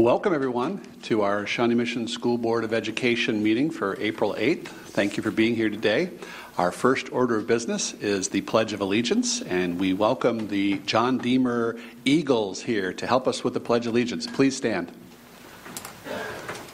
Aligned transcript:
Welcome, 0.00 0.32
everyone, 0.32 0.80
to 1.02 1.20
our 1.20 1.44
Shawnee 1.44 1.74
Mission 1.74 2.08
School 2.08 2.38
Board 2.38 2.64
of 2.64 2.72
Education 2.72 3.42
meeting 3.42 3.70
for 3.70 3.98
April 4.00 4.32
8th. 4.32 4.68
Thank 4.68 5.18
you 5.18 5.22
for 5.22 5.30
being 5.30 5.54
here 5.54 5.68
today. 5.68 6.08
Our 6.56 6.72
first 6.72 7.12
order 7.12 7.36
of 7.36 7.46
business 7.46 7.92
is 7.92 8.30
the 8.30 8.40
Pledge 8.40 8.72
of 8.72 8.80
Allegiance, 8.80 9.42
and 9.42 9.78
we 9.78 9.92
welcome 9.92 10.48
the 10.48 10.78
John 10.86 11.20
Diemer 11.20 11.78
Eagles 12.06 12.62
here 12.62 12.94
to 12.94 13.06
help 13.06 13.28
us 13.28 13.44
with 13.44 13.52
the 13.52 13.60
Pledge 13.60 13.86
of 13.86 13.92
Allegiance. 13.92 14.26
Please 14.26 14.56
stand. 14.56 14.90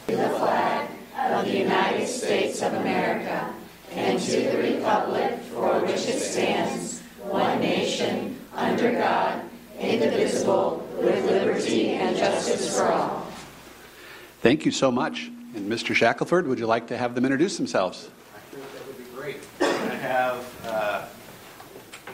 To 0.06 0.16
the 0.16 0.28
flag 0.28 0.88
of 1.18 1.46
the 1.46 1.58
United 1.58 2.06
States 2.06 2.62
of 2.62 2.74
America 2.74 3.52
and 3.90 4.20
to 4.20 4.36
the 4.36 4.58
republic 4.58 5.40
for 5.52 5.80
which 5.80 6.06
it 6.06 6.20
stands, 6.20 7.02
one 7.22 7.58
nation, 7.58 8.38
under 8.54 8.92
God, 8.92 9.42
indivisible, 9.80 10.86
with 10.98 11.24
liberty 11.26 11.90
and 11.90 12.16
justice 12.16 12.74
for 12.76 12.86
all. 12.86 13.15
Thank 14.46 14.64
you 14.64 14.70
so 14.70 14.92
much. 14.92 15.24
And 15.56 15.68
Mr. 15.68 15.92
Shackelford, 15.92 16.46
would 16.46 16.60
you 16.60 16.66
like 16.68 16.86
to 16.86 16.96
have 16.96 17.16
them 17.16 17.24
introduce 17.24 17.56
themselves? 17.56 18.10
I 18.32 18.38
think 18.54 18.72
that 18.74 18.86
would 18.86 18.96
be 18.96 19.04
great. 19.12 19.38
We're 19.58 19.72
going 19.76 19.90
to 19.90 19.96
have. 19.96 20.64
Uh, 20.64 21.06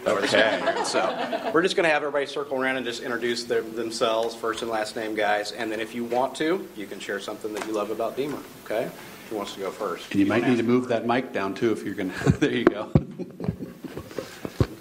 Okay. 0.07 0.83
so 0.87 1.51
we're 1.52 1.60
just 1.60 1.77
going 1.77 1.84
to 1.84 1.91
have 1.91 2.02
everybody 2.02 2.24
circle 2.24 2.59
around 2.60 2.77
and 2.77 2.87
just 2.87 3.02
introduce 3.02 3.45
their, 3.45 3.60
themselves, 3.60 4.34
first 4.34 4.62
and 4.62 4.71
last 4.71 4.97
name, 4.97 5.15
guys. 5.15 5.52
And 5.52 5.71
then 5.71 5.79
if 5.79 5.95
you 5.95 6.05
want 6.05 6.34
to, 6.37 6.66
you 6.74 6.87
can 6.87 6.98
share 6.98 7.21
something 7.21 7.52
that 7.52 7.66
you 7.66 7.74
love 7.74 7.91
about 7.91 8.16
Diemer. 8.16 8.43
Okay? 8.65 8.91
Who 9.29 9.37
wants 9.37 9.52
to 9.52 9.60
go 9.60 9.71
first? 9.71 10.10
And 10.10 10.19
you 10.19 10.27
might 10.27 10.49
need 10.49 10.57
to 10.57 10.62
move 10.62 10.88
that 10.88 11.07
mic 11.07 11.35
down 11.35 11.52
too 11.52 11.71
if 11.71 11.85
you're 11.85 11.95
going 11.95 12.10
to. 12.24 12.30
There 12.30 12.51
you 12.51 12.65
go. 12.65 12.91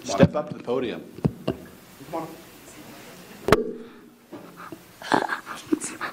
Step 0.04 0.34
up 0.34 0.48
to 0.48 0.56
the 0.56 0.64
podium. 0.64 1.04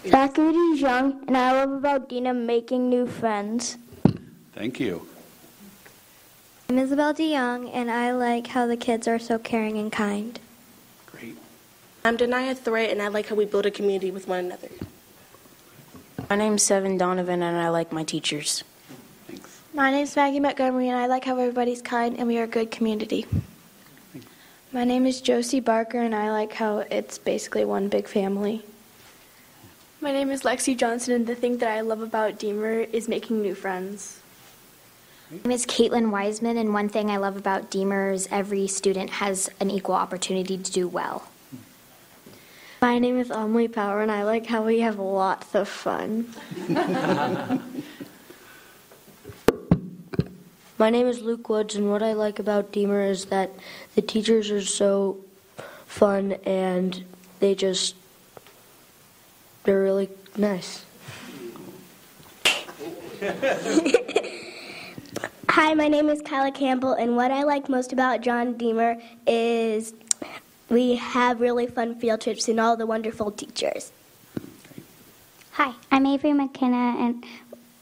Zachary 0.07 0.77
Young, 0.77 1.25
and 1.27 1.35
I 1.35 1.51
love 1.51 1.73
about 1.73 2.07
Diemer 2.07 2.33
making 2.33 2.89
new 2.89 3.05
friends. 3.05 3.77
Thank 4.53 4.79
you. 4.79 5.05
I'm 6.69 6.77
Isabel 6.77 7.13
DeYoung, 7.13 7.69
and 7.73 7.91
I 7.91 8.11
like 8.13 8.47
how 8.47 8.65
the 8.65 8.77
kids 8.77 9.09
are 9.09 9.19
so 9.19 9.37
caring 9.37 9.77
and 9.77 9.91
kind. 9.91 10.39
Great. 11.05 11.37
I'm 12.05 12.15
Denia 12.15 12.55
Threat, 12.55 12.91
and 12.91 13.01
I 13.01 13.09
like 13.09 13.27
how 13.27 13.35
we 13.35 13.43
build 13.43 13.65
a 13.65 13.71
community 13.71 14.09
with 14.09 14.25
one 14.27 14.39
another. 14.45 14.69
My 16.29 16.37
name's 16.37 16.63
Seven 16.63 16.97
Donovan, 16.97 17.43
and 17.43 17.57
I 17.57 17.67
like 17.67 17.91
my 17.91 18.05
teachers. 18.05 18.63
Thanks. 19.27 19.59
My 19.73 19.91
name's 19.91 20.15
Maggie 20.15 20.39
Montgomery, 20.39 20.87
and 20.87 20.97
I 20.97 21.07
like 21.07 21.25
how 21.25 21.37
everybody's 21.37 21.81
kind 21.81 22.17
and 22.17 22.27
we 22.27 22.37
are 22.37 22.43
a 22.43 22.47
good 22.47 22.71
community. 22.71 23.25
My 24.71 24.85
name 24.85 25.05
is 25.05 25.19
Josie 25.19 25.59
Barker, 25.59 25.99
and 25.99 26.15
I 26.15 26.31
like 26.31 26.53
how 26.53 26.79
it's 26.89 27.17
basically 27.17 27.65
one 27.65 27.89
big 27.89 28.07
family. 28.07 28.63
My 30.01 30.13
name 30.13 30.29
is 30.31 30.43
Lexi 30.43 30.77
Johnson, 30.77 31.13
and 31.13 31.27
the 31.27 31.35
thing 31.35 31.57
that 31.57 31.69
I 31.69 31.81
love 31.81 32.01
about 32.01 32.39
Diemer 32.39 32.89
is 32.93 33.09
making 33.09 33.41
new 33.41 33.53
friends. 33.53 34.21
My 35.29 35.37
name 35.43 35.51
is 35.51 35.65
Caitlin 35.65 36.09
Wiseman, 36.09 36.55
and 36.55 36.73
one 36.73 36.87
thing 36.87 37.11
I 37.11 37.17
love 37.17 37.35
about 37.35 37.69
Diemer 37.69 38.13
is 38.13 38.25
every 38.31 38.65
student 38.67 39.09
has 39.09 39.49
an 39.59 39.69
equal 39.69 39.95
opportunity 39.95 40.57
to 40.57 40.71
do 40.71 40.87
well. 40.87 41.27
My 42.81 42.97
name 42.97 43.19
is 43.19 43.29
Emily 43.29 43.67
Power, 43.67 44.01
and 44.01 44.09
I 44.09 44.23
like 44.23 44.45
how 44.45 44.63
we 44.63 44.79
have 44.79 44.99
lots 44.99 45.53
of 45.53 45.67
fun. 45.67 46.33
My 50.77 50.89
name 50.89 51.07
is 51.07 51.19
Luke 51.19 51.49
Woods, 51.49 51.75
and 51.75 51.91
what 51.91 52.01
I 52.01 52.13
like 52.13 52.39
about 52.39 52.71
Diemer 52.71 53.09
is 53.09 53.25
that 53.25 53.51
the 53.95 54.01
teachers 54.01 54.49
are 54.49 54.61
so 54.61 55.17
fun 55.85 56.37
and 56.45 57.03
they 57.41 57.53
just, 57.53 57.95
they're 59.69 59.81
really 59.83 60.09
nice. 60.35 60.83
Hi, 65.49 65.75
my 65.75 65.87
name 65.87 66.09
is 66.09 66.23
Kyla 66.23 66.51
Campbell, 66.51 66.93
and 66.93 67.15
what 67.15 67.29
I 67.29 67.43
like 67.43 67.69
most 67.69 67.93
about 67.93 68.21
John 68.21 68.55
Diemer 68.55 68.99
is 69.27 69.93
we 70.69 70.95
have 70.95 71.39
really 71.39 71.67
fun 71.67 71.99
field 71.99 72.21
trips 72.21 72.47
and 72.47 72.59
all 72.59 72.77
the 72.77 72.87
wonderful 72.87 73.29
teachers. 73.29 73.91
Hi, 75.51 75.73
I'm 75.91 76.07
Avery 76.07 76.33
McKenna, 76.33 76.95
and 76.97 77.23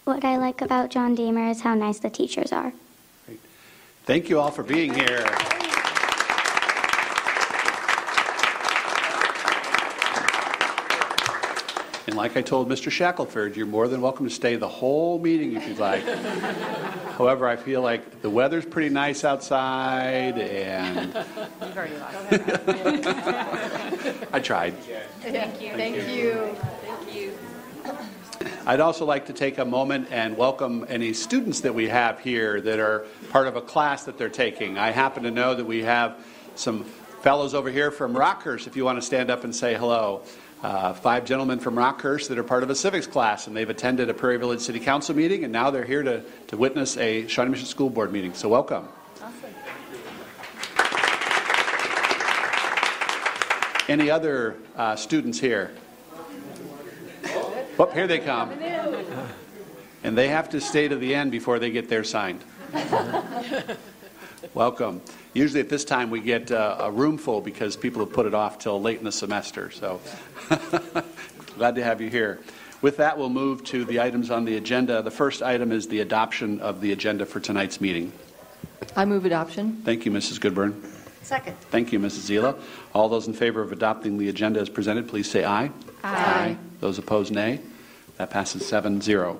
what 0.03 0.25
I 0.25 0.35
like 0.35 0.59
about 0.59 0.89
John 0.89 1.15
Diemer 1.15 1.49
is 1.49 1.61
how 1.61 1.73
nice 1.73 1.99
the 1.99 2.09
teachers 2.09 2.51
are. 2.51 2.73
Thank 4.03 4.27
you 4.27 4.41
all 4.41 4.51
for 4.51 4.63
being 4.63 4.93
here. 4.93 5.25
And 12.07 12.15
like 12.15 12.37
I 12.37 12.41
told 12.41 12.69
Mr. 12.69 12.89
Shackelford, 12.89 13.57
you're 13.57 13.65
more 13.65 13.89
than 13.89 13.99
welcome 13.99 14.25
to 14.29 14.33
stay 14.33 14.55
the 14.55 14.67
whole 14.67 15.19
meeting 15.19 15.57
if 15.57 15.67
you'd 15.67 15.77
like. 15.77 16.05
However, 17.17 17.49
I 17.49 17.57
feel 17.57 17.81
like 17.81 18.21
the 18.21 18.29
weather's 18.29 18.63
pretty 18.63 18.87
nice 18.87 19.25
outside, 19.25 20.39
and 20.39 21.13
I 24.31 24.39
tried. 24.39 24.77
Thank 24.79 25.61
you. 25.61 25.71
Thank 25.71 25.95
you. 26.07 26.55
Thank 26.85 27.13
you. 27.13 27.33
I'd 28.65 28.79
also 28.79 29.03
like 29.03 29.25
to 29.25 29.33
take 29.33 29.57
a 29.57 29.65
moment 29.65 30.07
and 30.09 30.37
welcome 30.37 30.85
any 30.87 31.11
students 31.11 31.59
that 31.59 31.75
we 31.75 31.89
have 31.89 32.21
here 32.21 32.61
that 32.61 32.79
are 32.79 33.05
part 33.31 33.47
of 33.47 33.57
a 33.57 33.61
class 33.61 34.05
that 34.05 34.17
they're 34.17 34.29
taking. 34.29 34.77
I 34.77 34.91
happen 34.91 35.23
to 35.23 35.31
know 35.31 35.55
that 35.55 35.65
we 35.65 35.83
have 35.83 36.15
some 36.55 36.85
fellows 37.21 37.53
over 37.53 37.69
here 37.69 37.91
from 37.91 38.13
Rockhurst, 38.13 38.65
if 38.65 38.77
you 38.77 38.85
want 38.85 38.97
to 38.97 39.05
stand 39.05 39.29
up 39.29 39.43
and 39.43 39.53
say 39.53 39.75
hello. 39.75 40.21
Uh, 40.63 40.91
five 40.91 41.23
gentlemen 41.23 41.59
from 41.59 41.75
Rockhurst 41.75 42.29
that 42.29 42.39
are 42.39 42.43
part 42.43 42.63
of 42.63 42.71
a 42.71 42.75
civics 42.75 43.05
class, 43.05 43.45
and 43.45 43.55
they've 43.55 43.69
attended 43.69 44.09
a 44.09 44.13
Prairie 44.13 44.37
Village 44.37 44.61
City 44.61 44.79
Council 44.79 45.15
meeting, 45.15 45.43
and 45.43 45.53
now 45.53 45.69
they're 45.69 45.85
here 45.85 46.01
to, 46.01 46.23
to 46.47 46.57
witness 46.57 46.97
a 46.97 47.27
Shawnee 47.27 47.51
Mission 47.51 47.67
School 47.67 47.91
Board 47.91 48.11
meeting. 48.11 48.33
So, 48.33 48.49
welcome. 48.49 48.87
Awesome. 49.21 49.33
Any 53.87 54.09
other 54.09 54.55
uh, 54.75 54.95
students 54.95 55.39
here? 55.39 55.71
Oh, 57.79 57.91
here 57.93 58.07
they 58.07 58.19
come. 58.19 58.51
And 60.03 60.17
they 60.17 60.29
have 60.29 60.49
to 60.49 60.61
stay 60.61 60.87
to 60.87 60.95
the 60.95 61.13
end 61.13 61.31
before 61.31 61.59
they 61.59 61.69
get 61.69 61.87
their 61.87 62.03
signed. 62.03 62.43
Welcome. 64.53 65.01
Usually 65.33 65.59
at 65.59 65.69
this 65.69 65.85
time 65.85 66.09
we 66.09 66.19
get 66.19 66.51
uh, 66.51 66.77
a 66.79 66.91
room 66.91 67.17
full 67.17 67.41
because 67.41 67.75
people 67.75 68.03
have 68.03 68.13
put 68.13 68.25
it 68.25 68.33
off 68.33 68.59
till 68.59 68.81
late 68.81 68.97
in 68.97 69.05
the 69.05 69.11
semester. 69.11 69.69
So 69.71 70.01
glad 71.57 71.75
to 71.75 71.83
have 71.83 72.01
you 72.01 72.09
here. 72.09 72.39
With 72.81 72.97
that, 72.97 73.17
we'll 73.17 73.29
move 73.29 73.63
to 73.65 73.85
the 73.85 73.99
items 74.01 74.29
on 74.29 74.45
the 74.45 74.55
agenda. 74.57 75.01
The 75.01 75.11
first 75.11 75.41
item 75.41 75.71
is 75.71 75.87
the 75.87 76.01
adoption 76.01 76.59
of 76.59 76.79
the 76.79 76.91
agenda 76.91 77.25
for 77.25 77.39
tonight's 77.39 77.81
meeting. 77.81 78.11
I 78.95 79.05
move 79.05 79.25
adoption. 79.25 79.81
Thank 79.83 80.05
you, 80.05 80.11
Mrs. 80.11 80.39
Goodburn. 80.39 80.79
Second. 81.23 81.59
Thank 81.71 81.91
you, 81.91 81.99
Mrs. 81.99 82.29
Zila. 82.29 82.59
All 82.93 83.09
those 83.09 83.27
in 83.27 83.33
favor 83.33 83.61
of 83.61 83.71
adopting 83.71 84.17
the 84.17 84.29
agenda 84.29 84.59
as 84.59 84.69
presented, 84.69 85.07
please 85.07 85.29
say 85.29 85.43
aye. 85.43 85.71
Aye. 86.03 86.55
Those 86.79 86.99
opposed, 86.99 87.33
nay. 87.33 87.59
That 88.17 88.29
passes 88.29 88.65
7 88.65 89.01
0. 89.01 89.39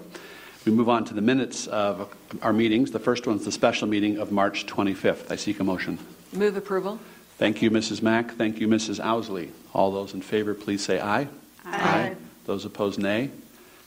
We 0.68 0.74
move 0.74 0.90
on 0.90 1.06
to 1.06 1.14
the 1.14 1.22
minutes 1.22 1.66
of 1.68 2.14
our 2.42 2.52
meetings. 2.52 2.92
The 2.92 3.00
first 3.00 3.26
one 3.26 3.38
is 3.38 3.46
the 3.46 3.54
special 3.54 3.88
meeting 3.88 4.18
of 4.18 4.34
March 4.34 4.66
25th. 4.66 5.32
I 5.32 5.38
seek 5.38 5.62
a 5.62 5.64
motion. 5.64 5.98
Move 6.34 6.58
approval. 6.58 7.00
Thank 7.38 7.62
you, 7.62 7.72
Mrs. 7.72 8.02
Mack. 8.02 8.34
Thank 8.34 8.60
you, 8.60 8.68
Mrs. 8.68 9.00
Ousley. 9.00 9.52
All 9.74 9.92
those 9.92 10.14
in 10.14 10.22
favor, 10.22 10.54
please 10.54 10.84
say 10.84 11.00
aye. 11.00 11.30
Aye. 11.64 12.18
Those 12.44 12.66
opposed, 12.66 13.00
nay. 13.00 13.30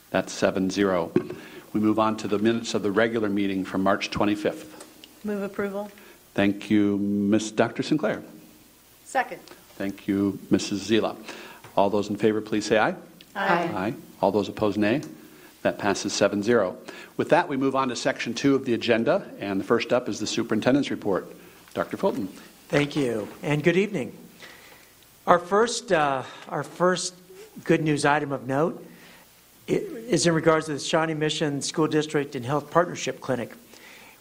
That's 0.09 0.33
7 0.33 0.71
0. 0.71 1.13
We 1.75 1.81
move 1.81 1.99
on 1.99 2.17
to 2.17 2.29
the 2.29 2.39
minutes 2.39 2.73
of 2.73 2.83
the 2.83 2.91
regular 2.91 3.29
meeting 3.29 3.63
from 3.67 3.83
March 3.83 4.11
25th. 4.11 4.65
Move 5.23 5.43
approval. 5.43 5.91
Thank 6.33 6.71
you, 6.71 6.97
Ms. 6.97 7.53
Dr. 7.53 7.83
Sinclair. 7.83 8.23
Second. 9.05 9.43
Thank 9.77 10.09
you, 10.09 10.39
Mrs. 10.51 10.89
Zila. 10.89 11.15
All 11.77 11.91
those 11.91 12.09
in 12.09 12.17
favor, 12.17 12.41
please 12.41 12.65
say 12.65 12.79
aye. 12.79 12.95
Aye. 13.37 13.71
Aye. 13.75 13.95
All 14.23 14.33
those 14.33 14.49
opposed, 14.49 14.79
nay. 14.79 15.03
That 15.63 15.79
passes 15.79 16.13
7 16.13 16.43
0. 16.43 16.77
With 17.17 17.29
that, 17.31 17.49
we 17.49 17.57
move 17.57 17.77
on 17.77 17.89
to 17.91 17.97
section 17.97 18.33
two 18.33 18.55
of 18.55 18.65
the 18.65 18.73
agenda, 18.73 19.31
and 19.41 19.61
the 19.61 19.65
first 19.65 19.93
up 19.93 20.09
is 20.09 20.19
the 20.19 20.27
superintendent's 20.27 20.91
report. 20.91 21.31
Dr. 21.75 21.97
Fulton. 21.97 22.29
Thank 22.69 22.97
you, 22.97 23.29
and 23.43 23.63
good 23.63 23.77
evening. 23.77 24.17
Our 25.27 25.39
first, 25.39 25.93
uh, 25.93 26.23
our 26.49 26.63
first 26.63 27.15
good 27.65 27.83
news 27.83 28.05
item 28.05 28.33
of 28.33 28.47
note 28.47 28.85
is 29.67 30.27
in 30.27 30.35
regards 30.35 30.67
to 30.67 30.73
the 30.73 30.79
Shawnee 30.79 31.15
Mission 31.15 31.61
School 31.63 31.87
District 31.87 32.35
and 32.35 32.45
Health 32.45 32.71
Partnership 32.71 33.21
Clinic, 33.21 33.53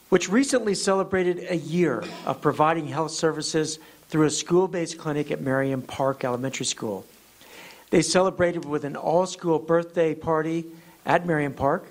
which 0.09 0.29
recently 0.29 0.75
celebrated 0.75 1.47
a 1.49 1.55
year 1.55 2.03
of 2.25 2.41
providing 2.41 2.87
health 2.87 3.11
services 3.11 3.79
through 4.09 4.25
a 4.25 4.29
school 4.29 4.67
based 4.67 4.97
clinic 4.97 5.31
at 5.31 5.41
Merriam 5.41 5.81
Park 5.81 6.25
Elementary 6.25 6.65
School. 6.65 7.05
They 7.91 8.01
celebrated 8.01 8.65
with 8.65 8.83
an 8.83 8.95
all 8.95 9.25
school 9.25 9.57
birthday 9.57 10.13
party 10.13 10.65
at 11.05 11.25
Merriam 11.25 11.53
Park, 11.53 11.85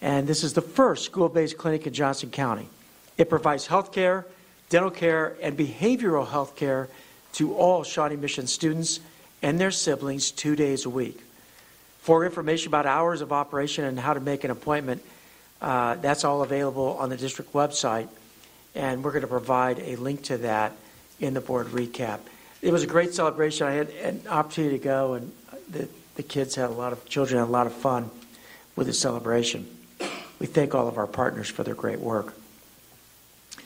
and 0.00 0.26
this 0.26 0.44
is 0.44 0.52
the 0.52 0.62
first 0.62 1.04
school 1.04 1.28
based 1.28 1.56
clinic 1.56 1.86
in 1.86 1.92
Johnson 1.92 2.30
County. 2.30 2.68
It 3.16 3.28
provides 3.28 3.66
health 3.66 3.92
care, 3.92 4.26
dental 4.68 4.90
care, 4.90 5.36
and 5.40 5.56
behavioral 5.56 6.28
health 6.28 6.56
care 6.56 6.88
to 7.34 7.54
all 7.54 7.84
Shawnee 7.84 8.16
Mission 8.16 8.46
students 8.46 9.00
and 9.42 9.58
their 9.58 9.70
siblings 9.70 10.30
two 10.30 10.56
days 10.56 10.84
a 10.84 10.90
week. 10.90 11.20
For 11.98 12.24
information 12.24 12.68
about 12.68 12.86
hours 12.86 13.20
of 13.20 13.32
operation 13.32 13.84
and 13.84 13.98
how 13.98 14.14
to 14.14 14.20
make 14.20 14.44
an 14.44 14.50
appointment, 14.50 15.02
uh, 15.60 15.94
that's 15.96 16.24
all 16.24 16.42
available 16.42 16.96
on 16.98 17.08
the 17.08 17.16
district 17.16 17.52
website, 17.52 18.08
and 18.74 19.02
we're 19.02 19.12
going 19.12 19.22
to 19.22 19.28
provide 19.28 19.78
a 19.78 19.96
link 19.96 20.22
to 20.24 20.36
that 20.38 20.72
in 21.20 21.32
the 21.32 21.40
board 21.40 21.68
recap. 21.68 22.20
It 22.60 22.72
was 22.72 22.82
a 22.82 22.86
great 22.86 23.14
celebration. 23.14 23.66
I 23.66 23.72
had 23.72 23.88
an 23.90 24.22
opportunity 24.28 24.78
to 24.78 24.84
go, 24.84 25.14
and 25.14 25.32
the, 25.70 25.88
the 26.16 26.22
kids 26.22 26.54
had 26.54 26.70
a 26.70 26.72
lot 26.72 26.92
of 26.92 27.06
children 27.06 27.38
had 27.38 27.48
a 27.48 27.50
lot 27.50 27.66
of 27.66 27.72
fun 27.72 28.10
with 28.76 28.86
the 28.86 28.92
celebration. 28.92 29.66
We 30.38 30.46
thank 30.46 30.74
all 30.74 30.88
of 30.88 30.98
our 30.98 31.06
partners 31.06 31.48
for 31.48 31.62
their 31.62 31.74
great 31.74 32.00
work. 32.00 32.34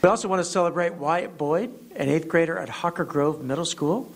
We 0.02 0.08
also 0.08 0.28
want 0.28 0.40
to 0.40 0.50
celebrate 0.50 0.94
Wyatt 0.94 1.36
Boyd, 1.36 1.72
an 1.96 2.08
eighth 2.08 2.28
grader 2.28 2.58
at 2.58 2.68
Hocker 2.68 3.04
Grove 3.04 3.42
Middle 3.42 3.64
School, 3.64 4.12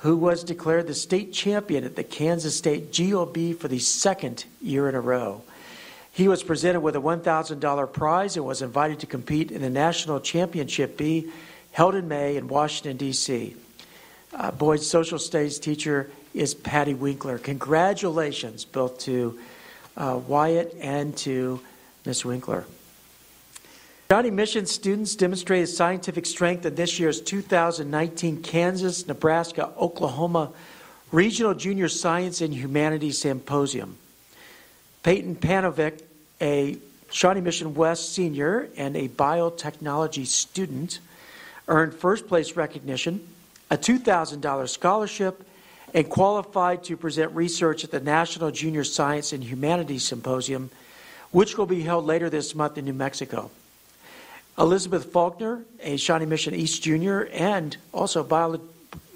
who 0.00 0.16
was 0.16 0.44
declared 0.44 0.86
the 0.86 0.94
state 0.94 1.32
champion 1.32 1.82
at 1.82 1.96
the 1.96 2.04
Kansas 2.04 2.56
State 2.56 2.92
GeoBee 2.92 3.56
for 3.58 3.66
the 3.66 3.80
second 3.80 4.44
year 4.62 4.88
in 4.88 4.94
a 4.94 5.00
row. 5.00 5.42
He 6.12 6.28
was 6.28 6.42
presented 6.42 6.80
with 6.80 6.94
a 6.94 7.00
$1,000 7.00 7.92
prize 7.92 8.36
and 8.36 8.44
was 8.44 8.62
invited 8.62 9.00
to 9.00 9.06
compete 9.06 9.50
in 9.50 9.60
the 9.60 9.70
National 9.70 10.20
Championship 10.20 10.96
Bee 10.96 11.30
held 11.72 11.94
in 11.94 12.08
May 12.08 12.36
in 12.36 12.48
Washington, 12.48 12.96
D.C. 12.96 13.54
Uh, 14.32 14.50
Boyd's 14.50 14.86
social 14.86 15.18
studies 15.18 15.58
teacher 15.58 16.10
is 16.34 16.54
Patty 16.54 16.94
Winkler. 16.94 17.38
Congratulations 17.38 18.64
both 18.64 18.98
to 19.00 19.38
uh, 19.98 20.20
Wyatt 20.26 20.74
and 20.80 21.14
to 21.18 21.60
Ms. 22.06 22.24
Winkler. 22.24 22.64
Shawnee 24.10 24.30
Mission 24.30 24.64
students 24.64 25.14
demonstrated 25.16 25.68
scientific 25.68 26.24
strength 26.24 26.64
in 26.64 26.74
this 26.74 26.98
year's 26.98 27.20
2019 27.20 28.42
Kansas, 28.42 29.06
Nebraska, 29.06 29.70
Oklahoma 29.76 30.50
Regional 31.12 31.54
Junior 31.54 31.88
Science 31.88 32.40
and 32.40 32.54
Humanities 32.54 33.18
Symposium. 33.18 33.96
Peyton 35.02 35.36
Panovic, 35.36 36.02
a 36.40 36.76
Shawnee 37.10 37.40
Mission 37.40 37.74
West 37.74 38.14
senior 38.14 38.68
and 38.76 38.96
a 38.96 39.08
biotechnology 39.08 40.26
student, 40.26 41.00
earned 41.66 41.94
first 41.94 42.28
place 42.28 42.56
recognition, 42.56 43.26
a 43.70 43.76
$2,000 43.76 44.68
scholarship, 44.68 45.47
and 45.94 46.08
qualified 46.08 46.84
to 46.84 46.96
present 46.96 47.34
research 47.34 47.84
at 47.84 47.90
the 47.90 48.00
National 48.00 48.50
Junior 48.50 48.84
Science 48.84 49.32
and 49.32 49.42
Humanities 49.42 50.04
Symposium, 50.04 50.70
which 51.30 51.56
will 51.56 51.66
be 51.66 51.82
held 51.82 52.04
later 52.04 52.28
this 52.30 52.54
month 52.54 52.78
in 52.78 52.84
New 52.84 52.92
Mexico. 52.92 53.50
Elizabeth 54.58 55.12
Faulkner, 55.12 55.64
a 55.80 55.96
Shawnee 55.96 56.26
Mission 56.26 56.54
East 56.54 56.82
junior 56.82 57.26
and 57.26 57.76
also 57.92 58.24
bio, 58.24 58.60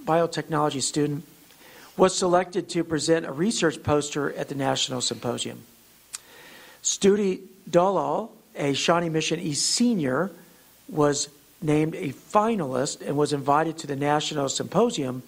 biotechnology 0.04 0.80
student, 0.80 1.24
was 1.96 2.16
selected 2.16 2.68
to 2.70 2.84
present 2.84 3.26
a 3.26 3.32
research 3.32 3.82
poster 3.82 4.32
at 4.34 4.48
the 4.48 4.54
National 4.54 5.00
Symposium. 5.00 5.62
Studi 6.82 7.40
Dalal, 7.68 8.32
a 8.54 8.72
Shawnee 8.72 9.08
Mission 9.08 9.40
East 9.40 9.68
senior, 9.68 10.30
was 10.88 11.28
named 11.60 11.94
a 11.94 12.12
finalist 12.12 13.06
and 13.06 13.16
was 13.16 13.32
invited 13.32 13.78
to 13.78 13.86
the 13.86 13.96
National 13.96 14.48
Symposium 14.48 15.22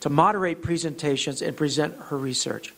to 0.00 0.08
moderate 0.08 0.62
presentations 0.62 1.42
and 1.42 1.56
present 1.56 1.96
her 2.06 2.16
research. 2.16 2.72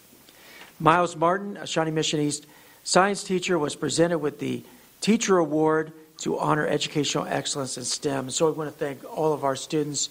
Miles 0.78 1.14
Martin, 1.14 1.56
a 1.58 1.66
Shawnee 1.66 1.90
Mission 1.90 2.20
East 2.20 2.46
science 2.84 3.22
teacher, 3.22 3.58
was 3.58 3.76
presented 3.76 4.18
with 4.18 4.38
the 4.38 4.62
Teacher 5.00 5.38
Award 5.38 5.92
to 6.18 6.38
honor 6.38 6.66
educational 6.66 7.26
excellence 7.26 7.76
in 7.76 7.84
STEM. 7.84 8.30
So 8.30 8.48
I 8.48 8.50
want 8.50 8.70
to 8.70 8.76
thank 8.76 9.04
all 9.04 9.32
of 9.32 9.44
our 9.44 9.56
students, 9.56 10.08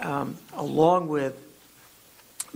um, 0.00 0.36
along 0.54 1.08
with 1.08 1.34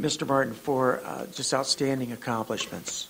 Mr. 0.01 0.27
Martin, 0.27 0.55
for 0.55 1.01
uh, 1.05 1.27
just 1.27 1.53
outstanding 1.53 2.13
accomplishments. 2.13 3.09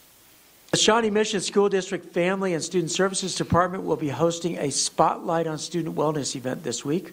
The 0.73 0.79
Shawnee 0.79 1.11
Mission 1.11 1.41
School 1.41 1.69
District 1.69 2.13
Family 2.15 2.55
and 2.55 2.63
Student 2.63 2.91
Services 2.91 3.35
Department 3.35 3.85
will 3.85 3.97
be 3.97 4.09
hosting 4.09 4.57
a 4.59 4.71
Spotlight 4.71 5.47
on 5.47 5.59
Student 5.59 5.97
Wellness 5.97 6.35
event 6.35 6.65
this 6.65 6.85
week. 6.85 7.13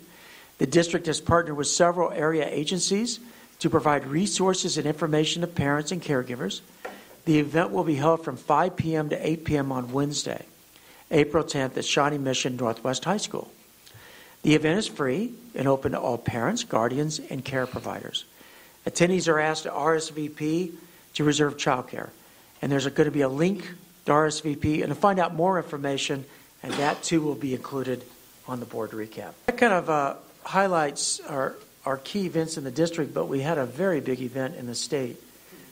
The 0.59 0.67
district 0.67 1.07
has 1.07 1.19
partnered 1.19 1.57
with 1.57 1.67
several 1.67 2.11
area 2.11 2.47
agencies 2.47 3.19
to 3.59 3.69
provide 3.69 4.05
resources 4.07 4.77
and 4.77 4.87
information 4.87 5.41
to 5.41 5.47
parents 5.47 5.91
and 5.91 6.01
caregivers. 6.01 6.61
The 7.25 7.39
event 7.39 7.71
will 7.71 7.83
be 7.83 7.95
held 7.95 8.23
from 8.23 8.37
5 8.37 8.75
p.m. 8.75 9.09
to 9.09 9.27
8 9.27 9.45
p.m. 9.45 9.71
on 9.71 9.91
Wednesday. 9.91 10.45
April 11.11 11.43
10th 11.43 11.77
at 11.77 11.85
Shawnee 11.85 12.17
Mission 12.17 12.55
Northwest 12.55 13.05
High 13.05 13.17
School. 13.17 13.51
The 14.43 14.55
event 14.55 14.79
is 14.79 14.87
free 14.87 15.33
and 15.53 15.67
open 15.67 15.91
to 15.91 15.99
all 15.99 16.17
parents, 16.17 16.63
guardians, 16.63 17.19
and 17.19 17.43
care 17.43 17.67
providers. 17.67 18.25
Attendees 18.85 19.27
are 19.27 19.39
asked 19.39 19.63
to 19.63 19.69
RSVP 19.69 20.73
to 21.15 21.23
reserve 21.23 21.57
childcare. 21.57 22.09
And 22.61 22.71
there's 22.71 22.87
going 22.87 23.05
to 23.05 23.11
be 23.11 23.21
a 23.21 23.29
link 23.29 23.67
to 24.05 24.11
RSVP 24.11 24.81
and 24.81 24.89
to 24.89 24.95
find 24.95 25.19
out 25.19 25.33
more 25.33 25.57
information, 25.57 26.25
and 26.63 26.73
that 26.73 27.03
too 27.03 27.21
will 27.21 27.35
be 27.35 27.53
included 27.53 28.03
on 28.47 28.59
the 28.59 28.65
board 28.65 28.91
recap. 28.91 29.33
That 29.47 29.57
kind 29.57 29.73
of 29.73 29.89
uh, 29.89 30.15
highlights 30.43 31.19
our, 31.21 31.55
our 31.89 31.97
key 31.97 32.27
events 32.27 32.55
in 32.55 32.63
the 32.63 32.69
district, 32.69 33.15
but 33.15 33.25
we 33.25 33.41
had 33.41 33.57
a 33.57 33.65
very 33.65 33.99
big 33.99 34.21
event 34.21 34.55
in 34.55 34.67
the 34.67 34.75
state 34.75 35.17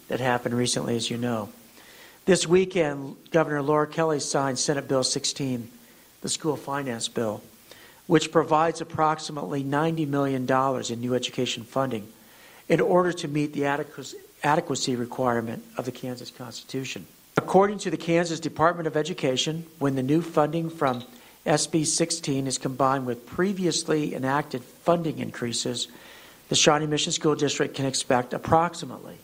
that 0.08 0.20
happened 0.20 0.56
recently, 0.56 0.96
as 0.96 1.12
you 1.12 1.18
know. 1.18 1.48
This 2.26 2.48
weekend, 2.48 3.16
Governor 3.30 3.62
Laura 3.62 3.86
Kelly 3.86 4.20
signed 4.20 4.58
Senate 4.58 4.88
Bill 4.88 5.04
16, 5.04 5.70
the 6.22 6.30
school 6.30 6.56
finance 6.56 7.08
bill, 7.08 7.44
which 8.08 8.32
provides 8.32 8.82
approximately 8.82 9.64
$90 9.64 10.08
million 10.08 10.52
in 10.92 11.00
new 11.00 11.14
education 11.14 11.64
funding 11.64 12.08
in 12.68 12.82
order 12.82 13.14
to 13.14 13.28
meet 13.28 13.54
the 13.54 13.66
adequacy 14.44 14.96
requirement 14.96 15.64
of 15.78 15.86
the 15.86 15.92
Kansas 15.92 16.32
Constitution. 16.32 17.06
According 17.38 17.78
to 17.80 17.92
the 17.92 17.98
Kansas 17.98 18.40
Department 18.40 18.88
of 18.88 18.98
Education, 18.98 19.68
when 19.78 19.94
the 19.94 20.02
new 20.02 20.24
funding 20.24 20.72
from 20.72 21.04
SB 21.46 21.86
16 21.86 22.48
is 22.48 22.58
combined 22.58 23.06
with 23.06 23.28
previously 23.28 24.16
enacted 24.16 24.64
funding 24.64 25.20
increases, 25.20 25.88
the 26.50 26.56
Shawnee 26.56 26.88
Mission 26.88 27.12
School 27.12 27.36
District 27.36 27.76
can 27.76 27.86
expect 27.86 28.34
approximately 28.34 29.18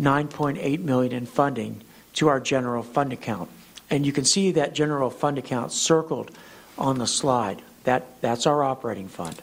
9.8 0.00 0.80
million 0.80 1.12
in 1.12 1.26
funding 1.26 1.82
to 2.14 2.28
our 2.28 2.40
general 2.40 2.82
fund 2.82 3.12
account. 3.12 3.48
And 3.90 4.04
you 4.04 4.12
can 4.12 4.24
see 4.24 4.52
that 4.52 4.74
general 4.74 5.10
fund 5.10 5.38
account 5.38 5.72
circled 5.72 6.30
on 6.76 6.98
the 6.98 7.06
slide. 7.06 7.62
That, 7.84 8.20
that's 8.20 8.46
our 8.46 8.64
operating 8.64 9.08
fund. 9.08 9.40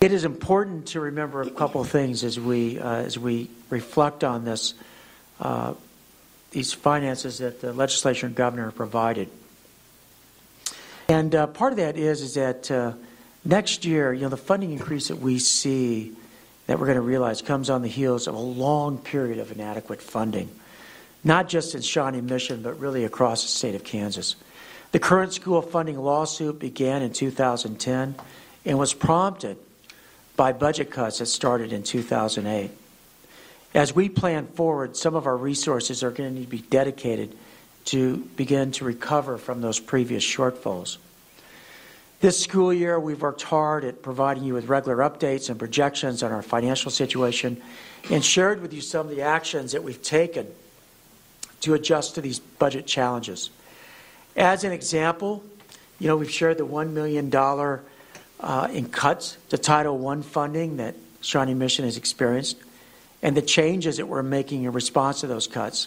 It 0.00 0.12
is 0.12 0.24
important 0.24 0.88
to 0.88 1.00
remember 1.00 1.42
a 1.42 1.50
couple 1.50 1.82
things 1.84 2.22
as 2.22 2.38
we, 2.38 2.78
uh, 2.78 2.96
as 2.96 3.18
we 3.18 3.50
reflect 3.70 4.22
on 4.24 4.44
this, 4.44 4.74
uh, 5.40 5.74
these 6.50 6.72
finances 6.72 7.38
that 7.38 7.60
the 7.60 7.72
legislature 7.72 8.26
and 8.26 8.34
governor 8.34 8.70
provided. 8.70 9.28
And 11.08 11.34
uh, 11.34 11.46
part 11.48 11.72
of 11.72 11.78
that 11.78 11.96
is, 11.96 12.20
is 12.20 12.34
that 12.34 12.70
uh, 12.70 12.92
next 13.44 13.84
year, 13.84 14.12
you 14.12 14.22
know, 14.22 14.28
the 14.28 14.36
funding 14.36 14.72
increase 14.72 15.08
that 15.08 15.16
we 15.16 15.38
see 15.38 16.12
that 16.66 16.78
we're 16.78 16.86
going 16.86 16.96
to 16.96 17.02
realize 17.02 17.40
comes 17.42 17.70
on 17.70 17.82
the 17.82 17.88
heels 17.88 18.26
of 18.26 18.34
a 18.34 18.38
long 18.38 18.98
period 18.98 19.38
of 19.38 19.52
inadequate 19.52 20.02
funding 20.02 20.50
not 21.24 21.48
just 21.48 21.74
in 21.74 21.82
Shawnee 21.82 22.20
Mission, 22.20 22.62
but 22.62 22.78
really 22.78 23.04
across 23.04 23.42
the 23.42 23.48
state 23.48 23.74
of 23.74 23.84
Kansas. 23.84 24.36
The 24.92 24.98
current 24.98 25.32
school 25.32 25.60
funding 25.60 25.98
lawsuit 25.98 26.58
began 26.58 27.02
in 27.02 27.12
2010 27.12 28.14
and 28.64 28.78
was 28.78 28.94
prompted 28.94 29.56
by 30.36 30.52
budget 30.52 30.90
cuts 30.90 31.18
that 31.18 31.26
started 31.26 31.72
in 31.72 31.82
2008. 31.82 32.70
As 33.74 33.94
we 33.94 34.08
plan 34.08 34.46
forward, 34.46 34.96
some 34.96 35.14
of 35.14 35.26
our 35.26 35.36
resources 35.36 36.02
are 36.02 36.10
going 36.10 36.30
to 36.30 36.34
need 36.34 36.44
to 36.46 36.50
be 36.50 36.58
dedicated 36.58 37.36
to 37.86 38.18
begin 38.36 38.72
to 38.72 38.84
recover 38.84 39.36
from 39.36 39.60
those 39.60 39.78
previous 39.78 40.24
shortfalls. 40.24 40.96
This 42.20 42.42
school 42.42 42.74
year, 42.74 42.98
we've 42.98 43.22
worked 43.22 43.42
hard 43.42 43.84
at 43.84 44.02
providing 44.02 44.42
you 44.42 44.54
with 44.54 44.66
regular 44.66 44.96
updates 45.08 45.50
and 45.50 45.58
projections 45.58 46.24
on 46.24 46.32
our 46.32 46.42
financial 46.42 46.90
situation 46.90 47.62
and 48.10 48.24
shared 48.24 48.60
with 48.60 48.74
you 48.74 48.80
some 48.80 49.08
of 49.08 49.14
the 49.14 49.22
actions 49.22 49.70
that 49.70 49.84
we've 49.84 50.02
taken 50.02 50.48
to 51.60 51.74
adjust 51.74 52.16
to 52.16 52.20
these 52.20 52.40
budget 52.40 52.88
challenges. 52.88 53.50
As 54.36 54.64
an 54.64 54.72
example, 54.72 55.44
you 56.00 56.08
know, 56.08 56.16
we've 56.16 56.30
shared 56.30 56.58
the 56.58 56.66
$1 56.66 56.90
million 56.90 57.32
uh, 58.40 58.68
in 58.72 58.88
cuts 58.88 59.36
to 59.50 59.58
Title 59.58 60.08
I 60.08 60.20
funding 60.22 60.78
that 60.78 60.96
Shawnee 61.20 61.54
Mission 61.54 61.84
has 61.84 61.96
experienced 61.96 62.56
and 63.22 63.36
the 63.36 63.42
changes 63.42 63.98
that 63.98 64.06
we're 64.06 64.24
making 64.24 64.64
in 64.64 64.72
response 64.72 65.20
to 65.20 65.28
those 65.28 65.46
cuts. 65.46 65.86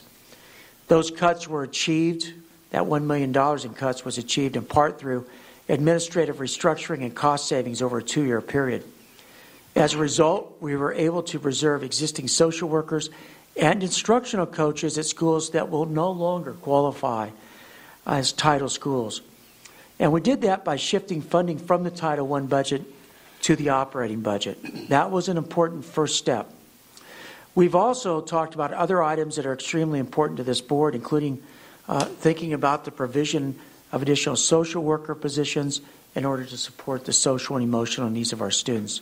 Those 0.87 1.11
cuts 1.11 1.49
were 1.49 1.63
achieved, 1.63 2.31
that 2.69 2.83
$1 2.83 3.03
million 3.03 3.35
in 3.35 3.73
cuts 3.73 4.05
was 4.05 4.17
achieved 4.17 4.55
in 4.55 4.63
part 4.63 4.97
through 4.97 5.25
administrative 5.71 6.37
restructuring 6.37 7.01
and 7.01 7.15
cost 7.15 7.47
savings 7.47 7.81
over 7.81 7.99
a 7.99 8.03
two 8.03 8.23
year 8.23 8.41
period. 8.41 8.83
As 9.75 9.93
a 9.93 9.97
result, 9.97 10.57
we 10.59 10.75
were 10.75 10.93
able 10.93 11.23
to 11.23 11.39
preserve 11.39 11.81
existing 11.81 12.27
social 12.27 12.67
workers 12.67 13.09
and 13.55 13.81
instructional 13.81 14.45
coaches 14.45 14.97
at 14.97 15.05
schools 15.05 15.51
that 15.51 15.69
will 15.69 15.85
no 15.85 16.11
longer 16.11 16.53
qualify 16.53 17.29
as 18.05 18.33
Title 18.33 18.67
schools. 18.67 19.21
And 19.97 20.11
we 20.11 20.19
did 20.19 20.41
that 20.41 20.65
by 20.65 20.75
shifting 20.75 21.21
funding 21.21 21.57
from 21.57 21.83
the 21.83 21.91
Title 21.91 22.33
I 22.33 22.41
budget 22.41 22.83
to 23.43 23.55
the 23.55 23.69
operating 23.69 24.21
budget. 24.21 24.89
That 24.89 25.09
was 25.09 25.29
an 25.29 25.37
important 25.37 25.85
first 25.85 26.17
step. 26.17 26.53
We've 27.55 27.75
also 27.75 28.19
talked 28.21 28.55
about 28.55 28.73
other 28.73 29.01
items 29.01 29.37
that 29.37 29.45
are 29.45 29.53
extremely 29.53 29.99
important 29.99 30.37
to 30.37 30.43
this 30.43 30.61
board, 30.61 30.95
including 30.95 31.41
uh, 31.87 32.05
thinking 32.05 32.53
about 32.53 32.83
the 32.83 32.91
provision 32.91 33.57
of 33.91 34.01
additional 34.01 34.35
social 34.35 34.83
worker 34.83 35.15
positions 35.15 35.81
in 36.15 36.25
order 36.25 36.45
to 36.45 36.57
support 36.57 37.05
the 37.05 37.13
social 37.13 37.55
and 37.55 37.63
emotional 37.63 38.09
needs 38.09 38.33
of 38.33 38.41
our 38.41 38.51
students. 38.51 39.01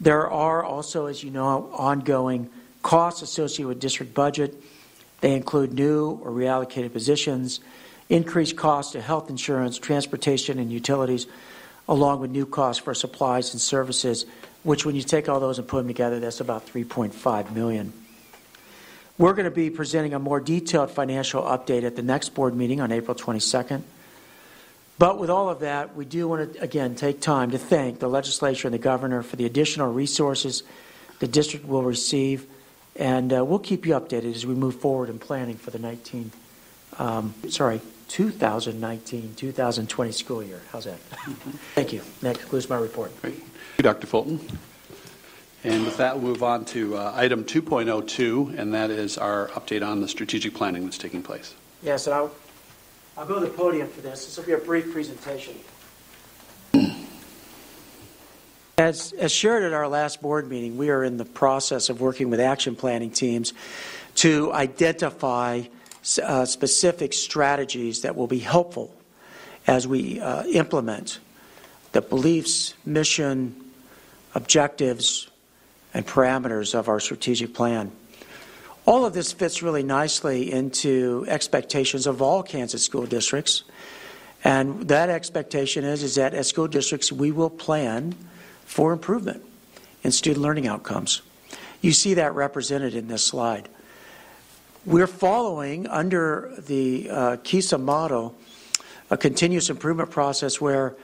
There 0.00 0.30
are 0.30 0.62
also, 0.62 1.06
as 1.06 1.22
you 1.22 1.30
know, 1.30 1.70
ongoing 1.72 2.50
costs 2.82 3.22
associated 3.22 3.68
with 3.68 3.80
district 3.80 4.14
budget. 4.14 4.54
They 5.20 5.34
include 5.34 5.72
new 5.72 6.20
or 6.22 6.30
reallocated 6.30 6.92
positions, 6.92 7.60
increased 8.08 8.56
costs 8.56 8.92
to 8.92 9.00
health 9.00 9.30
insurance, 9.30 9.78
transportation, 9.78 10.58
and 10.58 10.70
utilities, 10.70 11.26
along 11.88 12.20
with 12.20 12.30
new 12.30 12.46
costs 12.46 12.82
for 12.82 12.94
supplies 12.94 13.52
and 13.52 13.60
services, 13.60 14.26
which 14.62 14.84
when 14.84 14.94
you 14.94 15.02
take 15.02 15.28
all 15.28 15.40
those 15.40 15.58
and 15.58 15.66
put 15.66 15.78
them 15.78 15.88
together, 15.88 16.20
that's 16.20 16.40
about 16.40 16.66
3.5 16.66 17.52
million. 17.52 17.92
We're 19.18 19.32
going 19.32 19.44
to 19.44 19.50
be 19.50 19.70
presenting 19.70 20.12
a 20.12 20.18
more 20.18 20.40
detailed 20.40 20.90
financial 20.90 21.42
update 21.42 21.84
at 21.84 21.96
the 21.96 22.02
next 22.02 22.34
board 22.34 22.54
meeting 22.54 22.80
on 22.82 22.92
April 22.92 23.14
22nd. 23.14 23.82
But 24.98 25.18
with 25.18 25.30
all 25.30 25.48
of 25.48 25.60
that, 25.60 25.94
we 25.94 26.04
do 26.04 26.28
want 26.28 26.54
to, 26.54 26.62
again, 26.62 26.94
take 26.94 27.20
time 27.20 27.50
to 27.50 27.58
thank 27.58 27.98
the 27.98 28.08
legislature 28.08 28.68
and 28.68 28.74
the 28.74 28.78
governor 28.78 29.22
for 29.22 29.36
the 29.36 29.46
additional 29.46 29.92
resources 29.92 30.62
the 31.18 31.26
district 31.26 31.66
will 31.66 31.82
receive. 31.82 32.46
And 32.94 33.32
uh, 33.32 33.44
we'll 33.44 33.58
keep 33.58 33.86
you 33.86 33.92
updated 33.94 34.34
as 34.34 34.46
we 34.46 34.54
move 34.54 34.80
forward 34.80 35.08
in 35.08 35.18
planning 35.18 35.56
for 35.56 35.70
the 35.70 35.78
19, 35.78 36.30
um, 36.98 37.34
sorry, 37.48 37.80
2019 38.08 39.34
2020 39.34 40.12
school 40.12 40.42
year. 40.42 40.60
How's 40.72 40.84
that? 40.84 40.98
Thank 41.74 41.92
you. 41.92 42.02
That 42.20 42.38
concludes 42.38 42.68
my 42.68 42.78
report. 42.78 43.10
Great. 43.20 43.34
Thank 43.34 43.78
you, 43.78 43.82
Dr. 43.82 44.06
Fulton. 44.06 44.40
And 45.66 45.84
with 45.84 45.96
that, 45.96 46.20
we'll 46.20 46.30
move 46.30 46.44
on 46.44 46.64
to 46.66 46.96
uh, 46.96 47.12
item 47.16 47.42
2.02, 47.42 48.56
and 48.56 48.72
that 48.72 48.88
is 48.88 49.18
our 49.18 49.48
update 49.48 49.84
on 49.84 50.00
the 50.00 50.06
strategic 50.06 50.54
planning 50.54 50.84
that's 50.84 50.96
taking 50.96 51.24
place. 51.24 51.56
Yes, 51.82 52.06
and 52.06 52.14
I'll, 52.14 52.30
I'll 53.18 53.26
go 53.26 53.40
to 53.40 53.46
the 53.46 53.52
podium 53.52 53.88
for 53.88 54.00
this. 54.00 54.26
This 54.26 54.36
will 54.36 54.44
be 54.44 54.52
a 54.52 54.58
brief 54.58 54.92
presentation. 54.92 55.56
As, 58.78 59.12
as 59.18 59.32
shared 59.32 59.64
at 59.64 59.72
our 59.72 59.88
last 59.88 60.22
board 60.22 60.48
meeting, 60.48 60.76
we 60.76 60.88
are 60.90 61.02
in 61.02 61.16
the 61.16 61.24
process 61.24 61.88
of 61.88 62.00
working 62.00 62.30
with 62.30 62.38
action 62.38 62.76
planning 62.76 63.10
teams 63.10 63.52
to 64.16 64.52
identify 64.52 65.62
uh, 66.22 66.44
specific 66.44 67.12
strategies 67.12 68.02
that 68.02 68.14
will 68.14 68.28
be 68.28 68.38
helpful 68.38 68.94
as 69.66 69.88
we 69.88 70.20
uh, 70.20 70.44
implement 70.44 71.18
the 71.90 72.02
beliefs, 72.02 72.74
mission, 72.84 73.64
objectives, 74.32 75.28
and 75.96 76.06
parameters 76.06 76.74
of 76.74 76.88
our 76.90 77.00
strategic 77.00 77.54
plan. 77.54 77.90
All 78.84 79.06
of 79.06 79.14
this 79.14 79.32
fits 79.32 79.62
really 79.62 79.82
nicely 79.82 80.52
into 80.52 81.24
expectations 81.26 82.06
of 82.06 82.20
all 82.20 82.42
Kansas 82.42 82.84
school 82.84 83.06
districts. 83.06 83.64
And 84.44 84.88
that 84.88 85.08
expectation 85.08 85.84
is, 85.84 86.02
is 86.02 86.16
that 86.16 86.34
as 86.34 86.48
school 86.48 86.68
districts, 86.68 87.10
we 87.10 87.32
will 87.32 87.48
plan 87.48 88.14
for 88.66 88.92
improvement 88.92 89.42
in 90.02 90.12
student 90.12 90.42
learning 90.42 90.66
outcomes. 90.66 91.22
You 91.80 91.92
see 91.92 92.12
that 92.12 92.34
represented 92.34 92.94
in 92.94 93.08
this 93.08 93.24
slide. 93.24 93.66
We're 94.84 95.06
following 95.06 95.86
under 95.86 96.52
the 96.58 97.08
uh, 97.08 97.36
KESA 97.38 97.80
model 97.80 98.34
a 99.08 99.16
continuous 99.16 99.70
improvement 99.70 100.10
process 100.10 100.60
where 100.60 100.94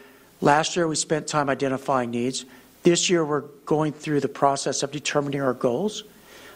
last 0.43 0.77
year 0.77 0.87
we 0.87 0.97
spent 0.97 1.29
time 1.29 1.49
identifying 1.49 2.11
needs. 2.11 2.45
This 2.83 3.09
year 3.09 3.25
we're 3.25 3.45
going 3.65 3.93
through 3.93 4.21
the 4.21 4.29
process 4.29 4.83
of 4.83 4.91
determining 4.91 5.41
our 5.41 5.55
goals. 5.55 6.03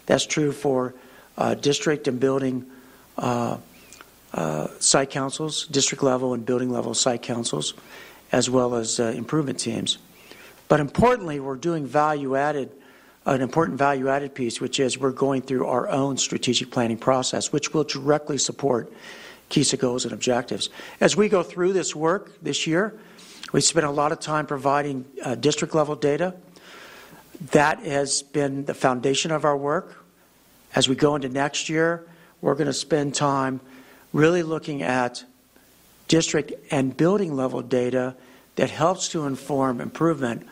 That's 0.06 0.26
true 0.26 0.50
for 0.50 0.94
uh, 1.38 1.54
district 1.54 2.08
and 2.08 2.18
building 2.18 2.66
uh, 3.16 3.58
uh, 4.34 4.68
site 4.80 5.10
councils, 5.10 5.66
district 5.68 6.02
level 6.02 6.34
and 6.34 6.44
building 6.44 6.70
level 6.70 6.94
site 6.94 7.22
councils, 7.22 7.74
as 8.32 8.50
well 8.50 8.74
as 8.74 8.98
uh, 8.98 9.12
improvement 9.16 9.60
teams. 9.60 9.98
But 10.68 10.80
importantly, 10.80 11.38
we're 11.38 11.56
doing 11.56 11.86
value 11.86 12.34
added, 12.34 12.72
an 13.24 13.40
important 13.40 13.78
value 13.78 14.08
added 14.08 14.34
piece, 14.34 14.60
which 14.60 14.80
is 14.80 14.98
we're 14.98 15.12
going 15.12 15.42
through 15.42 15.66
our 15.66 15.88
own 15.88 16.16
strategic 16.16 16.72
planning 16.72 16.98
process, 16.98 17.52
which 17.52 17.72
will 17.72 17.84
directly 17.84 18.36
support 18.36 18.92
KESA 19.50 19.78
goals 19.78 20.04
and 20.04 20.12
objectives. 20.12 20.70
As 21.00 21.16
we 21.16 21.28
go 21.28 21.44
through 21.44 21.72
this 21.72 21.94
work 21.94 22.32
this 22.42 22.66
year, 22.66 22.98
we 23.52 23.60
spent 23.60 23.86
a 23.86 23.90
lot 23.90 24.12
of 24.12 24.20
time 24.20 24.46
providing 24.46 25.04
uh, 25.22 25.34
district 25.34 25.74
level 25.74 25.94
data. 25.94 26.34
That 27.52 27.80
has 27.80 28.22
been 28.22 28.64
the 28.64 28.74
foundation 28.74 29.30
of 29.30 29.44
our 29.44 29.56
work. 29.56 30.04
As 30.74 30.88
we 30.88 30.94
go 30.94 31.14
into 31.14 31.28
next 31.28 31.68
year, 31.68 32.06
we're 32.40 32.54
going 32.54 32.66
to 32.66 32.72
spend 32.72 33.14
time 33.14 33.60
really 34.12 34.42
looking 34.42 34.82
at 34.82 35.24
district 36.08 36.52
and 36.70 36.96
building 36.96 37.34
level 37.34 37.62
data 37.62 38.14
that 38.56 38.70
helps 38.70 39.08
to 39.08 39.26
inform 39.26 39.80
improvement 39.80 40.46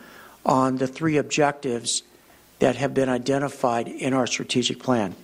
on 0.45 0.77
the 0.77 0.87
three 0.87 1.17
objectives 1.17 2.03
that 2.59 2.75
have 2.75 2.93
been 2.93 3.09
identified 3.09 3.87
in 3.87 4.13
our 4.13 4.27
strategic 4.27 4.79
plan. 4.79 5.15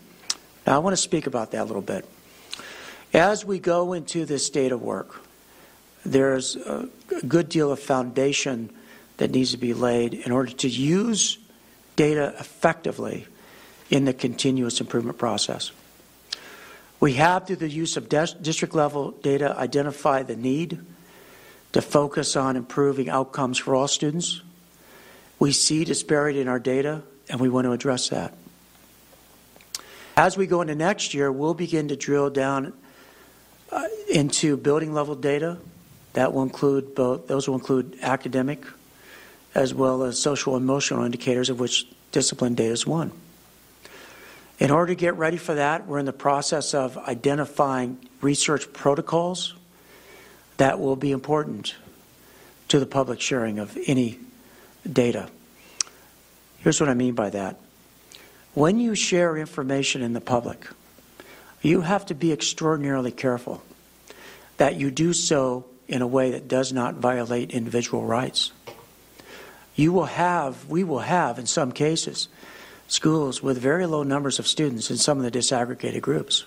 Now, 0.65 0.75
I 0.75 0.77
want 0.79 0.93
to 0.93 1.01
speak 1.01 1.27
about 1.27 1.51
that 1.51 1.61
a 1.61 1.65
little 1.65 1.81
bit. 1.81 2.05
As 3.13 3.45
we 3.45 3.59
go 3.59 3.93
into 3.93 4.25
this 4.25 4.49
data 4.49 4.77
work, 4.77 5.21
there's 6.05 6.55
a 6.55 6.89
good 7.27 7.49
deal 7.49 7.71
of 7.71 7.79
foundation 7.79 8.69
that 9.17 9.31
needs 9.31 9.51
to 9.51 9.57
be 9.57 9.73
laid 9.73 10.13
in 10.13 10.31
order 10.31 10.51
to 10.51 10.67
use 10.67 11.37
data 11.95 12.33
effectively 12.39 13.27
in 13.89 14.05
the 14.05 14.13
continuous 14.13 14.81
improvement 14.81 15.17
process. 15.17 15.71
We 16.99 17.13
have, 17.13 17.47
through 17.47 17.57
the 17.57 17.69
use 17.69 17.97
of 17.97 18.09
district 18.09 18.73
level 18.73 19.11
data, 19.11 19.57
identified 19.57 20.27
the 20.27 20.35
need 20.35 20.79
to 21.73 21.81
focus 21.81 22.35
on 22.35 22.55
improving 22.55 23.09
outcomes 23.09 23.57
for 23.57 23.75
all 23.75 23.87
students 23.87 24.41
we 25.41 25.51
see 25.51 25.83
disparity 25.85 26.39
in 26.39 26.47
our 26.47 26.59
data, 26.59 27.01
and 27.27 27.39
we 27.39 27.49
want 27.49 27.65
to 27.65 27.71
address 27.71 28.09
that. 28.09 28.31
As 30.15 30.37
we 30.37 30.45
go 30.45 30.61
into 30.61 30.75
next 30.75 31.15
year, 31.15 31.31
we'll 31.31 31.55
begin 31.55 31.87
to 31.87 31.95
drill 31.95 32.29
down 32.29 32.73
uh, 33.71 33.87
into 34.07 34.55
building 34.55 34.93
level 34.93 35.15
data. 35.15 35.57
That 36.13 36.33
will 36.33 36.43
include 36.43 36.95
both, 36.95 37.27
those 37.27 37.47
will 37.47 37.55
include 37.55 37.97
academic 38.01 38.63
as 39.53 39.73
well 39.73 40.03
as 40.03 40.21
social 40.21 40.55
emotional 40.55 41.03
indicators, 41.03 41.49
of 41.49 41.59
which 41.59 41.87
discipline 42.11 42.55
data 42.55 42.71
is 42.71 42.87
one. 42.87 43.11
In 44.59 44.71
order 44.71 44.93
to 44.93 44.95
get 44.95 45.15
ready 45.15 45.37
for 45.37 45.55
that, 45.55 45.87
we're 45.87 45.99
in 45.99 46.05
the 46.05 46.13
process 46.13 46.73
of 46.73 46.97
identifying 46.97 47.97
research 48.21 48.71
protocols 48.73 49.55
that 50.57 50.79
will 50.79 50.95
be 50.95 51.11
important 51.11 51.75
to 52.67 52.79
the 52.79 52.85
public 52.85 53.19
sharing 53.19 53.59
of 53.59 53.77
any 53.87 54.19
data. 54.89 55.29
Here's 56.59 56.79
what 56.79 56.89
I 56.89 56.93
mean 56.93 57.15
by 57.15 57.31
that. 57.31 57.57
When 58.53 58.79
you 58.79 58.95
share 58.95 59.35
information 59.35 60.01
in 60.01 60.13
the 60.13 60.21
public, 60.21 60.67
you 61.61 61.81
have 61.81 62.05
to 62.07 62.13
be 62.13 62.31
extraordinarily 62.31 63.11
careful 63.11 63.63
that 64.57 64.75
you 64.75 64.91
do 64.91 65.13
so 65.13 65.65
in 65.91 66.01
a 66.01 66.07
way 66.07 66.31
that 66.31 66.47
does 66.47 66.71
not 66.71 66.95
violate 66.95 67.51
individual 67.51 68.05
rights. 68.05 68.51
You 69.75 69.91
will 69.91 70.05
have, 70.05 70.69
we 70.69 70.83
will 70.83 70.99
have, 70.99 71.37
in 71.37 71.45
some 71.45 71.73
cases, 71.73 72.29
schools 72.87 73.43
with 73.43 73.57
very 73.57 73.85
low 73.85 74.03
numbers 74.03 74.39
of 74.39 74.47
students 74.47 74.89
in 74.89 74.97
some 74.97 75.17
of 75.17 75.23
the 75.23 75.37
disaggregated 75.37 76.01
groups. 76.01 76.45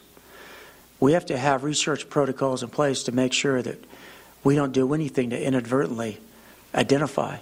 We 0.98 1.12
have 1.12 1.26
to 1.26 1.36
have 1.36 1.62
research 1.62 2.08
protocols 2.08 2.62
in 2.62 2.70
place 2.70 3.04
to 3.04 3.12
make 3.12 3.34
sure 3.34 3.60
that 3.60 3.84
we 4.42 4.54
don't 4.54 4.72
do 4.72 4.92
anything 4.94 5.30
to 5.30 5.40
inadvertently 5.40 6.18
identify 6.74 7.38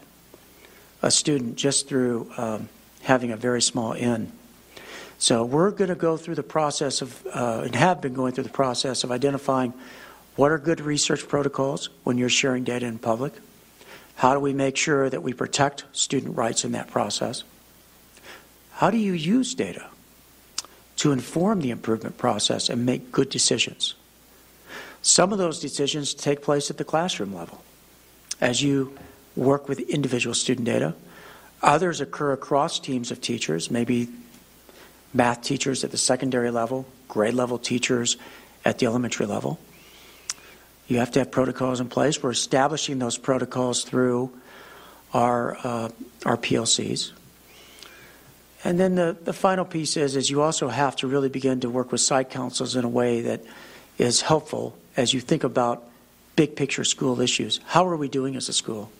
a 1.03 1.11
student 1.11 1.57
just 1.57 1.89
through 1.89 2.31
um, 2.37 2.69
having 3.03 3.31
a 3.31 3.37
very 3.37 3.63
small 3.63 3.95
n. 3.95 4.33
So 5.19 5.45
we're 5.45 5.71
going 5.71 5.91
to 5.91 5.95
go 5.95 6.17
through 6.17 6.35
the 6.35 6.43
process 6.43 7.01
of, 7.01 7.27
uh, 7.27 7.63
and 7.65 7.75
have 7.77 8.01
been 8.01 8.15
going 8.15 8.33
through 8.33 8.45
the 8.45 8.51
process 8.51 9.05
of 9.05 9.13
identifying 9.13 9.73
what 10.37 10.51
are 10.51 10.59
good 10.59 10.81
research 10.81 11.29
protocols 11.29 11.89
when 12.05 12.19
you're 12.19 12.29
sharing 12.29 12.65
data 12.65 12.87
in 12.87 12.99
public. 12.99 13.35
How 14.17 14.35
do 14.35 14.41
we 14.41 14.53
make 14.53 14.77
sure 14.77 15.09
that 15.11 15.23
we 15.23 15.33
protect 15.33 15.85
student 15.93 16.37
rights 16.37 16.65
in 16.65 16.73
that 16.73 16.91
process? 16.91 17.45
How 18.73 18.91
do 18.91 18.97
you 18.97 19.13
use 19.13 19.55
data 19.55 19.87
to 20.97 21.13
inform 21.13 21.61
the 21.61 21.71
improvement 21.71 22.19
process 22.19 22.69
and 22.69 22.87
make 22.87 23.13
good 23.13 23.29
decisions? 23.29 23.95
Some 25.03 25.33
of 25.33 25.39
those 25.39 25.61
decisions 25.61 26.15
take 26.15 26.43
place 26.43 26.71
at 26.71 26.79
the 26.79 26.85
classroom 26.85 27.35
level. 27.35 27.63
As 28.41 28.63
you 28.63 28.97
work 29.37 29.69
with 29.69 29.81
individual 29.81 30.35
student 30.35 30.67
data. 30.67 30.95
Others 31.63 32.01
occur 32.01 32.33
across 32.33 32.79
teams 32.79 33.11
of 33.11 33.21
teachers, 33.21 33.71
maybe 33.71 34.09
math 35.15 35.43
teachers 35.43 35.85
at 35.85 35.91
the 35.91 35.99
secondary 35.99 36.51
level, 36.51 36.87
grade 37.09 37.35
level 37.35 37.59
teachers 37.59 38.17
at 38.65 38.79
the 38.79 38.87
elementary 38.87 39.27
level. 39.27 39.59
You 40.89 40.99
have 40.99 41.11
to 41.13 41.21
have 41.21 41.31
protocols 41.31 41.81
in 41.81 41.89
place. 41.89 42.23
We're 42.23 42.31
establishing 42.31 42.99
those 42.99 43.17
protocols 43.17 43.85
through 43.85 44.33
our, 45.15 45.57
uh, 45.65 45.89
our 46.25 46.37
PLCs. 46.37 47.13
And 48.65 48.79
then 48.79 48.95
the, 48.95 49.17
the 49.21 49.33
final 49.33 49.65
piece 49.65 49.97
is, 49.97 50.17
is 50.17 50.31
you 50.31 50.43
also 50.43 50.69
have 50.69 50.97
to 50.97 51.07
really 51.07 51.29
begin 51.29 51.61
to 51.61 51.71
work 51.71 51.91
with 51.91 52.01
site 52.01 52.31
councils 52.31 52.77
in 52.77 52.85
a 52.85 52.89
way 52.89 53.23
that 53.23 53.43
is 53.99 54.21
helpful 54.23 54.77
as 54.97 55.13
you 55.13 55.21
think 55.21 55.45
about 55.45 55.83
big 56.37 56.57
picture 56.57 56.85
school 56.85 57.21
issues. 57.21 57.61
How 57.67 57.87
are 57.87 57.97
we 57.97 58.09
doing 58.09 58.37
as 58.37 58.49
a 58.49 58.53
school? 58.53 58.91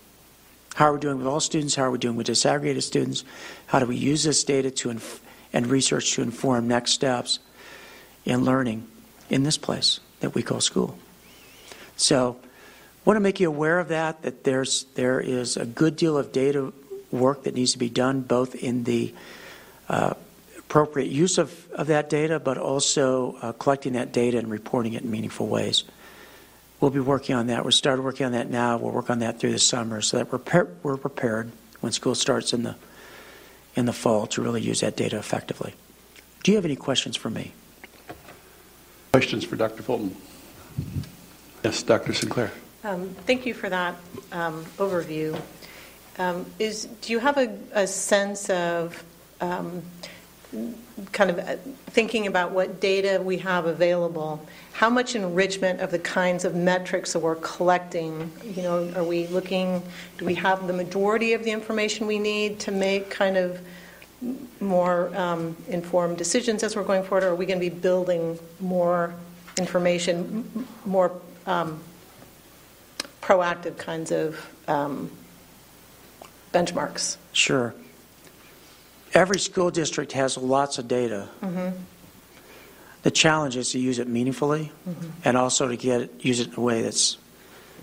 How 0.75 0.87
are 0.87 0.95
we 0.95 1.01
doing 1.01 1.19
with 1.19 1.27
all 1.27 1.41
students? 1.41 1.75
How 1.75 1.85
are 1.85 1.91
we 1.91 1.99
doing 1.99 2.17
with 2.17 2.27
disaggregated 2.27 2.83
students? 2.83 3.25
How 3.67 3.79
do 3.79 3.87
we 3.87 3.97
use 3.97 4.25
this 4.25 4.43
data 4.43 4.71
to 4.71 4.91
inf- 4.91 5.21
and 5.53 5.67
research 5.67 6.15
to 6.15 6.23
inform 6.23 6.67
next 6.67 6.93
steps 6.93 7.39
in 8.25 8.45
learning 8.45 8.87
in 9.29 9.43
this 9.43 9.59
place 9.59 10.01
that 10.21 10.35
we 10.35 10.43
call 10.43 10.61
school? 10.61 10.99
So, 12.03 12.37
I 12.43 13.01
want 13.05 13.17
to 13.17 13.21
make 13.21 13.39
you 13.39 13.49
aware 13.49 13.79
of 13.79 13.89
that. 13.89 14.23
That 14.23 14.45
there's 14.45 14.85
there 14.95 15.21
is 15.21 15.57
a 15.57 15.65
good 15.65 15.97
deal 15.97 16.19
of 16.19 16.33
data 16.33 16.73
work 17.11 17.45
that 17.45 17.55
needs 17.55 17.73
to 17.73 17.79
be 17.79 17.89
done, 17.89 18.23
both 18.23 18.55
in 18.55 18.85
the 18.85 19.15
uh, 19.89 20.15
appropriate 20.59 21.11
use 21.11 21.39
of, 21.39 21.71
of 21.73 21.89
that 21.89 22.09
data, 22.09 22.41
but 22.41 22.59
also 22.59 23.37
uh, 23.43 23.53
collecting 23.53 23.93
that 23.93 24.13
data 24.13 24.39
and 24.39 24.51
reporting 24.51 24.95
it 24.95 25.03
in 25.03 25.11
meaningful 25.11 25.47
ways. 25.47 25.85
We'll 26.81 26.91
be 26.91 27.01
working 27.01 27.37
on 27.37 27.49
that. 27.49 27.65
We 27.65 27.73
started 27.73 28.03
working 28.03 28.27
on 28.27 28.33
that 28.33 28.51
now. 28.51 28.79
We'll 28.79 28.93
work 28.93 29.11
on 29.11 29.21
that 29.21 29.39
through 29.39 29.53
the 29.53 29.59
summer 29.59 30.01
so 30.01 30.17
that 30.17 30.33
we're, 30.33 30.39
pre- 30.39 30.73
we're 30.83 30.97
prepared 30.97 31.53
when 31.81 31.93
school 31.93 32.15
starts 32.15 32.53
in 32.53 32.63
the 32.63 32.75
in 33.75 33.87
the 33.87 33.93
fall 33.93 34.27
to 34.27 34.43
really 34.43 34.61
use 34.61 34.81
that 34.81 34.97
data 34.97 35.17
effectively. 35.17 35.75
Do 36.43 36.53
you 36.53 36.57
have 36.57 36.65
any 36.65 36.77
questions 36.77 37.17
for 37.17 37.31
me? 37.31 37.53
Questions 39.13 39.45
for 39.45 39.57
Dr. 39.57 39.83
Fulton? 39.83 40.15
Yes, 41.65 41.83
Dr. 41.83 42.13
Sinclair. 42.13 42.51
Um, 42.83 43.11
thank 43.27 43.47
you 43.47 43.55
for 43.55 43.69
that 43.69 43.95
um, 44.33 44.65
overview. 44.79 45.41
Um, 46.19 46.45
is 46.59 46.87
do 47.01 47.13
you 47.13 47.21
have 47.21 47.39
a, 47.39 47.57
a 47.73 47.87
sense 47.87 48.51
of 48.51 49.03
um, 49.41 49.83
kind 51.13 51.31
of 51.31 51.39
uh, 51.39 51.57
thinking 51.87 52.27
about 52.27 52.51
what 52.51 52.81
data 52.81 53.23
we 53.23 53.39
have 53.39 53.67
available? 53.67 54.45
How 54.73 54.91
much 54.91 55.15
enrichment 55.15 55.81
of 55.81 55.93
the 55.93 56.01
kinds 56.01 56.45
of 56.45 56.57
metrics 56.57 57.13
that 57.13 57.21
we're 57.21 57.37
collecting? 57.37 58.33
You 58.45 58.63
know, 58.63 58.93
are 58.97 59.05
we 59.05 59.29
looking? 59.29 59.83
Do 60.19 60.25
we 60.25 60.35
have 60.35 60.67
the 60.67 60.73
majority 60.73 61.33
of 61.33 61.45
the 61.45 61.53
information 61.53 62.09
we 62.09 62.19
need 62.19 62.59
to 62.61 62.73
make 62.73 63.09
kind 63.09 63.37
of 63.37 63.61
more 64.61 65.17
um, 65.17 65.57
informed 65.69 66.19
decisions 66.19 66.65
as 66.65 66.75
we're 66.75 66.85
going 66.85 67.05
forward, 67.05 67.25
or 67.25 67.29
are 67.29 67.35
we 67.37 67.47
going 67.47 67.61
to 67.61 67.71
be 67.71 67.75
building 67.75 68.39
more 68.61 69.15
information, 69.59 70.67
more 70.85 71.13
um, 71.47 71.81
proactive 73.21 73.77
kinds 73.79 74.11
of 74.11 74.37
um, 74.69 75.11
benchmarks? 76.53 77.17
Sure. 77.33 77.75
Every 79.15 79.39
school 79.39 79.71
district 79.71 80.13
has 80.13 80.37
lots 80.37 80.79
of 80.79 80.89
data. 80.89 81.29
Mm-hmm. 81.43 81.77
The 83.03 83.11
challenge 83.11 83.57
is 83.57 83.73
to 83.73 83.79
use 83.79 83.99
it 83.99 84.07
meaningfully 84.09 84.71
Mhm. 84.89 85.11
and 85.25 85.37
also 85.37 85.69
to 85.69 85.77
get 85.77 86.03
it, 86.03 86.25
use 86.25 86.41
it 86.41 86.49
in 86.49 86.55
a 86.55 86.61
way 86.61 86.83
that's 86.83 87.17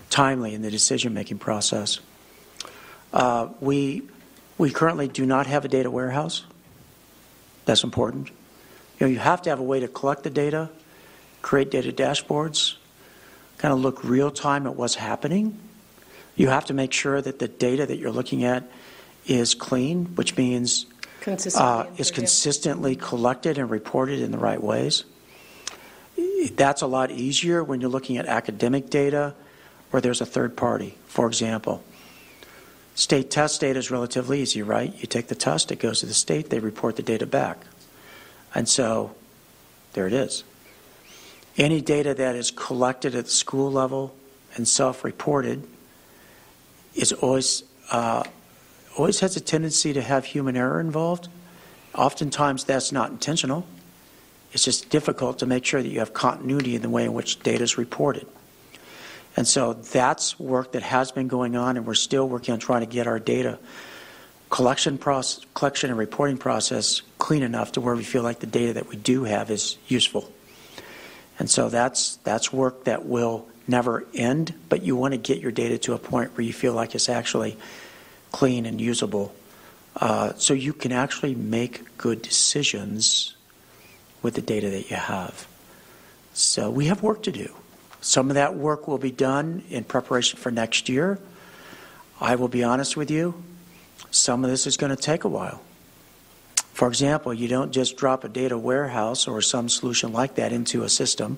timely 0.08 0.54
in 0.54 0.62
the 0.62 0.70
decision 0.70 1.14
making 1.14 1.38
process. 1.38 2.00
Uh, 3.12 3.48
we, 3.60 4.02
we 4.58 4.70
currently 4.70 5.08
do 5.08 5.26
not 5.26 5.46
have 5.46 5.64
a 5.64 5.68
data 5.68 5.90
warehouse. 5.90 6.44
That's 7.64 7.84
important. 7.84 8.28
You 8.98 9.06
know, 9.06 9.06
you 9.08 9.18
have 9.18 9.42
to 9.42 9.50
have 9.50 9.60
a 9.60 9.64
way 9.64 9.80
to 9.80 9.88
collect 9.88 10.22
the 10.24 10.30
data, 10.30 10.70
create 11.42 11.70
data 11.70 11.92
dashboards, 11.92 12.76
kind 13.60 13.74
of 13.74 13.80
look 13.80 14.02
real 14.02 14.30
time 14.30 14.66
at 14.66 14.74
what's 14.74 14.94
happening. 14.94 15.58
You 16.34 16.48
have 16.48 16.64
to 16.66 16.74
make 16.74 16.94
sure 16.94 17.20
that 17.20 17.38
the 17.38 17.46
data 17.46 17.84
that 17.84 17.98
you're 17.98 18.10
looking 18.10 18.42
at 18.42 18.64
is 19.26 19.52
clean, 19.52 20.06
which 20.16 20.38
means 20.38 20.86
Consistently 21.20 21.68
uh, 21.68 21.84
is 21.98 22.10
consistently 22.10 22.96
collected 22.96 23.58
and 23.58 23.68
reported 23.68 24.20
in 24.20 24.30
the 24.30 24.38
right 24.38 24.62
ways. 24.62 25.04
That's 26.52 26.80
a 26.80 26.86
lot 26.86 27.10
easier 27.10 27.62
when 27.62 27.82
you're 27.82 27.90
looking 27.90 28.16
at 28.16 28.24
academic 28.24 28.88
data 28.88 29.34
where 29.90 30.00
there's 30.00 30.22
a 30.22 30.26
third 30.26 30.56
party. 30.56 30.96
For 31.06 31.26
example, 31.26 31.84
state 32.94 33.30
test 33.30 33.60
data 33.60 33.78
is 33.78 33.90
relatively 33.90 34.40
easy, 34.40 34.62
right? 34.62 34.94
You 34.98 35.06
take 35.06 35.28
the 35.28 35.34
test, 35.34 35.70
it 35.70 35.80
goes 35.80 36.00
to 36.00 36.06
the 36.06 36.14
state, 36.14 36.48
they 36.48 36.60
report 36.60 36.96
the 36.96 37.02
data 37.02 37.26
back. 37.26 37.58
And 38.54 38.66
so 38.66 39.14
there 39.92 40.06
it 40.06 40.14
is. 40.14 40.44
Any 41.60 41.82
data 41.82 42.14
that 42.14 42.36
is 42.36 42.50
collected 42.50 43.14
at 43.14 43.26
the 43.26 43.30
school 43.30 43.70
level 43.70 44.16
and 44.56 44.66
self 44.66 45.04
reported 45.04 45.68
is 46.94 47.12
always, 47.12 47.64
uh, 47.90 48.24
always 48.96 49.20
has 49.20 49.36
a 49.36 49.40
tendency 49.40 49.92
to 49.92 50.00
have 50.00 50.24
human 50.24 50.56
error 50.56 50.80
involved. 50.80 51.28
Oftentimes 51.94 52.64
that's 52.64 52.92
not 52.92 53.10
intentional. 53.10 53.66
It's 54.54 54.64
just 54.64 54.88
difficult 54.88 55.40
to 55.40 55.46
make 55.46 55.66
sure 55.66 55.82
that 55.82 55.88
you 55.90 55.98
have 55.98 56.14
continuity 56.14 56.76
in 56.76 56.80
the 56.80 56.88
way 56.88 57.04
in 57.04 57.12
which 57.12 57.40
data 57.40 57.62
is 57.62 57.76
reported. 57.76 58.26
And 59.36 59.46
so 59.46 59.74
that's 59.74 60.40
work 60.40 60.72
that 60.72 60.82
has 60.82 61.12
been 61.12 61.28
going 61.28 61.56
on, 61.56 61.76
and 61.76 61.86
we're 61.86 61.92
still 61.92 62.26
working 62.26 62.54
on 62.54 62.58
trying 62.58 62.80
to 62.80 62.86
get 62.86 63.06
our 63.06 63.18
data 63.18 63.58
collection 64.48 64.96
process, 64.96 65.44
collection 65.52 65.90
and 65.90 65.98
reporting 65.98 66.38
process 66.38 67.02
clean 67.18 67.42
enough 67.42 67.72
to 67.72 67.82
where 67.82 67.94
we 67.94 68.02
feel 68.02 68.22
like 68.22 68.40
the 68.40 68.46
data 68.46 68.72
that 68.72 68.88
we 68.88 68.96
do 68.96 69.24
have 69.24 69.50
is 69.50 69.76
useful. 69.88 70.32
And 71.40 71.50
so 71.50 71.70
that's 71.70 72.16
that's 72.16 72.52
work 72.52 72.84
that 72.84 73.06
will 73.06 73.48
never 73.66 74.04
end, 74.14 74.52
but 74.68 74.82
you 74.82 74.94
want 74.94 75.12
to 75.12 75.18
get 75.18 75.38
your 75.38 75.50
data 75.50 75.78
to 75.78 75.94
a 75.94 75.98
point 75.98 76.36
where 76.36 76.44
you 76.44 76.52
feel 76.52 76.74
like 76.74 76.94
it's 76.94 77.08
actually 77.08 77.56
clean 78.30 78.66
and 78.66 78.78
usable, 78.78 79.34
uh, 79.96 80.34
so 80.36 80.52
you 80.52 80.74
can 80.74 80.92
actually 80.92 81.34
make 81.34 81.96
good 81.96 82.20
decisions 82.20 83.34
with 84.22 84.34
the 84.34 84.42
data 84.42 84.68
that 84.68 84.90
you 84.90 84.96
have. 84.96 85.48
So 86.34 86.70
we 86.70 86.86
have 86.86 87.02
work 87.02 87.22
to 87.22 87.32
do. 87.32 87.54
Some 88.02 88.28
of 88.28 88.34
that 88.34 88.54
work 88.54 88.86
will 88.86 88.98
be 88.98 89.10
done 89.10 89.62
in 89.70 89.84
preparation 89.84 90.38
for 90.38 90.50
next 90.50 90.90
year. 90.90 91.18
I 92.20 92.36
will 92.36 92.48
be 92.48 92.62
honest 92.62 92.98
with 92.98 93.10
you, 93.10 93.42
some 94.10 94.44
of 94.44 94.50
this 94.50 94.66
is 94.66 94.76
going 94.76 94.94
to 94.94 95.02
take 95.02 95.24
a 95.24 95.28
while. 95.28 95.62
For 96.80 96.88
example, 96.88 97.34
you 97.34 97.46
don't 97.46 97.72
just 97.72 97.98
drop 97.98 98.24
a 98.24 98.28
data 98.30 98.56
warehouse 98.56 99.28
or 99.28 99.42
some 99.42 99.68
solution 99.68 100.14
like 100.14 100.36
that 100.36 100.50
into 100.50 100.82
a 100.82 100.88
system. 100.88 101.36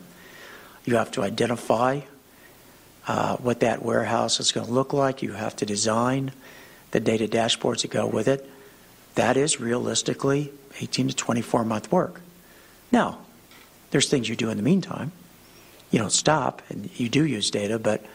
You 0.85 0.95
have 0.95 1.11
to 1.11 1.23
identify 1.25 2.03
uh, 3.09 3.39
what 3.39 3.59
that 3.59 3.83
warehouse 3.83 4.39
is 4.39 4.53
going 4.53 4.69
to 4.69 4.73
look 4.73 4.93
like. 4.93 5.21
You 5.21 5.33
have 5.33 5.57
to 5.57 5.67
design 5.67 6.31
the 6.93 7.01
data 7.01 7.27
dashboards 7.27 7.83
that 7.83 7.91
go 7.91 8.07
with 8.07 8.29
it. 8.29 8.49
That 9.17 9.37
is 9.37 9.59
realistically 9.59 10.53
18 10.81 11.09
to 11.09 11.17
24 11.17 11.65
month 11.65 11.91
work. 11.91 12.21
Now, 12.93 13.19
there's 13.91 14.09
things 14.09 14.29
you 14.29 14.37
do 14.37 14.49
in 14.49 14.57
the 14.57 14.63
meantime. 14.63 15.11
You 15.91 15.99
don't 15.99 16.13
stop 16.13 16.63
and 16.69 16.89
you 17.01 17.09
do 17.09 17.27
use 17.27 17.51
data, 17.51 17.81
but 17.81 18.07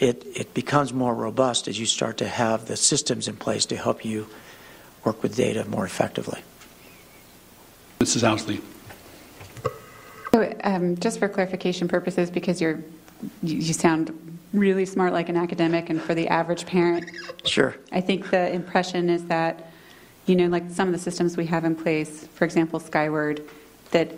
it, 0.00 0.26
it 0.34 0.54
becomes 0.54 0.92
more 0.92 1.14
robust 1.14 1.68
as 1.68 1.78
you 1.78 1.86
start 1.86 2.16
to 2.16 2.26
have 2.26 2.66
the 2.66 2.76
systems 2.76 3.28
in 3.28 3.36
place 3.36 3.64
to 3.66 3.76
help 3.76 4.04
you 4.04 4.26
work 5.04 5.22
with 5.22 5.36
data 5.36 5.64
more 5.66 5.86
effectively. 5.86 6.42
Mrs. 8.04 8.22
Ousley. 8.22 8.60
So, 10.32 10.54
um, 10.64 10.96
just 10.96 11.18
for 11.18 11.28
clarification 11.28 11.88
purposes, 11.88 12.30
because 12.30 12.60
you're 12.60 12.82
you, 13.42 13.56
you 13.56 13.72
sound 13.72 14.38
really 14.52 14.84
smart 14.84 15.12
like 15.12 15.28
an 15.28 15.36
academic, 15.36 15.90
and 15.90 16.00
for 16.00 16.14
the 16.14 16.28
average 16.28 16.66
parent, 16.66 17.06
Sure. 17.44 17.74
I 17.92 18.00
think 18.00 18.30
the 18.30 18.52
impression 18.52 19.08
is 19.08 19.24
that, 19.26 19.70
you 20.26 20.36
know, 20.36 20.46
like 20.46 20.70
some 20.70 20.88
of 20.88 20.92
the 20.92 21.00
systems 21.00 21.36
we 21.36 21.46
have 21.46 21.64
in 21.64 21.74
place, 21.74 22.26
for 22.34 22.44
example, 22.44 22.78
Skyward, 22.78 23.42
that 23.90 24.12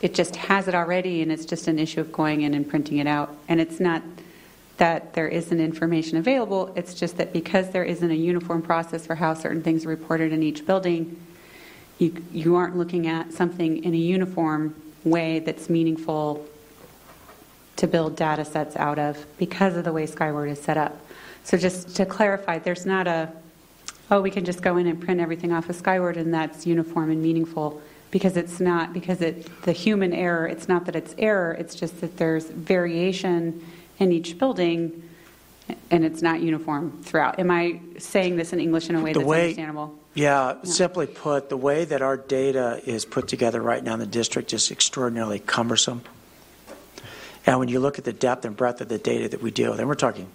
it 0.00 0.14
just 0.14 0.36
has 0.36 0.68
it 0.68 0.74
already, 0.74 1.22
and 1.22 1.32
it's 1.32 1.44
just 1.44 1.68
an 1.68 1.78
issue 1.78 2.00
of 2.00 2.12
going 2.12 2.42
in 2.42 2.54
and 2.54 2.68
printing 2.68 2.98
it 2.98 3.06
out, 3.06 3.36
and 3.48 3.60
it's 3.60 3.80
not 3.80 4.02
that 4.78 5.14
there 5.14 5.28
isn't 5.28 5.60
information 5.60 6.16
available. 6.18 6.72
It's 6.76 6.94
just 6.94 7.16
that 7.18 7.32
because 7.32 7.70
there 7.70 7.84
isn't 7.84 8.10
a 8.10 8.14
uniform 8.14 8.62
process 8.62 9.06
for 9.06 9.14
how 9.14 9.34
certain 9.34 9.62
things 9.62 9.84
are 9.84 9.88
reported 9.88 10.32
in 10.32 10.42
each 10.42 10.66
building, 10.66 11.16
you, 12.02 12.22
you 12.32 12.56
aren't 12.56 12.76
looking 12.76 13.06
at 13.06 13.32
something 13.32 13.82
in 13.84 13.94
a 13.94 13.96
uniform 13.96 14.74
way 15.04 15.38
that's 15.38 15.70
meaningful 15.70 16.44
to 17.76 17.86
build 17.86 18.16
data 18.16 18.44
sets 18.44 18.76
out 18.76 18.98
of 18.98 19.24
because 19.38 19.76
of 19.76 19.84
the 19.84 19.92
way 19.92 20.06
Skyward 20.06 20.50
is 20.50 20.60
set 20.60 20.76
up. 20.76 20.98
So 21.44 21.56
just 21.56 21.96
to 21.96 22.06
clarify, 22.06 22.58
there's 22.58 22.84
not 22.86 23.06
a, 23.06 23.30
oh, 24.10 24.20
we 24.20 24.30
can 24.30 24.44
just 24.44 24.62
go 24.62 24.76
in 24.76 24.86
and 24.86 25.00
print 25.00 25.20
everything 25.20 25.52
off 25.52 25.68
of 25.70 25.76
Skyward 25.76 26.16
and 26.16 26.32
that's 26.34 26.66
uniform 26.66 27.10
and 27.10 27.22
meaningful 27.22 27.80
because 28.10 28.36
it's 28.36 28.60
not, 28.60 28.92
because 28.92 29.20
it, 29.22 29.62
the 29.62 29.72
human 29.72 30.12
error, 30.12 30.46
it's 30.46 30.68
not 30.68 30.84
that 30.86 30.94
it's 30.94 31.14
error, 31.18 31.52
it's 31.52 31.74
just 31.74 32.00
that 32.00 32.16
there's 32.18 32.44
variation 32.46 33.64
in 33.98 34.12
each 34.12 34.38
building 34.38 35.08
and 35.90 36.04
it's 36.04 36.20
not 36.20 36.40
uniform 36.40 37.00
throughout. 37.02 37.38
Am 37.38 37.50
I 37.50 37.80
saying 37.98 38.36
this 38.36 38.52
in 38.52 38.60
English 38.60 38.88
in 38.90 38.96
a 38.96 39.00
way 39.00 39.12
The 39.12 39.20
that's 39.20 39.28
way- 39.28 39.42
understandable? 39.44 39.98
Yeah, 40.14 40.56
simply 40.64 41.06
put, 41.06 41.48
the 41.48 41.56
way 41.56 41.86
that 41.86 42.02
our 42.02 42.18
data 42.18 42.80
is 42.84 43.04
put 43.06 43.28
together 43.28 43.62
right 43.62 43.82
now 43.82 43.94
in 43.94 43.98
the 43.98 44.06
district 44.06 44.52
is 44.52 44.70
extraordinarily 44.70 45.38
cumbersome. 45.38 46.02
And 47.46 47.58
when 47.58 47.68
you 47.68 47.80
look 47.80 47.98
at 47.98 48.04
the 48.04 48.12
depth 48.12 48.44
and 48.44 48.56
breadth 48.56 48.80
of 48.82 48.88
the 48.88 48.98
data 48.98 49.28
that 49.30 49.40
we 49.40 49.50
deal 49.50 49.70
with, 49.70 49.80
and 49.80 49.88
we're 49.88 49.94
talking 49.94 50.28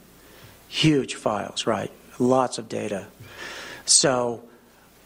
huge 0.68 1.16
files, 1.16 1.68
right? 1.68 1.92
Lots 2.20 2.58
of 2.58 2.68
data. 2.68 3.08
So 3.86 4.44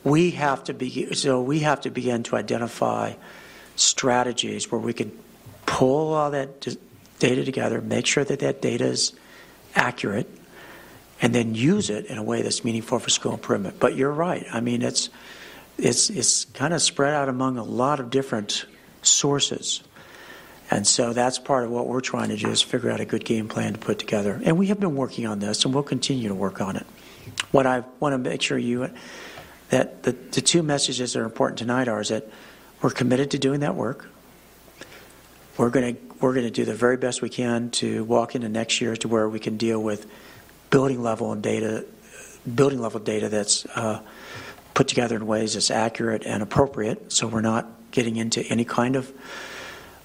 we 0.03 0.31
have 0.31 0.63
to 0.63 0.73
be 0.73 1.13
so 1.13 1.41
we 1.41 1.59
have 1.59 1.81
to 1.81 1.91
begin 1.91 2.23
to 2.23 2.35
identify 2.35 3.13
strategies 3.75 4.71
where 4.71 4.81
we 4.81 4.93
can 4.93 5.11
pull 5.65 6.13
all 6.13 6.31
that 6.31 6.61
data 7.19 7.45
together, 7.45 7.81
make 7.81 8.05
sure 8.07 8.23
that 8.23 8.39
that 8.39 8.61
data 8.61 8.85
is 8.85 9.13
accurate, 9.75 10.27
and 11.21 11.33
then 11.35 11.53
use 11.53 11.89
it 11.89 12.07
in 12.07 12.17
a 12.17 12.23
way 12.23 12.41
that's 12.41 12.63
meaningful 12.65 12.99
for 12.99 13.09
school 13.09 13.33
improvement. 13.33 13.79
But 13.79 13.95
you're 13.95 14.11
right. 14.11 14.45
I 14.51 14.59
mean, 14.59 14.81
it's 14.81 15.09
it's 15.77 16.09
it's 16.09 16.45
kind 16.45 16.73
of 16.73 16.81
spread 16.81 17.13
out 17.13 17.29
among 17.29 17.57
a 17.57 17.63
lot 17.63 17.99
of 17.99 18.09
different 18.09 18.65
sources. 19.03 19.81
And 20.71 20.87
so 20.87 21.11
that's 21.11 21.37
part 21.37 21.65
of 21.65 21.71
what 21.71 21.87
we're 21.87 22.01
trying 22.01 22.29
to 22.29 22.37
do 22.37 22.49
is 22.49 22.61
figure 22.61 22.89
out 22.89 23.01
a 23.01 23.05
good 23.05 23.25
game 23.25 23.49
plan 23.49 23.73
to 23.73 23.79
put 23.79 23.99
together. 23.99 24.39
And 24.43 24.57
we 24.57 24.67
have 24.67 24.79
been 24.79 24.95
working 24.95 25.27
on 25.27 25.39
this, 25.39 25.65
and 25.65 25.73
we'll 25.73 25.83
continue 25.83 26.29
to 26.29 26.35
work 26.35 26.61
on 26.61 26.77
it. 26.77 26.87
What 27.51 27.67
I 27.67 27.83
want 27.99 28.13
to 28.13 28.17
make 28.17 28.41
sure 28.41 28.57
you 28.57 28.89
that 29.69 30.03
the, 30.03 30.13
the 30.31 30.41
two 30.41 30.63
messages 30.63 31.13
that 31.13 31.19
are 31.19 31.25
important 31.25 31.59
tonight 31.59 31.87
are 31.87 32.01
is 32.01 32.09
that 32.09 32.27
we're 32.81 32.89
committed 32.89 33.31
to 33.31 33.39
doing 33.39 33.59
that 33.61 33.75
work. 33.75 34.07
We're 35.57 35.69
going 35.69 35.95
to 35.95 36.01
we're 36.19 36.33
going 36.33 36.45
to 36.45 36.51
do 36.51 36.65
the 36.65 36.75
very 36.75 36.97
best 36.97 37.21
we 37.21 37.29
can 37.29 37.71
to 37.71 38.03
walk 38.03 38.35
into 38.35 38.47
next 38.47 38.79
year 38.79 38.95
to 38.95 39.07
where 39.07 39.27
we 39.27 39.39
can 39.39 39.57
deal 39.57 39.81
with 39.81 40.05
building 40.71 41.03
level 41.03 41.31
and 41.31 41.43
data, 41.43 41.85
building 42.55 42.79
level 42.79 42.99
data 42.99 43.29
that's 43.29 43.65
uh, 43.67 44.01
put 44.73 44.87
together 44.87 45.15
in 45.15 45.27
ways 45.27 45.53
that's 45.53 45.69
accurate 45.69 46.25
and 46.25 46.41
appropriate. 46.41 47.11
So 47.11 47.27
we're 47.27 47.41
not 47.41 47.67
getting 47.91 48.15
into 48.15 48.41
any 48.43 48.65
kind 48.65 48.95
of 48.95 49.13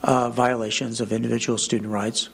uh, 0.02 0.28
violations 0.28 1.00
of 1.00 1.12
individual 1.12 1.56
student 1.56 1.90
rights. 1.90 2.28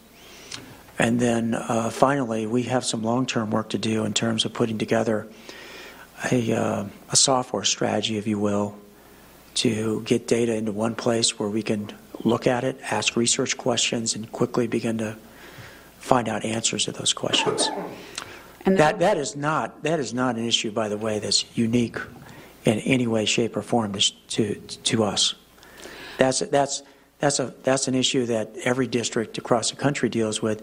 And 0.99 1.21
then 1.21 1.55
uh, 1.55 1.91
finally, 1.91 2.47
we 2.47 2.65
have 2.65 2.85
some 2.85 3.03
long 3.03 3.27
term 3.27 3.51
work 3.51 3.71
to 3.71 3.79
do 3.79 4.05
in 4.05 4.13
terms 4.13 4.45
of 4.45 4.53
putting 4.53 4.79
together 4.79 5.29
a, 6.31 6.53
uh, 6.53 6.85
a 7.11 7.17
software 7.17 7.65
strategy, 7.65 8.19
if 8.19 8.27
you 8.27 8.39
will, 8.39 8.77
to 9.55 10.03
get 10.03 10.27
data 10.27 10.55
into 10.55 10.73
one 10.73 10.95
place 10.95 11.39
where 11.39 11.49
we 11.49 11.63
can 11.63 11.93
look 12.25 12.47
at 12.47 12.65
it, 12.65 12.79
ask 12.91 13.17
research 13.17 13.57
questions, 13.57 14.15
and 14.15 14.31
quickly 14.33 14.67
begin 14.67 14.99
to 14.99 15.17
find 15.99 16.29
out 16.29 16.45
answers 16.45 16.85
to 16.85 16.93
those 16.93 17.13
questions. 17.13 17.69
And 18.65 18.79
that, 18.79 19.01
that, 19.01 19.17
is 19.17 19.35
not, 19.35 19.83
that 19.83 19.99
is 19.99 20.15
not 20.15 20.37
an 20.37 20.47
issue, 20.47 20.71
by 20.71 20.89
the 20.89 20.97
way, 20.97 21.19
that's 21.19 21.45
unique 21.57 21.97
in 22.65 22.79
any 22.81 23.07
way, 23.07 23.25
shape, 23.25 23.57
or 23.57 23.63
form 23.63 23.93
to, 23.93 24.13
to, 24.29 24.55
to 24.55 25.05
us. 25.05 25.35
That's, 26.19 26.41
that's, 26.41 26.83
that's, 27.19 27.41
a, 27.41 27.53
that's 27.65 27.89
an 27.89 27.95
issue 27.95 28.27
that 28.27 28.55
every 28.65 28.87
district 28.87 29.37
across 29.39 29.71
the 29.71 29.77
country 29.77 30.09
deals 30.09 30.41
with. 30.41 30.63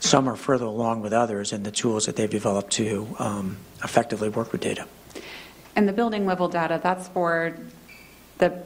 Some 0.00 0.28
are 0.28 0.36
further 0.36 0.66
along 0.66 1.00
with 1.00 1.12
others 1.12 1.52
in 1.52 1.62
the 1.62 1.70
tools 1.70 2.06
that 2.06 2.16
they've 2.16 2.30
developed 2.30 2.72
to 2.72 3.16
um, 3.18 3.56
effectively 3.82 4.28
work 4.28 4.52
with 4.52 4.60
data. 4.60 4.86
And 5.74 5.88
the 5.88 5.92
building 5.92 6.26
level 6.26 6.48
data, 6.48 6.80
that's 6.82 7.08
for 7.08 7.56
the 8.38 8.62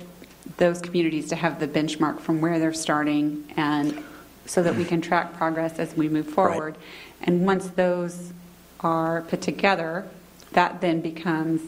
those 0.56 0.80
communities 0.80 1.28
to 1.28 1.36
have 1.36 1.60
the 1.60 1.68
benchmark 1.68 2.20
from 2.20 2.40
where 2.40 2.58
they're 2.58 2.74
starting 2.74 3.44
and 3.56 4.02
so 4.44 4.62
that 4.62 4.74
we 4.74 4.84
can 4.84 5.00
track 5.00 5.32
progress 5.34 5.78
as 5.78 5.94
we 5.94 6.08
move 6.08 6.26
forward. 6.26 6.74
Right. 6.74 7.28
And 7.28 7.46
once 7.46 7.68
those 7.68 8.32
are 8.82 9.22
put 9.22 9.40
together, 9.40 10.06
that 10.52 10.80
then 10.80 11.00
becomes 11.00 11.60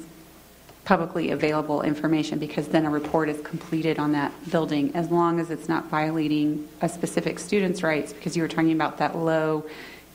publicly 0.85 1.31
available 1.31 1.83
information 1.83 2.39
because 2.39 2.69
then 2.69 2.85
a 2.85 2.91
report 2.91 3.29
is 3.29 3.41
completed 3.41 3.99
on 3.99 4.13
that 4.13 4.33
building 4.51 4.95
as 4.95 5.11
long 5.11 5.41
as 5.41 5.51
it's 5.51 5.69
not 5.69 5.87
violating 5.87 6.69
a 6.83 6.89
specific 6.89 7.39
student's 7.39 7.83
rights 7.83 8.13
because 8.13 8.37
you 8.37 8.43
were 8.43 8.49
talking 8.49 8.73
about 8.73 8.99
that 8.99 9.17
low 9.17 9.65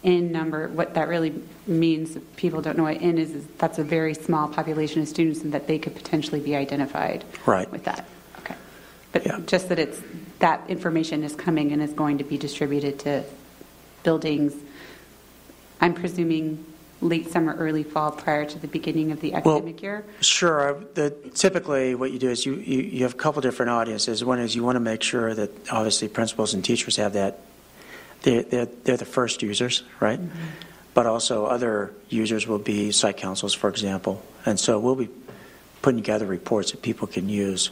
N 0.04 0.32
number. 0.32 0.70
What 0.70 0.94
that 0.94 1.10
really 1.10 1.34
means, 1.68 2.18
people 2.36 2.62
don't 2.62 2.78
know 2.78 2.84
what 2.84 3.02
N 3.02 3.18
is, 3.18 3.32
is 3.32 3.46
that's 3.58 3.80
a 3.80 3.84
very 3.84 4.14
small 4.14 4.48
population 4.48 5.02
of 5.02 5.08
students 5.08 5.42
and 5.42 5.54
that 5.54 5.68
they 5.68 5.80
could 5.80 5.96
potentially 5.96 6.40
be 6.40 6.56
identified 6.56 7.26
right. 7.46 7.70
with 7.72 7.84
that. 7.86 8.06
Okay. 8.40 8.56
But 9.12 9.26
yeah. 9.26 9.40
just 9.46 9.70
that 9.70 9.80
it's 9.80 10.02
that 10.38 10.62
information 10.70 11.24
is 11.24 11.36
coming 11.36 11.72
and 11.72 11.82
is 11.82 11.94
going 11.94 12.20
to 12.20 12.24
be 12.24 12.38
distributed 12.38 13.00
to 13.00 13.24
buildings. 14.04 14.54
I'm 15.82 15.94
presuming 15.94 16.64
late 17.02 17.32
summer, 17.32 17.56
early 17.56 17.84
fall 17.84 18.12
prior 18.12 18.46
to 18.46 18.60
the 18.60 18.68
beginning 18.68 19.12
of 19.12 19.22
the 19.22 19.34
academic 19.34 19.76
well, 19.76 19.84
year? 19.84 20.06
Sure. 20.22 20.84
The, 20.94 21.12
typically, 21.34 21.96
what 21.96 22.12
you 22.12 22.20
do 22.20 22.30
is 22.30 22.46
you, 22.46 22.56
you, 22.56 22.82
you 22.82 23.04
have 23.04 23.14
a 23.14 23.18
couple 23.18 23.42
different 23.42 23.72
audiences. 23.72 24.24
One 24.24 24.40
is 24.40 24.56
you 24.56 24.64
want 24.64 24.76
to 24.76 24.82
make 24.82 25.02
sure 25.02 25.34
that 25.34 25.72
obviously 25.72 26.08
principals 26.08 26.54
and 26.54 26.64
teachers 26.64 26.98
have 26.98 27.14
that. 27.14 27.40
They're, 28.24 28.44
they're, 28.44 28.66
they're 28.66 28.98
the 28.98 29.06
first 29.06 29.42
users, 29.42 29.84
right? 30.00 30.20
Mm-hmm. 30.20 30.40
But 30.94 31.06
also, 31.06 31.46
other 31.46 31.94
users 32.10 32.48
will 32.48 32.60
be 32.60 32.92
site 32.92 33.18
councils, 33.18 33.54
for 33.54 33.70
example. 33.70 34.22
And 34.46 34.60
so 34.60 34.80
we'll 34.80 34.96
be 34.96 35.10
putting 35.82 36.00
together 36.00 36.26
reports 36.26 36.72
that 36.72 36.82
people 36.82 37.08
can 37.08 37.30
use 37.30 37.70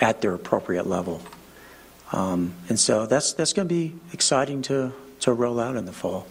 at 0.00 0.20
their 0.20 0.32
appropriate 0.32 0.86
level. 0.86 1.20
Um, 2.12 2.54
and 2.68 2.78
so 2.78 3.06
that's, 3.06 3.32
that's 3.34 3.52
going 3.52 3.68
to 3.68 3.74
be 3.74 3.94
exciting 4.12 4.62
to, 4.62 4.92
to 5.20 5.32
roll 5.32 5.60
out 5.60 5.76
in 5.76 5.84
the 5.84 5.92
fall. 5.92 6.26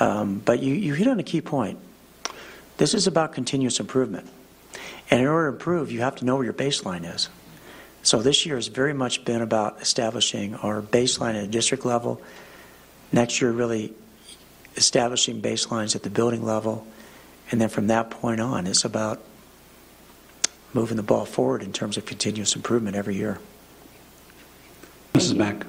Um, 0.00 0.40
but 0.44 0.62
you, 0.62 0.74
you 0.74 0.94
hit 0.94 1.06
on 1.06 1.18
a 1.18 1.22
key 1.22 1.40
point. 1.40 1.78
This 2.76 2.94
is 2.94 3.06
about 3.06 3.32
continuous 3.32 3.78
improvement. 3.80 4.28
And 5.10 5.20
in 5.20 5.26
order 5.26 5.50
to 5.50 5.54
improve, 5.54 5.92
you 5.92 6.00
have 6.00 6.16
to 6.16 6.24
know 6.24 6.36
where 6.36 6.44
your 6.44 6.54
baseline 6.54 7.12
is. 7.12 7.28
So 8.02 8.22
this 8.22 8.44
year 8.46 8.56
has 8.56 8.68
very 8.68 8.92
much 8.94 9.24
been 9.24 9.42
about 9.42 9.80
establishing 9.80 10.54
our 10.56 10.82
baseline 10.82 11.36
at 11.36 11.44
a 11.44 11.46
district 11.46 11.84
level. 11.84 12.20
Next 13.12 13.40
year, 13.40 13.52
really 13.52 13.92
establishing 14.76 15.40
baselines 15.40 15.94
at 15.94 16.02
the 16.02 16.10
building 16.10 16.44
level. 16.44 16.86
And 17.50 17.60
then 17.60 17.68
from 17.68 17.88
that 17.88 18.10
point 18.10 18.40
on, 18.40 18.66
it's 18.66 18.84
about 18.84 19.22
moving 20.72 20.96
the 20.96 21.02
ball 21.02 21.26
forward 21.26 21.62
in 21.62 21.72
terms 21.72 21.96
of 21.96 22.06
continuous 22.06 22.56
improvement 22.56 22.96
every 22.96 23.14
year. 23.14 23.38
Mrs. 25.14 25.36
Mack. 25.36 25.66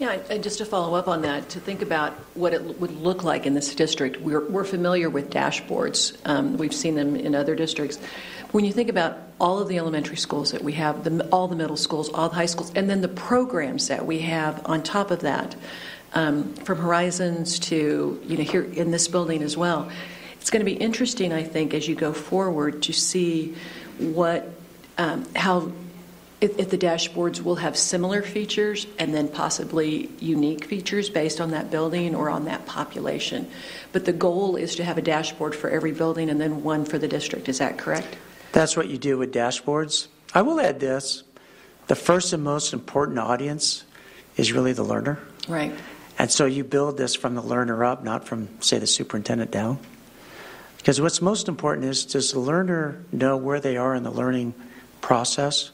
Yeah, 0.00 0.18
and 0.30 0.42
just 0.42 0.56
to 0.56 0.64
follow 0.64 0.94
up 0.94 1.08
on 1.08 1.20
that, 1.22 1.50
to 1.50 1.60
think 1.60 1.82
about 1.82 2.14
what 2.32 2.54
it 2.54 2.80
would 2.80 3.02
look 3.02 3.22
like 3.22 3.44
in 3.44 3.52
this 3.52 3.74
district, 3.74 4.18
we're, 4.18 4.48
we're 4.48 4.64
familiar 4.64 5.10
with 5.10 5.28
dashboards. 5.28 6.16
Um, 6.24 6.56
we've 6.56 6.72
seen 6.72 6.94
them 6.94 7.16
in 7.16 7.34
other 7.34 7.54
districts. 7.54 7.98
When 8.52 8.64
you 8.64 8.72
think 8.72 8.88
about 8.88 9.18
all 9.38 9.58
of 9.58 9.68
the 9.68 9.76
elementary 9.76 10.16
schools 10.16 10.52
that 10.52 10.64
we 10.64 10.72
have, 10.72 11.04
the, 11.04 11.28
all 11.28 11.48
the 11.48 11.54
middle 11.54 11.76
schools, 11.76 12.08
all 12.08 12.30
the 12.30 12.34
high 12.34 12.46
schools, 12.46 12.72
and 12.74 12.88
then 12.88 13.02
the 13.02 13.08
programs 13.08 13.88
that 13.88 14.06
we 14.06 14.20
have 14.20 14.62
on 14.64 14.82
top 14.82 15.10
of 15.10 15.20
that, 15.20 15.54
um, 16.14 16.54
from 16.54 16.78
Horizons 16.78 17.58
to 17.58 18.18
you 18.24 18.38
know 18.38 18.42
here 18.42 18.62
in 18.62 18.92
this 18.92 19.06
building 19.06 19.42
as 19.42 19.54
well, 19.54 19.90
it's 20.40 20.48
going 20.48 20.64
to 20.64 20.64
be 20.64 20.78
interesting, 20.78 21.30
I 21.30 21.42
think, 21.42 21.74
as 21.74 21.86
you 21.86 21.94
go 21.94 22.14
forward 22.14 22.84
to 22.84 22.94
see 22.94 23.54
what 23.98 24.48
um, 24.96 25.26
how 25.36 25.70
if, 26.40 26.58
if, 26.58 26.70
the 26.70 26.78
dashboards 26.78 27.42
will 27.42 27.56
have 27.56 27.76
similar 27.76 28.22
features 28.22 28.86
and 28.98 29.14
then 29.14 29.28
possibly 29.28 30.10
unique 30.20 30.64
features 30.64 31.10
based 31.10 31.40
on 31.40 31.50
that 31.50 31.70
building 31.70 32.14
or 32.14 32.30
on 32.30 32.46
that 32.46 32.66
population. 32.66 33.48
But 33.92 34.04
the 34.06 34.12
goal 34.12 34.56
is 34.56 34.76
to 34.76 34.84
have 34.84 34.96
a 34.96 35.02
dashboard 35.02 35.54
for 35.54 35.68
every 35.68 35.92
building 35.92 36.30
and 36.30 36.40
then 36.40 36.62
one 36.62 36.84
for 36.84 36.98
the 36.98 37.08
district. 37.08 37.48
Is 37.48 37.58
that 37.58 37.78
correct? 37.78 38.16
That's 38.52 38.76
what 38.76 38.88
you 38.88 38.98
do 38.98 39.18
with 39.18 39.32
dashboards. 39.34 40.08
I 40.34 40.42
will 40.42 40.60
add 40.60 40.80
this 40.80 41.22
the 41.88 41.96
first 41.96 42.32
and 42.32 42.42
most 42.42 42.72
important 42.72 43.18
audience 43.18 43.84
is 44.36 44.52
really 44.52 44.72
the 44.72 44.84
learner. 44.84 45.18
Right. 45.48 45.72
And 46.18 46.30
so 46.30 46.46
you 46.46 46.64
build 46.64 46.96
this 46.96 47.14
from 47.14 47.34
the 47.34 47.42
learner 47.42 47.84
up, 47.84 48.04
not 48.04 48.26
from, 48.26 48.48
say, 48.60 48.78
the 48.78 48.86
superintendent 48.86 49.50
down. 49.50 49.78
Because 50.76 51.00
what's 51.00 51.20
most 51.20 51.48
important 51.48 51.86
is 51.86 52.04
does 52.04 52.32
the 52.32 52.38
learner 52.38 53.04
know 53.10 53.36
where 53.36 53.60
they 53.60 53.76
are 53.76 53.94
in 53.94 54.02
the 54.02 54.10
learning 54.10 54.54
process? 55.00 55.72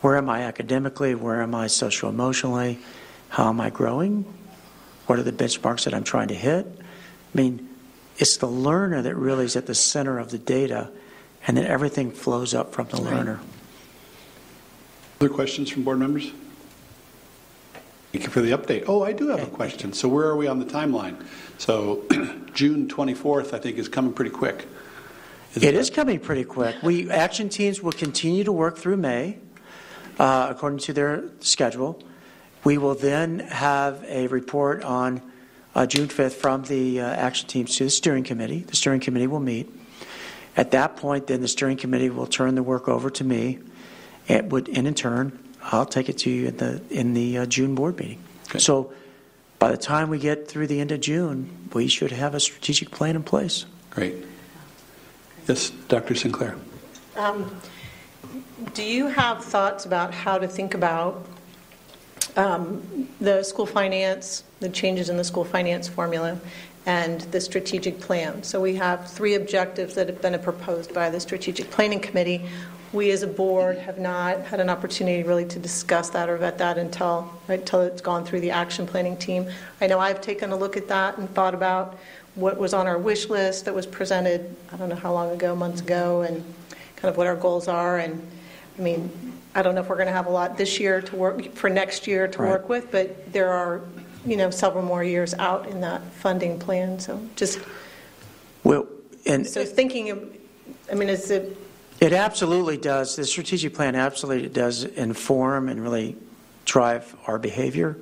Where 0.00 0.16
am 0.16 0.28
I 0.28 0.42
academically? 0.42 1.14
Where 1.14 1.42
am 1.42 1.54
I 1.54 1.66
social 1.66 2.08
emotionally? 2.08 2.78
How 3.30 3.48
am 3.48 3.60
I 3.60 3.70
growing? 3.70 4.24
What 5.06 5.18
are 5.18 5.22
the 5.22 5.32
benchmarks 5.32 5.84
that 5.84 5.94
I'm 5.94 6.04
trying 6.04 6.28
to 6.28 6.34
hit? 6.34 6.66
I 6.66 7.36
mean, 7.36 7.68
it's 8.16 8.36
the 8.36 8.46
learner 8.46 9.02
that 9.02 9.14
really 9.16 9.44
is 9.44 9.56
at 9.56 9.66
the 9.66 9.74
center 9.74 10.18
of 10.18 10.30
the 10.30 10.38
data, 10.38 10.90
and 11.46 11.56
then 11.56 11.66
everything 11.66 12.10
flows 12.10 12.54
up 12.54 12.72
from 12.72 12.88
the 12.88 12.96
right. 12.98 13.14
learner. 13.14 13.40
Other 15.20 15.30
questions 15.30 15.70
from 15.70 15.82
board 15.82 15.98
members? 15.98 16.30
Thank 18.12 18.24
you 18.24 18.30
for 18.30 18.40
the 18.40 18.52
update. 18.52 18.84
Oh, 18.86 19.02
I 19.02 19.12
do 19.12 19.28
have 19.28 19.40
okay, 19.40 19.48
a 19.48 19.54
question. 19.54 19.92
So, 19.92 20.08
where 20.08 20.26
are 20.26 20.36
we 20.36 20.46
on 20.46 20.58
the 20.58 20.64
timeline? 20.64 21.26
So, 21.58 22.04
June 22.54 22.88
24th, 22.88 23.52
I 23.52 23.58
think, 23.58 23.76
is 23.76 23.88
coming 23.88 24.12
pretty 24.12 24.30
quick. 24.30 24.66
Is 25.54 25.62
it, 25.62 25.74
it 25.74 25.74
is 25.74 25.90
coming 25.90 26.18
pretty 26.18 26.44
quick. 26.44 26.76
We 26.82 27.10
action 27.10 27.48
teams 27.48 27.82
will 27.82 27.92
continue 27.92 28.44
to 28.44 28.52
work 28.52 28.78
through 28.78 28.96
May 28.96 29.38
uh, 30.18 30.48
according 30.50 30.78
to 30.80 30.92
their 30.92 31.24
schedule. 31.40 32.02
We 32.64 32.78
will 32.78 32.94
then 32.94 33.38
have 33.40 34.04
a 34.04 34.26
report 34.26 34.82
on 34.82 35.22
uh, 35.74 35.86
June 35.86 36.08
5th 36.08 36.32
from 36.32 36.64
the 36.64 37.00
uh, 37.00 37.06
action 37.06 37.48
teams 37.48 37.76
to 37.76 37.84
the 37.84 37.90
steering 37.90 38.24
committee. 38.24 38.60
The 38.60 38.76
steering 38.76 39.00
committee 39.00 39.26
will 39.26 39.40
meet. 39.40 39.70
At 40.56 40.72
that 40.72 40.96
point, 40.96 41.28
then 41.28 41.40
the 41.40 41.48
steering 41.48 41.76
committee 41.76 42.10
will 42.10 42.26
turn 42.26 42.56
the 42.56 42.64
work 42.64 42.88
over 42.88 43.10
to 43.10 43.24
me, 43.24 43.60
and, 44.28 44.50
would, 44.50 44.68
and 44.68 44.88
in 44.88 44.94
turn, 44.94 45.38
I'll 45.62 45.86
take 45.86 46.08
it 46.08 46.18
to 46.18 46.30
you 46.30 46.48
in 46.48 46.56
the 46.56 46.82
in 46.90 47.14
the 47.14 47.38
uh, 47.38 47.46
June 47.46 47.74
board 47.76 47.98
meeting. 47.98 48.20
Okay. 48.48 48.58
So, 48.58 48.92
by 49.58 49.70
the 49.70 49.76
time 49.76 50.08
we 50.08 50.18
get 50.18 50.48
through 50.48 50.66
the 50.66 50.80
end 50.80 50.90
of 50.90 51.00
June, 51.00 51.68
we 51.72 51.86
should 51.86 52.10
have 52.10 52.34
a 52.34 52.40
strategic 52.40 52.90
plan 52.90 53.14
in 53.16 53.22
place. 53.22 53.66
Great. 53.90 54.16
Yes, 55.46 55.70
Dr. 55.88 56.14
Sinclair. 56.14 56.56
Um, 57.16 57.60
do 58.74 58.82
you 58.82 59.06
have 59.06 59.44
thoughts 59.44 59.86
about 59.86 60.12
how 60.12 60.38
to 60.38 60.48
think 60.48 60.74
about 60.74 61.24
um, 62.36 63.08
the 63.20 63.42
school 63.42 63.66
finance, 63.66 64.44
the 64.60 64.68
changes 64.68 65.08
in 65.08 65.16
the 65.16 65.24
school 65.24 65.44
finance 65.44 65.88
formula, 65.88 66.38
and 66.86 67.20
the 67.22 67.40
strategic 67.40 68.00
plan? 68.00 68.42
So 68.42 68.60
we 68.60 68.74
have 68.76 69.10
three 69.10 69.34
objectives 69.34 69.94
that 69.94 70.08
have 70.08 70.20
been 70.20 70.38
proposed 70.40 70.92
by 70.92 71.10
the 71.10 71.20
strategic 71.20 71.70
planning 71.70 72.00
committee. 72.00 72.46
We 72.92 73.10
as 73.10 73.22
a 73.22 73.26
board 73.26 73.78
have 73.78 73.98
not 73.98 74.40
had 74.46 74.60
an 74.60 74.70
opportunity 74.70 75.22
really 75.22 75.44
to 75.46 75.58
discuss 75.58 76.08
that 76.10 76.28
or 76.28 76.36
vet 76.38 76.58
that 76.58 76.78
until 76.78 77.30
right, 77.46 77.60
until 77.60 77.82
it's 77.82 78.00
gone 78.00 78.24
through 78.24 78.40
the 78.40 78.50
action 78.50 78.86
planning 78.86 79.16
team. 79.16 79.46
I 79.80 79.86
know 79.86 79.98
I've 79.98 80.20
taken 80.20 80.50
a 80.52 80.56
look 80.56 80.76
at 80.76 80.88
that 80.88 81.18
and 81.18 81.28
thought 81.34 81.54
about 81.54 81.98
what 82.34 82.56
was 82.56 82.72
on 82.72 82.86
our 82.86 82.98
wish 82.98 83.28
list 83.28 83.66
that 83.66 83.74
was 83.74 83.86
presented. 83.86 84.56
I 84.72 84.76
don't 84.76 84.88
know 84.88 84.96
how 84.96 85.12
long 85.12 85.30
ago, 85.32 85.54
months 85.54 85.80
ago, 85.82 86.22
and 86.22 86.42
kind 86.96 87.10
of 87.10 87.16
what 87.18 87.26
our 87.26 87.36
goals 87.36 87.68
are. 87.68 87.98
And 87.98 88.26
I 88.78 88.82
mean, 88.82 89.10
I 89.54 89.62
don't 89.62 89.74
know 89.74 89.80
if 89.80 89.88
we're 89.88 89.96
going 89.96 90.06
to 90.06 90.12
have 90.12 90.26
a 90.26 90.30
lot 90.30 90.56
this 90.56 90.78
year 90.78 91.00
to 91.02 91.16
work 91.16 91.52
for 91.54 91.68
next 91.68 92.06
year 92.06 92.28
to 92.28 92.38
Right. 92.42 92.50
work 92.50 92.68
with, 92.68 92.90
but 92.92 93.32
there 93.32 93.50
are, 93.50 93.80
you 94.24 94.36
know, 94.36 94.50
several 94.50 94.84
more 94.84 95.02
years 95.02 95.34
out 95.34 95.66
in 95.68 95.80
that 95.80 96.02
funding 96.12 96.58
plan. 96.58 97.00
So 97.00 97.20
just 97.36 97.58
Well, 98.62 98.86
and 99.26 99.46
so 99.46 99.64
thinking, 99.64 100.10
of, 100.10 100.22
I 100.90 100.94
mean, 100.94 101.08
is 101.08 101.30
it 101.30 101.56
It 102.00 102.12
absolutely 102.12 102.76
does. 102.76 103.16
The 103.16 103.24
strategic 103.24 103.74
plan 103.74 103.96
absolutely 103.96 104.48
does 104.48 104.84
inform 104.84 105.68
and 105.68 105.82
really 105.82 106.16
drive 106.64 107.16
our 107.26 107.38
behavior 107.38 107.96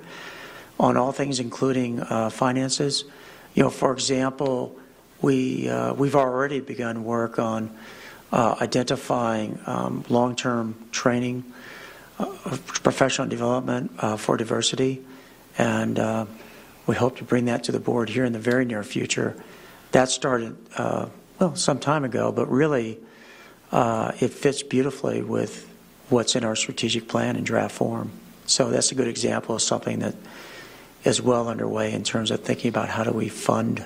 on 0.79 0.99
all 0.99 1.12
things, 1.12 1.41
including 1.41 2.01
uh, 2.01 2.29
finances. 2.29 3.05
You 3.55 3.62
know, 3.62 3.71
for 3.71 3.93
example, 3.93 4.77
we 5.23 5.71
uh, 5.71 5.95
we've 5.95 6.15
already 6.17 6.61
begun 6.61 7.05
work 7.05 7.39
on 7.39 7.71
uh, 8.33 8.57
identifying 8.61 9.59
um, 9.67 10.05
long-term 10.09 10.75
training, 10.91 11.45
uh, 12.19 12.27
professional 12.67 13.29
development 13.29 13.93
uh, 13.99 14.17
for 14.17 14.37
diversity, 14.37 15.03
and 15.59 15.99
uh, 15.99 16.27
we 16.87 16.95
hope 16.95 17.17
to 17.17 17.25
bring 17.25 17.47
that 17.47 17.65
to 17.65 17.73
the 17.73 17.81
board 17.81 18.09
here 18.09 18.25
in 18.25 18.33
the 18.33 18.39
very 18.39 18.65
near 18.65 18.83
future. 18.83 19.37
That 19.93 20.09
started 20.09 20.57
uh, 20.77 21.07
well 21.39 21.57
some 21.57 21.79
time 21.79 22.05
ago, 22.05 22.33
but 22.33 22.51
really 22.51 22.99
it 23.73 24.29
fits 24.29 24.62
beautifully 24.62 25.23
with 25.23 25.69
what's 26.09 26.37
in 26.37 26.45
our 26.45 26.57
strategic 26.57 27.09
plan 27.09 27.37
in 27.37 27.45
draft 27.45 27.75
form. 27.75 28.11
So 28.47 28.71
that's 28.71 28.93
a 28.93 28.95
good 28.95 29.09
example 29.09 29.57
of 29.57 29.62
something 29.62 29.99
that 30.01 30.15
is 31.05 31.21
well 31.21 31.49
underway 31.49 31.93
in 31.93 32.03
terms 32.03 32.31
of 32.31 32.41
thinking 32.41 32.69
about 32.69 32.89
how 32.89 33.05
do 33.05 33.12
we 33.12 33.29
fund 33.29 33.85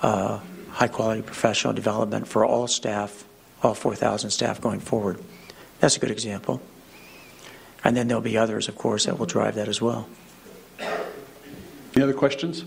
uh, 0.00 0.40
high 0.70 0.88
quality 0.88 1.22
professional 1.22 1.72
development 1.72 2.26
for 2.26 2.44
all 2.44 2.66
staff, 2.66 3.24
all 3.62 3.74
4,000 3.74 4.30
staff 4.30 4.60
going 4.60 4.80
forward. 4.80 5.20
That's 5.80 5.96
a 5.96 6.00
good 6.00 6.10
example. 6.10 6.60
And 7.84 7.96
then 7.96 8.08
there'll 8.08 8.22
be 8.22 8.36
others, 8.36 8.68
of 8.68 8.76
course, 8.76 9.06
that 9.06 9.18
will 9.18 9.26
drive 9.26 9.56
that 9.56 9.68
as 9.68 9.80
well. 9.80 10.08
Any 11.94 12.02
other 12.02 12.14
questions? 12.14 12.64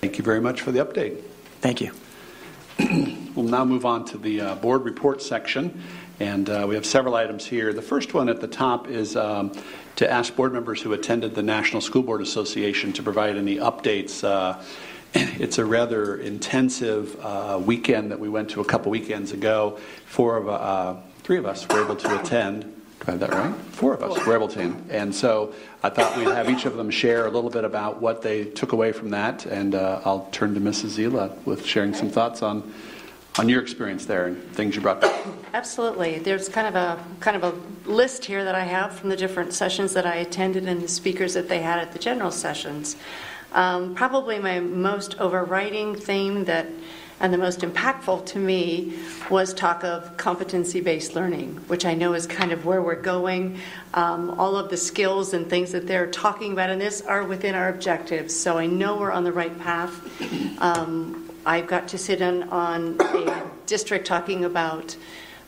Thank 0.00 0.18
you 0.18 0.24
very 0.24 0.40
much 0.40 0.60
for 0.60 0.72
the 0.72 0.84
update. 0.84 1.22
Thank 1.60 1.80
you. 1.80 1.92
We'll 3.36 3.44
now 3.44 3.66
move 3.66 3.84
on 3.84 4.06
to 4.06 4.16
the 4.16 4.40
uh, 4.40 4.54
board 4.54 4.86
report 4.86 5.20
section, 5.20 5.82
and 6.20 6.48
uh, 6.48 6.64
we 6.66 6.74
have 6.74 6.86
several 6.86 7.16
items 7.16 7.44
here. 7.44 7.74
The 7.74 7.82
first 7.82 8.14
one 8.14 8.30
at 8.30 8.40
the 8.40 8.48
top 8.48 8.88
is 8.88 9.14
um, 9.14 9.52
to 9.96 10.10
ask 10.10 10.34
board 10.34 10.54
members 10.54 10.80
who 10.80 10.94
attended 10.94 11.34
the 11.34 11.42
National 11.42 11.82
School 11.82 12.02
Board 12.02 12.22
Association 12.22 12.94
to 12.94 13.02
provide 13.02 13.36
any 13.36 13.56
updates. 13.56 14.24
Uh, 14.24 14.58
It's 15.38 15.58
a 15.58 15.64
rather 15.64 16.16
intensive 16.16 17.18
uh, 17.24 17.60
weekend 17.64 18.10
that 18.10 18.20
we 18.20 18.28
went 18.28 18.50
to 18.50 18.60
a 18.60 18.64
couple 18.64 18.90
weekends 18.90 19.32
ago. 19.32 19.78
Four 20.06 20.36
of, 20.36 20.48
uh, 20.48 20.96
three 21.22 21.38
of 21.38 21.46
us 21.46 21.66
were 21.68 21.82
able 21.82 21.96
to 21.96 22.20
attend. 22.20 22.62
Do 22.62 23.04
I 23.06 23.10
have 23.12 23.20
that 23.20 23.30
right? 23.30 23.54
Four 23.70 23.94
of 23.94 24.02
us 24.02 24.26
were 24.26 24.34
able 24.34 24.48
to. 24.48 24.76
And 24.90 25.14
so 25.14 25.54
I 25.82 25.90
thought 25.90 26.16
we'd 26.16 26.28
have 26.28 26.50
each 26.50 26.66
of 26.66 26.76
them 26.76 26.90
share 26.90 27.26
a 27.26 27.30
little 27.30 27.50
bit 27.50 27.64
about 27.64 28.00
what 28.00 28.22
they 28.22 28.44
took 28.44 28.72
away 28.72 28.92
from 28.92 29.10
that. 29.10 29.46
And 29.46 29.74
uh, 29.74 30.02
I'll 30.04 30.28
turn 30.32 30.54
to 30.54 30.60
Mrs. 30.60 30.98
Zila 30.98 31.34
with 31.44 31.64
sharing 31.64 31.94
some 31.94 32.10
thoughts 32.10 32.42
on, 32.42 32.72
on 33.38 33.48
your 33.48 33.62
experience 33.62 34.06
there 34.06 34.26
and 34.26 34.42
things 34.52 34.74
you 34.74 34.82
brought 34.82 35.00
back. 35.00 35.26
Absolutely. 35.54 36.18
There's 36.18 36.48
kind 36.48 36.66
of 36.66 36.74
a 36.74 37.02
kind 37.20 37.42
of 37.42 37.44
a 37.44 37.88
list 37.88 38.24
here 38.24 38.44
that 38.44 38.54
I 38.54 38.64
have 38.64 38.98
from 38.98 39.10
the 39.10 39.16
different 39.16 39.54
sessions 39.54 39.92
that 39.94 40.06
I 40.06 40.16
attended 40.16 40.66
and 40.66 40.82
the 40.82 40.88
speakers 40.88 41.34
that 41.34 41.48
they 41.48 41.60
had 41.60 41.78
at 41.78 41.92
the 41.92 41.98
general 41.98 42.30
sessions. 42.30 42.96
Um, 43.56 43.94
probably 43.94 44.38
my 44.38 44.60
most 44.60 45.18
overriding 45.18 45.96
theme 45.96 46.44
that 46.44 46.66
and 47.18 47.32
the 47.32 47.38
most 47.38 47.60
impactful 47.60 48.26
to 48.26 48.38
me 48.38 48.92
was 49.30 49.54
talk 49.54 49.82
of 49.84 50.18
competency-based 50.18 51.14
learning, 51.14 51.56
which 51.66 51.86
I 51.86 51.94
know 51.94 52.12
is 52.12 52.26
kind 52.26 52.52
of 52.52 52.66
where 52.66 52.82
we're 52.82 53.00
going. 53.00 53.58
Um, 53.94 54.38
all 54.38 54.56
of 54.56 54.68
the 54.68 54.76
skills 54.76 55.32
and 55.32 55.48
things 55.48 55.72
that 55.72 55.86
they're 55.86 56.10
talking 56.10 56.52
about 56.52 56.68
in 56.68 56.78
this 56.78 57.00
are 57.00 57.24
within 57.24 57.54
our 57.54 57.70
objectives, 57.70 58.36
so 58.36 58.58
I 58.58 58.66
know 58.66 58.98
we're 58.98 59.12
on 59.12 59.24
the 59.24 59.32
right 59.32 59.58
path. 59.58 60.60
Um, 60.60 61.30
I've 61.46 61.66
got 61.66 61.88
to 61.88 61.98
sit 61.98 62.20
in 62.20 62.42
on 62.50 63.00
a 63.00 63.42
district 63.64 64.06
talking 64.06 64.44
about 64.44 64.94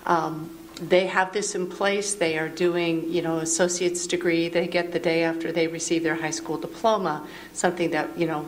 um, 0.07 0.58
they 0.81 1.07
have 1.07 1.33
this 1.33 1.55
in 1.55 1.69
place. 1.69 2.15
They 2.15 2.39
are 2.39 2.49
doing, 2.49 3.11
you 3.11 3.23
know, 3.23 3.39
associate's 3.39 4.07
degree. 4.07 4.49
They 4.49 4.67
get 4.67 4.93
the 4.93 4.99
day 4.99 5.25
after 5.25 5.53
they 5.53 5.67
receive 5.67 6.03
their 6.03 6.15
high 6.15 6.31
school 6.31 6.59
diploma. 6.59 7.27
Something 7.53 7.91
that 7.91 8.17
you 8.17 8.27
know, 8.27 8.47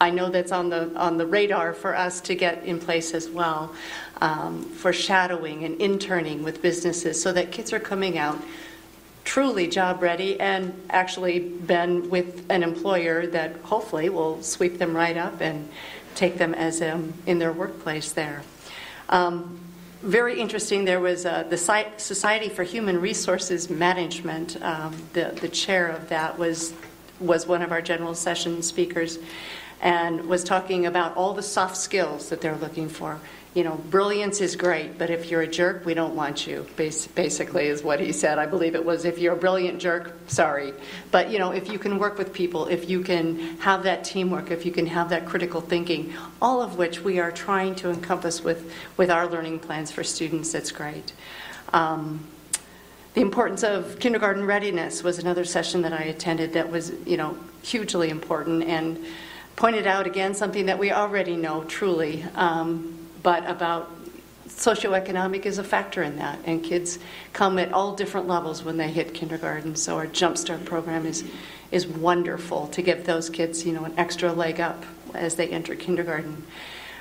I 0.00 0.10
know 0.10 0.30
that's 0.30 0.52
on 0.52 0.70
the 0.70 0.92
on 0.96 1.18
the 1.18 1.26
radar 1.26 1.72
for 1.72 1.96
us 1.96 2.20
to 2.22 2.34
get 2.34 2.64
in 2.64 2.78
place 2.78 3.14
as 3.14 3.28
well. 3.28 3.74
Um, 4.20 4.62
for 4.62 4.92
shadowing 4.92 5.64
and 5.64 5.80
interning 5.80 6.44
with 6.44 6.62
businesses, 6.62 7.20
so 7.20 7.32
that 7.32 7.50
kids 7.50 7.72
are 7.72 7.80
coming 7.80 8.18
out 8.18 8.40
truly 9.24 9.68
job 9.68 10.02
ready 10.02 10.38
and 10.40 10.74
actually 10.90 11.38
been 11.38 12.10
with 12.10 12.44
an 12.50 12.62
employer 12.62 13.26
that 13.26 13.56
hopefully 13.62 14.08
will 14.08 14.42
sweep 14.42 14.78
them 14.78 14.96
right 14.96 15.16
up 15.16 15.40
and 15.40 15.68
take 16.14 16.38
them 16.38 16.54
as 16.54 16.82
um, 16.82 17.12
in 17.26 17.38
their 17.38 17.52
workplace 17.52 18.12
there. 18.12 18.42
Um, 19.08 19.61
very 20.02 20.40
interesting. 20.40 20.84
There 20.84 21.00
was 21.00 21.24
uh, 21.24 21.44
the 21.44 21.56
Society 21.96 22.48
for 22.48 22.64
Human 22.64 23.00
Resources 23.00 23.70
Management. 23.70 24.60
Um, 24.62 24.94
the 25.12 25.36
the 25.40 25.48
chair 25.48 25.88
of 25.88 26.08
that 26.08 26.38
was 26.38 26.74
was 27.20 27.46
one 27.46 27.62
of 27.62 27.70
our 27.70 27.80
general 27.80 28.14
session 28.14 28.62
speakers, 28.62 29.18
and 29.80 30.26
was 30.26 30.42
talking 30.42 30.86
about 30.86 31.16
all 31.16 31.34
the 31.34 31.42
soft 31.42 31.76
skills 31.76 32.28
that 32.30 32.40
they're 32.40 32.56
looking 32.56 32.88
for. 32.88 33.20
You 33.54 33.64
know, 33.64 33.76
brilliance 33.90 34.40
is 34.40 34.56
great, 34.56 34.96
but 34.96 35.10
if 35.10 35.30
you're 35.30 35.42
a 35.42 35.46
jerk, 35.46 35.84
we 35.84 35.92
don't 35.92 36.16
want 36.16 36.46
you. 36.46 36.66
Basically, 36.76 37.66
is 37.66 37.82
what 37.82 38.00
he 38.00 38.10
said. 38.10 38.38
I 38.38 38.46
believe 38.46 38.74
it 38.74 38.82
was. 38.82 39.04
If 39.04 39.18
you're 39.18 39.34
a 39.34 39.38
brilliant 39.38 39.78
jerk, 39.78 40.14
sorry, 40.26 40.72
but 41.10 41.30
you 41.30 41.38
know, 41.38 41.50
if 41.50 41.70
you 41.70 41.78
can 41.78 41.98
work 41.98 42.16
with 42.16 42.32
people, 42.32 42.66
if 42.66 42.88
you 42.88 43.02
can 43.02 43.38
have 43.58 43.82
that 43.82 44.04
teamwork, 44.04 44.50
if 44.50 44.64
you 44.64 44.72
can 44.72 44.86
have 44.86 45.10
that 45.10 45.26
critical 45.26 45.60
thinking, 45.60 46.14
all 46.40 46.62
of 46.62 46.78
which 46.78 47.00
we 47.00 47.18
are 47.18 47.30
trying 47.30 47.74
to 47.74 47.90
encompass 47.90 48.42
with 48.42 48.72
with 48.96 49.10
our 49.10 49.28
learning 49.28 49.58
plans 49.58 49.90
for 49.90 50.02
students, 50.02 50.50
that's 50.52 50.72
great. 50.72 51.12
Um, 51.74 52.26
the 53.14 53.20
importance 53.20 53.62
of 53.62 53.98
kindergarten 53.98 54.46
readiness 54.46 55.02
was 55.02 55.18
another 55.18 55.44
session 55.44 55.82
that 55.82 55.92
I 55.92 56.04
attended 56.04 56.54
that 56.54 56.70
was, 56.70 56.92
you 57.04 57.18
know, 57.18 57.36
hugely 57.62 58.08
important 58.08 58.64
and 58.64 59.04
pointed 59.56 59.86
out 59.86 60.06
again 60.06 60.34
something 60.34 60.66
that 60.66 60.78
we 60.78 60.90
already 60.90 61.36
know 61.36 61.64
truly, 61.64 62.24
um, 62.34 62.98
but 63.22 63.48
about 63.48 63.90
socioeconomic 64.48 65.46
is 65.46 65.58
a 65.58 65.64
factor 65.64 66.02
in 66.02 66.16
that, 66.16 66.38
and 66.44 66.62
kids 66.62 66.98
come 67.32 67.58
at 67.58 67.72
all 67.72 67.94
different 67.94 68.28
levels 68.28 68.62
when 68.62 68.76
they 68.76 68.90
hit 68.90 69.14
kindergarten. 69.14 69.76
So 69.76 69.96
our 69.96 70.06
Jumpstart 70.06 70.64
program 70.64 71.06
is 71.06 71.24
is 71.70 71.86
wonderful 71.86 72.66
to 72.68 72.82
give 72.82 73.06
those 73.06 73.30
kids, 73.30 73.64
you 73.64 73.72
know, 73.72 73.84
an 73.84 73.94
extra 73.96 74.30
leg 74.30 74.60
up 74.60 74.84
as 75.14 75.36
they 75.36 75.48
enter 75.48 75.74
kindergarten. 75.74 76.44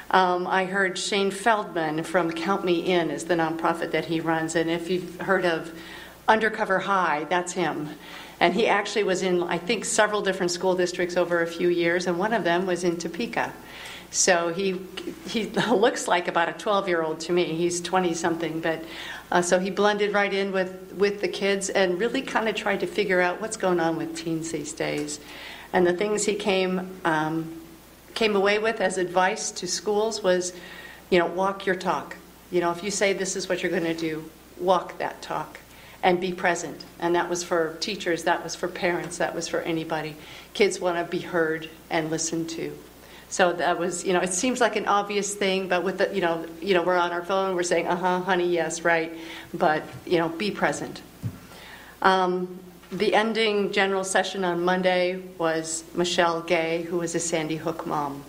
Um, 0.09 0.47
I 0.47 0.65
heard 0.65 0.97
Shane 0.97 1.29
Feldman 1.29 2.03
from 2.03 2.31
Count 2.31 2.65
Me 2.65 2.79
In 2.79 3.11
is 3.11 3.25
the 3.25 3.35
nonprofit 3.35 3.91
that 3.91 4.05
he 4.05 4.19
runs, 4.19 4.55
and 4.55 4.69
if 4.69 4.89
you've 4.89 5.19
heard 5.21 5.45
of 5.45 5.71
Undercover 6.27 6.79
High, 6.79 7.25
that's 7.29 7.53
him. 7.53 7.89
And 8.39 8.53
he 8.53 8.67
actually 8.67 9.03
was 9.03 9.21
in, 9.21 9.43
I 9.43 9.57
think, 9.57 9.85
several 9.85 10.21
different 10.21 10.51
school 10.51 10.75
districts 10.75 11.15
over 11.15 11.41
a 11.41 11.47
few 11.47 11.69
years, 11.69 12.07
and 12.07 12.17
one 12.17 12.33
of 12.33 12.43
them 12.43 12.65
was 12.65 12.83
in 12.83 12.97
Topeka. 12.97 13.53
So 14.11 14.53
he 14.53 14.79
he 15.27 15.45
looks 15.69 16.07
like 16.07 16.27
about 16.27 16.49
a 16.49 16.53
12 16.53 16.87
year 16.87 17.01
old 17.01 17.21
to 17.21 17.31
me. 17.31 17.45
He's 17.55 17.81
20 17.81 18.13
something, 18.13 18.59
but 18.59 18.83
uh, 19.31 19.41
so 19.41 19.57
he 19.57 19.69
blended 19.69 20.13
right 20.13 20.31
in 20.31 20.51
with 20.51 20.93
with 20.97 21.21
the 21.21 21.27
kids 21.27 21.69
and 21.69 21.99
really 21.99 22.21
kind 22.21 22.47
of 22.47 22.55
tried 22.55 22.81
to 22.81 22.87
figure 22.87 23.21
out 23.21 23.41
what's 23.41 23.57
going 23.57 23.79
on 23.79 23.97
with 23.97 24.15
teens 24.15 24.51
these 24.51 24.73
days. 24.73 25.19
And 25.73 25.87
the 25.87 25.93
things 25.93 26.25
he 26.25 26.35
came 26.35 26.99
um, 27.05 27.61
came 28.13 28.35
away 28.35 28.59
with 28.59 28.81
as 28.81 28.97
advice 28.97 29.51
to 29.51 29.67
schools 29.67 30.21
was, 30.21 30.53
you 31.09 31.17
know, 31.17 31.27
walk 31.27 31.65
your 31.65 31.75
talk. 31.75 32.17
You 32.51 32.59
know, 32.59 32.71
if 32.71 32.83
you 32.83 32.91
say 32.91 33.13
this 33.13 33.37
is 33.37 33.47
what 33.47 33.63
you're 33.63 33.71
going 33.71 33.85
to 33.85 33.93
do, 33.93 34.29
walk 34.59 34.97
that 34.97 35.21
talk 35.21 35.59
and 36.03 36.19
be 36.19 36.33
present. 36.33 36.83
And 36.99 37.15
that 37.15 37.29
was 37.29 37.43
for 37.43 37.77
teachers, 37.79 38.23
that 38.23 38.43
was 38.43 38.55
for 38.55 38.67
parents, 38.67 39.19
that 39.19 39.33
was 39.33 39.47
for 39.47 39.61
anybody. 39.61 40.17
Kids 40.53 40.81
want 40.81 40.97
to 40.97 41.09
be 41.09 41.19
heard 41.19 41.69
and 41.89 42.09
listened 42.09 42.49
to. 42.51 42.77
So 43.31 43.53
that 43.53 43.79
was, 43.79 44.03
you 44.03 44.11
know, 44.11 44.19
it 44.19 44.33
seems 44.33 44.59
like 44.59 44.75
an 44.75 44.87
obvious 44.87 45.33
thing, 45.33 45.69
but 45.69 45.85
with 45.85 45.99
the, 45.99 46.13
you 46.13 46.19
know, 46.19 46.45
you 46.61 46.73
know, 46.73 46.83
we're 46.83 46.97
on 46.97 47.11
our 47.11 47.23
phone, 47.23 47.55
we're 47.55 47.63
saying, 47.63 47.87
uh-huh, 47.87 48.19
honey, 48.19 48.49
yes, 48.49 48.81
right, 48.81 49.13
but, 49.53 49.83
you 50.05 50.17
know, 50.17 50.27
be 50.27 50.51
present. 50.51 51.01
Um, 52.01 52.59
the 52.91 53.15
ending 53.15 53.71
general 53.71 54.03
session 54.03 54.43
on 54.43 54.65
Monday 54.65 55.23
was 55.37 55.85
Michelle 55.95 56.41
Gay, 56.41 56.81
who 56.81 56.97
was 56.97 57.15
a 57.15 57.21
Sandy 57.21 57.55
Hook 57.55 57.87
mom. 57.87 58.21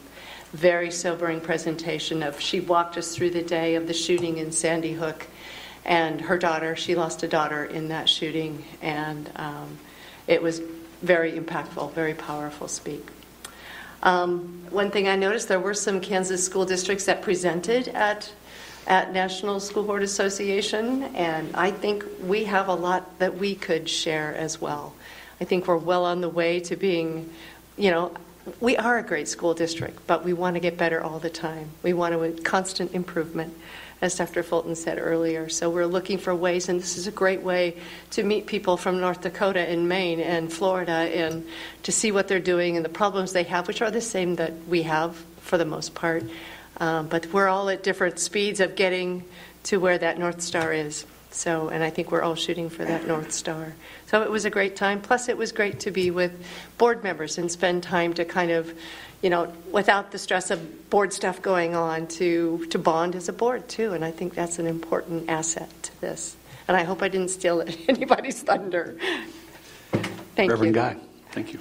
Very 0.53 0.93
sobering 0.93 1.41
presentation 1.41 2.23
of, 2.23 2.41
she 2.41 2.61
walked 2.61 2.97
us 2.97 3.17
through 3.17 3.31
the 3.31 3.43
day 3.43 3.75
of 3.75 3.89
the 3.89 3.95
shooting 3.95 4.39
in 4.39 4.53
Sandy 4.53 4.93
Hook 4.93 5.27
and 5.85 6.21
her 6.21 6.39
daughter, 6.39 6.77
she 6.77 6.95
lost 6.95 7.25
a 7.25 7.29
daughter 7.29 7.65
in 7.65 7.89
that 7.89 8.09
shooting, 8.09 8.65
and 8.81 9.29
um, 9.35 9.79
it 10.29 10.41
was 10.41 10.61
very 11.03 11.33
impactful, 11.33 11.93
very 11.93 12.15
powerful 12.15 12.69
speak. 12.69 13.05
Um, 14.03 14.67
one 14.71 14.91
thing 14.91 15.09
I 15.09 15.17
noticed 15.17 15.49
there 15.49 15.61
were 15.61 15.75
some 15.75 16.01
Kansas 16.01 16.45
school 16.45 16.65
districts 16.65 17.05
that 17.07 17.23
presented 17.23 17.89
at 17.89 18.33
at 18.87 19.13
National 19.13 19.61
School 19.61 19.85
Board 19.85 20.03
Association, 20.03 21.05
and 21.15 21.55
I 21.55 21.71
think 21.71 22.05
we 22.25 22.45
have 22.45 22.69
a 22.69 22.75
lot 22.75 23.19
that 23.21 23.37
we 23.37 23.55
could 23.55 23.89
share 23.89 24.35
as 24.35 24.61
well. 24.61 24.95
I 25.41 25.45
think 25.45 25.69
we're 25.69 25.77
well 25.77 26.05
on 26.05 26.21
the 26.21 26.29
way 26.29 26.61
to 26.61 26.77
being, 26.77 27.31
you 27.77 27.91
know, 27.91 28.13
we 28.61 28.77
are 28.77 28.99
a 28.99 29.03
great 29.05 29.29
school 29.29 29.55
district, 29.55 30.05
but 30.09 30.25
we 30.25 30.33
want 30.33 30.57
to 30.57 30.61
get 30.61 30.77
better 30.77 31.01
all 31.01 31.21
the 31.21 31.31
time. 31.31 31.71
We 31.85 31.93
want 31.93 32.15
to 32.15 32.43
constant 32.43 32.93
improvement 32.93 33.57
as 34.03 34.17
Dr. 34.17 34.43
Fulton 34.43 34.75
said 34.75 34.99
earlier. 35.01 35.49
So 35.49 35.71
we're 35.71 35.87
looking 35.87 36.19
for 36.19 36.35
ways, 36.35 36.69
and 36.69 36.81
this 36.81 36.99
is 36.99 37.07
a 37.07 37.13
great 37.13 37.43
way 37.43 37.77
to 38.11 38.25
meet 38.25 38.47
people 38.47 38.77
from 38.77 39.01
North 39.01 39.21
Dakota 39.21 39.61
and 39.61 39.89
Maine 39.89 40.21
and 40.21 40.53
Florida 40.53 40.93
and 40.93 41.47
to 41.85 41.93
see 41.93 42.11
what 42.11 42.27
they're 42.27 42.41
doing 42.41 42.77
and 42.77 42.85
the 42.85 42.91
problems 42.91 43.33
they 43.33 43.45
have, 43.45 43.69
which 43.69 43.81
are 43.81 43.93
the 43.93 44.01
same 44.01 44.35
that 44.35 44.53
we 44.67 44.83
have 44.83 45.17
for 45.41 45.57
the 45.57 45.65
most 45.65 45.95
part. 45.95 46.25
Um, 46.79 47.07
but 47.07 47.33
we're 47.33 47.47
all 47.47 47.69
at 47.69 47.85
different 47.85 48.19
speeds 48.19 48.59
of 48.59 48.75
getting 48.75 49.25
to 49.65 49.79
where 49.79 49.99
that 49.99 50.19
North 50.19 50.41
Star 50.41 50.73
is. 50.73 51.07
So, 51.31 51.69
and 51.69 51.83
I 51.83 51.91
think 51.91 52.11
we're 52.11 52.23
all 52.23 52.35
shooting 52.35 52.69
for 52.69 52.85
that 52.85 53.07
North 53.07 53.31
Star. 53.33 53.75
So 54.09 54.23
it 54.23 54.31
was 54.31 54.45
a 54.45 54.51
great 54.51 54.75
time. 54.75 55.01
Plus, 55.01 55.29
it 55.29 55.37
was 55.37 55.53
great 55.53 55.81
to 55.81 55.93
be 55.93 56.11
with 56.11 56.33
board 56.77 57.05
members 57.05 57.39
and 57.39 57.51
spend 57.51 57.85
time 57.85 58.13
to 58.15 58.25
kind 58.25 58.51
of 58.51 58.75
you 59.23 59.31
know, 59.31 59.53
without 59.71 60.11
the 60.11 60.19
stress 60.19 60.51
of 60.51 60.91
board 60.91 61.13
stuff 61.13 61.41
going 61.41 61.75
on, 61.75 62.09
to, 62.09 62.67
to 62.67 62.79
bond 62.79 63.15
as 63.15 63.29
a 63.29 63.33
board 63.33 63.69
too. 63.69 63.93
And 63.93 64.05
I 64.05 64.11
think 64.11 64.35
that's 64.35 64.59
an 64.59 64.67
important 64.67 65.31
asset 65.31 65.71
to 65.85 66.01
this. 66.01 66.37
And 66.69 66.77
I 66.77 66.83
hope 66.83 67.03
I 67.03 67.09
didn't 67.09 67.31
steal 67.31 67.63
anybody's 67.89 68.43
thunder. 68.43 68.99
Thank 70.35 70.51
Reverend 70.51 70.75
you. 70.75 70.81
Guy, 70.81 70.97
thank 71.31 71.53
you. 71.53 71.61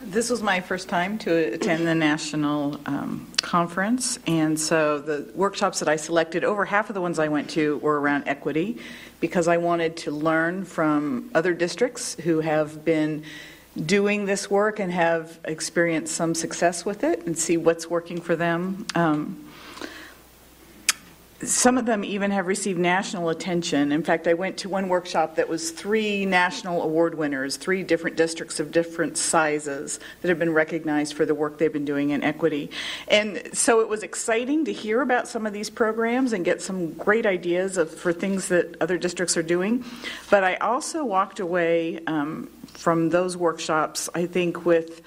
This 0.00 0.28
was 0.28 0.42
my 0.42 0.60
first 0.60 0.90
time 0.90 1.16
to 1.18 1.54
attend 1.54 1.86
the 1.86 1.94
national 1.94 2.78
um, 2.84 3.26
conference, 3.40 4.18
and 4.26 4.60
so 4.60 4.98
the 4.98 5.30
workshops 5.34 5.78
that 5.78 5.88
I 5.88 5.96
selected, 5.96 6.44
over 6.44 6.66
half 6.66 6.90
of 6.90 6.94
the 6.94 7.00
ones 7.00 7.18
I 7.18 7.28
went 7.28 7.48
to 7.50 7.78
were 7.78 7.98
around 7.98 8.24
equity, 8.26 8.76
because 9.20 9.48
I 9.48 9.56
wanted 9.56 9.96
to 9.98 10.10
learn 10.10 10.66
from 10.66 11.30
other 11.34 11.54
districts 11.54 12.16
who 12.16 12.40
have 12.40 12.84
been 12.84 13.24
doing 13.82 14.24
this 14.24 14.50
work 14.50 14.78
and 14.78 14.92
have 14.92 15.38
experienced 15.44 16.14
some 16.14 16.34
success 16.34 16.84
with 16.84 17.04
it 17.04 17.26
and 17.26 17.36
see 17.36 17.56
what's 17.56 17.90
working 17.90 18.20
for 18.20 18.36
them. 18.36 18.86
Um, 18.94 19.43
some 21.46 21.78
of 21.78 21.86
them 21.86 22.04
even 22.04 22.30
have 22.30 22.46
received 22.46 22.78
national 22.78 23.28
attention. 23.28 23.92
In 23.92 24.02
fact, 24.02 24.26
I 24.26 24.34
went 24.34 24.58
to 24.58 24.68
one 24.68 24.88
workshop 24.88 25.36
that 25.36 25.48
was 25.48 25.70
three 25.70 26.26
national 26.26 26.82
award 26.82 27.14
winners, 27.16 27.56
three 27.56 27.82
different 27.82 28.16
districts 28.16 28.60
of 28.60 28.72
different 28.72 29.16
sizes 29.16 30.00
that 30.22 30.28
have 30.28 30.38
been 30.38 30.52
recognized 30.52 31.14
for 31.14 31.24
the 31.24 31.34
work 31.34 31.58
they've 31.58 31.72
been 31.72 31.84
doing 31.84 32.10
in 32.10 32.22
equity. 32.22 32.70
And 33.08 33.50
so 33.52 33.80
it 33.80 33.88
was 33.88 34.02
exciting 34.02 34.64
to 34.66 34.72
hear 34.72 35.00
about 35.00 35.28
some 35.28 35.46
of 35.46 35.52
these 35.52 35.70
programs 35.70 36.32
and 36.32 36.44
get 36.44 36.62
some 36.62 36.92
great 36.94 37.26
ideas 37.26 37.76
of, 37.76 37.90
for 37.90 38.12
things 38.12 38.48
that 38.48 38.76
other 38.80 38.98
districts 38.98 39.36
are 39.36 39.42
doing. 39.42 39.84
But 40.30 40.44
I 40.44 40.56
also 40.56 41.04
walked 41.04 41.40
away 41.40 42.00
um, 42.06 42.50
from 42.72 43.10
those 43.10 43.36
workshops, 43.36 44.08
I 44.14 44.26
think, 44.26 44.64
with 44.64 45.02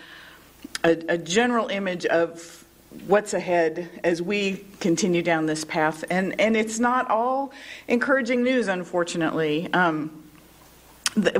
a, 0.84 0.92
a 1.10 1.18
general 1.18 1.68
image 1.68 2.06
of 2.06 2.66
what's 3.06 3.34
ahead 3.34 3.90
as 4.04 4.22
we 4.22 4.66
continue 4.80 5.22
down 5.22 5.46
this 5.46 5.66
path. 5.66 6.04
And, 6.10 6.40
and 6.40 6.56
it's 6.56 6.80
not 6.80 7.10
all 7.10 7.52
encouraging 7.88 8.44
news, 8.44 8.68
unfortunately. 8.68 9.72
Um, 9.74 10.24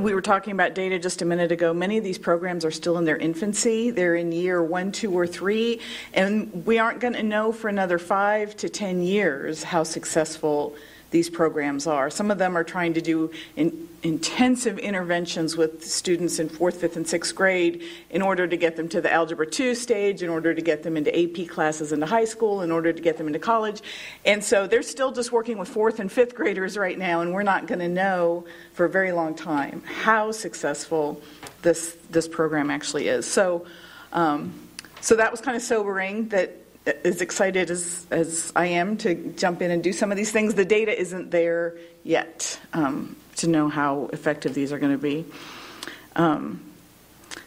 we 0.00 0.12
were 0.12 0.22
talking 0.22 0.52
about 0.52 0.74
data 0.74 0.98
just 0.98 1.22
a 1.22 1.24
minute 1.24 1.52
ago. 1.52 1.72
Many 1.72 1.98
of 1.98 2.04
these 2.04 2.18
programs 2.18 2.64
are 2.64 2.70
still 2.70 2.98
in 2.98 3.04
their 3.04 3.16
infancy. 3.16 3.90
They're 3.90 4.16
in 4.16 4.32
year 4.32 4.62
one, 4.62 4.90
two, 4.90 5.16
or 5.16 5.26
three, 5.26 5.80
and 6.12 6.66
we 6.66 6.78
aren't 6.78 6.98
going 7.00 7.14
to 7.14 7.22
know 7.22 7.52
for 7.52 7.68
another 7.68 7.98
five 7.98 8.56
to 8.56 8.68
ten 8.68 9.02
years 9.02 9.62
how 9.62 9.84
successful 9.84 10.74
these 11.10 11.30
programs 11.30 11.86
are. 11.86 12.10
Some 12.10 12.30
of 12.30 12.38
them 12.38 12.56
are 12.56 12.64
trying 12.64 12.94
to 12.94 13.00
do 13.00 13.30
in, 13.56 13.88
intensive 14.02 14.78
interventions 14.78 15.56
with 15.56 15.84
students 15.84 16.38
in 16.38 16.48
fourth, 16.48 16.80
fifth, 16.80 16.96
and 16.96 17.08
sixth 17.08 17.34
grade 17.34 17.82
in 18.10 18.20
order 18.20 18.46
to 18.46 18.56
get 18.56 18.76
them 18.76 18.88
to 18.90 19.00
the 19.00 19.12
Algebra 19.12 19.46
2 19.46 19.74
stage, 19.74 20.22
in 20.22 20.28
order 20.28 20.54
to 20.54 20.60
get 20.60 20.82
them 20.82 20.96
into 20.96 21.10
AP 21.16 21.48
classes 21.48 21.92
into 21.92 22.06
high 22.06 22.26
school, 22.26 22.60
in 22.60 22.70
order 22.70 22.92
to 22.92 23.02
get 23.02 23.16
them 23.16 23.26
into 23.26 23.38
college. 23.38 23.80
And 24.24 24.44
so 24.44 24.66
they're 24.66 24.82
still 24.82 25.10
just 25.10 25.32
working 25.32 25.58
with 25.58 25.68
fourth 25.68 25.98
and 25.98 26.12
fifth 26.12 26.34
graders 26.34 26.76
right 26.76 26.98
now, 26.98 27.22
and 27.22 27.32
we're 27.32 27.42
not 27.42 27.66
going 27.66 27.80
to 27.80 27.88
know 27.88 28.44
for 28.74 28.84
a 28.84 28.90
very 28.90 29.12
long 29.12 29.34
time 29.34 29.82
how 29.84 30.30
successful 30.30 31.22
this, 31.62 31.96
this 32.10 32.28
program 32.28 32.70
actually 32.70 33.08
is. 33.08 33.26
So, 33.26 33.66
um, 34.12 34.52
so 35.00 35.16
that 35.16 35.30
was 35.30 35.40
kind 35.40 35.56
of 35.56 35.62
sobering 35.62 36.28
that 36.28 36.56
as 37.04 37.20
excited 37.20 37.70
as, 37.70 38.06
as 38.10 38.52
I 38.56 38.66
am 38.66 38.96
to 38.98 39.14
jump 39.32 39.62
in 39.62 39.70
and 39.70 39.82
do 39.82 39.92
some 39.92 40.10
of 40.10 40.16
these 40.16 40.30
things, 40.30 40.54
the 40.54 40.64
data 40.64 40.98
isn't 40.98 41.30
there 41.30 41.76
yet 42.04 42.58
um, 42.72 43.16
to 43.36 43.46
know 43.46 43.68
how 43.68 44.10
effective 44.12 44.54
these 44.54 44.72
are 44.72 44.78
going 44.78 44.92
to 44.92 44.98
be. 44.98 45.24
Um, 46.16 46.62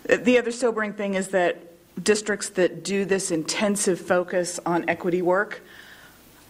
the 0.06 0.38
other 0.38 0.52
sobering 0.52 0.94
thing 0.94 1.16
is 1.16 1.30
that 1.30 1.60
districts 2.02 2.50
that 2.50 2.84
do 2.84 3.06
this 3.06 3.32
intensive 3.32 4.00
focus 4.00 4.60
on 4.66 4.90
equity 4.90 5.22
work 5.22 5.62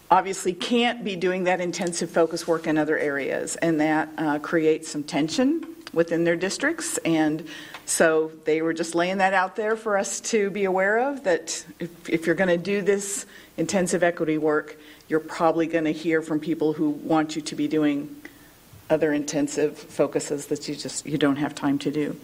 obviously 0.10 0.54
can't 0.54 1.04
be 1.04 1.15
doing 1.15 1.45
that 1.45 1.62
intensive 1.62 2.10
focus 2.10 2.47
work 2.47 2.67
in 2.67 2.77
other 2.77 2.97
areas, 2.97 3.56
and 3.56 3.80
that 3.80 4.10
uh, 4.17 4.39
creates 4.39 4.89
some 4.91 5.04
tension 5.04 5.65
within 5.93 6.23
their 6.23 6.36
districts. 6.36 6.97
And 6.99 7.47
so 7.86 8.32
they 8.45 8.62
were 8.62 8.73
just 8.73 8.95
laying 8.95 9.17
that 9.17 9.34
out 9.34 9.56
there 9.56 9.75
for 9.75 9.97
us 9.97 10.19
to 10.21 10.49
be 10.49 10.63
aware 10.65 11.10
of 11.10 11.23
that 11.23 11.65
if, 11.80 12.10
if 12.10 12.25
you're 12.25 12.36
going 12.36 12.49
to 12.49 12.58
do 12.58 12.82
this 12.82 13.25
intensive 13.58 14.04
equity 14.04 14.38
work, 14.38 14.77
you're 15.08 15.19
probably 15.19 15.67
going 15.67 15.84
to 15.86 15.91
hear 15.91 16.21
from 16.21 16.39
people 16.39 16.73
who 16.73 16.89
want 16.91 17.36
you 17.36 17.41
to 17.41 17.56
be 17.56 17.67
doing 17.67 18.15
other 18.91 19.13
intensive 19.13 19.77
focuses 19.77 20.47
that 20.47 20.67
you 20.67 20.75
just 20.75 21.06
you 21.06 21.17
don't 21.17 21.38
have 21.38 21.56
time 21.56 21.80
to 21.80 21.89
do. 21.89 22.15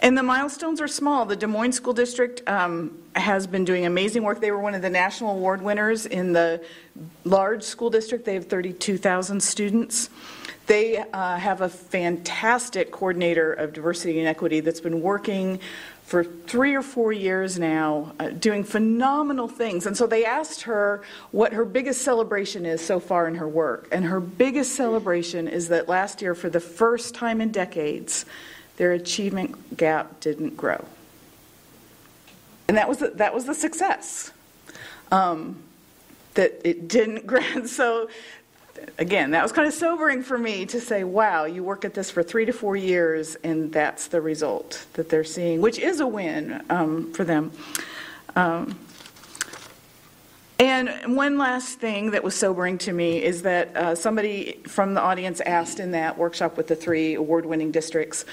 And 0.00 0.18
the 0.18 0.22
milestones 0.22 0.80
are 0.80 0.88
small. 0.88 1.24
The 1.24 1.36
Des 1.36 1.46
Moines 1.46 1.72
School 1.72 1.92
District 1.92 2.42
um, 2.48 2.98
has 3.14 3.46
been 3.46 3.64
doing 3.64 3.86
amazing 3.86 4.24
work. 4.24 4.40
They 4.40 4.50
were 4.50 4.58
one 4.58 4.74
of 4.74 4.82
the 4.82 4.90
national 4.90 5.36
award 5.36 5.62
winners 5.62 6.06
in 6.06 6.32
the 6.32 6.62
large 7.24 7.62
school 7.62 7.90
district. 7.90 8.24
They 8.24 8.34
have 8.34 8.46
32,000 8.46 9.40
students. 9.40 10.10
They 10.70 10.98
uh, 10.98 11.36
have 11.36 11.62
a 11.62 11.68
fantastic 11.68 12.92
coordinator 12.92 13.52
of 13.52 13.72
diversity 13.72 14.20
and 14.20 14.28
equity 14.28 14.60
that's 14.60 14.80
been 14.80 15.02
working 15.02 15.58
for 16.04 16.22
three 16.22 16.76
or 16.76 16.82
four 16.82 17.12
years 17.12 17.58
now, 17.58 18.12
uh, 18.20 18.28
doing 18.28 18.62
phenomenal 18.62 19.48
things. 19.48 19.84
And 19.84 19.96
so 19.96 20.06
they 20.06 20.24
asked 20.24 20.62
her 20.62 21.02
what 21.32 21.54
her 21.54 21.64
biggest 21.64 22.02
celebration 22.02 22.66
is 22.66 22.80
so 22.80 23.00
far 23.00 23.26
in 23.26 23.34
her 23.34 23.48
work. 23.48 23.88
And 23.90 24.04
her 24.04 24.20
biggest 24.20 24.76
celebration 24.76 25.48
is 25.48 25.70
that 25.70 25.88
last 25.88 26.22
year, 26.22 26.36
for 26.36 26.48
the 26.48 26.60
first 26.60 27.16
time 27.16 27.40
in 27.40 27.50
decades, 27.50 28.24
their 28.76 28.92
achievement 28.92 29.76
gap 29.76 30.20
didn't 30.20 30.56
grow. 30.56 30.84
And 32.68 32.76
that 32.76 32.88
was 32.88 32.98
the, 32.98 33.08
that 33.16 33.34
was 33.34 33.44
the 33.44 33.54
success. 33.56 34.30
Um, 35.10 35.64
that 36.34 36.60
it 36.64 36.86
didn't 36.86 37.26
grow. 37.26 37.66
So 37.66 38.08
again, 38.98 39.32
that 39.32 39.42
was 39.42 39.52
kind 39.52 39.66
of 39.66 39.74
sobering 39.74 40.22
for 40.22 40.38
me 40.38 40.66
to 40.66 40.80
say, 40.80 41.04
wow, 41.04 41.44
you 41.44 41.62
work 41.64 41.84
at 41.84 41.94
this 41.94 42.10
for 42.10 42.22
three 42.22 42.44
to 42.44 42.52
four 42.52 42.76
years, 42.76 43.36
and 43.36 43.72
that's 43.72 44.08
the 44.08 44.20
result 44.20 44.86
that 44.94 45.08
they're 45.08 45.24
seeing, 45.24 45.60
which 45.60 45.78
is 45.78 46.00
a 46.00 46.06
win 46.06 46.62
um, 46.70 47.12
for 47.12 47.24
them. 47.24 47.52
Um, 48.36 48.78
and 50.58 51.16
one 51.16 51.38
last 51.38 51.80
thing 51.80 52.10
that 52.10 52.22
was 52.22 52.34
sobering 52.34 52.76
to 52.78 52.92
me 52.92 53.22
is 53.22 53.42
that 53.42 53.74
uh, 53.74 53.94
somebody 53.94 54.60
from 54.66 54.92
the 54.92 55.00
audience 55.00 55.40
asked 55.40 55.80
in 55.80 55.92
that 55.92 56.18
workshop 56.18 56.58
with 56.58 56.68
the 56.68 56.76
three 56.76 57.14
award 57.14 57.46
winning 57.46 57.70
districts 57.70 58.26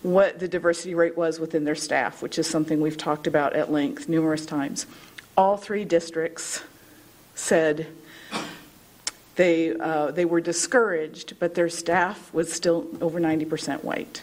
what 0.00 0.38
the 0.38 0.48
diversity 0.48 0.94
rate 0.94 1.16
was 1.16 1.38
within 1.38 1.64
their 1.64 1.74
staff, 1.74 2.22
which 2.22 2.38
is 2.38 2.48
something 2.48 2.80
we've 2.80 2.96
talked 2.96 3.26
about 3.26 3.54
at 3.54 3.70
length 3.70 4.08
numerous 4.08 4.46
times. 4.46 4.86
All 5.36 5.56
three 5.56 5.84
districts 5.84 6.62
said 7.34 7.86
they, 9.36 9.74
uh, 9.74 10.10
they 10.12 10.24
were 10.24 10.40
discouraged, 10.40 11.38
but 11.38 11.54
their 11.54 11.68
staff 11.68 12.32
was 12.32 12.52
still 12.52 12.86
over 13.00 13.20
90% 13.20 13.82
white. 13.84 14.22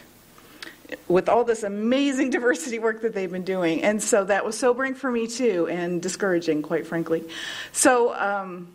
with 1.07 1.29
all 1.29 1.43
this 1.43 1.63
amazing 1.63 2.29
diversity 2.37 2.79
work 2.79 3.01
that 3.01 3.13
they've 3.13 3.31
been 3.31 3.43
doing. 3.43 3.81
And 3.83 4.01
so 4.01 4.25
that 4.25 4.45
was 4.45 4.57
sobering 4.57 4.95
for 4.95 5.11
me 5.11 5.27
too, 5.27 5.67
and 5.67 6.01
discouraging, 6.01 6.61
quite 6.61 6.85
frankly. 6.85 7.23
So, 7.71 8.13
um, 8.13 8.67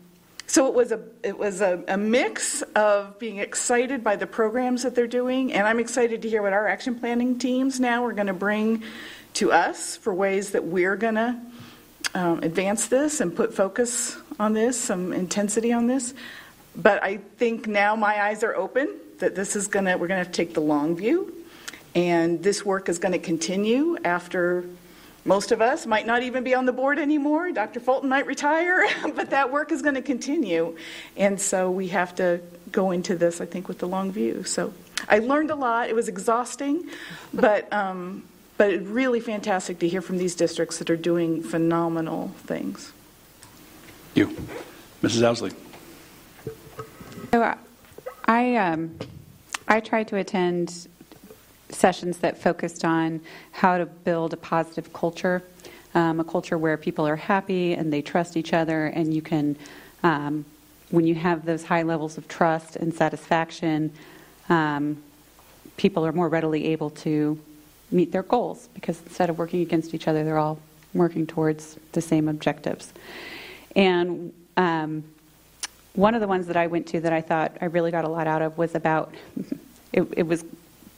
so 0.46 0.68
it 0.68 0.74
was 0.74 0.92
a 0.92 1.00
it 1.24 1.36
was 1.36 1.60
a, 1.60 1.82
a, 1.88 1.96
mix 1.96 2.62
of 2.76 3.18
being 3.18 3.38
excited 3.38 4.04
by 4.04 4.14
the 4.14 4.28
programs 4.28 4.84
that 4.84 4.94
they're 4.94 5.08
doing, 5.08 5.52
and 5.52 5.66
I'm 5.66 5.80
excited 5.80 6.22
to 6.22 6.28
hear 6.28 6.40
what 6.40 6.52
our 6.52 6.68
action 6.68 6.94
planning 6.94 7.38
teams 7.38 7.80
now 7.80 8.04
are 8.04 8.12
going 8.12 8.28
to 8.28 8.32
bring 8.32 8.84
to 9.34 9.50
us 9.50 9.96
for 9.96 10.14
ways 10.14 10.52
that 10.52 10.64
we're 10.64 10.96
going 10.96 11.16
to 11.16 11.36
um, 12.14 12.38
advance 12.44 12.86
this 12.86 13.20
and 13.20 13.34
put 13.34 13.54
focus 13.54 14.16
on 14.38 14.52
this, 14.52 14.78
some 14.80 15.12
intensity 15.12 15.72
on 15.72 15.86
this. 15.86 16.14
But 16.74 17.02
I 17.02 17.18
think 17.38 17.66
now 17.66 17.96
my 17.96 18.22
eyes 18.22 18.42
are 18.42 18.54
open 18.54 18.94
that 19.18 19.34
this 19.34 19.56
is 19.56 19.66
going 19.66 19.86
to 19.86 19.92
we're 19.92 20.08
going 20.08 20.18
to 20.18 20.24
have 20.24 20.32
to 20.32 20.32
take 20.32 20.54
the 20.54 20.60
long 20.60 20.94
view, 20.94 21.32
and 21.94 22.42
this 22.42 22.64
work 22.64 22.88
is 22.88 22.98
going 22.98 23.12
to 23.12 23.18
continue 23.18 23.96
after 24.04 24.64
most 25.26 25.50
of 25.50 25.60
us 25.60 25.86
might 25.86 26.06
not 26.06 26.22
even 26.22 26.44
be 26.44 26.54
on 26.54 26.66
the 26.66 26.72
board 26.72 27.00
anymore. 27.00 27.50
Dr. 27.50 27.80
Fulton 27.80 28.08
might 28.08 28.26
retire, 28.26 28.86
but 29.14 29.30
that 29.30 29.50
work 29.50 29.72
is 29.72 29.82
going 29.82 29.96
to 29.96 30.02
continue. 30.02 30.76
And 31.16 31.40
so 31.40 31.68
we 31.70 31.88
have 31.88 32.14
to 32.16 32.40
go 32.70 32.92
into 32.92 33.16
this, 33.16 33.40
I 33.40 33.46
think, 33.46 33.66
with 33.66 33.78
the 33.78 33.88
long 33.88 34.12
view. 34.12 34.44
So 34.44 34.72
I 35.08 35.18
learned 35.18 35.50
a 35.50 35.56
lot. 35.56 35.88
It 35.88 35.96
was 35.96 36.06
exhausting, 36.06 36.88
but, 37.34 37.70
um, 37.72 38.22
but 38.56 38.86
really 38.86 39.18
fantastic 39.18 39.80
to 39.80 39.88
hear 39.88 40.00
from 40.00 40.18
these 40.18 40.36
districts 40.36 40.78
that 40.78 40.90
are 40.90 40.96
doing 40.96 41.42
phenomenal 41.42 42.28
things. 42.44 42.92
You. 44.16 44.28
Mrs. 45.02 45.22
Ousley. 45.22 45.54
So 47.32 47.54
I, 48.24 48.56
um, 48.56 48.98
I 49.68 49.80
tried 49.80 50.08
to 50.08 50.16
attend 50.16 50.88
sessions 51.68 52.16
that 52.18 52.38
focused 52.38 52.82
on 52.82 53.20
how 53.52 53.76
to 53.76 53.84
build 53.84 54.32
a 54.32 54.38
positive 54.38 54.90
culture, 54.94 55.42
um, 55.94 56.18
a 56.18 56.24
culture 56.24 56.56
where 56.56 56.78
people 56.78 57.06
are 57.06 57.16
happy 57.16 57.74
and 57.74 57.92
they 57.92 58.00
trust 58.00 58.38
each 58.38 58.54
other, 58.54 58.86
and 58.86 59.12
you 59.12 59.20
can, 59.20 59.54
um, 60.02 60.46
when 60.88 61.06
you 61.06 61.14
have 61.14 61.44
those 61.44 61.64
high 61.64 61.82
levels 61.82 62.16
of 62.16 62.26
trust 62.26 62.76
and 62.76 62.94
satisfaction, 62.94 63.92
um, 64.48 64.96
people 65.76 66.06
are 66.06 66.12
more 66.12 66.30
readily 66.30 66.64
able 66.68 66.88
to 66.88 67.38
meet 67.90 68.12
their 68.12 68.22
goals 68.22 68.70
because 68.72 68.98
instead 69.02 69.28
of 69.28 69.36
working 69.36 69.60
against 69.60 69.92
each 69.92 70.08
other, 70.08 70.24
they're 70.24 70.38
all 70.38 70.58
working 70.94 71.26
towards 71.26 71.76
the 71.92 72.00
same 72.00 72.28
objectives. 72.28 72.94
And 73.76 74.32
um, 74.56 75.04
one 75.92 76.14
of 76.14 76.20
the 76.20 76.26
ones 76.26 76.46
that 76.48 76.56
I 76.56 76.66
went 76.66 76.86
to 76.88 77.00
that 77.00 77.12
I 77.12 77.20
thought 77.20 77.56
I 77.60 77.66
really 77.66 77.90
got 77.90 78.04
a 78.04 78.08
lot 78.08 78.26
out 78.26 78.42
of 78.42 78.58
was 78.58 78.74
about 78.74 79.14
it, 79.92 80.02
it 80.16 80.26
was 80.26 80.44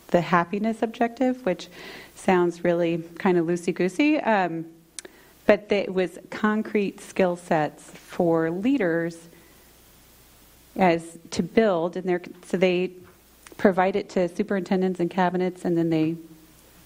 the 0.09 0.20
happiness 0.20 0.83
objective, 0.83 1.45
which 1.45 1.68
sounds 2.14 2.64
really 2.64 2.99
kind 3.18 3.37
of 3.37 3.47
loosey 3.47 3.74
goosey. 3.74 4.18
Um, 4.18 4.64
but 5.45 5.70
it 5.70 5.93
was 5.93 6.18
concrete 6.31 7.01
skill 7.01 7.37
sets 7.37 7.91
for 7.91 8.51
leaders 8.51 9.29
as 10.76 11.18
to 11.31 11.43
build, 11.43 11.97
and 11.97 12.09
they 12.09 12.18
so 12.47 12.57
they 12.57 12.93
provide 13.57 13.97
it 13.97 14.09
to 14.11 14.29
superintendents 14.29 15.01
and 15.01 15.11
cabinets, 15.11 15.64
and 15.64 15.76
then 15.76 15.91
they 15.91 16.16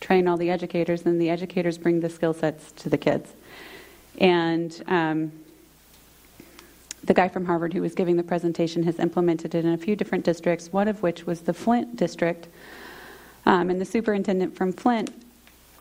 train 0.01 0.27
all 0.27 0.37
the 0.37 0.51
educators, 0.51 1.03
and 1.03 1.21
the 1.21 1.29
educators 1.29 1.77
bring 1.77 2.01
the 2.01 2.09
skill 2.09 2.33
sets 2.33 2.73
to 2.73 2.89
the 2.89 2.97
kids. 2.97 3.33
And 4.19 4.83
um, 4.87 5.33
the 7.05 7.15
guy 7.15 7.29
from 7.29 7.45
Harvard 7.45 7.73
who 7.73 7.83
was 7.83 7.95
giving 7.95 8.17
the 8.17 8.23
presentation 8.23 8.83
has 8.85 8.99
implemented 8.99 9.55
it 9.55 9.65
in 9.65 9.73
a 9.73 9.79
few 9.79 9.97
different 9.97 10.25
districts, 10.25 10.73
one 10.73 10.89
of 10.89 11.03
which 11.03 11.27
was 11.27 11.41
the 11.41 11.53
Flint 11.53 11.97
district. 11.97 12.49
Um, 13.45 13.71
and 13.71 13.81
the 13.81 13.85
superintendent 13.85 14.55
from 14.55 14.73
Flint, 14.73 15.13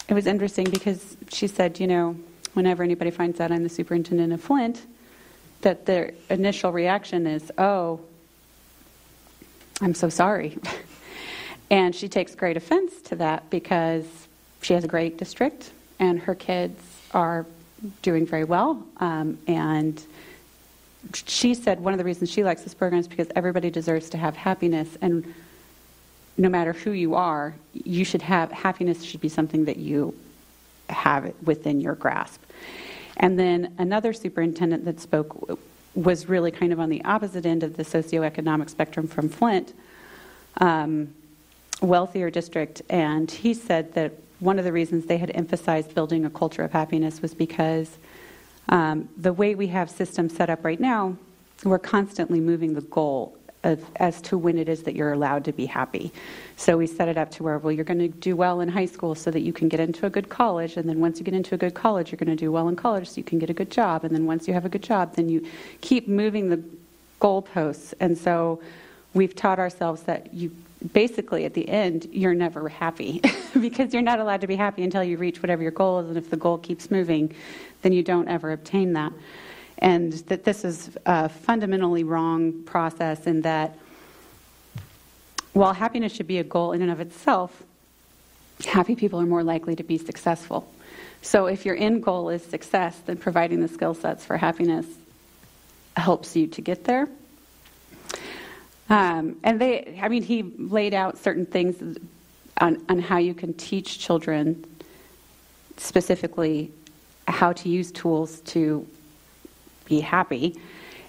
it 0.08 0.14
was 0.14 0.26
interesting 0.26 0.70
because 0.70 1.16
she 1.30 1.48
said, 1.48 1.80
you 1.80 1.88
know, 1.88 2.16
whenever 2.54 2.84
anybody 2.84 3.12
finds 3.12 3.40
out 3.40 3.52
I'm 3.52 3.64
the 3.64 3.70
superintendent 3.70 4.34
of 4.34 4.42
Flint, 4.42 4.82
that 5.62 5.86
their 5.86 6.14
initial 6.30 6.72
reaction 6.72 7.28
is, 7.28 7.52
oh, 7.58 8.00
I'm 9.80 9.94
so 9.94 10.10
sorry. 10.10 10.58
and 11.70 11.96
she 11.96 12.10
takes 12.10 12.34
great 12.34 12.58
offense 12.58 13.00
to 13.04 13.16
that 13.18 13.50
because 13.52 14.06
she 14.62 14.74
has 14.74 14.84
a 14.84 14.88
great 14.88 15.18
district 15.18 15.72
and 16.00 16.20
her 16.20 16.36
kids 16.36 16.82
are 17.14 17.46
doing 18.02 18.26
very 18.26 18.44
well. 18.44 18.84
Um, 18.98 19.38
and 19.48 20.04
she 21.14 21.54
said 21.54 21.80
one 21.80 21.94
of 21.94 21.98
the 21.98 22.04
reasons 22.04 22.30
she 22.30 22.44
likes 22.44 22.62
this 22.64 22.74
program 22.74 23.00
is 23.00 23.08
because 23.08 23.28
everybody 23.36 23.70
deserves 23.70 24.10
to 24.12 24.18
have 24.18 24.36
happiness. 24.36 24.98
And 25.02 25.34
no 26.38 26.50
matter 26.50 26.74
who 26.74 26.92
you 26.92 27.16
are, 27.16 27.54
you 27.74 28.06
should 28.06 28.22
have 28.22 28.52
happiness 28.52 29.04
should 29.04 29.22
be 29.22 29.30
something 29.30 29.66
that 29.66 29.78
you 29.78 30.14
have 30.90 31.34
within 31.44 31.82
your 31.82 31.96
grasp. 31.96 32.42
And 33.18 33.38
then 33.38 33.74
another 33.78 34.14
superintendent 34.14 34.86
that 34.86 35.00
spoke 35.00 35.60
was 35.94 36.30
really 36.30 36.52
kind 36.52 36.72
of 36.72 36.80
on 36.80 36.90
the 36.90 37.04
opposite 37.04 37.46
end 37.46 37.64
of 37.64 37.78
the 37.78 37.84
socioeconomic 37.84 38.70
spectrum 38.70 39.08
from 39.08 39.28
Flint, 39.28 39.74
um, 40.58 41.14
wealthier 41.82 42.30
district, 42.30 42.82
and 42.90 43.30
he 43.30 43.54
said 43.54 43.94
that 43.94 44.14
one 44.40 44.58
of 44.58 44.66
the 44.66 44.72
reasons 44.72 45.06
they 45.06 45.18
had 45.18 45.32
emphasized 45.36 45.94
building 45.94 46.26
a 46.26 46.30
culture 46.30 46.64
of 46.64 46.72
happiness 46.72 47.22
was 47.22 47.34
because 47.34 47.98
um, 48.72 49.10
the 49.18 49.34
way 49.34 49.56
we 49.56 49.68
have 49.68 49.90
systems 49.90 50.36
set 50.36 50.50
up 50.50 50.66
right 50.66 50.80
now, 50.80 51.16
we're 51.64 51.80
constantly 51.80 52.40
moving 52.40 52.74
the 52.74 52.82
goal 52.82 53.38
of, 53.64 53.84
as 53.98 54.22
to 54.22 54.38
when 54.38 54.58
it 54.58 54.68
is 54.68 54.84
that 54.84 54.96
you're 54.96 55.14
allowed 55.14 55.46
to 55.46 55.52
be 55.52 55.66
happy. 55.66 56.12
So 56.56 56.78
we 56.78 56.88
set 56.88 57.08
it 57.08 57.18
up 57.18 57.30
to 57.32 57.44
where, 57.44 57.60
well, 57.60 57.72
you're 57.72 57.86
going 57.86 58.00
to 58.00 58.08
do 58.08 58.36
well 58.36 58.62
in 58.62 58.70
high 58.70 58.86
school 58.86 59.14
so 59.14 59.30
that 59.30 59.42
you 59.42 59.54
can 59.54 59.68
get 59.68 59.80
into 59.80 60.06
a 60.06 60.10
good 60.10 60.30
college. 60.30 60.78
And 60.78 60.90
then 60.90 61.00
once 61.00 61.20
you 61.20 61.26
get 61.26 61.34
into 61.34 61.54
a 61.54 61.58
good 61.58 61.76
college, 61.76 62.12
you're 62.12 62.18
going 62.18 62.36
to 62.36 62.36
do 62.36 62.52
well 62.52 62.68
in 62.70 62.76
college 62.76 63.10
so 63.10 63.18
you 63.18 63.24
can 63.24 63.38
get 63.38 63.50
a 63.50 63.54
good 63.54 63.70
job. 63.70 64.04
And 64.04 64.16
then 64.16 64.26
once 64.26 64.48
you 64.48 64.54
have 64.54 64.66
a 64.66 64.70
good 64.70 64.82
job, 64.84 65.16
then 65.16 65.30
you 65.30 65.46
keep 65.82 66.08
moving 66.08 66.50
the 66.50 66.64
goalposts. 67.20 67.94
And 68.00 68.18
so 68.18 68.62
we've 69.14 69.36
taught 69.36 69.60
ourselves 69.60 70.04
that 70.04 70.34
you 70.34 70.52
basically 70.94 71.46
at 71.46 71.54
the 71.54 71.68
end, 71.68 72.08
you're 72.12 72.34
never 72.34 72.70
happy 72.70 73.22
because 73.60 73.94
you're 73.94 74.02
not 74.02 74.20
allowed 74.20 74.42
to 74.42 74.48
be 74.48 74.56
happy 74.56 74.84
until 74.84 75.04
you 75.04 75.18
reach 75.18 75.42
whatever 75.42 75.62
your 75.62 75.72
goal 75.72 76.00
is. 76.00 76.08
And 76.10 76.18
if 76.18 76.30
the 76.30 76.38
goal 76.38 76.58
keeps 76.58 76.90
moving, 76.90 77.34
then 77.82 77.94
you 77.94 78.04
don't 78.04 78.28
ever 78.28 78.52
obtain 78.52 78.94
that 78.94 79.14
and 79.82 80.14
that 80.14 80.44
this 80.44 80.64
is 80.64 80.96
a 81.06 81.28
fundamentally 81.28 82.04
wrong 82.04 82.64
process 82.64 83.26
in 83.26 83.42
that 83.42 83.78
while 85.54 85.74
happiness 85.74 86.14
should 86.14 86.28
be 86.28 86.38
a 86.38 86.44
goal 86.44 86.72
in 86.72 86.82
and 86.82 86.92
of 86.92 87.02
itself, 87.02 87.64
happy 88.66 88.96
people 88.96 89.20
are 89.20 89.26
more 89.26 89.44
likely 89.44 89.76
to 89.76 89.84
be 89.84 89.98
successful. 89.98 90.72
So 91.24 91.48
if 91.48 91.66
your 91.66 91.76
end 91.76 92.04
goal 92.04 92.30
is 92.30 92.44
success, 92.44 92.98
then 93.06 93.18
providing 93.18 93.60
the 93.60 93.68
skill 93.68 93.94
sets 93.94 94.24
for 94.24 94.38
happiness 94.38 94.86
helps 95.98 96.36
you 96.36 96.48
to 96.48 96.62
get 96.62 96.86
there. 96.86 97.10
Um, 98.92 99.38
and 99.44 99.60
they, 99.60 99.98
I 100.02 100.10
mean, 100.10 100.22
he 100.22 100.44
laid 100.44 100.94
out 100.94 101.18
certain 101.18 101.46
things 101.46 101.98
on, 102.58 102.86
on 102.90 103.00
how 103.00 103.20
you 103.20 103.34
can 103.34 103.54
teach 103.54 104.00
children 104.00 104.66
specifically 105.78 106.72
how 107.26 107.54
to 107.54 107.70
use 107.70 107.90
tools 107.94 108.42
to 108.42 108.86
be 109.86 110.02
happy. 110.02 110.60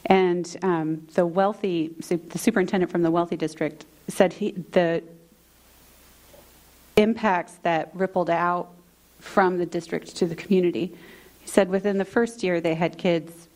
And 0.07 0.57
um, 0.62 1.09
the 1.14 1.26
wealthy, 1.26 1.89
the 1.99 2.39
superintendent 2.39 2.93
from 2.93 3.03
the 3.03 3.11
wealthy 3.11 3.37
district 3.37 3.85
said 4.07 4.33
he, 4.33 4.53
the 4.53 5.03
impacts 6.97 7.55
that 7.62 7.91
rippled 7.95 8.30
out 8.30 8.68
from 9.18 9.59
the 9.59 9.66
district 9.66 10.14
to 10.16 10.26
the 10.26 10.37
community. 10.37 10.95
He 11.41 11.49
said 11.49 11.68
within 11.68 11.99
the 11.99 12.05
first 12.05 12.45
year 12.45 12.61
they 12.61 12.74
had 12.74 12.97
kids 12.97 13.49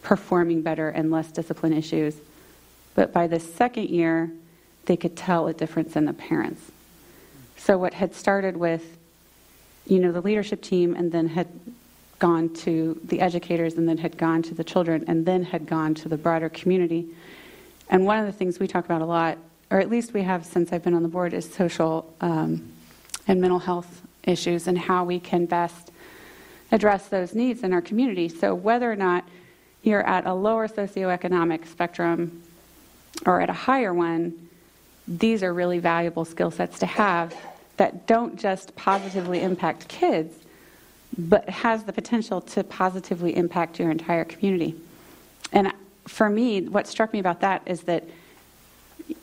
performing 0.00 0.62
better 0.62 0.88
and 0.88 1.10
less 1.10 1.30
discipline 1.30 1.74
issues. 1.74 2.16
But 2.94 3.12
by 3.12 3.26
the 3.26 3.40
second 3.40 3.88
year, 3.88 4.30
they 4.86 4.96
could 4.96 5.16
tell 5.16 5.48
a 5.48 5.54
difference 5.54 5.96
in 5.96 6.04
the 6.04 6.12
parents. 6.12 6.70
So 7.56 7.78
what 7.78 7.94
had 7.94 8.14
started 8.14 8.56
with, 8.56 8.98
you 9.86 10.00
know, 10.00 10.12
the 10.12 10.20
leadership 10.20 10.62
team 10.62 10.94
and 10.94 11.12
then 11.12 11.28
had 11.28 11.48
gone 12.18 12.48
to 12.54 13.00
the 13.04 13.20
educators 13.20 13.74
and 13.74 13.88
then 13.88 13.98
had 13.98 14.16
gone 14.16 14.42
to 14.42 14.54
the 14.54 14.64
children 14.64 15.04
and 15.08 15.26
then 15.26 15.42
had 15.44 15.66
gone 15.66 15.94
to 15.94 16.08
the 16.08 16.16
broader 16.16 16.48
community. 16.48 17.06
And 17.88 18.04
one 18.04 18.18
of 18.18 18.26
the 18.26 18.32
things 18.32 18.58
we 18.58 18.66
talk 18.66 18.84
about 18.84 19.02
a 19.02 19.04
lot, 19.06 19.38
or 19.70 19.80
at 19.80 19.88
least 19.88 20.12
we 20.12 20.22
have 20.22 20.44
since 20.44 20.72
I've 20.72 20.82
been 20.82 20.94
on 20.94 21.02
the 21.02 21.08
board, 21.08 21.34
is 21.34 21.52
social 21.52 22.12
um, 22.20 22.72
and 23.26 23.40
mental 23.40 23.58
health 23.58 24.02
issues 24.24 24.66
and 24.66 24.78
how 24.78 25.04
we 25.04 25.18
can 25.18 25.46
best 25.46 25.90
address 26.70 27.08
those 27.08 27.34
needs 27.34 27.62
in 27.62 27.72
our 27.72 27.82
community. 27.82 28.28
So 28.28 28.54
whether 28.54 28.90
or 28.90 28.96
not 28.96 29.24
you're 29.82 30.06
at 30.06 30.26
a 30.26 30.32
lower 30.32 30.68
socioeconomic 30.68 31.66
spectrum 31.66 32.42
or 33.26 33.40
at 33.40 33.50
a 33.50 33.54
higher 33.54 33.92
one, 33.92 34.48
these 35.06 35.42
are 35.42 35.52
really 35.52 35.78
valuable 35.78 36.24
skill 36.24 36.50
sets 36.50 36.78
to 36.78 36.86
have 36.86 37.34
that 37.76 38.06
don't 38.06 38.38
just 38.38 38.74
positively 38.76 39.42
impact 39.42 39.88
kids, 39.88 40.34
but 41.18 41.48
has 41.48 41.84
the 41.84 41.92
potential 41.92 42.40
to 42.40 42.62
positively 42.64 43.36
impact 43.36 43.78
your 43.78 43.90
entire 43.90 44.24
community. 44.24 44.74
And 45.52 45.72
for 46.06 46.28
me, 46.28 46.62
what 46.62 46.86
struck 46.86 47.12
me 47.12 47.18
about 47.18 47.40
that 47.40 47.62
is 47.66 47.82
that 47.82 48.04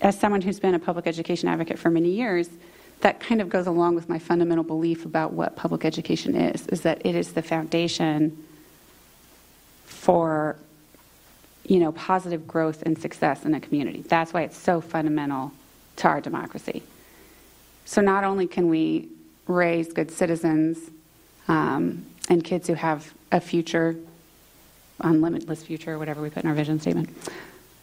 as 0.01 0.19
someone 0.19 0.41
who's 0.41 0.59
been 0.59 0.75
a 0.75 0.79
public 0.79 1.07
education 1.07 1.49
advocate 1.49 1.79
for 1.79 1.89
many 1.89 2.09
years, 2.09 2.49
that 3.01 3.19
kind 3.19 3.41
of 3.41 3.49
goes 3.49 3.65
along 3.65 3.95
with 3.95 4.09
my 4.09 4.19
fundamental 4.19 4.63
belief 4.63 5.05
about 5.05 5.33
what 5.33 5.55
public 5.55 5.85
education 5.85 6.35
is, 6.35 6.67
is 6.67 6.81
that 6.81 7.01
it 7.05 7.15
is 7.15 7.33
the 7.33 7.41
foundation 7.41 8.45
for 9.85 10.57
you 11.69 11.79
know, 11.79 11.91
positive 11.91 12.47
growth 12.47 12.81
and 12.81 12.97
success 12.97 13.45
in 13.45 13.53
a 13.53 13.59
community. 13.59 14.01
That's 14.01 14.33
why 14.33 14.41
it's 14.41 14.57
so 14.57 14.81
fundamental 14.81 15.51
to 15.97 16.07
our 16.07 16.19
democracy. 16.19 16.81
So 17.85 18.01
not 18.01 18.23
only 18.23 18.47
can 18.47 18.69
we 18.69 19.07
raise 19.45 19.93
good 19.93 20.09
citizens 20.09 20.89
um, 21.47 22.05
and 22.27 22.43
kids 22.43 22.67
who 22.67 22.73
have 22.73 23.13
a 23.31 23.39
future, 23.39 23.95
unlimitless 24.99 25.63
future, 25.63 25.99
whatever 25.99 26.23
we 26.23 26.31
put 26.31 26.43
in 26.43 26.49
our 26.49 26.55
vision 26.55 26.79
statement, 26.79 27.15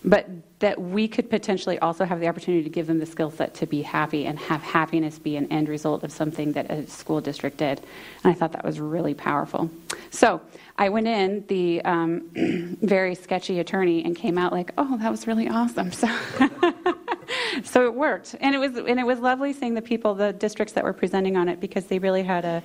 but 0.04 0.28
that 0.60 0.80
we 0.80 1.06
could 1.06 1.28
potentially 1.28 1.78
also 1.80 2.04
have 2.04 2.20
the 2.20 2.28
opportunity 2.28 2.62
to 2.62 2.70
give 2.70 2.86
them 2.86 2.98
the 2.98 3.06
skill 3.06 3.30
set 3.30 3.54
to 3.54 3.66
be 3.66 3.82
happy 3.82 4.24
and 4.24 4.38
have 4.38 4.62
happiness 4.62 5.18
be 5.18 5.36
an 5.36 5.50
end 5.52 5.68
result 5.68 6.02
of 6.02 6.10
something 6.10 6.52
that 6.52 6.70
a 6.70 6.86
school 6.86 7.20
district 7.20 7.58
did. 7.58 7.80
And 8.24 8.32
I 8.32 8.34
thought 8.34 8.52
that 8.52 8.64
was 8.64 8.80
really 8.80 9.14
powerful. 9.14 9.70
So 10.10 10.40
I 10.78 10.88
went 10.88 11.08
in, 11.08 11.44
the 11.48 11.82
um, 11.84 12.30
very 12.82 13.14
sketchy 13.14 13.58
attorney, 13.60 14.04
and 14.04 14.16
came 14.16 14.38
out 14.38 14.52
like, 14.52 14.72
oh, 14.78 14.96
that 14.98 15.10
was 15.10 15.26
really 15.26 15.48
awesome. 15.48 15.92
So. 15.92 16.08
so 17.64 17.84
it 17.84 17.94
worked, 17.94 18.36
and 18.40 18.54
it 18.54 18.58
was 18.58 18.76
and 18.76 19.00
it 19.00 19.06
was 19.06 19.18
lovely 19.18 19.52
seeing 19.52 19.74
the 19.74 19.82
people, 19.82 20.14
the 20.14 20.32
districts 20.32 20.74
that 20.74 20.84
were 20.84 20.92
presenting 20.92 21.36
on 21.36 21.48
it, 21.48 21.60
because 21.60 21.86
they 21.86 21.98
really 21.98 22.22
had 22.22 22.44
a 22.44 22.62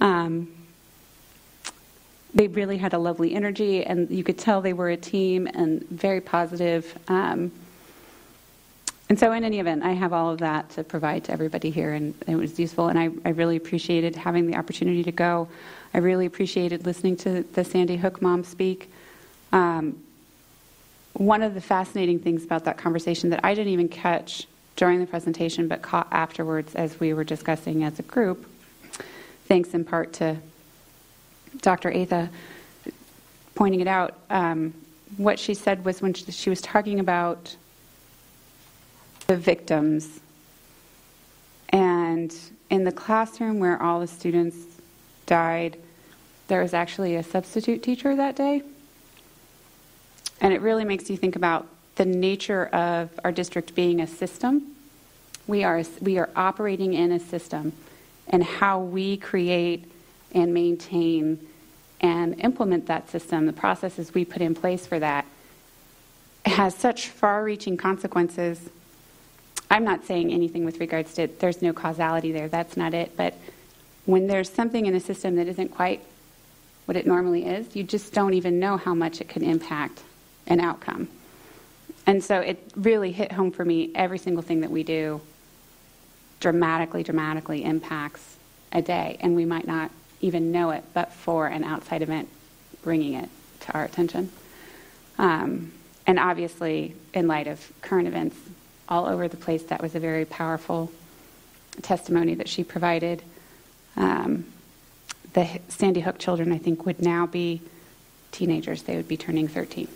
um, 0.00 0.52
they 2.34 2.48
really 2.48 2.78
had 2.78 2.92
a 2.92 2.98
lovely 2.98 3.34
energy, 3.34 3.84
and 3.84 4.10
you 4.10 4.24
could 4.24 4.38
tell 4.38 4.60
they 4.60 4.72
were 4.72 4.90
a 4.90 4.96
team 4.96 5.46
and 5.46 5.88
very 5.88 6.20
positive. 6.20 6.98
Um, 7.08 7.52
and 9.08 9.18
so, 9.18 9.30
in 9.32 9.44
any 9.44 9.60
event, 9.60 9.84
I 9.84 9.92
have 9.92 10.12
all 10.12 10.30
of 10.30 10.38
that 10.38 10.70
to 10.70 10.82
provide 10.82 11.24
to 11.24 11.32
everybody 11.32 11.70
here, 11.70 11.92
and 11.92 12.14
it 12.26 12.34
was 12.34 12.58
useful. 12.58 12.88
And 12.88 12.98
I, 12.98 13.10
I 13.24 13.30
really 13.30 13.56
appreciated 13.56 14.16
having 14.16 14.46
the 14.46 14.56
opportunity 14.56 15.04
to 15.04 15.12
go. 15.12 15.48
I 15.92 15.98
really 15.98 16.26
appreciated 16.26 16.84
listening 16.84 17.16
to 17.18 17.42
the 17.42 17.64
Sandy 17.64 17.96
Hook 17.96 18.20
mom 18.20 18.42
speak. 18.42 18.90
Um, 19.52 20.02
one 21.12 21.42
of 21.42 21.54
the 21.54 21.60
fascinating 21.60 22.18
things 22.18 22.42
about 22.42 22.64
that 22.64 22.76
conversation 22.76 23.30
that 23.30 23.40
I 23.44 23.54
didn't 23.54 23.72
even 23.72 23.88
catch 23.88 24.48
during 24.74 24.98
the 24.98 25.06
presentation, 25.06 25.68
but 25.68 25.82
caught 25.82 26.08
afterwards 26.10 26.74
as 26.74 26.98
we 26.98 27.14
were 27.14 27.22
discussing 27.22 27.84
as 27.84 28.00
a 28.00 28.02
group, 28.02 28.44
thanks 29.46 29.74
in 29.74 29.84
part 29.84 30.12
to 30.14 30.38
Dr. 31.60 31.92
Atha 31.92 32.30
pointing 33.54 33.80
it 33.80 33.86
out, 33.86 34.18
um, 34.30 34.74
what 35.16 35.38
she 35.38 35.54
said 35.54 35.84
was 35.84 36.02
when 36.02 36.12
she, 36.12 36.30
she 36.32 36.50
was 36.50 36.60
talking 36.60 36.98
about 36.98 37.56
the 39.26 39.36
victims 39.36 40.20
and 41.68 42.34
in 42.70 42.84
the 42.84 42.92
classroom 42.92 43.58
where 43.58 43.80
all 43.82 44.00
the 44.00 44.06
students 44.06 44.56
died, 45.26 45.76
there 46.48 46.62
was 46.62 46.74
actually 46.74 47.16
a 47.16 47.22
substitute 47.22 47.82
teacher 47.82 48.14
that 48.16 48.36
day. 48.36 48.62
And 50.40 50.52
it 50.52 50.60
really 50.60 50.84
makes 50.84 51.08
you 51.08 51.16
think 51.16 51.36
about 51.36 51.66
the 51.96 52.04
nature 52.04 52.66
of 52.66 53.10
our 53.24 53.32
district 53.32 53.74
being 53.74 54.00
a 54.00 54.06
system. 54.06 54.74
We 55.46 55.64
are, 55.64 55.82
we 56.00 56.18
are 56.18 56.30
operating 56.36 56.94
in 56.94 57.12
a 57.12 57.20
system, 57.20 57.72
and 58.28 58.42
how 58.42 58.80
we 58.80 59.16
create 59.16 59.90
and 60.34 60.52
maintain 60.52 61.46
and 62.00 62.38
implement 62.40 62.86
that 62.86 63.08
system, 63.08 63.46
the 63.46 63.52
processes 63.52 64.12
we 64.12 64.24
put 64.24 64.42
in 64.42 64.54
place 64.54 64.86
for 64.86 64.98
that, 64.98 65.24
has 66.44 66.74
such 66.74 67.08
far 67.08 67.42
reaching 67.42 67.76
consequences. 67.76 68.60
I'm 69.70 69.84
not 69.84 70.04
saying 70.04 70.32
anything 70.32 70.64
with 70.64 70.80
regards 70.80 71.14
to 71.14 71.26
there's 71.26 71.62
no 71.62 71.72
causality 71.72 72.32
there, 72.32 72.48
that's 72.48 72.76
not 72.76 72.92
it. 72.92 73.16
But 73.16 73.34
when 74.04 74.26
there's 74.26 74.50
something 74.50 74.84
in 74.84 74.94
a 74.94 75.00
system 75.00 75.36
that 75.36 75.48
isn't 75.48 75.70
quite 75.70 76.02
what 76.84 76.96
it 76.96 77.06
normally 77.06 77.46
is, 77.46 77.74
you 77.74 77.82
just 77.82 78.12
don't 78.12 78.34
even 78.34 78.60
know 78.60 78.76
how 78.76 78.94
much 78.94 79.20
it 79.20 79.28
can 79.28 79.42
impact 79.42 80.02
an 80.46 80.60
outcome. 80.60 81.08
And 82.06 82.22
so 82.22 82.40
it 82.40 82.62
really 82.76 83.12
hit 83.12 83.32
home 83.32 83.50
for 83.50 83.64
me 83.64 83.90
every 83.94 84.18
single 84.18 84.42
thing 84.42 84.60
that 84.60 84.70
we 84.70 84.82
do 84.82 85.22
dramatically, 86.40 87.02
dramatically 87.02 87.64
impacts 87.64 88.36
a 88.72 88.82
day. 88.82 89.16
And 89.20 89.34
we 89.34 89.46
might 89.46 89.66
not 89.66 89.90
even 90.24 90.50
know 90.50 90.70
it 90.70 90.82
but 90.94 91.12
for 91.12 91.46
an 91.46 91.62
outside 91.62 92.00
event 92.00 92.28
bringing 92.82 93.14
it 93.14 93.28
to 93.60 93.72
our 93.72 93.84
attention. 93.84 94.30
Um, 95.18 95.72
and 96.06 96.18
obviously, 96.18 96.94
in 97.12 97.26
light 97.26 97.46
of 97.46 97.72
current 97.82 98.08
events 98.08 98.36
all 98.88 99.06
over 99.06 99.28
the 99.28 99.36
place, 99.36 99.62
that 99.64 99.80
was 99.80 99.94
a 99.94 100.00
very 100.00 100.24
powerful 100.24 100.90
testimony 101.82 102.34
that 102.34 102.48
she 102.48 102.64
provided. 102.64 103.22
Um, 103.96 104.44
the 105.32 105.60
Sandy 105.68 106.00
Hook 106.00 106.18
children, 106.18 106.52
I 106.52 106.58
think, 106.58 106.84
would 106.84 107.00
now 107.00 107.26
be 107.26 107.62
teenagers. 108.32 108.82
They 108.82 108.96
would 108.96 109.08
be 109.08 109.16
turning 109.16 109.48
13. 109.48 109.88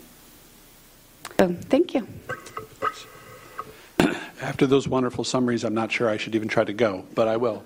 So, 1.39 1.55
thank 1.69 1.93
you. 1.93 2.07
After 4.41 4.65
those 4.65 4.87
wonderful 4.87 5.23
summaries, 5.23 5.63
I'm 5.63 5.73
not 5.73 5.91
sure 5.91 6.09
I 6.09 6.17
should 6.17 6.33
even 6.33 6.47
try 6.47 6.63
to 6.63 6.73
go, 6.73 7.05
but 7.13 7.27
I 7.27 7.37
will. 7.37 7.63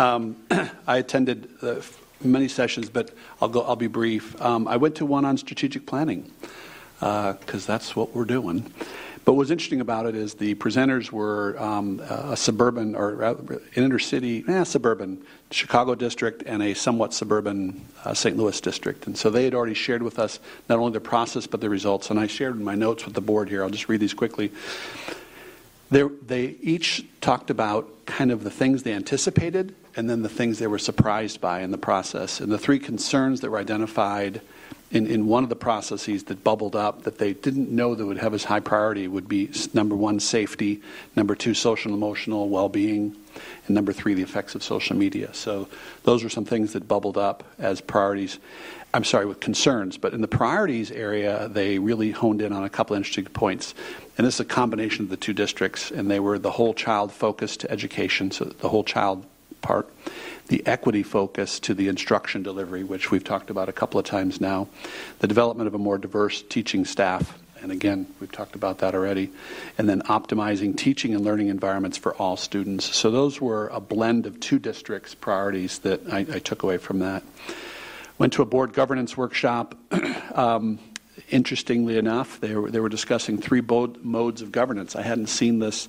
Um, 0.00 0.36
I 0.86 0.96
attended 0.96 1.50
uh, 1.60 1.82
many 2.24 2.48
sessions, 2.48 2.88
but 2.88 3.12
I'll 3.42 3.50
go. 3.50 3.60
I'll 3.60 3.76
be 3.76 3.86
brief. 3.86 4.40
Um, 4.40 4.66
I 4.66 4.78
went 4.78 4.94
to 4.96 5.04
one 5.04 5.26
on 5.26 5.36
strategic 5.36 5.84
planning 5.84 6.32
because 6.98 7.68
uh, 7.68 7.72
that's 7.72 7.94
what 7.94 8.14
we're 8.14 8.24
doing. 8.24 8.72
But 9.26 9.34
what's 9.34 9.50
interesting 9.50 9.82
about 9.82 10.06
it 10.06 10.14
is 10.14 10.32
the 10.32 10.54
presenters 10.54 11.12
were 11.12 11.54
um, 11.60 12.00
a 12.00 12.34
suburban 12.34 12.94
or 12.94 13.14
rather 13.14 13.54
an 13.54 13.60
inner 13.76 13.98
city, 13.98 14.42
eh, 14.48 14.64
suburban 14.64 15.22
Chicago 15.50 15.94
district 15.94 16.44
and 16.46 16.62
a 16.62 16.72
somewhat 16.72 17.12
suburban 17.12 17.86
uh, 18.02 18.14
St. 18.14 18.34
Louis 18.38 18.58
district. 18.62 19.06
And 19.06 19.18
so 19.18 19.28
they 19.28 19.44
had 19.44 19.54
already 19.54 19.74
shared 19.74 20.02
with 20.02 20.18
us 20.18 20.40
not 20.70 20.78
only 20.78 20.92
the 20.92 21.00
process 21.00 21.46
but 21.46 21.60
the 21.60 21.68
results. 21.68 22.08
And 22.08 22.18
I 22.18 22.26
shared 22.26 22.58
my 22.58 22.74
notes 22.74 23.04
with 23.04 23.12
the 23.12 23.20
board 23.20 23.50
here. 23.50 23.62
I'll 23.62 23.68
just 23.68 23.90
read 23.90 24.00
these 24.00 24.14
quickly. 24.14 24.50
They, 25.90 26.02
they 26.02 26.56
each 26.62 27.04
talked 27.20 27.50
about 27.50 28.06
kind 28.06 28.32
of 28.32 28.42
the 28.42 28.50
things 28.50 28.84
they 28.84 28.94
anticipated 28.94 29.74
and 29.96 30.08
then 30.08 30.22
the 30.22 30.28
things 30.28 30.58
they 30.58 30.66
were 30.66 30.78
surprised 30.78 31.40
by 31.40 31.60
in 31.60 31.70
the 31.70 31.78
process. 31.78 32.40
And 32.40 32.50
the 32.50 32.58
three 32.58 32.78
concerns 32.78 33.40
that 33.40 33.50
were 33.50 33.58
identified 33.58 34.40
in, 34.90 35.06
in 35.06 35.26
one 35.26 35.44
of 35.44 35.48
the 35.48 35.56
processes 35.56 36.24
that 36.24 36.42
bubbled 36.42 36.74
up 36.74 37.02
that 37.02 37.18
they 37.18 37.32
didn't 37.32 37.70
know 37.70 37.94
that 37.94 38.04
would 38.04 38.18
have 38.18 38.34
as 38.34 38.44
high 38.44 38.60
priority 38.60 39.06
would 39.06 39.28
be 39.28 39.50
number 39.72 39.94
one, 39.94 40.18
safety, 40.18 40.82
number 41.14 41.34
two, 41.34 41.54
social 41.54 41.92
and 41.92 41.98
emotional 42.02 42.48
well 42.48 42.68
being, 42.68 43.16
and 43.66 43.74
number 43.74 43.92
three, 43.92 44.14
the 44.14 44.22
effects 44.22 44.54
of 44.54 44.62
social 44.62 44.96
media. 44.96 45.32
So 45.32 45.68
those 46.02 46.24
were 46.24 46.30
some 46.30 46.44
things 46.44 46.72
that 46.72 46.88
bubbled 46.88 47.16
up 47.16 47.44
as 47.58 47.80
priorities. 47.80 48.38
I'm 48.92 49.04
sorry, 49.04 49.26
with 49.26 49.38
concerns, 49.38 49.96
but 49.96 50.14
in 50.14 50.20
the 50.20 50.28
priorities 50.28 50.90
area, 50.90 51.48
they 51.48 51.78
really 51.78 52.10
honed 52.10 52.42
in 52.42 52.52
on 52.52 52.64
a 52.64 52.70
couple 52.70 52.96
interesting 52.96 53.26
points. 53.26 53.72
And 54.18 54.26
this 54.26 54.34
is 54.34 54.40
a 54.40 54.44
combination 54.44 55.04
of 55.04 55.10
the 55.10 55.16
two 55.16 55.32
districts, 55.32 55.92
and 55.92 56.10
they 56.10 56.18
were 56.18 56.40
the 56.40 56.50
whole 56.50 56.74
child 56.74 57.12
focused 57.12 57.64
education, 57.66 58.32
so 58.32 58.46
the 58.46 58.68
whole 58.68 58.82
child 58.82 59.24
part, 59.62 59.88
the 60.48 60.66
equity 60.66 61.02
focus 61.02 61.60
to 61.60 61.74
the 61.74 61.88
instruction 61.88 62.42
delivery, 62.42 62.82
which 62.84 63.10
we've 63.10 63.24
talked 63.24 63.50
about 63.50 63.68
a 63.68 63.72
couple 63.72 64.00
of 64.00 64.06
times 64.06 64.40
now, 64.40 64.68
the 65.20 65.26
development 65.26 65.68
of 65.68 65.74
a 65.74 65.78
more 65.78 65.98
diverse 65.98 66.42
teaching 66.42 66.84
staff, 66.84 67.38
and 67.62 67.70
again, 67.70 68.06
we've 68.20 68.32
talked 68.32 68.54
about 68.54 68.78
that 68.78 68.94
already, 68.94 69.30
and 69.76 69.88
then 69.88 70.02
optimizing 70.02 70.76
teaching 70.76 71.14
and 71.14 71.24
learning 71.24 71.48
environments 71.48 71.98
for 71.98 72.14
all 72.14 72.36
students. 72.36 72.96
So 72.96 73.10
those 73.10 73.40
were 73.40 73.68
a 73.68 73.80
blend 73.80 74.26
of 74.26 74.40
two 74.40 74.58
districts' 74.58 75.14
priorities 75.14 75.78
that 75.80 76.00
I, 76.10 76.20
I 76.20 76.38
took 76.38 76.62
away 76.62 76.78
from 76.78 77.00
that. 77.00 77.22
Went 78.18 78.32
to 78.34 78.42
a 78.42 78.46
board 78.46 78.72
governance 78.72 79.16
workshop. 79.16 79.74
um, 80.34 80.78
interestingly 81.30 81.98
enough, 81.98 82.40
they 82.40 82.54
were, 82.54 82.70
they 82.70 82.80
were 82.80 82.88
discussing 82.88 83.38
three 83.38 83.60
modes 83.60 84.42
of 84.42 84.52
governance. 84.52 84.96
I 84.96 85.02
hadn't 85.02 85.28
seen 85.28 85.58
this 85.58 85.88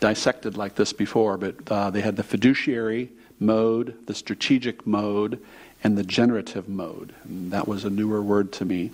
dissected 0.00 0.56
like 0.56 0.74
this 0.74 0.92
before, 0.92 1.36
but 1.36 1.54
uh, 1.70 1.90
they 1.90 2.00
had 2.00 2.16
the 2.16 2.22
fiduciary 2.22 3.10
mode, 3.40 4.06
the 4.06 4.14
strategic 4.14 4.86
mode, 4.86 5.40
and 5.82 5.96
the 5.96 6.02
generative 6.02 6.68
mode. 6.68 7.14
And 7.24 7.50
that 7.52 7.68
was 7.68 7.84
a 7.84 7.90
newer 7.90 8.22
word 8.22 8.52
to 8.54 8.64
me. 8.64 8.90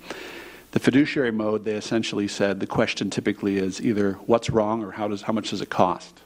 The 0.72 0.80
fiduciary 0.80 1.32
mode, 1.32 1.64
they 1.64 1.74
essentially 1.74 2.28
said 2.28 2.60
the 2.60 2.66
question 2.66 3.10
typically 3.10 3.58
is 3.58 3.80
either 3.80 4.14
what's 4.26 4.48
wrong 4.48 4.82
or 4.82 4.92
how, 4.92 5.08
does, 5.08 5.22
how 5.22 5.32
much 5.32 5.50
does 5.50 5.60
it 5.60 5.70
cost? 5.70 6.20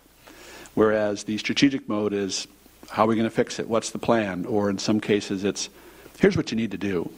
Whereas 0.74 1.24
the 1.24 1.38
strategic 1.38 1.88
mode 1.88 2.12
is 2.12 2.46
how 2.90 3.04
are 3.04 3.08
we 3.08 3.16
going 3.16 3.28
to 3.28 3.34
fix 3.34 3.58
it? 3.58 3.68
What's 3.68 3.90
the 3.90 3.98
plan? 3.98 4.44
Or 4.46 4.70
in 4.70 4.78
some 4.78 5.00
cases, 5.00 5.42
it's 5.42 5.68
here's 6.18 6.36
what 6.36 6.50
you 6.50 6.56
need 6.56 6.70
to 6.70 6.78
do. 6.78 7.10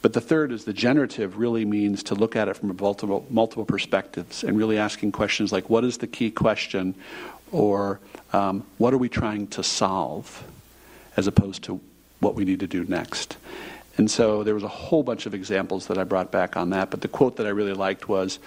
But 0.00 0.12
the 0.12 0.20
third 0.20 0.52
is 0.52 0.64
the 0.64 0.72
generative 0.72 1.38
really 1.38 1.64
means 1.64 2.02
to 2.04 2.14
look 2.14 2.36
at 2.36 2.48
it 2.48 2.54
from 2.54 2.76
multiple, 2.76 3.26
multiple 3.30 3.64
perspectives 3.64 4.44
and 4.44 4.56
really 4.56 4.78
asking 4.78 5.12
questions 5.12 5.50
like 5.50 5.68
what 5.68 5.84
is 5.84 5.98
the 5.98 6.06
key 6.06 6.30
question 6.30 6.94
or 7.50 7.98
um, 8.32 8.64
what 8.78 8.94
are 8.94 8.98
we 8.98 9.08
trying 9.08 9.48
to 9.48 9.62
solve 9.62 10.44
as 11.16 11.26
opposed 11.26 11.64
to 11.64 11.80
what 12.20 12.34
we 12.34 12.44
need 12.44 12.60
to 12.60 12.66
do 12.66 12.84
next. 12.84 13.36
And 13.96 14.08
so 14.08 14.44
there 14.44 14.54
was 14.54 14.62
a 14.62 14.68
whole 14.68 15.02
bunch 15.02 15.26
of 15.26 15.34
examples 15.34 15.88
that 15.88 15.98
I 15.98 16.04
brought 16.04 16.30
back 16.30 16.56
on 16.56 16.70
that, 16.70 16.90
but 16.90 17.00
the 17.00 17.08
quote 17.08 17.36
that 17.36 17.46
I 17.46 17.50
really 17.50 17.72
liked 17.72 18.08
was 18.08 18.38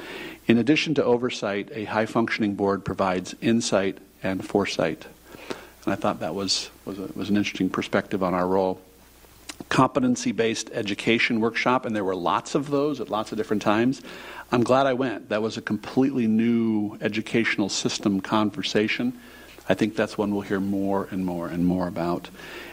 In 0.47 0.57
addition 0.57 0.95
to 0.95 1.03
oversight, 1.03 1.69
a 1.73 1.83
high 1.83 2.05
functioning 2.05 2.55
board 2.55 2.85
provides 2.85 3.35
insight 3.41 3.97
and 4.23 4.45
foresight. 4.45 5.05
And 5.83 5.93
I 5.93 5.95
thought 5.95 6.21
that 6.21 6.35
was, 6.35 6.69
was, 6.85 6.99
a, 6.99 7.09
was 7.15 7.29
an 7.29 7.35
interesting 7.35 7.69
perspective 7.69 8.23
on 8.23 8.33
our 8.33 8.47
role. 8.47 8.79
Competency 9.69 10.31
based 10.31 10.69
education 10.73 11.39
workshop, 11.39 11.85
and 11.85 11.95
there 11.95 12.03
were 12.03 12.15
lots 12.15 12.55
of 12.55 12.69
those 12.69 12.99
at 12.99 13.09
lots 13.09 13.31
of 13.31 13.37
different 13.37 13.61
times. 13.61 14.01
I'm 14.51 14.63
glad 14.63 14.87
I 14.87 14.93
went. 14.93 15.29
That 15.29 15.41
was 15.41 15.57
a 15.57 15.61
completely 15.61 16.27
new 16.27 16.97
educational 17.01 17.69
system 17.69 18.21
conversation. 18.21 19.17
I 19.69 19.73
think 19.73 19.95
that's 19.95 20.17
one 20.17 20.31
we'll 20.31 20.41
hear 20.41 20.59
more 20.59 21.07
and 21.11 21.25
more 21.25 21.47
and 21.47 21.65
more 21.65 21.87
about. 21.87 22.29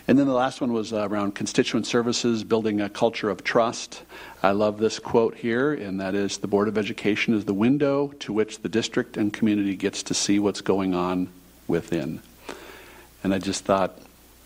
And 0.08 0.18
then 0.18 0.26
the 0.26 0.32
last 0.32 0.60
one 0.60 0.72
was 0.72 0.92
uh, 0.92 1.06
around 1.08 1.34
constituent 1.34 1.86
services, 1.86 2.42
building 2.42 2.80
a 2.80 2.88
culture 2.88 3.30
of 3.30 3.44
trust. 3.44 4.02
I 4.42 4.52
love 4.52 4.78
this 4.78 4.98
quote 4.98 5.36
here, 5.36 5.74
and 5.74 6.00
that 6.00 6.14
is 6.14 6.38
The 6.38 6.48
Board 6.48 6.66
of 6.66 6.78
Education 6.78 7.34
is 7.34 7.44
the 7.44 7.54
window 7.54 8.08
to 8.20 8.32
which 8.32 8.60
the 8.60 8.68
district 8.68 9.16
and 9.16 9.32
community 9.32 9.76
gets 9.76 10.02
to 10.04 10.14
see 10.14 10.38
what's 10.38 10.62
going 10.62 10.94
on 10.94 11.28
within. 11.68 12.20
And 13.22 13.34
I 13.34 13.38
just 13.38 13.64
thought 13.64 13.98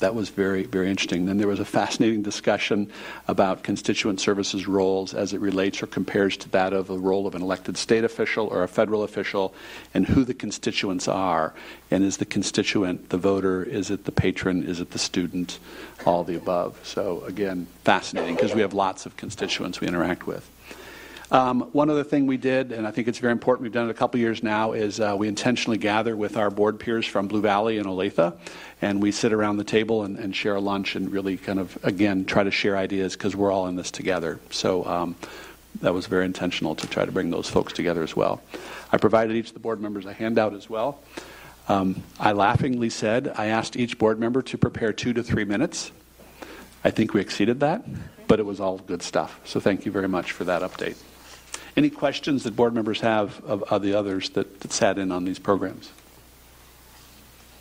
that 0.03 0.17
was 0.17 0.31
very, 0.31 0.65
very 0.65 0.91
interesting. 0.91 1.27
Then 1.27 1.39
there 1.39 1.47
was 1.47 1.61
a 1.61 1.65
fascinating 1.65 2.23
discussion 2.23 2.91
about 3.29 3.63
constituent 3.63 4.21
services 4.21 4.67
roles 4.67 5.15
as 5.15 5.33
it 5.33 5.41
relates 5.41 5.81
or 5.81 5.87
compares 5.87 6.37
to 6.39 6.49
that 6.51 6.73
of 6.73 6.89
the 6.89 6.99
role 6.99 7.27
of 7.29 7.37
an 7.37 7.43
elected 7.43 7.77
state 7.77 8.03
official 8.03 8.49
or 8.49 8.65
a 8.65 8.69
federal 8.69 9.05
official 9.05 9.55
and 9.95 10.05
who 10.07 10.25
the 10.25 10.35
constituents 10.35 11.07
are. 11.07 11.55
And 11.89 12.03
is 12.03 12.17
the 12.17 12.27
constituent 12.27 13.11
the 13.11 13.17
voter? 13.17 13.63
Is 13.63 13.91
it 13.91 14.05
the 14.05 14.13
patron? 14.13 14.65
Is 14.65 14.81
it 14.81 14.91
the 14.91 14.99
student? 14.99 15.61
All 16.05 16.25
the 16.25 16.35
above. 16.35 16.81
So, 16.83 17.23
again, 17.25 17.69
fascinating 17.85 18.35
because 18.35 18.57
we 18.57 18.63
have 18.63 18.75
lots 18.75 19.07
of 19.07 19.17
constituents 19.17 19.81
we 19.81 19.87
interact 19.87 20.27
with. 20.27 20.51
Um, 21.33 21.63
one 21.73 21.89
other 21.89 22.05
thing 22.05 22.27
we 22.27 22.37
did, 22.37 22.73
and 22.73 22.87
I 22.87 22.91
think 22.91 23.09
it's 23.09 23.19
very 23.19 23.33
important, 23.33 23.63
we've 23.63 23.73
done 23.73 23.89
it 23.89 23.91
a 23.91 23.95
couple 23.95 24.21
years 24.21 24.43
now, 24.43 24.73
is 24.73 25.01
uh, 25.01 25.17
we 25.19 25.29
intentionally 25.29 25.79
gather 25.79 26.15
with 26.15 26.37
our 26.37 26.51
board 26.51 26.79
peers 26.79 27.07
from 27.07 27.27
Blue 27.27 27.41
Valley 27.41 27.79
and 27.79 27.87
Olathe, 27.87 28.37
and 28.83 29.03
we 29.03 29.13
sit 29.13 29.33
around 29.33 29.57
the 29.57 29.65
table 29.65 30.03
and, 30.03 30.19
and 30.19 30.37
share 30.37 30.57
a 30.57 30.61
lunch 30.61 30.95
and 30.95 31.11
really 31.11 31.39
kind 31.39 31.59
of, 31.59 31.79
again, 31.85 32.27
try 32.27 32.45
to 32.45 32.51
share 32.51 32.77
ideas 32.77 33.15
because 33.15 33.35
we're 33.35 33.51
all 33.51 33.67
in 33.67 33.77
this 33.77 33.91
together. 33.91 34.41
So 34.51 34.85
um, 34.85 35.17
that 35.81 35.95
was 35.95 36.05
very 36.05 36.27
intentional 36.27 36.75
to 36.75 36.87
try 36.87 37.07
to 37.07 37.13
bring 37.13 37.31
those 37.31 37.49
folks 37.49 37.73
together 37.73 38.03
as 38.03 38.15
well. 38.15 38.43
I 38.93 38.99
provided 38.99 39.35
each 39.35 39.49
of 39.49 39.55
the 39.55 39.61
board 39.61 39.81
members 39.81 40.05
a 40.05 40.13
handout 40.13 40.53
as 40.53 40.69
well. 40.69 41.01
Um, 41.67 42.03
I 42.21 42.33
laughingly 42.33 42.91
said 42.91 43.33
I 43.39 43.47
asked 43.47 43.75
each 43.75 43.97
board 43.97 44.21
member 44.21 44.43
to 44.43 44.59
prepare 44.59 44.93
two 44.93 45.15
to 45.15 45.23
three 45.23 45.45
minutes. 45.45 45.93
I 46.85 46.91
think 46.91 47.15
we 47.15 47.23
exceeded 47.23 47.61
that, 47.61 47.87
but 48.27 48.39
it 48.39 48.45
was 48.45 48.61
all 48.61 48.77
good 48.77 49.03
stuff. 49.03 49.41
So 49.47 49.61
thank 49.61 49.87
you 49.87 49.93
very 49.93 50.09
much 50.09 50.33
for 50.33 50.45
that 50.45 50.61
update. 50.61 50.97
Any 51.77 51.91
questions 51.91 52.43
that 52.45 52.55
board 52.55 52.75
members 52.75 53.01
have 53.01 53.43
of, 53.45 53.63
of 53.65 53.83
the 53.83 53.95
others 53.95 54.31
that, 54.31 54.61
that 54.61 54.73
sat 54.73 54.99
in 54.99 55.11
on 55.11 55.25
these 55.25 55.39
programs? 55.39 55.91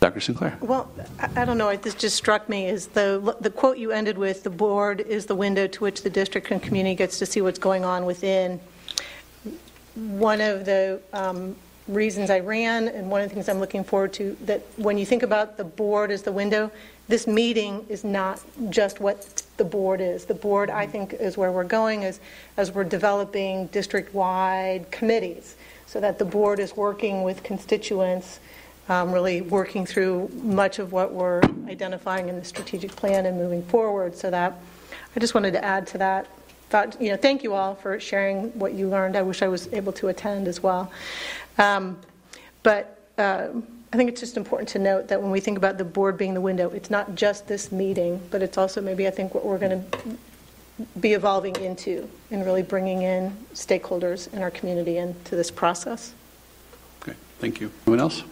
Dr. 0.00 0.20
Sinclair. 0.20 0.58
Well, 0.60 0.90
I, 1.18 1.42
I 1.42 1.44
don't 1.44 1.56
know. 1.56 1.74
This 1.76 1.94
just 1.94 2.16
struck 2.16 2.48
me 2.48 2.66
is 2.66 2.88
the 2.88 3.36
the 3.40 3.50
quote 3.50 3.78
you 3.78 3.92
ended 3.92 4.18
with: 4.18 4.42
"The 4.42 4.50
board 4.50 5.00
is 5.00 5.26
the 5.26 5.36
window 5.36 5.68
to 5.68 5.80
which 5.80 6.02
the 6.02 6.10
district 6.10 6.50
and 6.50 6.60
community 6.60 6.96
gets 6.96 7.20
to 7.20 7.26
see 7.26 7.40
what's 7.40 7.58
going 7.58 7.84
on 7.84 8.04
within." 8.04 8.60
One 9.94 10.40
of 10.40 10.64
the 10.64 11.00
um, 11.12 11.54
reasons 11.86 12.30
I 12.30 12.40
ran, 12.40 12.88
and 12.88 13.10
one 13.10 13.20
of 13.22 13.28
the 13.28 13.34
things 13.34 13.48
I'm 13.48 13.60
looking 13.60 13.84
forward 13.84 14.12
to, 14.14 14.36
that 14.44 14.62
when 14.76 14.98
you 14.98 15.06
think 15.06 15.22
about 15.22 15.56
the 15.56 15.64
board 15.64 16.10
as 16.10 16.22
the 16.22 16.32
window, 16.32 16.70
this 17.08 17.26
meeting 17.26 17.86
is 17.88 18.02
not 18.02 18.40
just 18.70 19.00
what 19.00 19.41
the 19.56 19.64
board 19.64 20.00
is. 20.00 20.24
The 20.24 20.34
board, 20.34 20.70
I 20.70 20.86
think, 20.86 21.14
is 21.14 21.36
where 21.36 21.52
we're 21.52 21.64
going 21.64 22.04
as, 22.04 22.20
as 22.56 22.72
we're 22.72 22.84
developing 22.84 23.66
district 23.66 24.14
wide 24.14 24.90
committees 24.90 25.56
so 25.86 26.00
that 26.00 26.18
the 26.18 26.24
board 26.24 26.58
is 26.58 26.74
working 26.74 27.22
with 27.22 27.42
constituents, 27.42 28.40
um, 28.88 29.12
really 29.12 29.42
working 29.42 29.84
through 29.84 30.30
much 30.42 30.78
of 30.78 30.92
what 30.92 31.12
we're 31.12 31.42
identifying 31.68 32.28
in 32.28 32.36
the 32.36 32.44
strategic 32.44 32.96
plan 32.96 33.26
and 33.26 33.36
moving 33.36 33.62
forward. 33.64 34.16
So 34.16 34.30
that 34.30 34.58
I 35.14 35.20
just 35.20 35.34
wanted 35.34 35.52
to 35.52 35.64
add 35.64 35.86
to 35.88 35.98
that. 35.98 36.28
Thought, 36.70 37.00
you 37.00 37.10
know, 37.10 37.18
thank 37.18 37.42
you 37.42 37.52
all 37.52 37.74
for 37.74 38.00
sharing 38.00 38.58
what 38.58 38.72
you 38.72 38.88
learned. 38.88 39.16
I 39.16 39.22
wish 39.22 39.42
I 39.42 39.48
was 39.48 39.70
able 39.74 39.92
to 39.92 40.08
attend 40.08 40.48
as 40.48 40.62
well. 40.62 40.90
Um, 41.58 41.98
but 42.62 42.98
uh, 43.18 43.48
I 43.92 43.96
think 43.98 44.08
it's 44.08 44.20
just 44.20 44.38
important 44.38 44.70
to 44.70 44.78
note 44.78 45.08
that 45.08 45.20
when 45.20 45.30
we 45.30 45.40
think 45.40 45.58
about 45.58 45.76
the 45.76 45.84
board 45.84 46.16
being 46.16 46.32
the 46.32 46.40
window, 46.40 46.70
it's 46.70 46.88
not 46.88 47.14
just 47.14 47.46
this 47.46 47.70
meeting, 47.70 48.22
but 48.30 48.40
it's 48.42 48.56
also 48.56 48.80
maybe 48.80 49.06
I 49.06 49.10
think 49.10 49.34
what 49.34 49.44
we're 49.44 49.58
going 49.58 49.84
to 49.84 49.98
be 51.00 51.12
evolving 51.12 51.56
into 51.56 52.08
and 52.30 52.46
really 52.46 52.62
bringing 52.62 53.02
in 53.02 53.36
stakeholders 53.52 54.32
in 54.32 54.42
our 54.42 54.50
community 54.50 54.96
into 54.96 55.36
this 55.36 55.50
process. 55.50 56.14
Okay, 57.02 57.14
thank 57.38 57.60
you. 57.60 57.70
Anyone 57.86 58.00
else? 58.00 58.22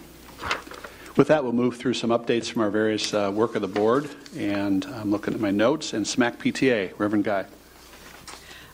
With 1.17 1.29
that, 1.29 1.45
we'll 1.45 1.53
move 1.53 1.77
through 1.77 1.95
some 1.95 2.09
updates 2.09 2.51
from 2.51 2.63
our 2.63 2.71
various 2.71 3.13
uh, 3.13 3.31
work 3.35 3.55
of 3.55 3.61
the 3.61 3.69
board, 3.69 4.09
and 4.35 4.87
I'm 4.87 5.11
looking 5.11 5.35
at 5.35 5.41
my 5.41 5.51
notes 5.51 5.93
and 5.93 6.07
SMAC 6.07 6.39
PTA, 6.39 6.99
Reverend 6.99 7.25
Guy. 7.25 7.45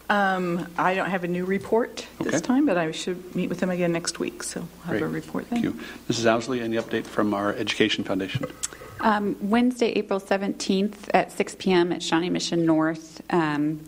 Um, 0.08 0.68
I 0.78 0.94
don't 0.94 1.10
have 1.10 1.24
a 1.24 1.28
new 1.28 1.44
report 1.44 2.06
this 2.20 2.34
Okay. 2.36 2.40
time, 2.40 2.66
but 2.66 2.76
I 2.78 2.92
should 2.92 3.34
meet 3.34 3.48
with 3.48 3.58
them 3.58 3.70
again 3.70 3.90
next 3.92 4.18
week, 4.20 4.42
so 4.44 4.60
I'll 4.60 4.92
have 4.92 4.96
a 4.96 4.98
Great. 5.08 5.12
report 5.24 5.50
then. 5.50 5.62
Thank 5.62 5.74
you. 5.74 5.80
Mrs. 6.08 6.26
Ousley, 6.26 6.60
any 6.62 6.76
update 6.76 7.04
from 7.06 7.34
our 7.34 7.52
Education 7.52 8.04
Foundation? 8.04 8.46
Um, 9.00 9.36
Wednesday, 9.40 9.88
April 9.92 10.20
17th 10.20 11.10
at 11.12 11.32
6 11.32 11.56
p.m. 11.58 11.92
at 11.92 12.02
Shawnee 12.02 12.30
Mission 12.30 12.64
North. 12.64 13.20
Um, 13.30 13.80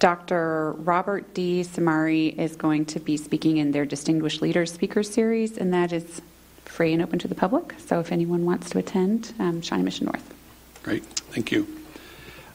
Dr. 0.00 0.72
Robert 0.72 1.32
D. 1.32 1.62
Samari 1.62 2.36
is 2.36 2.56
going 2.56 2.84
to 2.86 3.00
be 3.00 3.16
speaking 3.16 3.56
in 3.58 3.70
their 3.72 3.86
Distinguished 3.86 4.42
Leaders 4.42 4.72
Speaker 4.72 5.02
Series, 5.02 5.56
and 5.56 5.72
that 5.72 5.92
is 5.92 6.20
free 6.64 6.92
and 6.92 7.00
open 7.00 7.18
to 7.20 7.28
the 7.28 7.34
public. 7.34 7.74
So 7.78 8.00
if 8.00 8.10
anyone 8.10 8.44
wants 8.44 8.68
to 8.70 8.78
attend, 8.78 9.32
um, 9.38 9.62
Shawnee 9.62 9.84
Mission 9.84 10.06
North. 10.06 10.34
Great, 10.82 11.04
thank 11.04 11.52
you. 11.52 11.66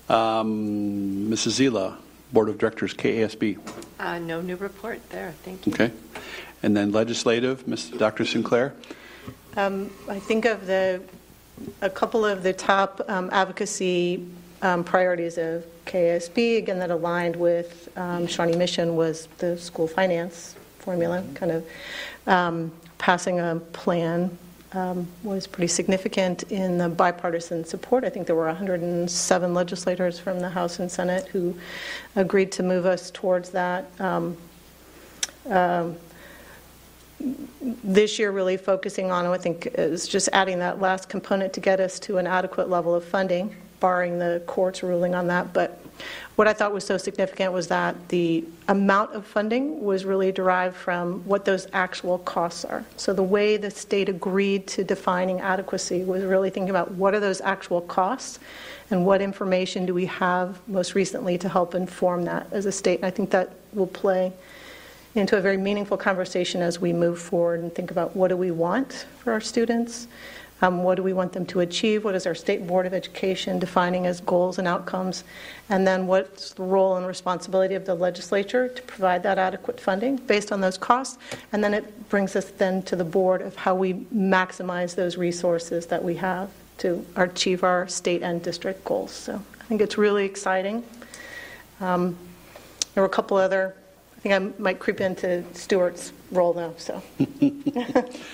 Um, 0.10 1.30
Mrs. 1.32 1.60
Zila, 1.60 1.96
Board 2.32 2.50
of 2.50 2.58
Directors, 2.58 2.94
KASB. 2.94 3.58
Uh, 4.00 4.20
no 4.20 4.42
new 4.42 4.56
report 4.56 5.08
there. 5.10 5.34
Thank 5.44 5.66
you. 5.66 5.74
Okay. 5.74 5.92
And 6.62 6.76
then 6.76 6.92
Legislative, 6.92 7.68
Ms. 7.68 7.90
Dr. 7.92 8.26
Sinclair. 8.26 8.74
Um, 9.58 9.90
I 10.08 10.20
think 10.20 10.46
of 10.46 10.68
the 10.68 11.02
a 11.82 11.90
couple 11.90 12.26
of 12.26 12.44
the 12.44 12.54
top 12.54 13.02
um, 13.10 13.30
advocacy 13.34 14.26
um, 14.62 14.84
priorities 14.84 15.38
of 15.38 15.66
KASB, 15.86 16.58
again, 16.58 16.80
that 16.80 16.92
aligned 16.92 17.36
with 17.36 17.90
um, 17.98 18.28
Shawnee 18.28 18.56
Mission 18.56 18.96
was 18.96 19.28
the 19.40 19.58
school 19.58 19.88
finance 19.88 20.56
formula, 20.80 21.24
kind 21.34 21.52
of 21.52 21.68
um, 22.28 22.72
passing 22.98 23.40
a 23.40 23.58
plan 23.74 24.38
um, 24.74 25.08
was 25.24 25.48
pretty 25.48 25.68
significant 25.68 26.44
in 26.52 26.78
the 26.78 26.90
bipartisan 26.90 27.66
support. 27.66 28.04
I 28.04 28.10
think 28.10 28.28
there 28.28 28.36
were 28.36 28.46
107 28.46 29.54
legislators 29.54 30.20
from 30.20 30.40
the 30.40 30.50
House 30.50 30.80
and 30.80 30.92
Senate 30.92 31.28
who 31.28 31.56
agreed 32.16 32.52
to 32.54 32.64
move 32.64 32.86
us 32.86 33.10
towards 33.12 33.50
that. 33.52 33.90
Um, 34.00 34.38
um, 35.48 35.98
this 37.84 38.18
year 38.20 38.32
really 38.32 38.58
focusing 38.58 39.12
on, 39.12 39.26
I 39.26 39.38
think, 39.38 39.68
is 39.74 40.08
just 40.08 40.30
adding 40.32 40.60
that 40.60 40.80
last 40.80 41.10
component 41.10 41.54
to 41.54 41.60
get 41.60 41.80
us 41.80 42.00
to 42.02 42.18
an 42.18 42.28
adequate 42.28 42.70
level 42.70 42.96
of 42.96 43.04
funding, 43.04 43.56
barring 43.80 44.20
the 44.20 44.42
court's 44.46 44.84
ruling 44.84 45.16
on 45.16 45.28
that. 45.28 45.52
But 45.52 45.79
what 46.36 46.48
I 46.48 46.54
thought 46.54 46.74
was 46.74 46.86
so 46.86 46.98
significant 46.98 47.54
was 47.54 47.68
that 47.68 48.10
the 48.10 48.46
amount 48.68 49.14
of 49.14 49.26
funding 49.26 49.84
was 49.84 50.06
really 50.06 50.32
derived 50.32 50.76
from 50.76 51.26
what 51.26 51.46
those 51.46 51.68
actual 51.74 52.20
costs 52.20 52.66
are. 52.66 52.84
So 52.98 53.14
the 53.14 53.24
way 53.24 53.58
the 53.58 53.72
state 53.72 54.10
agreed 54.10 54.68
to 54.68 54.84
defining 54.84 55.42
adequacy 55.42 56.04
was 56.04 56.24
really 56.24 56.50
thinking 56.50 56.70
about 56.70 56.92
what 56.92 57.14
are 57.14 57.20
those 57.20 57.42
actual 57.42 57.82
costs 57.82 58.40
and 58.92 59.06
what 59.06 59.22
information 59.22 59.86
do 59.86 59.94
we 59.94 60.06
have 60.06 60.60
most 60.68 60.96
recently 60.96 61.38
to 61.38 61.50
help 61.50 61.76
inform 61.76 62.24
that 62.26 62.48
as 62.52 62.66
a 62.66 62.72
state. 62.72 63.00
And 63.00 63.06
I 63.06 63.12
think 63.12 63.30
that 63.32 63.52
will 63.74 63.88
play 63.88 64.34
into 65.16 65.38
a 65.38 65.42
very 65.42 65.58
meaningful 65.58 65.98
conversation 65.98 66.62
as 66.62 66.80
we 66.80 66.94
move 66.94 67.20
forward 67.20 67.60
and 67.62 67.74
think 67.74 67.92
about 67.92 68.16
what 68.16 68.30
do 68.30 68.38
we 68.38 68.52
want 68.52 69.06
for 69.20 69.34
our 69.34 69.42
students, 69.42 70.08
um, 70.62 70.84
what 70.84 70.96
do 70.96 71.04
we 71.04 71.14
want 71.14 71.34
them 71.34 71.46
to 71.48 71.62
achieve, 71.62 72.04
what 72.04 72.16
is 72.16 72.26
our 72.26 72.36
state 72.36 72.68
board 72.68 72.86
of 72.86 72.94
education 72.94 73.60
defining 73.60 74.06
as 74.06 74.22
goals 74.22 74.60
and 74.60 74.68
outcomes, 74.68 75.24
and 75.70 75.86
then 75.88 76.08
what's 76.08 76.54
the 76.54 76.64
role 76.64 76.98
and 76.98 77.08
responsibility 77.08 77.76
of 77.76 77.86
the 77.86 77.96
legislature 77.96 78.68
to 78.68 78.82
provide 78.84 79.24
that 79.24 79.38
adequate 79.38 79.80
funding 79.80 80.18
based 80.18 80.52
on 80.52 80.62
those 80.62 80.78
costs, 80.78 81.18
and 81.52 81.64
then 81.64 81.74
it 81.74 82.10
brings 82.10 82.36
us 82.36 82.46
then 82.52 82.82
to 82.84 82.96
the 82.96 83.04
board 83.04 83.42
of 83.42 83.56
how 83.56 83.74
we 83.76 83.94
maximize 84.14 84.96
those 84.96 85.18
resources 85.18 85.86
that 85.88 86.04
we 86.04 86.16
have 86.16 86.50
to 86.78 87.06
achieve 87.16 87.64
our 87.64 87.88
state 87.88 88.22
and 88.22 88.42
district 88.42 88.84
goals. 88.86 89.12
So 89.12 89.42
I 89.60 89.64
think 89.66 89.82
it's 89.82 89.98
really 89.98 90.26
exciting. 90.26 90.84
Um, 91.82 92.18
there 92.94 93.04
were 93.04 93.08
a 93.08 93.10
couple 93.10 93.38
other 93.38 93.76
I 94.20 94.22
think 94.22 94.36
I 94.36 94.62
might 94.62 94.80
creep 94.80 95.00
into 95.00 95.46
Stuart's 95.54 96.12
role 96.32 96.54
now, 96.54 96.74
so. 96.78 97.02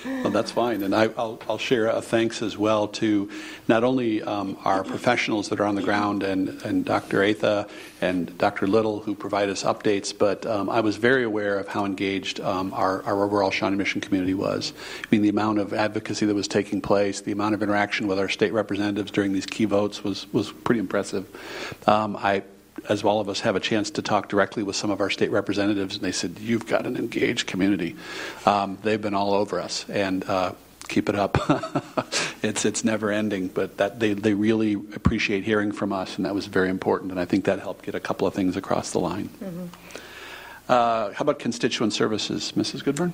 Well, 0.04 0.30
that's 0.30 0.50
fine, 0.50 0.82
and 0.82 0.94
I, 0.94 1.04
I'll, 1.16 1.40
I'll 1.48 1.58
share 1.58 1.86
a 1.86 2.00
thanks 2.00 2.42
as 2.42 2.56
well 2.56 2.88
to 2.88 3.30
not 3.68 3.84
only 3.84 4.22
um, 4.22 4.56
our 4.64 4.82
professionals 4.82 5.48
that 5.48 5.60
are 5.60 5.64
on 5.64 5.74
the 5.74 5.82
ground 5.82 6.22
and, 6.22 6.48
and 6.62 6.84
Dr. 6.84 7.22
Atha 7.22 7.68
and 8.00 8.36
Dr. 8.38 8.66
Little 8.66 9.00
who 9.00 9.14
provide 9.14 9.48
us 9.48 9.62
updates, 9.62 10.16
but 10.16 10.46
um, 10.46 10.68
I 10.68 10.80
was 10.80 10.96
very 10.96 11.24
aware 11.24 11.58
of 11.58 11.68
how 11.68 11.84
engaged 11.84 12.40
um, 12.40 12.72
our, 12.74 13.02
our 13.04 13.24
overall 13.24 13.50
Shawnee 13.50 13.76
Mission 13.76 14.00
community 14.00 14.34
was. 14.34 14.72
I 15.02 15.06
mean, 15.10 15.22
the 15.22 15.28
amount 15.28 15.58
of 15.58 15.72
advocacy 15.72 16.26
that 16.26 16.34
was 16.34 16.48
taking 16.48 16.80
place, 16.80 17.20
the 17.20 17.32
amount 17.32 17.54
of 17.54 17.62
interaction 17.62 18.06
with 18.06 18.18
our 18.18 18.28
state 18.28 18.52
representatives 18.52 19.10
during 19.10 19.32
these 19.32 19.46
key 19.46 19.64
votes 19.64 20.02
was, 20.02 20.32
was 20.32 20.50
pretty 20.52 20.80
impressive. 20.80 21.26
Um, 21.86 22.16
I 22.16 22.42
as 22.88 23.04
all 23.04 23.20
of 23.20 23.28
us 23.28 23.40
have 23.40 23.56
a 23.56 23.60
chance 23.60 23.90
to 23.90 24.02
talk 24.02 24.28
directly 24.28 24.62
with 24.62 24.76
some 24.76 24.90
of 24.90 25.00
our 25.00 25.10
state 25.10 25.30
representatives, 25.30 25.96
and 25.96 26.04
they 26.04 26.12
said, 26.12 26.38
You've 26.38 26.66
got 26.66 26.86
an 26.86 26.96
engaged 26.96 27.46
community. 27.46 27.96
Um, 28.44 28.78
they've 28.82 29.00
been 29.00 29.14
all 29.14 29.34
over 29.34 29.60
us, 29.60 29.88
and 29.88 30.24
uh, 30.24 30.52
keep 30.88 31.08
it 31.08 31.14
up. 31.14 31.38
it's, 32.42 32.64
it's 32.64 32.84
never 32.84 33.10
ending, 33.10 33.48
but 33.48 33.76
that, 33.78 34.00
they, 34.00 34.12
they 34.12 34.34
really 34.34 34.74
appreciate 34.74 35.44
hearing 35.44 35.72
from 35.72 35.92
us, 35.92 36.16
and 36.16 36.24
that 36.24 36.34
was 36.34 36.46
very 36.46 36.68
important, 36.68 37.10
and 37.10 37.20
I 37.20 37.24
think 37.24 37.44
that 37.44 37.60
helped 37.60 37.84
get 37.84 37.94
a 37.94 38.00
couple 38.00 38.26
of 38.26 38.34
things 38.34 38.56
across 38.56 38.90
the 38.90 39.00
line. 39.00 39.28
Mm-hmm. 39.28 39.66
Uh, 40.68 41.12
how 41.12 41.22
about 41.22 41.38
constituent 41.38 41.92
services, 41.92 42.52
Mrs. 42.56 42.82
Goodburn? 42.82 43.12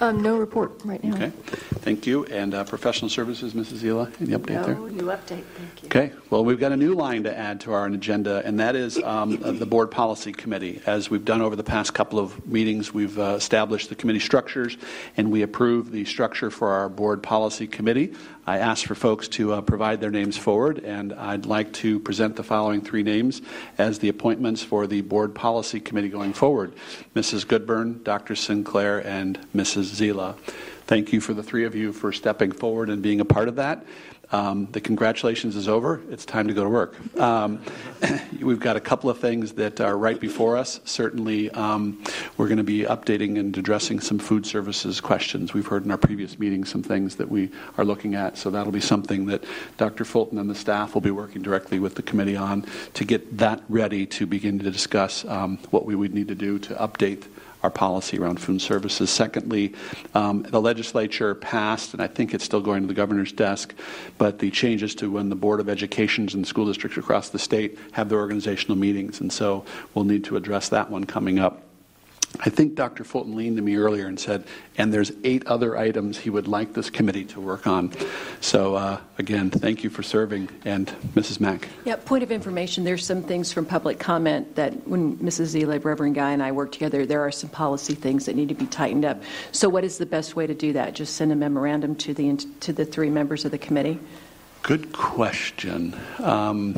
Um, 0.00 0.22
no 0.22 0.38
report 0.38 0.72
right 0.84 1.02
now. 1.02 1.14
Okay, 1.16 1.32
thank 1.80 2.06
you. 2.06 2.24
And 2.26 2.54
uh, 2.54 2.64
professional 2.64 3.08
services, 3.08 3.52
Mrs. 3.52 3.78
Zila, 3.78 4.20
any 4.20 4.30
update 4.30 4.64
there? 4.64 4.74
No 4.74 4.86
new 4.86 5.02
update, 5.04 5.42
thank 5.42 5.82
you. 5.82 5.86
Okay, 5.86 6.12
well, 6.30 6.44
we've 6.44 6.60
got 6.60 6.70
a 6.70 6.76
new 6.76 6.94
line 6.94 7.24
to 7.24 7.36
add 7.36 7.60
to 7.62 7.72
our 7.72 7.86
agenda, 7.86 8.42
and 8.44 8.60
that 8.60 8.76
is 8.76 8.96
um, 9.02 9.40
uh, 9.42 9.50
the 9.50 9.66
Board 9.66 9.90
Policy 9.90 10.32
Committee. 10.32 10.80
As 10.86 11.10
we've 11.10 11.24
done 11.24 11.42
over 11.42 11.56
the 11.56 11.64
past 11.64 11.94
couple 11.94 12.20
of 12.20 12.46
meetings, 12.46 12.94
we've 12.94 13.18
uh, 13.18 13.34
established 13.36 13.88
the 13.88 13.96
committee 13.96 14.20
structures, 14.20 14.76
and 15.16 15.32
we 15.32 15.42
approve 15.42 15.90
the 15.90 16.04
structure 16.04 16.50
for 16.50 16.68
our 16.68 16.88
Board 16.88 17.22
Policy 17.22 17.66
Committee. 17.66 18.14
I 18.48 18.60
asked 18.60 18.86
for 18.86 18.94
folks 18.94 19.28
to 19.28 19.52
uh, 19.52 19.60
provide 19.60 20.00
their 20.00 20.10
names 20.10 20.38
forward, 20.38 20.78
and 20.78 21.12
I'd 21.12 21.44
like 21.44 21.70
to 21.74 22.00
present 22.00 22.34
the 22.34 22.42
following 22.42 22.80
three 22.80 23.02
names 23.02 23.42
as 23.76 23.98
the 23.98 24.08
appointments 24.08 24.62
for 24.62 24.86
the 24.86 25.02
Board 25.02 25.34
Policy 25.34 25.80
Committee 25.80 26.08
going 26.08 26.32
forward 26.32 26.72
Mrs. 27.14 27.46
Goodburn, 27.46 28.02
Dr. 28.04 28.34
Sinclair, 28.34 29.06
and 29.06 29.38
Mrs. 29.54 29.94
Zila. 29.94 30.38
Thank 30.86 31.12
you 31.12 31.20
for 31.20 31.34
the 31.34 31.42
three 31.42 31.66
of 31.66 31.74
you 31.74 31.92
for 31.92 32.10
stepping 32.10 32.50
forward 32.50 32.88
and 32.88 33.02
being 33.02 33.20
a 33.20 33.24
part 33.26 33.48
of 33.48 33.56
that. 33.56 33.84
Um, 34.30 34.68
the 34.72 34.80
congratulations 34.80 35.56
is 35.56 35.68
over. 35.68 36.02
It's 36.10 36.26
time 36.26 36.48
to 36.48 36.54
go 36.54 36.62
to 36.62 36.68
work. 36.68 36.96
Um, 37.18 37.62
we've 38.42 38.60
got 38.60 38.76
a 38.76 38.80
couple 38.80 39.08
of 39.08 39.18
things 39.18 39.52
that 39.52 39.80
are 39.80 39.96
right 39.96 40.20
before 40.20 40.56
us. 40.58 40.80
Certainly, 40.84 41.50
um, 41.52 42.04
we're 42.36 42.48
going 42.48 42.58
to 42.58 42.64
be 42.64 42.82
updating 42.82 43.38
and 43.38 43.56
addressing 43.56 44.00
some 44.00 44.18
food 44.18 44.44
services 44.44 45.00
questions. 45.00 45.54
We've 45.54 45.66
heard 45.66 45.86
in 45.86 45.90
our 45.90 45.98
previous 45.98 46.38
meetings 46.38 46.68
some 46.68 46.82
things 46.82 47.16
that 47.16 47.30
we 47.30 47.50
are 47.78 47.84
looking 47.84 48.14
at, 48.14 48.36
so 48.36 48.50
that'll 48.50 48.72
be 48.72 48.80
something 48.80 49.26
that 49.26 49.44
Dr. 49.78 50.04
Fulton 50.04 50.38
and 50.38 50.50
the 50.50 50.54
staff 50.54 50.92
will 50.92 51.00
be 51.00 51.10
working 51.10 51.40
directly 51.40 51.78
with 51.78 51.94
the 51.94 52.02
committee 52.02 52.36
on 52.36 52.66
to 52.94 53.04
get 53.04 53.38
that 53.38 53.62
ready 53.70 54.04
to 54.06 54.26
begin 54.26 54.58
to 54.58 54.70
discuss 54.70 55.24
um, 55.24 55.56
what 55.70 55.86
we 55.86 55.94
would 55.94 56.12
need 56.12 56.28
to 56.28 56.34
do 56.34 56.58
to 56.58 56.74
update 56.74 57.24
our 57.62 57.70
policy 57.70 58.18
around 58.18 58.40
food 58.40 58.60
services. 58.60 59.10
Secondly, 59.10 59.74
um, 60.14 60.42
the 60.42 60.60
legislature 60.60 61.34
passed, 61.34 61.92
and 61.92 62.02
I 62.02 62.06
think 62.06 62.34
it's 62.34 62.44
still 62.44 62.60
going 62.60 62.82
to 62.82 62.88
the 62.88 62.94
governor's 62.94 63.32
desk, 63.32 63.74
but 64.16 64.38
the 64.38 64.50
changes 64.50 64.94
to 64.96 65.10
when 65.10 65.28
the 65.28 65.36
Board 65.36 65.60
of 65.60 65.68
Educations 65.68 66.34
and 66.34 66.46
school 66.46 66.66
districts 66.66 66.98
across 66.98 67.30
the 67.30 67.38
state 67.38 67.78
have 67.92 68.08
their 68.08 68.18
organizational 68.18 68.76
meetings, 68.76 69.20
and 69.20 69.32
so 69.32 69.64
we'll 69.94 70.04
need 70.04 70.24
to 70.24 70.36
address 70.36 70.68
that 70.68 70.90
one 70.90 71.04
coming 71.04 71.38
up. 71.38 71.67
I 72.40 72.50
think 72.50 72.74
Dr. 72.76 73.02
Fulton 73.02 73.34
leaned 73.36 73.56
to 73.56 73.62
me 73.62 73.76
earlier 73.76 74.06
and 74.06 74.18
said, 74.18 74.44
and 74.76 74.94
there's 74.94 75.10
eight 75.24 75.46
other 75.46 75.76
items 75.76 76.18
he 76.18 76.30
would 76.30 76.46
like 76.46 76.72
this 76.72 76.88
committee 76.88 77.24
to 77.26 77.40
work 77.40 77.66
on. 77.66 77.92
So, 78.40 78.76
uh, 78.76 79.00
again, 79.18 79.50
thank 79.50 79.82
you 79.82 79.90
for 79.90 80.04
serving. 80.04 80.48
And 80.64 80.86
Mrs. 81.14 81.40
Mack. 81.40 81.68
Yeah, 81.84 81.96
point 81.96 82.22
of 82.22 82.30
information 82.30 82.84
there's 82.84 83.04
some 83.04 83.22
things 83.22 83.52
from 83.52 83.66
public 83.66 83.98
comment 83.98 84.54
that 84.54 84.86
when 84.86 85.16
Mrs. 85.18 85.56
Zila, 85.56 85.84
Reverend 85.84 86.14
Guy, 86.14 86.30
and 86.30 86.42
I 86.42 86.52
work 86.52 86.70
together, 86.70 87.04
there 87.06 87.22
are 87.22 87.32
some 87.32 87.50
policy 87.50 87.94
things 87.94 88.26
that 88.26 88.36
need 88.36 88.50
to 88.50 88.54
be 88.54 88.66
tightened 88.66 89.04
up. 89.04 89.20
So, 89.50 89.68
what 89.68 89.82
is 89.82 89.98
the 89.98 90.06
best 90.06 90.36
way 90.36 90.46
to 90.46 90.54
do 90.54 90.72
that? 90.74 90.94
Just 90.94 91.16
send 91.16 91.32
a 91.32 91.36
memorandum 91.36 91.96
to 91.96 92.14
the, 92.14 92.36
to 92.60 92.72
the 92.72 92.84
three 92.84 93.10
members 93.10 93.44
of 93.44 93.50
the 93.50 93.58
committee? 93.58 93.98
Good 94.68 94.92
question. 94.92 95.96
Um, 96.18 96.74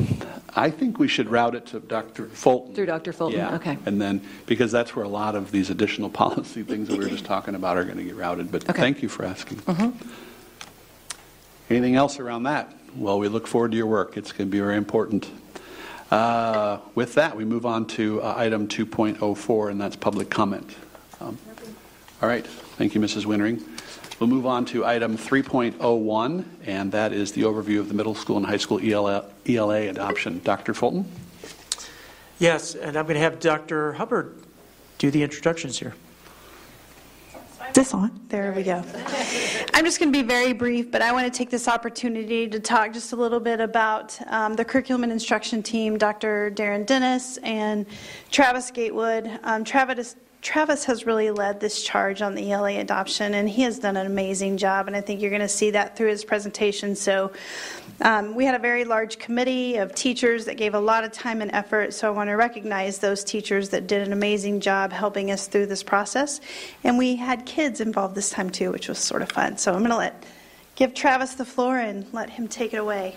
I 0.55 0.69
think 0.69 0.97
we 0.97 1.09
should 1.09 1.27
route 1.27 1.55
it 1.55 1.65
to 1.67 1.81
Dr. 1.81 2.27
Fulton. 2.27 2.73
Through 2.73 2.85
Dr. 2.85 3.11
Fulton? 3.11 3.37
Yeah. 3.37 3.55
Okay. 3.55 3.77
And 3.85 3.99
then, 4.01 4.21
because 4.45 4.71
that's 4.71 4.95
where 4.95 5.03
a 5.03 5.09
lot 5.09 5.35
of 5.35 5.51
these 5.51 5.69
additional 5.69 6.09
policy 6.23 6.63
things 6.63 6.87
that 6.87 6.97
we 6.97 7.03
were 7.03 7.11
just 7.11 7.25
talking 7.25 7.53
about 7.53 7.75
are 7.75 7.83
going 7.83 7.97
to 7.97 8.03
get 8.05 8.15
routed. 8.15 8.49
But 8.49 8.69
Okay. 8.69 8.79
thank 8.79 9.01
you 9.01 9.09
for 9.09 9.25
asking. 9.25 9.57
Mhm. 9.57 9.91
Anything 11.69 11.97
else 11.97 12.17
around 12.17 12.43
that? 12.43 12.73
Well, 12.95 13.19
we 13.19 13.27
look 13.27 13.45
forward 13.45 13.71
to 13.71 13.77
your 13.77 13.87
work. 13.87 14.15
It's 14.15 14.31
going 14.31 14.47
to 14.47 14.51
be 14.53 14.61
very 14.61 14.77
important. 14.77 15.29
Uh, 16.09 16.77
with 16.95 17.15
that, 17.15 17.35
we 17.35 17.43
move 17.43 17.65
on 17.65 17.87
to 17.87 18.21
uh, 18.21 18.35
item 18.37 18.69
2.04, 18.69 19.69
and 19.69 19.81
that's 19.81 19.97
public 19.97 20.29
comment. 20.29 20.77
Um, 21.19 21.37
all 22.21 22.29
right. 22.29 22.47
Thank 22.47 22.95
you, 22.95 23.01
Mrs. 23.01 23.25
Winring. 23.25 23.61
We'll 24.21 24.29
move 24.29 24.45
on 24.45 24.65
to 24.65 24.85
item 24.85 25.17
3.01, 25.17 26.45
and 26.67 26.91
that 26.91 27.11
is 27.11 27.31
the 27.31 27.41
overview 27.41 27.79
of 27.79 27.87
the 27.87 27.95
middle 27.95 28.13
school 28.13 28.37
and 28.37 28.45
high 28.45 28.57
school 28.57 28.79
ELA, 28.79 29.25
ELA 29.49 29.89
adoption. 29.89 30.39
Dr. 30.43 30.75
Fulton? 30.75 31.11
Yes, 32.37 32.75
and 32.75 32.95
I'm 32.97 33.05
going 33.05 33.15
to 33.15 33.19
have 33.19 33.39
Dr. 33.39 33.93
Hubbard 33.93 34.35
do 34.99 35.09
the 35.09 35.23
introductions 35.23 35.79
here. 35.79 35.95
this 37.73 37.95
on? 37.95 38.11
There 38.29 38.53
we 38.55 38.61
go. 38.61 38.83
I'm 39.73 39.85
just 39.85 39.97
going 39.97 40.13
to 40.13 40.21
be 40.21 40.21
very 40.21 40.53
brief, 40.53 40.91
but 40.91 41.01
I 41.01 41.11
want 41.11 41.25
to 41.25 41.35
take 41.35 41.49
this 41.49 41.67
opportunity 41.67 42.47
to 42.47 42.59
talk 42.59 42.93
just 42.93 43.13
a 43.13 43.15
little 43.15 43.39
bit 43.39 43.59
about 43.59 44.19
um, 44.27 44.55
the 44.55 44.63
curriculum 44.63 45.01
and 45.01 45.11
instruction 45.11 45.63
team, 45.63 45.97
Dr. 45.97 46.51
Darren 46.51 46.85
Dennis 46.85 47.37
and 47.37 47.87
Travis 48.29 48.69
Gatewood. 48.69 49.39
Um, 49.41 49.63
Travis, 49.63 50.15
Travis 50.41 50.85
has 50.85 51.05
really 51.05 51.29
led 51.29 51.59
this 51.59 51.83
charge 51.83 52.23
on 52.23 52.33
the 52.33 52.51
ELA 52.51 52.79
adoption, 52.79 53.35
and 53.35 53.47
he 53.47 53.61
has 53.61 53.77
done 53.77 53.95
an 53.95 54.07
amazing 54.07 54.57
job, 54.57 54.87
and 54.87 54.95
I 54.95 55.01
think 55.01 55.21
you're 55.21 55.29
going 55.29 55.41
to 55.41 55.47
see 55.47 55.69
that 55.71 55.95
through 55.95 56.09
his 56.09 56.25
presentation. 56.25 56.95
So, 56.95 57.31
um, 58.01 58.33
we 58.33 58.45
had 58.45 58.55
a 58.55 58.59
very 58.59 58.83
large 58.83 59.19
committee 59.19 59.77
of 59.77 59.93
teachers 59.93 60.45
that 60.45 60.57
gave 60.57 60.73
a 60.73 60.79
lot 60.79 61.03
of 61.03 61.11
time 61.11 61.41
and 61.41 61.51
effort, 61.51 61.93
so 61.93 62.07
I 62.07 62.11
want 62.11 62.29
to 62.29 62.33
recognize 62.33 62.97
those 62.97 63.23
teachers 63.23 63.69
that 63.69 63.85
did 63.85 64.05
an 64.07 64.13
amazing 64.13 64.61
job 64.61 64.91
helping 64.91 65.29
us 65.29 65.45
through 65.45 65.67
this 65.67 65.83
process. 65.83 66.41
And 66.83 66.97
we 66.97 67.15
had 67.15 67.45
kids 67.45 67.79
involved 67.79 68.15
this 68.15 68.31
time 68.31 68.49
too, 68.49 68.71
which 68.71 68.89
was 68.89 68.97
sort 68.97 69.21
of 69.21 69.31
fun. 69.31 69.57
So, 69.57 69.73
I'm 69.73 69.79
going 69.79 69.91
to 69.91 69.97
let 69.97 70.25
give 70.75 70.95
Travis 70.95 71.35
the 71.35 71.45
floor 71.45 71.77
and 71.77 72.11
let 72.13 72.31
him 72.31 72.47
take 72.47 72.73
it 72.73 72.77
away. 72.77 73.15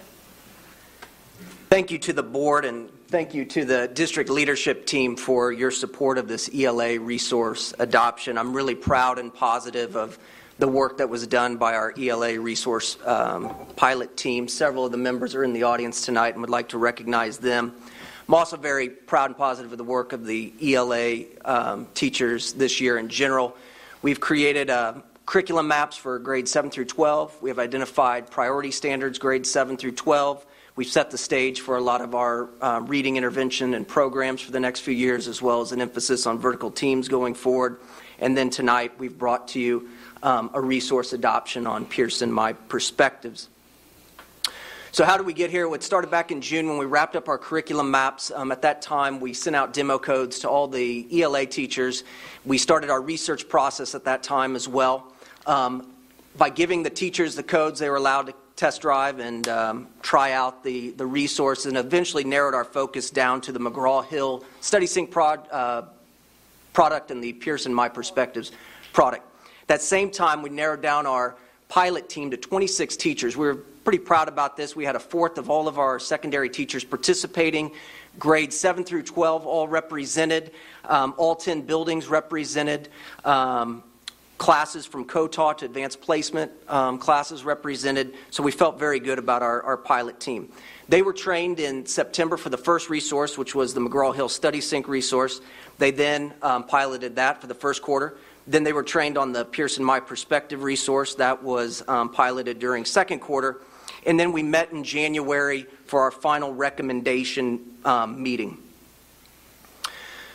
Thank 1.70 1.91
you 1.91 1.99
to 2.01 2.12
the 2.12 2.22
board 2.22 2.66
and 2.66 2.91
thank 3.14 3.32
you 3.32 3.44
to 3.44 3.64
the 3.64 3.86
district 3.94 4.28
leadership 4.28 4.86
team 4.86 5.14
for 5.14 5.52
your 5.52 5.70
support 5.70 6.18
of 6.18 6.26
this 6.26 6.50
ELA 6.52 6.98
resource 6.98 7.72
adoption. 7.78 8.36
I'm 8.36 8.52
really 8.52 8.74
proud 8.74 9.20
and 9.20 9.32
positive 9.32 9.94
of 9.94 10.18
the 10.58 10.66
work 10.66 10.98
that 10.98 11.08
was 11.08 11.24
done 11.28 11.56
by 11.56 11.76
our 11.76 11.94
ELA 11.96 12.40
resource 12.40 12.98
um, 13.04 13.54
pilot 13.76 14.16
team. 14.16 14.48
Several 14.48 14.84
of 14.84 14.90
the 14.90 14.98
members 14.98 15.36
are 15.36 15.44
in 15.44 15.52
the 15.52 15.62
audience 15.62 16.04
tonight 16.04 16.30
and 16.30 16.40
would 16.40 16.50
like 16.50 16.70
to 16.70 16.78
recognize 16.78 17.38
them. 17.38 17.72
I'm 18.26 18.34
also 18.34 18.56
very 18.56 18.88
proud 18.88 19.26
and 19.26 19.36
positive 19.36 19.70
of 19.70 19.78
the 19.78 19.84
work 19.84 20.12
of 20.12 20.26
the 20.26 20.52
ELA 20.60 21.18
um, 21.44 21.86
teachers 21.94 22.52
this 22.54 22.80
year 22.80 22.98
in 22.98 23.08
general. 23.08 23.56
We've 24.02 24.18
created 24.18 24.70
uh, 24.70 24.94
curriculum 25.24 25.68
maps 25.68 25.96
for 25.96 26.18
grades 26.18 26.50
7 26.50 26.68
through 26.68 26.86
12. 26.86 27.42
We 27.42 27.48
have 27.50 27.60
identified 27.60 28.28
priority 28.28 28.72
standards, 28.72 29.20
grades 29.20 29.48
7 29.48 29.76
through 29.76 29.92
12. 29.92 30.44
We've 30.77 30.89
set 30.89 31.12
the 31.12 31.18
stage 31.18 31.61
for 31.61 31.77
a 31.77 31.81
lot 31.81 32.01
of 32.01 32.16
our 32.16 32.49
uh, 32.61 32.81
reading 32.85 33.16
intervention 33.16 33.75
and 33.75 33.87
programs 33.87 34.41
for 34.41 34.51
the 34.51 34.59
next 34.59 34.81
few 34.81 34.93
years, 34.93 35.29
as 35.29 35.41
well 35.41 35.61
as 35.61 35.70
an 35.70 35.81
emphasis 35.81 36.27
on 36.27 36.41
vertical 36.41 36.68
teams 36.68 37.07
going 37.07 37.35
forward. 37.35 37.79
And 38.18 38.37
then 38.37 38.51
tonight, 38.51 38.99
we've 38.99 39.16
brought 39.16 39.47
to 39.49 39.61
you 39.61 39.89
um, 40.25 40.51
a 40.53 40.61
resource 40.61 41.12
adoption 41.12 41.68
on 41.68 41.87
Pearson 41.87 42.33
My 42.33 42.55
Perspectives. 42.55 43.49
So, 44.91 45.05
how 45.05 45.16
did 45.16 45.27
we 45.27 45.33
get 45.33 45.49
here? 45.49 45.72
It 45.72 45.85
started 45.85 46.11
back 46.11 46.33
in 46.33 46.41
June 46.41 46.68
when 46.68 46.79
we 46.79 46.87
wrapped 46.87 47.14
up 47.14 47.29
our 47.29 47.39
curriculum 47.39 47.93
maps. 47.93 48.33
Um, 48.35 48.51
at 48.51 48.62
that 48.62 48.83
time, 48.83 49.20
we 49.20 49.33
sent 49.33 49.55
out 49.55 49.75
demo 49.75 49.97
codes 49.97 50.41
to 50.41 50.49
all 50.49 50.66
the 50.66 51.07
ELA 51.22 51.47
teachers. 51.47 52.03
We 52.45 52.59
started 52.59 52.91
our 52.91 53.01
research 53.01 53.49
process 53.49 53.95
at 53.95 54.07
that 54.07 54.25
time 54.25 54.57
as 54.57 54.66
well. 54.66 55.12
Um, 55.47 55.87
by 56.37 56.51
giving 56.51 56.83
the 56.83 56.91
teachers 56.91 57.37
the 57.37 57.45
codes, 57.45 57.79
they 57.79 57.89
were 57.89 57.97
allowed 57.97 58.27
to 58.27 58.35
test 58.57 58.82
drive 58.82 59.18
and 59.18 59.48
um, 59.48 59.88
try 60.02 60.32
out 60.32 60.62
the, 60.62 60.90
the 60.90 61.07
resource 61.07 61.66
and 61.66 61.76
eventually 61.76 62.24
narrowed 62.24 62.55
our 62.55 62.64
focus 62.64 63.11
down 63.11 63.40
to 63.40 63.52
the 63.52 63.59
McGraw 63.59 64.05
Hill 64.05 64.44
StudySync 64.61 65.11
prod, 65.11 65.48
uh, 65.50 65.82
product 66.72 67.11
and 67.11 67.22
the 67.22 67.32
Pearson 67.32 67.74
My 67.74 67.88
Perspectives 67.88 68.52
product. 68.92 69.26
That 69.66 69.82
same 69.82 70.11
time, 70.11 70.42
we 70.42 70.50
narrowed 70.50 70.82
down 70.82 71.07
our 71.07 71.36
pilot 71.68 72.09
team 72.09 72.30
to 72.30 72.36
26 72.36 72.96
teachers. 72.96 73.36
We 73.36 73.46
were 73.46 73.55
pretty 73.55 73.98
proud 73.98 74.28
about 74.28 74.57
this. 74.57 74.76
We 74.76 74.84
had 74.84 74.94
a 74.94 75.00
fourth 75.00 75.38
of 75.38 75.50
all 75.50 75.66
of 75.66 75.78
our 75.78 75.98
secondary 75.98 76.48
teachers 76.48 76.84
participating, 76.84 77.72
grades 78.18 78.57
7 78.57 78.84
through 78.84 79.02
12 79.02 79.46
all 79.46 79.66
represented, 79.66 80.52
um, 80.84 81.14
all 81.16 81.34
10 81.34 81.62
buildings 81.62 82.07
represented. 82.07 82.88
Um, 83.24 83.82
classes 84.39 84.85
from 84.85 85.05
COTAW 85.05 85.59
to 85.59 85.64
advanced 85.64 86.01
placement 86.01 86.51
um, 86.68 86.99
classes 86.99 87.45
represented, 87.45 88.14
so 88.30 88.43
we 88.43 88.51
felt 88.51 88.78
very 88.78 89.01
good 89.01 89.18
about 89.18 89.43
our, 89.43 89.62
our 89.62 89.76
pilot 89.76 90.20
team. 90.20 90.49
They 90.89 91.03
were 91.03 91.12
trained 91.12 91.61
in 91.61 91.87
September 91.87 92.37
for 92.37 92.51
the 92.51 92.59
first 92.59 92.91
resource, 92.91 93.39
which 93.39 93.55
was 93.55 93.72
the 93.72 93.80
McGraw 93.80 94.14
Hill 94.14 94.28
StudySync 94.28 94.87
resource. 94.87 95.41
They 95.78 95.91
then 95.91 96.35
um, 96.43 96.64
piloted 96.64 97.16
that 97.16 97.41
for 97.41 97.47
the 97.47 97.55
first 97.55 97.80
quarter. 97.80 98.16
Then 98.47 98.64
they 98.64 98.74
were 98.74 98.82
trained 98.82 99.16
on 99.16 99.32
the 99.32 99.45
Pearson 99.45 99.82
My 99.82 100.01
Perspective 100.01 100.62
resource 100.62 101.14
that 101.14 101.43
was 101.43 101.82
um, 101.89 102.11
piloted 102.11 102.59
during 102.59 102.85
second 102.85 103.20
quarter. 103.20 103.61
And 104.05 104.20
then 104.20 104.32
we 104.32 104.43
met 104.43 104.72
in 104.72 104.85
January 104.85 105.66
for 105.87 106.03
our 106.03 106.11
final 106.11 106.53
recommendation 106.53 107.61
um, 107.87 108.22
meeting. 108.22 108.59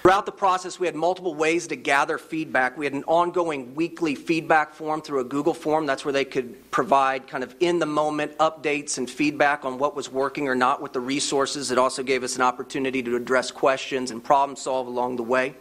Throughout 0.01 0.25
the 0.25 0.31
process, 0.31 0.79
we 0.79 0.87
had 0.87 0.95
multiple 0.95 1.35
ways 1.35 1.67
to 1.67 1.75
gather 1.75 2.17
feedback. 2.17 2.77
We 2.77 2.85
had 2.85 2.93
an 2.93 3.03
ongoing 3.03 3.75
weekly 3.75 4.15
feedback 4.15 4.73
form 4.73 5.01
through 5.01 5.19
a 5.19 5.23
Google 5.25 5.53
form. 5.53 5.85
That's 5.85 6.05
where 6.05 6.13
they 6.13 6.23
could 6.23 6.71
provide 6.71 7.27
kind 7.27 7.43
of 7.43 7.53
in 7.59 7.79
the 7.79 7.85
moment 7.85 8.37
updates 8.37 8.97
and 8.97 9.09
feedback 9.09 9.65
on 9.65 9.77
what 9.77 9.97
was 9.97 10.09
working 10.09 10.47
or 10.47 10.55
not 10.55 10.81
with 10.81 10.93
the 10.93 11.01
resources. 11.01 11.69
It 11.69 11.77
also 11.77 12.01
gave 12.01 12.23
us 12.23 12.37
an 12.37 12.43
opportunity 12.43 13.03
to 13.03 13.17
address 13.17 13.51
questions 13.51 14.11
and 14.11 14.23
problem 14.23 14.55
solve 14.55 14.87
along 14.87 15.17
the 15.17 15.23
way. 15.23 15.53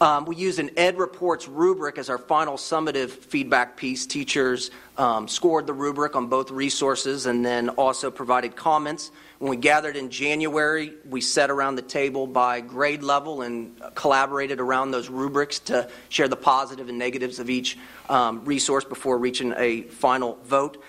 Um, 0.00 0.24
we 0.24 0.36
used 0.36 0.58
an 0.58 0.70
EdReports 0.70 1.46
rubric 1.46 1.98
as 1.98 2.08
our 2.08 2.16
final 2.16 2.54
summative 2.54 3.10
feedback 3.10 3.76
piece. 3.76 4.06
Teachers 4.06 4.70
um, 4.96 5.28
scored 5.28 5.66
the 5.66 5.74
rubric 5.74 6.16
on 6.16 6.28
both 6.28 6.50
resources 6.50 7.26
and 7.26 7.44
then 7.44 7.68
also 7.68 8.10
provided 8.10 8.56
comments. 8.56 9.10
When 9.40 9.48
we 9.48 9.56
gathered 9.56 9.96
in 9.96 10.10
January, 10.10 10.92
we 11.08 11.22
sat 11.22 11.48
around 11.50 11.76
the 11.76 11.82
table 11.82 12.26
by 12.26 12.60
grade 12.60 13.02
level 13.02 13.40
and 13.40 13.80
collaborated 13.94 14.60
around 14.60 14.90
those 14.90 15.08
rubrics 15.08 15.60
to 15.60 15.88
share 16.10 16.28
the 16.28 16.36
positive 16.36 16.90
and 16.90 16.98
negatives 16.98 17.38
of 17.38 17.48
each 17.48 17.78
um, 18.10 18.44
resource 18.44 18.84
before 18.84 19.16
reaching 19.16 19.54
a 19.56 19.84
final 19.84 20.38
vote. 20.44 20.84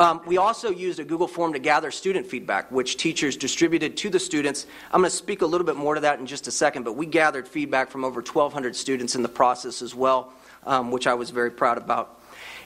Um, 0.00 0.20
we 0.26 0.36
also 0.36 0.68
used 0.68 0.98
a 0.98 1.04
Google 1.04 1.28
form 1.28 1.52
to 1.52 1.60
gather 1.60 1.92
student 1.92 2.26
feedback, 2.26 2.72
which 2.72 2.96
teachers 2.96 3.36
distributed 3.36 3.96
to 3.98 4.10
the 4.10 4.18
students. 4.18 4.66
I'm 4.90 5.02
going 5.02 5.08
to 5.08 5.16
speak 5.16 5.42
a 5.42 5.46
little 5.46 5.64
bit 5.64 5.76
more 5.76 5.94
to 5.94 6.00
that 6.00 6.18
in 6.18 6.26
just 6.26 6.48
a 6.48 6.50
second, 6.50 6.82
but 6.82 6.94
we 6.94 7.06
gathered 7.06 7.46
feedback 7.46 7.88
from 7.88 8.04
over 8.04 8.20
1,200 8.20 8.74
students 8.74 9.14
in 9.14 9.22
the 9.22 9.28
process 9.28 9.80
as 9.80 9.94
well, 9.94 10.32
um, 10.66 10.90
which 10.90 11.06
I 11.06 11.14
was 11.14 11.30
very 11.30 11.52
proud 11.52 11.78
about. 11.78 12.18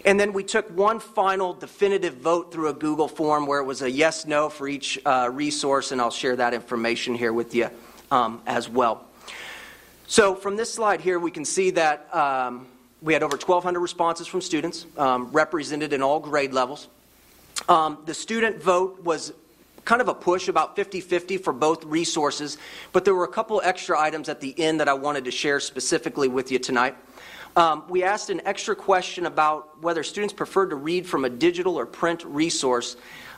And 0.04 0.20
then 0.20 0.32
we 0.32 0.44
took 0.44 0.68
one 0.76 1.00
final 1.00 1.54
definitive 1.54 2.14
vote 2.14 2.52
through 2.52 2.68
a 2.68 2.74
Google 2.74 3.08
form 3.08 3.46
where 3.46 3.60
it 3.60 3.64
was 3.64 3.82
a 3.82 3.90
yes 3.90 4.26
no 4.26 4.48
for 4.48 4.68
each 4.68 4.98
uh, 5.04 5.30
resource, 5.32 5.92
and 5.92 6.00
I'll 6.00 6.10
share 6.10 6.36
that 6.36 6.54
information 6.54 7.14
here 7.14 7.32
with 7.32 7.54
you 7.54 7.70
um, 8.10 8.42
as 8.46 8.68
well. 8.68 9.06
So, 10.06 10.34
from 10.34 10.56
this 10.56 10.72
slide 10.72 11.00
here, 11.00 11.18
we 11.18 11.32
can 11.32 11.44
see 11.44 11.70
that 11.70 12.14
um, 12.14 12.68
we 13.02 13.12
had 13.12 13.22
over 13.22 13.36
1,200 13.36 13.80
responses 13.80 14.26
from 14.26 14.40
students, 14.40 14.86
um, 14.96 15.30
represented 15.32 15.92
in 15.92 16.02
all 16.02 16.20
grade 16.20 16.52
levels. 16.52 16.88
Um, 17.68 17.98
the 18.06 18.14
student 18.14 18.62
vote 18.62 19.02
was 19.02 19.32
kind 19.84 20.00
of 20.00 20.08
a 20.08 20.14
push, 20.14 20.48
about 20.48 20.76
50 20.76 21.00
50 21.00 21.38
for 21.38 21.52
both 21.52 21.84
resources, 21.84 22.58
but 22.92 23.04
there 23.04 23.14
were 23.14 23.24
a 23.24 23.28
couple 23.28 23.60
extra 23.64 23.98
items 23.98 24.28
at 24.28 24.40
the 24.40 24.58
end 24.58 24.80
that 24.80 24.88
I 24.88 24.94
wanted 24.94 25.24
to 25.24 25.30
share 25.30 25.60
specifically 25.60 26.28
with 26.28 26.52
you 26.52 26.58
tonight. 26.58 26.96
Um, 27.56 27.84
we 27.88 28.02
asked 28.02 28.28
an 28.28 28.42
extra 28.44 28.76
question 28.76 29.24
about 29.24 29.82
whether 29.82 30.02
students 30.02 30.34
preferred 30.34 30.68
to 30.70 30.76
read 30.76 31.06
from 31.06 31.24
a 31.24 31.30
digital 31.30 31.76
or 31.76 31.86
print 31.86 32.22
resource. 32.26 32.96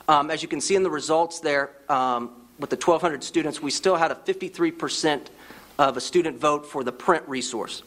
Um, 0.09 0.33
as 0.33 0.43
you 0.43 0.49
can 0.49 0.61
see 0.61 0.75
in 0.75 0.83
the 0.83 0.91
results 0.91 1.39
there, 1.39 1.71
um, 1.89 2.33
with 2.59 2.71
the 2.71 2.77
1,200 2.77 3.23
students, 3.23 3.63
we 3.63 3.71
still 3.71 3.95
had 3.95 4.11
a 4.11 4.17
53% 4.17 5.29
of 5.79 5.97
a 5.97 6.01
student 6.01 6.41
vote 6.41 6.67
for 6.67 6.83
the 6.83 6.91
print 6.91 7.23
resource. 7.29 7.85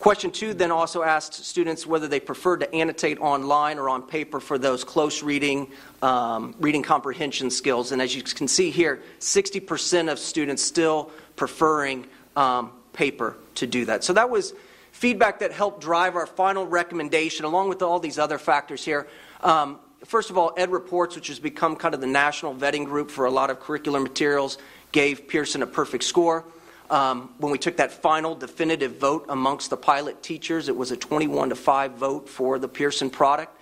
Question 0.00 0.32
two 0.32 0.52
then 0.52 0.72
also 0.72 1.02
asked 1.02 1.34
students 1.34 1.86
whether 1.86 2.08
they 2.08 2.20
preferred 2.20 2.60
to 2.60 2.74
annotate 2.74 3.20
online 3.20 3.78
or 3.78 3.88
on 3.88 4.02
paper 4.02 4.40
for 4.40 4.58
those 4.58 4.82
close 4.82 5.22
reading, 5.22 5.70
um, 6.02 6.56
reading 6.58 6.82
comprehension 6.82 7.50
skills. 7.50 7.92
And 7.92 8.02
as 8.02 8.16
you 8.16 8.22
can 8.22 8.48
see 8.48 8.70
here, 8.70 9.00
60% 9.20 10.10
of 10.10 10.18
students 10.18 10.62
still 10.62 11.10
preferring 11.36 12.06
um, 12.36 12.72
paper 12.92 13.36
to 13.56 13.66
do 13.66 13.84
that. 13.84 14.02
So 14.02 14.12
that 14.12 14.30
was 14.30 14.54
feedback 14.98 15.38
that 15.38 15.52
helped 15.52 15.80
drive 15.80 16.16
our 16.16 16.26
final 16.26 16.66
recommendation, 16.66 17.44
along 17.44 17.68
with 17.68 17.82
all 17.82 18.00
these 18.00 18.18
other 18.18 18.36
factors 18.36 18.84
here. 18.84 19.06
Um, 19.42 19.78
first 20.04 20.28
of 20.28 20.36
all, 20.36 20.52
EdReports, 20.56 21.14
which 21.14 21.28
has 21.28 21.38
become 21.38 21.76
kind 21.76 21.94
of 21.94 22.00
the 22.00 22.06
national 22.08 22.52
vetting 22.52 22.84
group 22.84 23.08
for 23.08 23.24
a 23.24 23.30
lot 23.30 23.48
of 23.48 23.60
curricular 23.60 24.02
materials, 24.02 24.58
gave 24.90 25.28
Pearson 25.28 25.62
a 25.62 25.68
perfect 25.68 26.02
score. 26.02 26.44
Um, 26.90 27.32
when 27.38 27.52
we 27.52 27.58
took 27.58 27.76
that 27.76 27.92
final 27.92 28.34
definitive 28.34 28.96
vote 28.96 29.26
amongst 29.28 29.70
the 29.70 29.76
pilot 29.76 30.20
teachers, 30.20 30.68
it 30.68 30.76
was 30.76 30.90
a 30.90 30.96
21 30.96 31.50
to 31.50 31.54
5 31.54 31.92
vote 31.92 32.28
for 32.28 32.58
the 32.58 32.68
Pearson 32.68 33.08
product. 33.08 33.56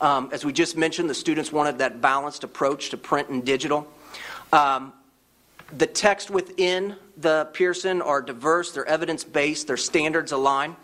Um, 0.00 0.30
as 0.32 0.42
we 0.42 0.54
just 0.54 0.74
mentioned, 0.74 1.10
the 1.10 1.14
students 1.14 1.52
wanted 1.52 1.78
that 1.78 2.00
balanced 2.00 2.44
approach 2.44 2.88
to 2.90 2.96
print 2.96 3.28
and 3.28 3.44
digital. 3.44 3.86
Um, 4.54 4.94
the 5.76 5.86
text 5.86 6.30
within 6.30 6.96
the 7.20 7.48
Pearson 7.52 8.00
are 8.00 8.22
diverse, 8.22 8.72
they're 8.72 8.86
evidence 8.86 9.24
based, 9.24 9.66
their 9.66 9.76
standards 9.76 10.32
align. 10.32 10.76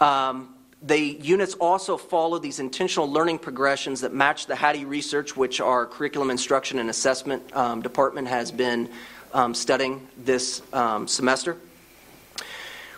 Um, 0.00 0.54
the 0.82 0.98
units 0.98 1.54
also 1.54 1.96
follow 1.96 2.38
these 2.38 2.60
intentional 2.60 3.10
learning 3.10 3.38
progressions 3.38 4.02
that 4.02 4.12
match 4.12 4.46
the 4.46 4.54
Hattie 4.54 4.84
research, 4.84 5.36
which 5.36 5.60
our 5.60 5.86
curriculum 5.86 6.30
instruction 6.30 6.78
and 6.78 6.90
assessment 6.90 7.42
um, 7.56 7.80
department 7.80 8.28
has 8.28 8.52
been 8.52 8.90
um, 9.32 9.54
studying 9.54 10.06
this 10.18 10.62
um, 10.72 11.08
semester. 11.08 11.56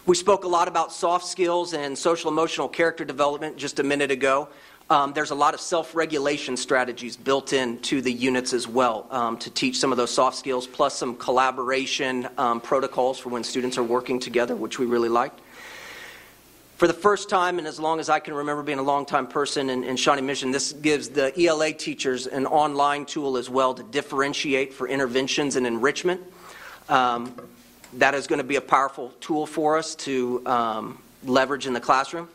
We 0.05 0.17
spoke 0.17 0.45
a 0.45 0.49
lot 0.49 0.69
about 0.69 0.93
soft 0.93 1.27
skills 1.27 1.75
and 1.75 1.97
social 1.97 2.31
emotional 2.31 2.69
character 2.69 3.05
development 3.05 3.57
just 3.57 3.79
a 3.79 3.83
minute 3.83 4.11
ago. 4.11 4.49
Um, 4.89 5.13
there's 5.15 5.33
a 5.33 5.35
lot 5.35 5.53
of 5.53 5.61
self 5.61 5.97
regulation 5.97 6.57
strategies 6.57 7.17
built 7.17 7.53
into 7.53 8.01
the 8.01 8.13
units 8.13 8.53
as 8.53 8.69
well 8.69 9.09
um, 9.11 9.37
to 9.39 9.51
teach 9.51 9.79
some 9.79 9.91
of 9.91 9.99
those 9.99 10.13
soft 10.13 10.37
skills, 10.37 10.67
plus 10.67 10.95
some 10.95 11.17
collaboration 11.17 12.29
um, 12.39 12.61
protocols 12.61 13.19
for 13.19 13.31
when 13.31 13.43
students 13.43 13.79
are 13.79 13.83
working 13.83 14.21
together, 14.21 14.55
which 14.55 14.79
we 14.79 14.87
really 14.87 15.09
liked. 15.09 15.41
For 16.77 16.87
the 16.87 16.95
first 16.95 17.29
time, 17.29 17.59
and 17.59 17.67
as 17.67 17.81
long 17.81 17.99
as 17.99 18.09
I 18.09 18.21
can 18.21 18.35
remember 18.35 18.63
being 18.63 18.79
a 18.79 18.83
long-time 18.83 19.27
person 19.27 19.71
in, 19.71 19.83
in 19.83 19.97
Shawnee 19.97 20.23
Mission, 20.23 20.53
this 20.53 20.73
gives 20.73 21.09
the 21.09 21.33
ELA 21.41 21.73
teachers 21.73 22.27
an 22.27 22.47
online 22.47 23.07
tool 23.07 23.39
as 23.39 23.51
well 23.51 23.75
to 23.75 23.83
differentiate 23.83 24.73
for 24.73 24.87
interventions 24.87 25.57
and 25.57 25.67
enrichment. 25.67 26.21
Um, 26.89 27.35
that 27.95 28.15
is 28.15 28.27
going 28.27 28.39
to 28.39 28.45
be 28.45 28.57
a 28.57 28.61
powerful 28.61 29.13
tool 29.21 29.47
for 29.47 29.79
us 29.79 29.95
to 29.97 30.47
um, 30.47 31.03
leverage 31.25 31.67
in 31.67 31.73
the 31.73 31.81
classroom. 31.81 32.29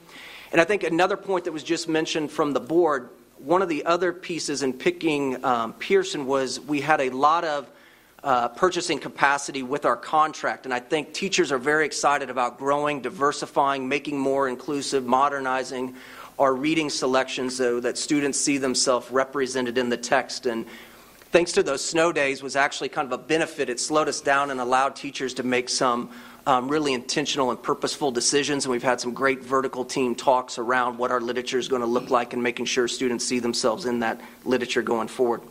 And 0.52 0.60
I 0.60 0.66
think 0.66 0.84
another 0.84 1.16
point 1.16 1.46
that 1.46 1.54
was 1.54 1.64
just 1.64 1.88
mentioned 1.88 2.30
from 2.30 2.52
the 2.52 2.60
board, 2.60 3.10
one 3.38 3.62
of 3.62 3.70
the 3.70 3.86
other 3.86 4.12
pieces 4.12 4.64
in 4.64 4.74
picking 4.74 5.44
um, 5.46 5.74
Pearson 5.74 6.26
was 6.26 6.60
we 6.60 6.82
had 6.82 7.00
a 7.00 7.10
lot 7.10 7.46
of 7.46 7.70
uh, 8.24 8.50
purchasing 8.50 9.00
capacity 9.00 9.64
with 9.64 9.86
our 9.86 9.96
contract. 9.96 10.66
And 10.66 10.74
I 10.74 10.80
think 10.80 11.14
teachers 11.14 11.52
are 11.52 11.58
very 11.58 11.86
excited 11.86 12.30
about 12.30 12.60
growing, 12.60 13.02
diversifying, 13.02 13.88
making 13.88 14.20
more 14.20 14.48
inclusive, 14.48 15.06
modernizing 15.06 15.96
our 16.38 16.54
reading 16.54 16.90
selections 16.90 17.56
so 17.56 17.80
that 17.80 17.98
students 17.98 18.40
see 18.40 18.58
themselves 18.58 19.10
represented 19.10 19.78
in 19.78 19.90
the 19.90 19.98
text. 19.98 20.46
And 20.46 20.66
thanks 21.32 21.54
to 21.54 21.64
those 21.64 21.84
snow 21.84 22.12
days 22.12 22.44
was 22.44 22.56
actually 22.56 22.90
kind 22.90 23.12
of 23.12 23.20
a 23.20 23.24
benefit. 23.24 23.70
It 23.70 23.80
slowed 23.80 24.08
us 24.08 24.22
down 24.22 24.52
and 24.52 24.60
allowed 24.60 24.96
teachers 24.96 25.34
to 25.36 25.44
make 25.44 25.70
some 25.70 26.12
um, 26.48 26.68
really 26.68 26.94
intentional 26.94 27.52
and 27.52 27.62
purposeful 27.62 28.12
decisions. 28.12 28.66
And 28.66 28.72
we've 28.72 28.84
had 28.84 29.00
some 29.00 29.14
great 29.14 29.44
vertical 29.44 29.86
team 29.86 30.16
talks 30.16 30.58
around 30.58 30.98
what 30.98 31.12
our 31.12 31.22
literature 31.22 31.60
is 31.60 31.68
going 31.68 31.82
to 31.82 31.88
look 31.88 32.10
like 32.10 32.34
and 32.34 32.42
making 32.42 32.66
sure 32.66 32.88
students 32.88 33.26
see 33.26 33.40
themselves 33.40 33.86
in 33.86 34.00
that 34.00 34.20
literature 34.46 34.82
going 34.82 35.08
forward. 35.08 35.42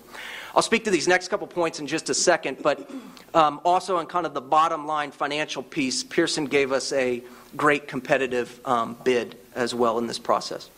I'll 0.55 0.62
speak 0.62 0.84
to 0.84 0.91
these 0.91 1.07
next 1.07 1.28
couple 1.28 1.47
points 1.47 1.78
in 1.78 1.86
just 1.86 2.11
a 2.11 2.14
second, 2.14 2.59
but 2.62 2.91
um, 3.34 3.61
also 3.64 3.99
on 3.99 4.07
kind 4.07 4.26
of 4.26 4.34
the 4.34 4.41
bottom 4.41 4.86
line 4.86 5.12
financial 5.12 5.62
piece, 5.62 6.03
Pearson 6.03 6.47
gave 6.47 6.72
us 6.72 6.93
a 6.93 7.22
great 7.57 7.86
competitive 7.86 8.61
um, 8.64 8.97
bid 9.05 9.36
as 9.55 9.74
well 9.74 9.99
in 9.99 10.09
this 10.09 10.18
process. 10.18 10.68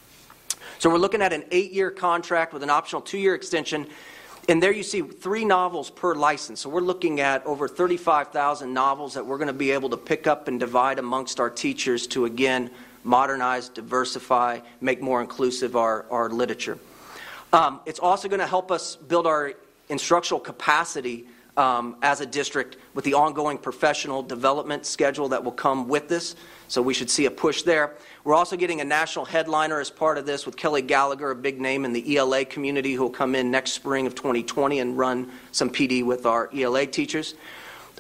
So 0.79 0.91
we're 0.91 0.99
looking 0.99 1.23
at 1.23 1.33
an 1.33 1.45
eight 1.53 1.73
year 1.73 1.91
contract 1.91 2.53
with 2.53 2.63
an 2.63 2.71
optional 2.71 3.01
two 3.01 3.19
year 3.19 3.35
extension. 3.35 3.87
And 4.49 4.61
there 4.61 4.73
you 4.73 4.83
see 4.83 5.03
three 5.03 5.45
novels 5.45 5.89
per 5.89 6.15
license. 6.15 6.61
So 6.61 6.69
we're 6.69 6.81
looking 6.81 7.21
at 7.21 7.47
over 7.47 7.69
35,000 7.69 8.73
novels 8.73 9.15
that 9.15 9.25
we're 9.25 9.39
going 9.39 9.47
to 9.49 9.53
be 9.53 9.71
able 9.71 9.91
to 9.91 9.97
pick 9.97 10.27
up 10.27 10.49
and 10.49 10.59
divide 10.59 10.99
amongst 10.99 11.39
our 11.39 11.49
teachers 11.49 12.09
to, 12.09 12.25
again, 12.25 12.71
modernize, 13.05 13.69
diversify, 13.69 14.59
make 14.81 15.01
more 15.01 15.21
inclusive 15.21 15.77
our, 15.77 16.07
our 16.11 16.29
literature. 16.29 16.79
Um, 17.53 17.81
it's 17.87 18.01
also 18.01 18.29
going 18.29 18.41
to 18.41 18.47
help 18.47 18.73
us 18.73 18.97
build 18.97 19.27
our 19.27 19.53
instructional 19.89 20.41
capacity 20.41 21.27
um, 21.57 21.97
as 22.03 22.21
a 22.21 22.27
district 22.27 22.79
with 22.95 23.05
the 23.05 23.15
ongoing 23.15 23.59
professional 23.59 24.23
development 24.23 24.87
schedule 24.87 25.29
that 25.29 25.45
will 25.45 25.53
come 25.53 25.87
with 25.87 26.09
this. 26.09 26.35
So 26.69 26.81
we 26.81 26.95
should 26.95 27.11
see 27.11 27.27
a 27.27 27.31
push 27.31 27.63
there. 27.63 27.95
We're 28.25 28.37
also 28.37 28.57
getting 28.57 28.81
a 28.81 28.85
national 28.85 29.25
headliner 29.25 29.81
as 29.81 29.91
part 29.91 30.17
of 30.17 30.27
this 30.27 30.47
with 30.47 30.57
Kelly 30.57 30.81
Gallagher, 30.81 31.33
a 31.33 31.35
big 31.35 31.61
name 31.61 31.85
in 31.85 31.93
the 31.93 32.17
ELA 32.17 32.45
community, 32.45 32.93
who 32.93 33.03
will 33.03 33.11
come 33.11 33.35
in 33.35 33.51
next 33.51 33.73
spring 33.73 34.07
of 34.07 34.15
2020 34.15 34.79
and 34.79 34.97
run 34.97 35.33
some 35.51 35.69
PD 35.69 36.05
with 36.05 36.25
our 36.25 36.49
ELA 36.55 36.87
teachers. 36.87 37.35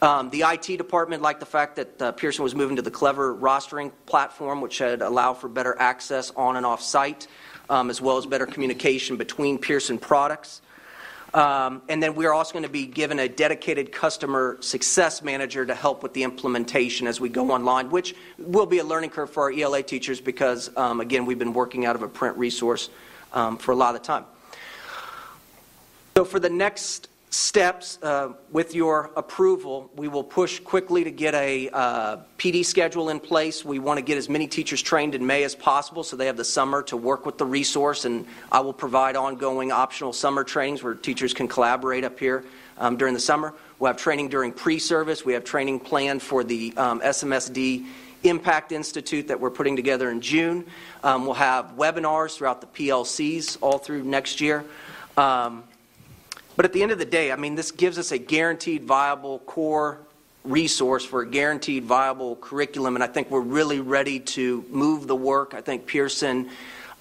Um, 0.00 0.30
the 0.30 0.42
IT 0.42 0.76
department 0.76 1.22
liked 1.22 1.40
the 1.40 1.46
fact 1.46 1.74
that 1.74 2.00
uh, 2.00 2.12
Pearson 2.12 2.44
was 2.44 2.54
moving 2.54 2.76
to 2.76 2.82
the 2.82 2.90
Clever 2.90 3.34
rostering 3.34 3.90
platform, 4.06 4.60
which 4.60 4.78
had 4.78 5.02
allowed 5.02 5.34
for 5.34 5.48
better 5.48 5.76
access 5.80 6.30
on 6.36 6.54
and 6.54 6.64
off 6.64 6.80
site, 6.80 7.26
um, 7.68 7.90
as 7.90 8.00
well 8.00 8.16
as 8.16 8.24
better 8.24 8.46
communication 8.46 9.16
between 9.16 9.58
Pearson 9.58 9.98
products. 9.98 10.62
Um, 11.34 11.80
and 11.88 12.02
then 12.02 12.14
we're 12.14 12.32
also 12.32 12.52
going 12.52 12.64
to 12.64 12.68
be 12.68 12.84
given 12.84 13.18
a 13.18 13.28
dedicated 13.28 13.90
customer 13.90 14.58
success 14.60 15.22
manager 15.22 15.64
to 15.64 15.74
help 15.74 16.02
with 16.02 16.12
the 16.12 16.24
implementation 16.24 17.06
as 17.06 17.20
we 17.20 17.30
go 17.30 17.50
online, 17.50 17.88
which 17.90 18.14
will 18.38 18.66
be 18.66 18.78
a 18.78 18.84
learning 18.84 19.10
curve 19.10 19.30
for 19.30 19.44
our 19.44 19.52
ELA 19.52 19.82
teachers 19.82 20.20
because, 20.20 20.74
um, 20.76 21.00
again, 21.00 21.24
we've 21.24 21.38
been 21.38 21.54
working 21.54 21.86
out 21.86 21.96
of 21.96 22.02
a 22.02 22.08
print 22.08 22.36
resource 22.36 22.90
um, 23.32 23.56
for 23.56 23.72
a 23.72 23.74
lot 23.74 23.94
of 23.94 24.02
the 24.02 24.06
time. 24.06 24.24
So, 26.16 26.26
for 26.26 26.38
the 26.38 26.50
next 26.50 27.08
steps, 27.32 27.98
uh, 28.02 28.34
with 28.50 28.74
your 28.74 29.10
approval, 29.16 29.90
we 29.96 30.06
will 30.06 30.22
push 30.22 30.60
quickly 30.60 31.02
to 31.02 31.10
get 31.10 31.34
a 31.34 31.70
uh, 31.70 32.18
PD 32.36 32.62
schedule 32.62 33.08
in 33.08 33.18
place. 33.18 33.64
We 33.64 33.78
want 33.78 33.96
to 33.96 34.02
get 34.02 34.18
as 34.18 34.28
many 34.28 34.46
teachers 34.46 34.82
trained 34.82 35.14
in 35.14 35.26
May 35.26 35.42
as 35.42 35.54
possible 35.54 36.04
so 36.04 36.14
they 36.14 36.26
have 36.26 36.36
the 36.36 36.44
summer 36.44 36.82
to 36.84 36.96
work 36.96 37.24
with 37.24 37.38
the 37.38 37.46
resource, 37.46 38.04
and 38.04 38.26
I 38.52 38.60
will 38.60 38.74
provide 38.74 39.16
ongoing 39.16 39.72
optional 39.72 40.12
summer 40.12 40.44
trainings 40.44 40.82
where 40.82 40.94
teachers 40.94 41.32
can 41.32 41.48
collaborate 41.48 42.04
up 42.04 42.18
here 42.18 42.44
um, 42.76 42.98
during 42.98 43.14
the 43.14 43.20
summer. 43.20 43.54
We'll 43.78 43.88
have 43.88 43.96
training 43.96 44.28
during 44.28 44.52
pre 44.52 44.78
service, 44.78 45.24
we 45.24 45.32
have 45.32 45.44
training 45.44 45.80
planned 45.80 46.22
for 46.22 46.44
the 46.44 46.74
um, 46.76 47.00
SMSD. 47.00 47.86
Impact 48.24 48.70
Institute 48.70 49.26
that 49.26 49.40
we're 49.40 49.50
putting 49.50 49.74
together 49.74 50.08
in 50.08 50.20
June. 50.20 50.64
Um, 51.02 51.24
we'll 51.24 51.34
have 51.34 51.72
webinars 51.76 52.36
throughout 52.36 52.60
the 52.60 52.68
PLCs 52.68 53.58
all 53.60 53.78
through 53.78 54.04
next 54.04 54.40
year. 54.40 54.64
Um, 55.16 55.64
but 56.62 56.66
at 56.66 56.74
the 56.74 56.82
end 56.84 56.92
of 56.92 57.00
the 57.00 57.04
day, 57.04 57.32
I 57.32 57.34
mean, 57.34 57.56
this 57.56 57.72
gives 57.72 57.98
us 57.98 58.12
a 58.12 58.18
guaranteed 58.18 58.84
viable 58.84 59.40
core 59.40 59.98
resource 60.44 61.04
for 61.04 61.22
a 61.22 61.26
guaranteed 61.28 61.82
viable 61.82 62.36
curriculum, 62.36 62.94
and 62.94 63.02
I 63.02 63.08
think 63.08 63.32
we're 63.32 63.40
really 63.40 63.80
ready 63.80 64.20
to 64.20 64.64
move 64.70 65.08
the 65.08 65.16
work. 65.16 65.54
I 65.54 65.60
think 65.60 65.88
Pearson 65.88 66.50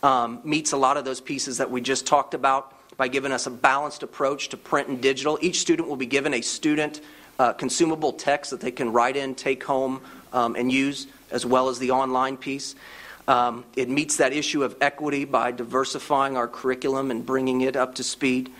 um, 0.01 0.41
meets 0.43 0.71
a 0.71 0.77
lot 0.77 0.97
of 0.97 1.05
those 1.05 1.21
pieces 1.21 1.59
that 1.59 1.69
we 1.69 1.79
just 1.79 2.07
talked 2.07 2.33
about 2.33 2.73
by 2.97 3.07
giving 3.07 3.31
us 3.31 3.45
a 3.45 3.51
balanced 3.51 4.01
approach 4.01 4.49
to 4.49 4.57
print 4.57 4.87
and 4.87 4.99
digital. 4.99 5.37
Each 5.43 5.59
student 5.59 5.87
will 5.87 5.95
be 5.95 6.07
given 6.07 6.33
a 6.33 6.41
student 6.41 7.01
uh, 7.37 7.53
consumable 7.53 8.13
text 8.13 8.49
that 8.49 8.61
they 8.61 8.71
can 8.71 8.91
write 8.91 9.15
in, 9.15 9.35
take 9.35 9.63
home, 9.63 10.01
um, 10.33 10.55
and 10.55 10.71
use, 10.71 11.05
as 11.29 11.45
well 11.45 11.69
as 11.69 11.77
the 11.77 11.91
online 11.91 12.35
piece. 12.35 12.73
Um, 13.27 13.63
it 13.75 13.89
meets 13.89 14.17
that 14.17 14.33
issue 14.33 14.63
of 14.63 14.75
equity 14.81 15.23
by 15.23 15.51
diversifying 15.51 16.35
our 16.35 16.47
curriculum 16.47 17.11
and 17.11 17.23
bringing 17.23 17.61
it 17.61 17.75
up 17.75 17.93
to 17.95 18.03
speed. 18.03 18.51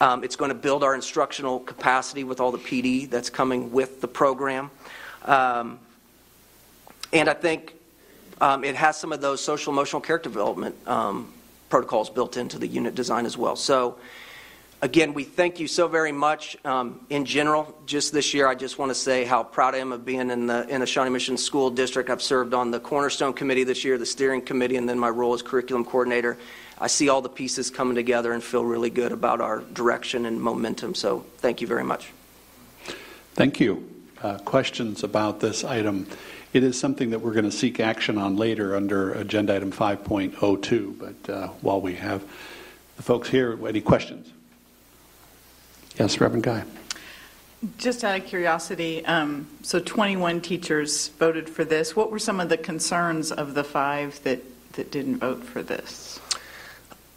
Um, 0.00 0.22
it's 0.22 0.36
going 0.36 0.50
to 0.50 0.54
build 0.54 0.84
our 0.84 0.94
instructional 0.94 1.58
capacity 1.58 2.22
with 2.22 2.40
all 2.40 2.52
the 2.52 2.58
PD 2.58 3.10
that's 3.10 3.30
coming 3.30 3.72
with 3.72 4.00
the 4.00 4.08
program. 4.08 4.70
Um, 5.24 5.80
and 7.12 7.28
I 7.28 7.34
think 7.34 7.74
um, 8.40 8.62
it 8.62 8.76
has 8.76 8.96
some 8.96 9.12
of 9.12 9.20
those 9.20 9.42
social 9.42 9.72
emotional 9.72 10.00
character 10.00 10.28
development 10.28 10.76
um, 10.86 11.32
protocols 11.68 12.10
built 12.10 12.36
into 12.36 12.58
the 12.58 12.66
unit 12.66 12.94
design 12.94 13.26
as 13.26 13.36
well. 13.36 13.56
So, 13.56 13.98
again, 14.82 15.14
we 15.14 15.24
thank 15.24 15.58
you 15.58 15.66
so 15.66 15.88
very 15.88 16.12
much. 16.12 16.56
Um, 16.64 17.00
in 17.10 17.24
general, 17.24 17.76
just 17.86 18.12
this 18.12 18.32
year, 18.32 18.46
I 18.46 18.54
just 18.54 18.78
want 18.78 18.90
to 18.90 18.94
say 18.94 19.24
how 19.24 19.42
proud 19.42 19.74
I 19.74 19.78
am 19.78 19.90
of 19.90 20.04
being 20.04 20.30
in 20.30 20.46
the, 20.46 20.68
in 20.68 20.80
the 20.80 20.86
Shawnee 20.86 21.10
Mission 21.10 21.36
School 21.36 21.70
District. 21.70 22.08
I've 22.08 22.22
served 22.22 22.54
on 22.54 22.70
the 22.70 22.78
Cornerstone 22.78 23.32
Committee 23.32 23.64
this 23.64 23.84
year, 23.84 23.98
the 23.98 24.06
steering 24.06 24.42
committee, 24.42 24.76
and 24.76 24.88
then 24.88 24.98
my 24.98 25.10
role 25.10 25.34
as 25.34 25.42
curriculum 25.42 25.84
coordinator. 25.84 26.38
I 26.80 26.86
see 26.86 27.08
all 27.08 27.22
the 27.22 27.28
pieces 27.28 27.70
coming 27.70 27.96
together 27.96 28.32
and 28.32 28.42
feel 28.42 28.64
really 28.64 28.90
good 28.90 29.12
about 29.12 29.40
our 29.40 29.60
direction 29.60 30.26
and 30.26 30.40
momentum. 30.40 30.94
So 30.94 31.24
thank 31.38 31.60
you 31.60 31.66
very 31.66 31.84
much. 31.84 32.12
Thank 33.34 33.60
you. 33.60 33.88
Uh, 34.22 34.38
questions 34.38 35.04
about 35.04 35.40
this 35.40 35.64
item? 35.64 36.06
It 36.52 36.64
is 36.64 36.78
something 36.78 37.10
that 37.10 37.20
we're 37.20 37.34
going 37.34 37.44
to 37.44 37.52
seek 37.52 37.78
action 37.78 38.16
on 38.18 38.36
later 38.36 38.74
under 38.74 39.12
agenda 39.12 39.54
item 39.54 39.70
5.02. 39.70 40.98
But 40.98 41.32
uh, 41.32 41.48
while 41.60 41.80
we 41.80 41.94
have 41.96 42.24
the 42.96 43.02
folks 43.02 43.28
here, 43.28 43.58
any 43.66 43.80
questions? 43.80 44.32
Yes, 45.98 46.20
Reverend 46.20 46.44
Guy. 46.44 46.64
Just 47.76 48.04
out 48.04 48.18
of 48.18 48.24
curiosity, 48.24 49.04
um, 49.04 49.48
so 49.62 49.80
21 49.80 50.40
teachers 50.40 51.08
voted 51.08 51.50
for 51.50 51.64
this. 51.64 51.96
What 51.96 52.10
were 52.10 52.20
some 52.20 52.38
of 52.38 52.48
the 52.48 52.56
concerns 52.56 53.32
of 53.32 53.54
the 53.54 53.64
five 53.64 54.22
that, 54.22 54.40
that 54.74 54.92
didn't 54.92 55.18
vote 55.18 55.42
for 55.42 55.62
this? 55.62 56.20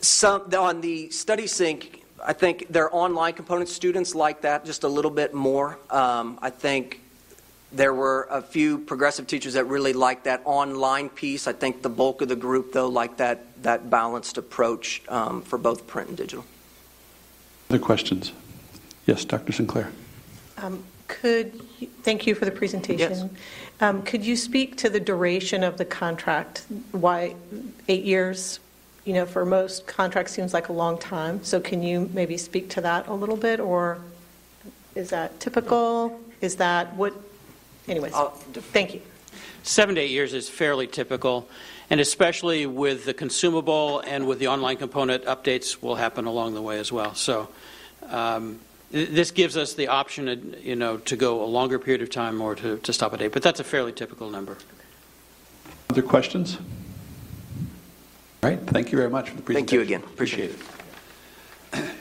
Some 0.02 0.54
on 0.56 0.82
the 0.82 1.10
StudySync, 1.10 2.02
I 2.24 2.34
think 2.34 2.68
their 2.70 2.94
online 2.94 3.34
component 3.34 3.70
students 3.70 4.16
like 4.16 4.42
that 4.42 4.66
just 4.66 4.84
a 4.84 4.88
little 4.88 5.12
bit 5.12 5.34
more. 5.34 5.78
Um, 5.90 6.40
I 6.42 6.50
think 6.50 7.02
there 7.72 7.94
were 7.94 8.28
a 8.30 8.42
few 8.42 8.80
progressive 8.80 9.28
teachers 9.28 9.54
that 9.54 9.66
really 9.66 9.94
liked 9.94 10.26
that 10.26 10.42
online 10.46 11.10
piece. 11.10 11.48
I 11.48 11.54
think 11.54 11.82
the 11.82 11.90
bulk 11.90 12.22
of 12.22 12.28
the 12.30 12.36
group, 12.36 12.74
though, 12.74 12.90
liked 12.90 13.18
that 13.20 13.46
that 13.64 13.90
balanced 13.90 14.38
approach 14.38 15.02
um, 15.08 15.42
for 15.42 15.58
both 15.58 15.88
print 15.88 16.10
and 16.10 16.18
digital. 16.18 16.46
Other 17.70 17.80
questions? 17.80 18.34
Yes, 19.06 19.24
Dr. 19.24 19.52
Sinclair. 19.52 19.92
Um, 20.58 20.84
could 21.08 21.62
you, 21.80 21.88
thank 22.04 22.26
you 22.26 22.36
for 22.36 22.46
the 22.46 22.52
presentation. 22.52 23.12
Yes. 23.12 23.30
Um, 23.80 24.02
could 24.04 24.26
you 24.26 24.36
speak 24.36 24.78
to 24.78 24.90
the 24.90 25.00
duration 25.00 25.64
of 25.64 25.78
the 25.78 25.86
contract? 25.86 26.66
Why 26.92 27.36
eight 27.88 28.04
years? 28.04 28.60
You 29.06 29.14
know, 29.14 29.26
for 29.26 29.46
most 29.46 29.88
contracts 29.88 30.32
seems 30.32 30.54
like 30.54 30.70
a 30.70 30.74
long 30.74 30.98
time. 30.98 31.44
So 31.44 31.60
can 31.60 31.82
you 31.82 32.10
maybe 32.14 32.38
speak 32.38 32.70
to 32.72 32.82
that 32.82 33.08
a 33.08 33.14
little 33.14 33.38
bit, 33.38 33.60
or 33.60 34.00
is 34.96 35.10
that 35.10 35.40
typical? 35.40 36.20
Is 36.42 36.58
that 36.58 36.96
what? 36.96 37.14
Anyways, 37.88 38.14
thank 38.72 38.94
you. 38.94 39.02
Seven 39.64 39.96
to 39.96 40.02
eight 40.02 40.12
years 40.12 40.34
is 40.34 40.50
fairly 40.50 40.88
typical, 40.88 41.48
and 41.90 42.00
especially 42.00 42.66
with 42.66 43.06
the 43.06 43.14
consumable 43.14 44.00
and 44.02 44.28
with 44.28 44.40
the 44.40 44.48
online 44.48 44.78
component, 44.78 45.26
updates 45.26 45.82
will 45.82 45.96
happen 45.96 46.26
along 46.26 46.54
the 46.54 46.62
way 46.62 46.80
as 46.80 46.92
well. 46.92 47.16
So. 47.16 47.50
Um, 48.10 48.60
this 48.92 49.32
gives 49.32 49.56
us 49.56 49.74
the 49.74 49.88
option, 49.88 50.56
you 50.62 50.76
know, 50.76 50.98
to 50.98 51.16
go 51.16 51.44
a 51.44 51.46
longer 51.46 51.80
period 51.80 52.02
of 52.02 52.10
time 52.10 52.42
or 52.42 52.56
to, 52.56 52.78
to 52.80 52.92
stop 52.92 53.14
a 53.14 53.18
date, 53.18 53.32
but 53.32 53.42
that's 53.42 53.62
a 53.62 53.64
fairly 53.64 53.94
typical 53.94 54.30
number. 54.30 54.58
Other 55.90 56.02
questions? 56.02 56.58
All 58.44 58.50
right, 58.50 58.60
thank 58.60 58.92
you 58.92 58.98
very 58.98 59.10
much 59.10 59.30
for 59.30 59.36
the 59.36 59.44
presentation. 59.44 59.68
Thank 59.68 59.72
you 59.72 59.82
again. 59.82 60.02
Appreciate 60.02 60.50
it. 60.50 60.60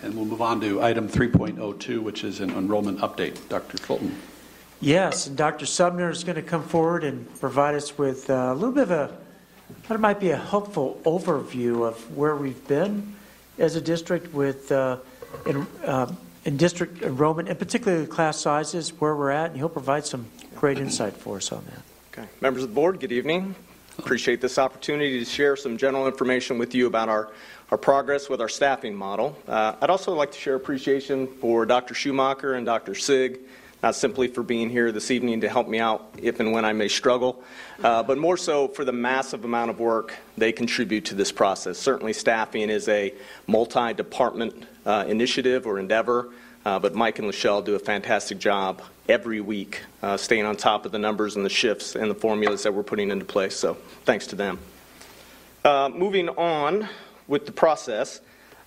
And 0.03 0.15
we'll 0.15 0.25
move 0.25 0.41
on 0.41 0.59
to 0.63 0.83
item 0.83 1.07
3.02, 1.07 2.03
which 2.03 2.25
is 2.25 2.41
an 2.41 2.49
enrollment 2.53 3.01
update. 3.01 3.37
Dr. 3.51 3.77
Fulton. 3.77 4.17
Yes, 4.81 5.27
and 5.27 5.37
Dr. 5.37 5.67
Sumner 5.67 6.09
is 6.09 6.25
going 6.25 6.37
to 6.37 6.43
come 6.43 6.63
forward 6.63 7.05
and 7.05 7.29
provide 7.41 7.75
us 7.75 7.99
with 7.99 8.31
a 8.31 8.55
little 8.55 8.73
bit 8.73 8.85
of 8.85 8.91
a, 8.91 9.17
what 9.87 10.01
might 10.01 10.19
be 10.19 10.31
a 10.31 10.37
helpful 10.39 10.99
overview 11.05 11.87
of 11.87 12.17
where 12.17 12.35
we've 12.35 12.67
been 12.67 13.15
as 13.59 13.77
a 13.77 13.81
district 13.83 14.33
with 14.33 14.73
uh, 14.73 14.97
in, 15.45 15.67
uh, 15.85 16.11
in 16.47 16.57
district 16.57 17.03
enrollment, 17.03 17.51
and 17.51 17.59
particularly 17.59 18.07
class 18.07 18.41
sizes, 18.41 18.99
where 18.99 19.15
we're 19.15 19.31
at, 19.31 19.51
and 19.51 19.59
he'll 19.59 19.69
provide 19.69 20.07
some 20.07 20.25
great 20.57 20.79
insight 20.79 21.13
for 21.13 21.37
us 21.37 21.53
on 21.53 21.63
that. 21.67 21.83
Okay. 22.19 22.29
Members 22.41 22.63
of 22.63 22.71
the 22.71 22.75
board, 22.75 22.99
good 22.99 23.13
evening. 23.13 23.55
Appreciate 24.01 24.41
this 24.41 24.57
opportunity 24.57 25.19
to 25.19 25.27
share 25.27 25.57
some 25.57 25.77
general 25.77 26.07
information 26.07 26.57
with 26.57 26.75
you 26.75 26.87
about 26.87 27.11
our, 27.11 27.29
our 27.71 27.77
progress 27.77 28.31
with 28.31 28.41
our 28.41 28.49
staffing 28.49 28.95
model. 28.95 29.37
Uh, 29.47 29.75
I'd 29.79 29.91
also 29.91 30.15
like 30.15 30.33
to 30.33 30.39
share 30.39 30.55
appreciation 30.55 31.27
for 31.27 31.67
Dr. 31.67 31.93
Schumacher 31.93 32.55
and 32.55 32.65
Dr. 32.65 32.95
Sig, 32.95 33.41
not 33.83 33.95
simply 33.95 34.27
for 34.27 34.43
being 34.43 34.71
here 34.71 34.91
this 34.91 35.11
evening 35.11 35.43
to 35.43 35.51
help 35.51 35.69
me 35.69 35.81
out 35.81 36.15
if 36.17 36.41
and 36.41 36.51
when 36.51 36.65
I 36.65 36.73
may 36.73 36.89
struggle, 36.89 37.43
uh, 37.85 38.03
but 38.03 38.17
more 38.17 38.39
so 38.39 38.69
for 38.69 38.87
the 38.87 38.93
massive 38.93 39.45
amount 39.45 39.71
of 39.71 39.79
work 39.79 40.15
they 40.39 40.51
contribute 40.51 41.05
to 41.05 41.15
this 41.15 41.31
process. 41.31 41.79
Certainly, 41.79 42.15
staffing 42.15 42.71
is 42.71 42.89
a 42.89 43.13
multi 43.47 43.93
department 43.93 44.65
uh, 44.87 45.05
initiative 45.07 45.67
or 45.67 45.79
endeavor. 45.79 46.31
Uh, 46.65 46.79
but 46.79 46.95
Mike 46.95 47.19
and 47.19 47.29
Lachelle 47.29 47.65
do 47.65 47.75
a 47.75 47.79
fantastic 47.79 48.39
job 48.39 48.83
every 49.09 49.41
week 49.41 49.81
uh, 50.03 50.17
staying 50.17 50.45
on 50.45 50.57
top 50.57 50.85
of 50.85 50.93
the 50.93 50.99
numbers 50.99 51.37
and 51.37 51.45
the 51.45 51.51
shifts 51.51 51.97
and 51.97 52.11
the 52.11 52.15
formulas 52.15 52.63
that 52.65 52.75
we're 52.75 52.83
putting 52.83 53.11
into 53.11 53.25
place. 53.25 53.57
So 53.57 53.75
thanks 54.05 54.27
to 54.29 54.37
them. 54.37 54.59
Uh, 55.65 55.91
moving 55.93 56.29
on 56.29 56.89
with 57.27 57.47
the 57.47 57.53
process, 57.53 58.21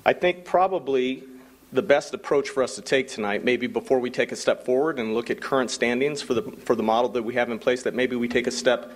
I 0.06 0.14
think 0.14 0.44
probably 0.44 1.24
the 1.72 1.82
best 1.82 2.14
approach 2.14 2.50
for 2.50 2.62
us 2.62 2.76
to 2.76 2.82
take 2.82 3.08
tonight, 3.08 3.44
maybe 3.44 3.68
before 3.68 4.00
we 4.00 4.10
take 4.10 4.32
a 4.32 4.36
step 4.36 4.66
forward 4.66 5.00
and 5.00 5.14
look 5.14 5.30
at 5.30 5.42
current 5.42 5.72
standings 5.72 6.22
for 6.22 6.34
the, 6.34 6.44
for 6.66 6.76
the 6.76 6.84
model 6.84 7.10
that 7.12 7.24
we 7.24 7.34
have 7.36 7.50
in 7.50 7.58
place, 7.58 7.84
that 7.84 7.96
maybe 7.96 8.16
we 8.16 8.28
take 8.28 8.48
a 8.48 8.52
step 8.52 8.92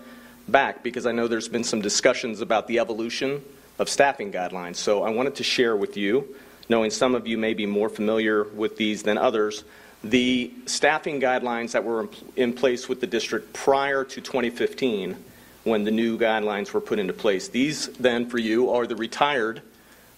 back 0.48 0.84
because 0.84 1.06
I 1.06 1.12
know 1.12 1.28
there's 1.28 1.50
been 1.50 1.64
some 1.64 1.82
discussions 1.82 2.42
about 2.42 2.68
the 2.68 2.80
evolution 2.80 3.44
of 3.80 3.90
staffing 3.90 4.32
guidelines. 4.32 4.76
So 4.76 5.04
I 5.04 5.10
wanted 5.10 5.36
to 5.36 5.44
share 5.44 5.76
with 5.76 5.98
you 5.98 6.36
knowing 6.70 6.92
some 6.92 7.16
of 7.16 7.28
you 7.28 7.38
may 7.38 7.54
be 7.54 7.66
more 7.66 7.90
familiar 7.90 8.44
with 8.44 8.78
these 8.78 9.04
than 9.04 9.18
others, 9.18 9.64
the 10.04 10.52
staffing 10.66 11.20
guidelines 11.20 11.72
that 11.72 11.84
were 11.84 12.08
in 12.36 12.54
place 12.54 12.88
with 12.88 13.02
the 13.02 13.08
district 13.08 13.54
prior 13.54 14.04
to 14.04 14.22
2015 14.22 15.16
when 15.64 15.84
the 15.84 15.92
new 15.92 16.18
guidelines 16.18 16.72
were 16.72 16.82
put 16.82 17.00
into 17.00 17.14
place. 17.14 17.48
These, 17.48 17.88
then, 18.00 18.30
for 18.30 18.38
you, 18.38 18.70
are 18.72 18.88
the 18.88 18.96
retired 18.96 19.62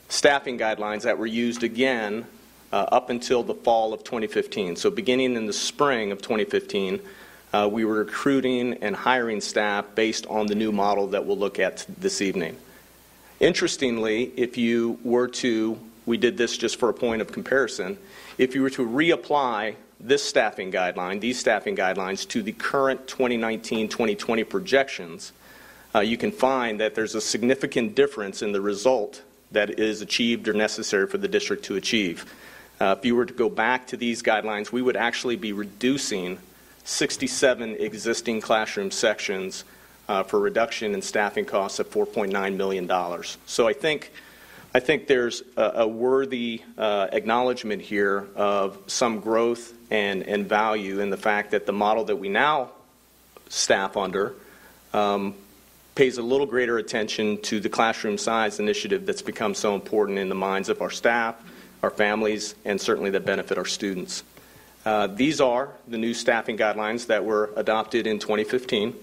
staffing 0.10 0.58
guidelines 0.58 1.04
that 1.04 1.18
were 1.18 1.26
used 1.26 1.64
again 1.64 2.26
uh, 2.72 2.86
up 2.92 3.10
until 3.10 3.44
the 3.44 3.56
fall 3.56 3.94
of 3.94 4.04
2015. 4.04 4.76
So, 4.76 4.92
beginning 4.92 5.36
in 5.36 5.46
the 5.46 5.54
spring 5.54 6.12
of 6.12 6.22
2015, 6.22 7.00
uh, 7.52 7.70
we 7.72 7.84
were 7.84 7.96
recruiting 7.96 8.76
and 8.76 8.96
hiring 8.96 9.42
staff 9.42 9.86
based 9.96 10.28
on 10.28 10.46
the 10.46 10.56
new 10.56 10.72
model 10.72 11.08
that 11.08 11.26
we'll 11.26 11.38
look 11.38 11.58
at 11.58 11.86
this 12.00 12.22
evening. 12.22 12.56
Interestingly, 13.40 14.32
if 14.36 14.58
you 14.58 15.00
were 15.04 15.28
to, 15.28 15.80
we 16.10 16.18
did 16.18 16.38
this 16.38 16.58
just 16.58 16.78
for 16.78 16.90
a 16.90 16.94
point 16.94 17.22
of 17.22 17.32
comparison, 17.32 17.98
if 18.40 18.56
you 18.56 18.64
were 18.64 18.70
to 18.72 18.86
reapply 18.86 19.76
this 20.00 20.24
staffing 20.24 20.72
guideline, 20.72 21.22
these 21.22 21.40
staffing 21.40 21.76
guidelines, 21.76 22.28
to 22.30 22.42
the 22.42 22.52
current 22.52 23.08
2019 23.08 23.88
2020 23.88 24.44
projections, 24.44 25.32
uh, 25.94 26.00
you 26.00 26.18
can 26.18 26.32
find 26.32 26.80
that 26.80 26.96
there's 26.96 27.14
a 27.14 27.22
significant 27.22 27.94
difference 27.94 28.42
in 28.42 28.52
the 28.52 28.60
result 28.60 29.22
that 29.52 29.80
is 29.80 30.02
achieved 30.02 30.48
or 30.48 30.54
necessary 30.54 31.06
for 31.06 31.20
the 31.20 31.28
district 31.28 31.64
to 31.64 31.76
achieve. 31.76 32.26
Uh, 32.80 32.96
if 32.98 33.06
you 33.06 33.16
were 33.16 33.26
to 33.26 33.34
go 33.34 33.50
back 33.50 33.86
to 33.86 33.96
these 33.96 34.24
guidelines, 34.24 34.72
we 34.72 34.82
would 34.82 34.98
actually 34.98 35.36
be 35.36 35.54
reducing 35.54 36.40
67 36.86 37.76
existing 37.76 38.42
classroom 38.42 38.90
sections 38.90 39.64
uh, 40.08 40.24
for 40.24 40.40
reduction 40.40 40.96
in 40.96 41.04
staffing 41.04 41.46
costs 41.46 41.78
of 41.78 41.88
$4.9 41.92 42.56
million. 42.56 42.90
So 43.46 43.68
I 43.68 43.74
think, 43.74 44.12
I 44.74 44.80
think 44.80 45.08
there's 45.08 45.42
a, 45.58 45.64
a 45.76 45.88
worthy 45.88 46.62
uh, 46.78 47.08
acknowledgement 47.12 47.82
here 47.82 48.28
of 48.36 48.78
some 48.86 49.20
growth 49.20 49.74
and, 49.90 50.22
and 50.24 50.48
value 50.48 51.00
in 51.00 51.10
the 51.10 51.18
fact 51.18 51.52
that 51.52 51.66
the 51.66 51.74
model 51.74 52.06
that 52.06 52.18
we 52.18 52.30
now 52.30 52.70
staff 53.50 53.98
under 53.98 54.36
um, 54.94 55.34
pays 55.96 56.20
a 56.20 56.22
little 56.22 56.46
greater 56.46 56.78
attention 56.78 57.42
to 57.42 57.60
the 57.60 57.70
classroom 57.70 58.20
size 58.20 58.60
initiative 58.60 59.08
that's 59.08 59.24
become 59.24 59.56
so 59.56 59.74
important 59.74 60.20
in 60.20 60.30
the 60.30 60.36
minds 60.36 60.70
of 60.70 60.84
our 60.84 60.92
staff, 60.92 61.36
our 61.82 61.90
families, 61.90 62.54
and 62.64 62.80
certainly 62.80 63.10
that 63.10 63.26
benefit 63.26 63.58
our 63.58 63.66
students. 63.66 64.24
Uh, 64.86 65.08
these 65.08 65.42
are 65.42 65.70
the 65.88 65.98
new 65.98 66.14
staffing 66.14 66.58
guidelines 66.58 67.08
that 67.08 67.26
were 67.26 67.50
adopted 67.56 68.06
in 68.06 68.20
2015. 68.20 68.94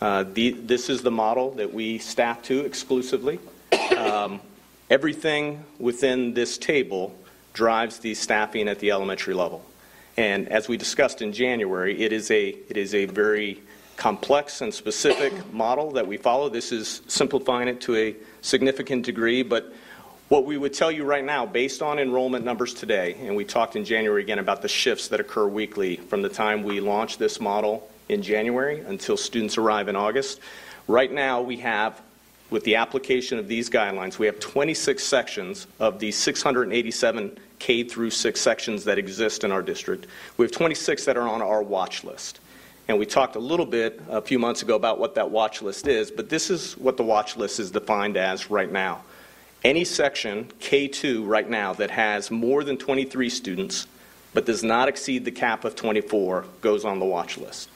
Uh, 0.00 0.24
the, 0.32 0.52
this 0.52 0.88
is 0.88 1.02
the 1.02 1.10
model 1.10 1.50
that 1.52 1.74
we 1.74 1.98
staff 1.98 2.40
to 2.42 2.60
exclusively. 2.60 3.40
Um, 3.96 4.40
everything 4.92 5.64
within 5.78 6.34
this 6.34 6.58
table 6.58 7.16
drives 7.54 8.00
the 8.00 8.12
staffing 8.12 8.68
at 8.68 8.78
the 8.78 8.90
elementary 8.90 9.32
level. 9.32 9.64
And 10.18 10.50
as 10.50 10.68
we 10.68 10.76
discussed 10.76 11.22
in 11.22 11.32
January, 11.32 12.02
it 12.02 12.12
is 12.12 12.30
a, 12.30 12.48
it 12.68 12.76
is 12.76 12.94
a 12.94 13.06
very 13.06 13.62
complex 13.96 14.60
and 14.60 14.72
specific 14.72 15.32
model 15.54 15.92
that 15.92 16.06
we 16.06 16.18
follow. 16.18 16.50
This 16.50 16.72
is 16.72 17.00
simplifying 17.06 17.68
it 17.68 17.80
to 17.82 17.96
a 17.96 18.14
significant 18.42 19.06
degree, 19.06 19.42
but 19.42 19.72
what 20.28 20.44
we 20.44 20.58
would 20.58 20.74
tell 20.74 20.92
you 20.92 21.04
right 21.04 21.24
now, 21.24 21.46
based 21.46 21.80
on 21.80 21.98
enrollment 21.98 22.44
numbers 22.44 22.74
today, 22.74 23.16
and 23.22 23.34
we 23.34 23.46
talked 23.46 23.76
in 23.76 23.86
January 23.86 24.22
again 24.22 24.40
about 24.40 24.60
the 24.60 24.68
shifts 24.68 25.08
that 25.08 25.20
occur 25.20 25.46
weekly 25.46 25.96
from 25.96 26.20
the 26.20 26.28
time 26.28 26.64
we 26.64 26.80
launch 26.80 27.16
this 27.16 27.40
model 27.40 27.88
in 28.10 28.20
January 28.20 28.80
until 28.80 29.16
students 29.16 29.56
arrive 29.56 29.88
in 29.88 29.96
August. 29.96 30.38
Right 30.86 31.10
now, 31.10 31.40
we 31.40 31.56
have, 31.58 31.98
with 32.52 32.64
the 32.64 32.76
application 32.76 33.38
of 33.38 33.48
these 33.48 33.70
guidelines, 33.70 34.18
we 34.18 34.26
have 34.26 34.38
26 34.38 35.02
sections 35.02 35.66
of 35.80 35.98
the 35.98 36.12
687 36.12 37.38
K 37.58 37.82
through 37.82 38.10
6 38.10 38.40
sections 38.40 38.84
that 38.84 38.98
exist 38.98 39.42
in 39.42 39.50
our 39.50 39.62
district. 39.62 40.06
We 40.36 40.44
have 40.44 40.52
26 40.52 41.06
that 41.06 41.16
are 41.16 41.26
on 41.26 41.40
our 41.40 41.62
watch 41.62 42.04
list. 42.04 42.40
And 42.88 42.98
we 42.98 43.06
talked 43.06 43.36
a 43.36 43.40
little 43.40 43.64
bit 43.64 44.02
a 44.10 44.20
few 44.20 44.38
months 44.38 44.62
ago 44.62 44.76
about 44.76 44.98
what 44.98 45.14
that 45.14 45.30
watch 45.30 45.62
list 45.62 45.88
is, 45.88 46.10
but 46.10 46.28
this 46.28 46.50
is 46.50 46.76
what 46.76 46.96
the 46.96 47.02
watch 47.02 47.36
list 47.36 47.58
is 47.58 47.70
defined 47.70 48.16
as 48.16 48.50
right 48.50 48.70
now. 48.70 49.02
Any 49.64 49.84
section, 49.84 50.50
K2 50.60 51.26
right 51.26 51.48
now, 51.48 51.72
that 51.74 51.90
has 51.90 52.30
more 52.30 52.64
than 52.64 52.76
23 52.76 53.30
students 53.30 53.86
but 54.34 54.46
does 54.46 54.64
not 54.64 54.88
exceed 54.88 55.24
the 55.24 55.30
cap 55.30 55.64
of 55.64 55.74
24 55.74 56.46
goes 56.60 56.84
on 56.84 56.98
the 56.98 57.04
watch 57.04 57.36
list. 57.38 57.68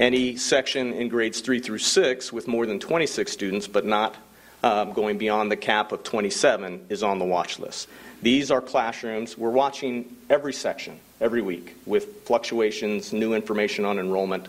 Any 0.00 0.36
section 0.36 0.94
in 0.94 1.10
grades 1.10 1.42
3 1.42 1.60
through 1.60 1.76
6 1.76 2.32
with 2.32 2.48
more 2.48 2.64
than 2.64 2.80
26 2.80 3.30
students 3.30 3.68
but 3.68 3.84
not 3.84 4.16
um, 4.62 4.94
going 4.94 5.18
beyond 5.18 5.52
the 5.52 5.58
cap 5.58 5.92
of 5.92 6.04
27 6.04 6.86
is 6.88 7.02
on 7.02 7.18
the 7.18 7.26
watch 7.26 7.58
list. 7.58 7.86
These 8.22 8.50
are 8.50 8.62
classrooms. 8.62 9.36
We're 9.36 9.50
watching 9.50 10.16
every 10.30 10.54
section 10.54 10.98
every 11.20 11.42
week 11.42 11.76
with 11.84 12.22
fluctuations, 12.24 13.12
new 13.12 13.34
information 13.34 13.84
on 13.84 13.98
enrollment. 13.98 14.48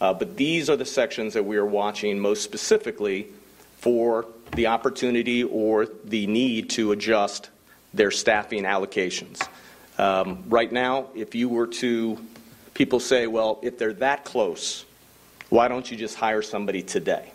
Uh, 0.00 0.14
but 0.14 0.36
these 0.36 0.68
are 0.68 0.76
the 0.76 0.84
sections 0.84 1.34
that 1.34 1.44
we 1.44 1.58
are 1.58 1.66
watching 1.66 2.18
most 2.18 2.42
specifically 2.42 3.28
for 3.76 4.26
the 4.56 4.66
opportunity 4.66 5.44
or 5.44 5.86
the 6.06 6.26
need 6.26 6.70
to 6.70 6.90
adjust 6.90 7.50
their 7.94 8.10
staffing 8.10 8.64
allocations. 8.64 9.46
Um, 9.96 10.42
right 10.48 10.72
now, 10.72 11.06
if 11.14 11.36
you 11.36 11.48
were 11.48 11.68
to, 11.68 12.18
people 12.74 12.98
say, 12.98 13.28
well, 13.28 13.60
if 13.62 13.78
they're 13.78 13.92
that 13.92 14.24
close, 14.24 14.84
why 15.48 15.68
don't 15.68 15.90
you 15.90 15.96
just 15.96 16.16
hire 16.16 16.42
somebody 16.42 16.82
today? 16.82 17.32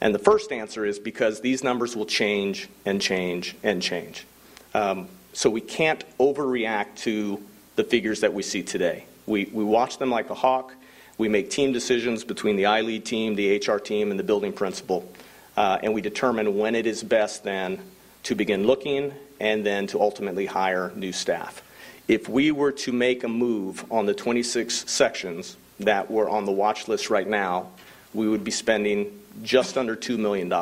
And 0.00 0.14
the 0.14 0.18
first 0.18 0.52
answer 0.52 0.84
is 0.84 0.98
because 0.98 1.40
these 1.40 1.64
numbers 1.64 1.96
will 1.96 2.06
change 2.06 2.68
and 2.84 3.00
change 3.00 3.56
and 3.62 3.82
change. 3.82 4.26
Um, 4.74 5.08
so 5.32 5.50
we 5.50 5.60
can't 5.60 6.04
overreact 6.18 6.96
to 6.98 7.42
the 7.76 7.84
figures 7.84 8.20
that 8.20 8.32
we 8.32 8.42
see 8.42 8.62
today. 8.62 9.04
We, 9.26 9.46
we 9.52 9.64
watch 9.64 9.98
them 9.98 10.10
like 10.10 10.30
a 10.30 10.34
hawk. 10.34 10.74
We 11.16 11.28
make 11.28 11.50
team 11.50 11.72
decisions 11.72 12.24
between 12.24 12.56
the 12.56 12.64
iLead 12.64 13.04
team, 13.04 13.34
the 13.34 13.56
HR 13.58 13.78
team, 13.78 14.10
and 14.10 14.18
the 14.18 14.24
building 14.24 14.52
principal. 14.52 15.10
Uh, 15.56 15.78
and 15.82 15.92
we 15.92 16.00
determine 16.00 16.56
when 16.56 16.74
it 16.74 16.86
is 16.86 17.02
best 17.02 17.42
then 17.42 17.80
to 18.22 18.34
begin 18.34 18.66
looking 18.66 19.12
and 19.40 19.66
then 19.66 19.86
to 19.88 20.00
ultimately 20.00 20.46
hire 20.46 20.92
new 20.94 21.12
staff. 21.12 21.62
If 22.06 22.28
we 22.28 22.52
were 22.52 22.72
to 22.72 22.92
make 22.92 23.24
a 23.24 23.28
move 23.28 23.84
on 23.92 24.06
the 24.06 24.14
26 24.14 24.90
sections 24.90 25.56
that 25.80 26.10
were 26.10 26.28
on 26.28 26.44
the 26.44 26.52
watch 26.52 26.88
list 26.88 27.10
right 27.10 27.28
now, 27.28 27.70
we 28.14 28.28
would 28.28 28.44
be 28.44 28.50
spending 28.50 29.20
just 29.42 29.78
under 29.78 29.96
$2 29.96 30.18
million. 30.18 30.52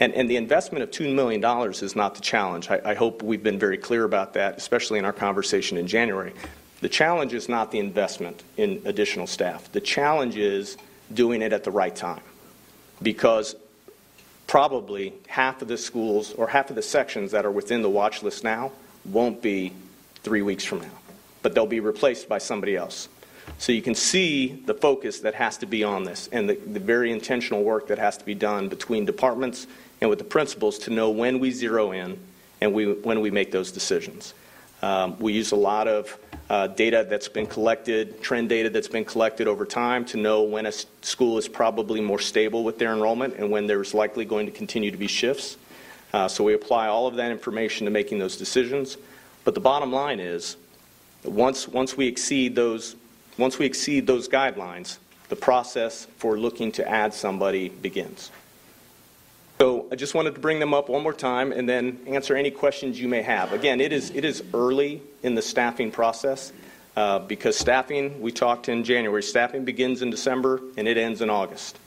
And, 0.00 0.12
and 0.14 0.28
the 0.28 0.36
investment 0.36 0.82
of 0.82 0.90
$2 0.90 1.14
million 1.14 1.44
is 1.70 1.94
not 1.94 2.14
the 2.14 2.20
challenge. 2.20 2.70
I, 2.70 2.80
I 2.84 2.94
hope 2.94 3.22
we've 3.22 3.42
been 3.42 3.58
very 3.58 3.78
clear 3.78 4.04
about 4.04 4.34
that, 4.34 4.56
especially 4.56 4.98
in 4.98 5.04
our 5.04 5.12
conversation 5.12 5.78
in 5.78 5.86
January. 5.86 6.32
The 6.80 6.88
challenge 6.88 7.32
is 7.32 7.48
not 7.48 7.70
the 7.70 7.78
investment 7.78 8.42
in 8.56 8.82
additional 8.84 9.26
staff. 9.26 9.70
The 9.72 9.80
challenge 9.80 10.36
is 10.36 10.76
doing 11.12 11.42
it 11.42 11.52
at 11.52 11.64
the 11.64 11.70
right 11.70 11.94
time. 11.94 12.22
Because 13.02 13.54
probably 14.46 15.14
half 15.26 15.62
of 15.62 15.68
the 15.68 15.78
schools 15.78 16.32
or 16.32 16.48
half 16.48 16.70
of 16.70 16.76
the 16.76 16.82
sections 16.82 17.30
that 17.32 17.46
are 17.46 17.50
within 17.50 17.82
the 17.82 17.90
watch 17.90 18.22
list 18.22 18.44
now 18.44 18.72
won't 19.04 19.42
be 19.42 19.72
three 20.22 20.42
weeks 20.42 20.64
from 20.64 20.80
now, 20.80 20.90
but 21.42 21.54
they'll 21.54 21.66
be 21.66 21.80
replaced 21.80 22.28
by 22.28 22.38
somebody 22.38 22.76
else. 22.76 23.08
So 23.64 23.72
you 23.72 23.80
can 23.80 23.94
see 23.94 24.62
the 24.66 24.74
focus 24.74 25.20
that 25.20 25.32
has 25.36 25.56
to 25.56 25.66
be 25.66 25.84
on 25.84 26.04
this 26.04 26.28
and 26.30 26.50
the, 26.50 26.54
the 26.54 26.78
very 26.78 27.10
intentional 27.10 27.62
work 27.62 27.86
that 27.86 27.96
has 27.96 28.18
to 28.18 28.24
be 28.26 28.34
done 28.34 28.68
between 28.68 29.06
departments 29.06 29.66
and 30.02 30.10
with 30.10 30.18
the 30.18 30.24
principals 30.26 30.78
to 30.80 30.90
know 30.90 31.08
when 31.08 31.38
we 31.38 31.50
zero 31.50 31.92
in 31.92 32.18
and 32.60 32.74
we, 32.74 32.92
when 32.92 33.22
we 33.22 33.30
make 33.30 33.52
those 33.52 33.72
decisions. 33.72 34.34
Um, 34.82 35.18
we 35.18 35.32
use 35.32 35.52
a 35.52 35.56
lot 35.56 35.88
of 35.88 36.14
uh, 36.50 36.66
data 36.66 37.06
that's 37.08 37.28
been 37.28 37.46
collected, 37.46 38.20
trend 38.20 38.50
data 38.50 38.68
that's 38.68 38.86
been 38.86 39.06
collected 39.06 39.48
over 39.48 39.64
time 39.64 40.04
to 40.04 40.18
know 40.18 40.42
when 40.42 40.66
a 40.66 40.72
school 41.00 41.38
is 41.38 41.48
probably 41.48 42.02
more 42.02 42.18
stable 42.18 42.64
with 42.64 42.78
their 42.78 42.92
enrollment 42.92 43.36
and 43.38 43.50
when 43.50 43.66
there's 43.66 43.94
likely 43.94 44.26
going 44.26 44.44
to 44.44 44.52
continue 44.52 44.90
to 44.90 44.98
be 44.98 45.06
shifts. 45.06 45.56
Uh, 46.12 46.28
so 46.28 46.44
we 46.44 46.52
apply 46.52 46.88
all 46.88 47.06
of 47.06 47.14
that 47.14 47.30
information 47.30 47.86
to 47.86 47.90
making 47.90 48.18
those 48.18 48.36
decisions. 48.36 48.98
But 49.42 49.54
the 49.54 49.60
bottom 49.60 49.90
line 49.90 50.20
is, 50.20 50.58
once, 51.24 51.66
once 51.66 51.96
we 51.96 52.06
exceed 52.08 52.54
those 52.54 52.96
once 53.38 53.58
we 53.58 53.66
exceed 53.66 54.06
those 54.06 54.28
guidelines, 54.28 54.98
the 55.28 55.36
process 55.36 56.06
for 56.18 56.38
looking 56.38 56.72
to 56.72 56.88
add 56.88 57.14
somebody 57.14 57.68
begins. 57.68 58.30
So 59.60 59.86
I 59.90 59.96
just 59.96 60.14
wanted 60.14 60.34
to 60.34 60.40
bring 60.40 60.58
them 60.58 60.74
up 60.74 60.88
one 60.88 61.02
more 61.02 61.12
time 61.12 61.52
and 61.52 61.68
then 61.68 61.98
answer 62.06 62.36
any 62.36 62.50
questions 62.50 63.00
you 63.00 63.08
may 63.08 63.22
have. 63.22 63.52
Again, 63.52 63.80
it 63.80 63.92
is, 63.92 64.10
it 64.10 64.24
is 64.24 64.42
early 64.52 65.00
in 65.22 65.34
the 65.34 65.42
staffing 65.42 65.90
process 65.90 66.52
uh, 66.96 67.20
because 67.20 67.56
staffing, 67.56 68.20
we 68.20 68.32
talked 68.32 68.68
in 68.68 68.84
January, 68.84 69.22
staffing 69.22 69.64
begins 69.64 70.02
in 70.02 70.10
December 70.10 70.60
and 70.76 70.88
it 70.88 70.96
ends 70.96 71.22
in 71.22 71.30
August. 71.30 71.78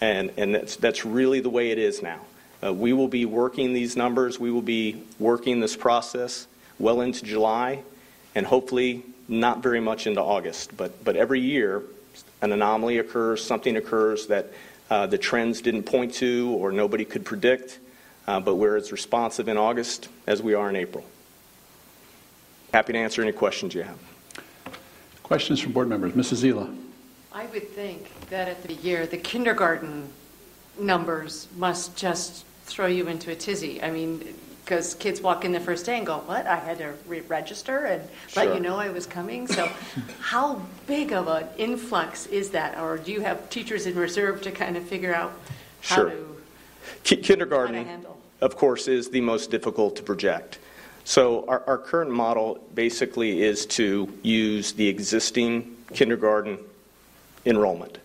And, 0.00 0.32
and 0.36 0.54
that's, 0.54 0.76
that's 0.76 1.04
really 1.04 1.40
the 1.40 1.50
way 1.50 1.70
it 1.70 1.78
is 1.78 2.02
now. 2.02 2.20
Uh, 2.62 2.72
we 2.72 2.92
will 2.92 3.08
be 3.08 3.26
working 3.26 3.72
these 3.72 3.96
numbers, 3.96 4.38
we 4.38 4.50
will 4.50 4.62
be 4.62 5.02
working 5.18 5.60
this 5.60 5.76
process 5.76 6.46
well 6.78 7.00
into 7.00 7.24
July, 7.24 7.82
and 8.34 8.44
hopefully 8.44 9.04
not 9.28 9.62
very 9.62 9.80
much 9.80 10.06
into 10.06 10.22
August, 10.22 10.76
but, 10.76 11.04
but 11.04 11.16
every 11.16 11.40
year 11.40 11.82
an 12.42 12.52
anomaly 12.52 12.98
occurs, 12.98 13.44
something 13.44 13.76
occurs 13.76 14.26
that 14.26 14.52
uh, 14.90 15.06
the 15.06 15.18
trends 15.18 15.60
didn't 15.60 15.84
point 15.84 16.14
to 16.14 16.54
or 16.58 16.70
nobody 16.70 17.04
could 17.04 17.24
predict, 17.24 17.78
uh, 18.26 18.38
but 18.40 18.56
we're 18.56 18.76
as 18.76 18.92
responsive 18.92 19.48
in 19.48 19.56
August 19.56 20.08
as 20.26 20.42
we 20.42 20.54
are 20.54 20.68
in 20.68 20.76
April. 20.76 21.04
Happy 22.72 22.92
to 22.92 22.98
answer 22.98 23.22
any 23.22 23.32
questions 23.32 23.74
you 23.74 23.82
have. 23.82 23.98
Questions 25.22 25.60
from 25.60 25.72
board 25.72 25.88
members. 25.88 26.12
Mrs. 26.12 26.44
Zila. 26.44 26.76
I 27.32 27.46
would 27.46 27.68
think 27.70 28.10
that 28.28 28.46
at 28.46 28.62
the 28.62 28.74
year, 28.74 29.06
the 29.06 29.16
kindergarten 29.16 30.08
numbers 30.78 31.48
must 31.56 31.96
just 31.96 32.44
throw 32.64 32.86
you 32.86 33.08
into 33.08 33.30
a 33.30 33.34
tizzy. 33.34 33.82
I 33.82 33.90
mean, 33.90 34.34
because 34.64 34.94
kids 34.94 35.20
walk 35.20 35.44
in 35.44 35.52
the 35.52 35.60
first 35.60 35.84
day 35.84 35.98
and 35.98 36.06
go, 36.06 36.18
"What? 36.18 36.46
I 36.46 36.56
had 36.56 36.78
to 36.78 36.94
re-register 37.06 37.84
and 37.84 38.02
let 38.34 38.46
Sure. 38.46 38.54
you 38.54 38.60
know 38.60 38.76
I 38.76 38.88
was 38.88 39.06
coming." 39.06 39.46
So, 39.46 39.68
how 40.20 40.62
big 40.86 41.12
of 41.12 41.28
an 41.28 41.46
influx 41.58 42.26
is 42.26 42.50
that, 42.50 42.78
or 42.78 42.96
do 42.96 43.12
you 43.12 43.20
have 43.20 43.50
teachers 43.50 43.86
in 43.86 43.94
reserve 43.94 44.40
to 44.42 44.50
kind 44.50 44.76
of 44.76 44.84
figure 44.84 45.14
out 45.14 45.32
how 45.82 45.96
Sure. 45.96 46.10
to? 46.10 46.36
Ki- 47.02 47.16
Kindergarten, 47.16 47.86
How 47.86 47.96
to 47.96 48.06
of 48.40 48.56
course, 48.56 48.88
is 48.88 49.10
the 49.10 49.20
most 49.20 49.50
difficult 49.50 49.96
to 49.96 50.02
project. 50.02 50.58
So 51.04 51.44
our, 51.48 51.62
our 51.66 51.78
current 51.78 52.10
model 52.10 52.58
basically 52.74 53.42
is 53.42 53.66
to 53.66 54.10
use 54.22 54.72
the 54.72 54.88
existing 54.88 55.76
kindergarten 55.92 56.58
enrollment 57.44 57.98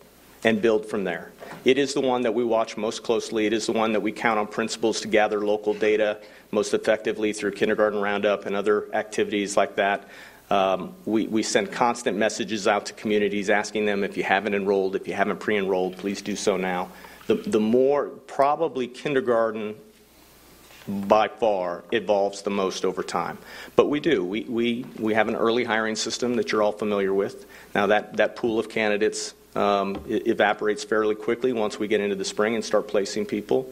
and 0.44 0.60
build 0.60 0.86
from 0.86 1.04
there. 1.04 1.32
It 1.64 1.78
is 1.78 1.94
the 1.94 2.00
one 2.00 2.22
that 2.22 2.32
we 2.32 2.44
watch 2.44 2.76
most 2.76 3.02
closely. 3.02 3.46
It 3.46 3.52
is 3.52 3.66
the 3.66 3.72
one 3.72 3.92
that 3.92 4.00
we 4.00 4.12
count 4.12 4.38
on 4.38 4.46
principals 4.46 5.00
to 5.02 5.08
gather 5.08 5.40
local 5.44 5.74
data 5.74 6.18
most 6.50 6.74
effectively 6.74 7.32
through 7.32 7.52
Kindergarten 7.52 8.00
Roundup 8.00 8.46
and 8.46 8.56
other 8.56 8.92
activities 8.94 9.56
like 9.56 9.76
that. 9.76 10.08
Um, 10.50 10.94
we, 11.04 11.28
we 11.28 11.44
send 11.44 11.70
constant 11.70 12.16
messages 12.16 12.66
out 12.66 12.86
to 12.86 12.92
communities 12.94 13.50
asking 13.50 13.86
them 13.86 14.02
if 14.02 14.16
you 14.16 14.24
haven't 14.24 14.54
enrolled, 14.54 14.96
if 14.96 15.06
you 15.06 15.14
haven't 15.14 15.38
pre 15.38 15.56
enrolled, 15.56 15.96
please 15.96 16.22
do 16.22 16.34
so 16.34 16.56
now. 16.56 16.90
The, 17.28 17.36
the 17.36 17.60
more, 17.60 18.06
probably 18.06 18.88
kindergarten 18.88 19.76
by 20.88 21.28
far 21.28 21.84
evolves 21.92 22.42
the 22.42 22.50
most 22.50 22.84
over 22.84 23.04
time. 23.04 23.38
But 23.76 23.88
we 23.88 24.00
do. 24.00 24.24
We, 24.24 24.42
we, 24.42 24.84
we 24.98 25.14
have 25.14 25.28
an 25.28 25.36
early 25.36 25.62
hiring 25.62 25.94
system 25.94 26.34
that 26.34 26.50
you're 26.50 26.62
all 26.62 26.72
familiar 26.72 27.14
with. 27.14 27.46
Now, 27.74 27.86
that, 27.86 28.16
that 28.16 28.34
pool 28.34 28.58
of 28.58 28.68
candidates 28.68 29.34
um, 29.54 30.02
evaporates 30.08 30.82
fairly 30.82 31.14
quickly 31.14 31.52
once 31.52 31.78
we 31.78 31.88
get 31.88 32.00
into 32.00 32.16
the 32.16 32.24
spring 32.24 32.54
and 32.54 32.64
start 32.64 32.88
placing 32.88 33.26
people. 33.26 33.70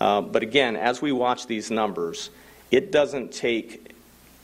Uh, 0.00 0.20
but 0.22 0.42
again, 0.42 0.76
as 0.76 1.02
we 1.02 1.12
watch 1.12 1.46
these 1.46 1.70
numbers, 1.70 2.30
it 2.70 2.90
doesn't 2.90 3.32
take 3.32 3.94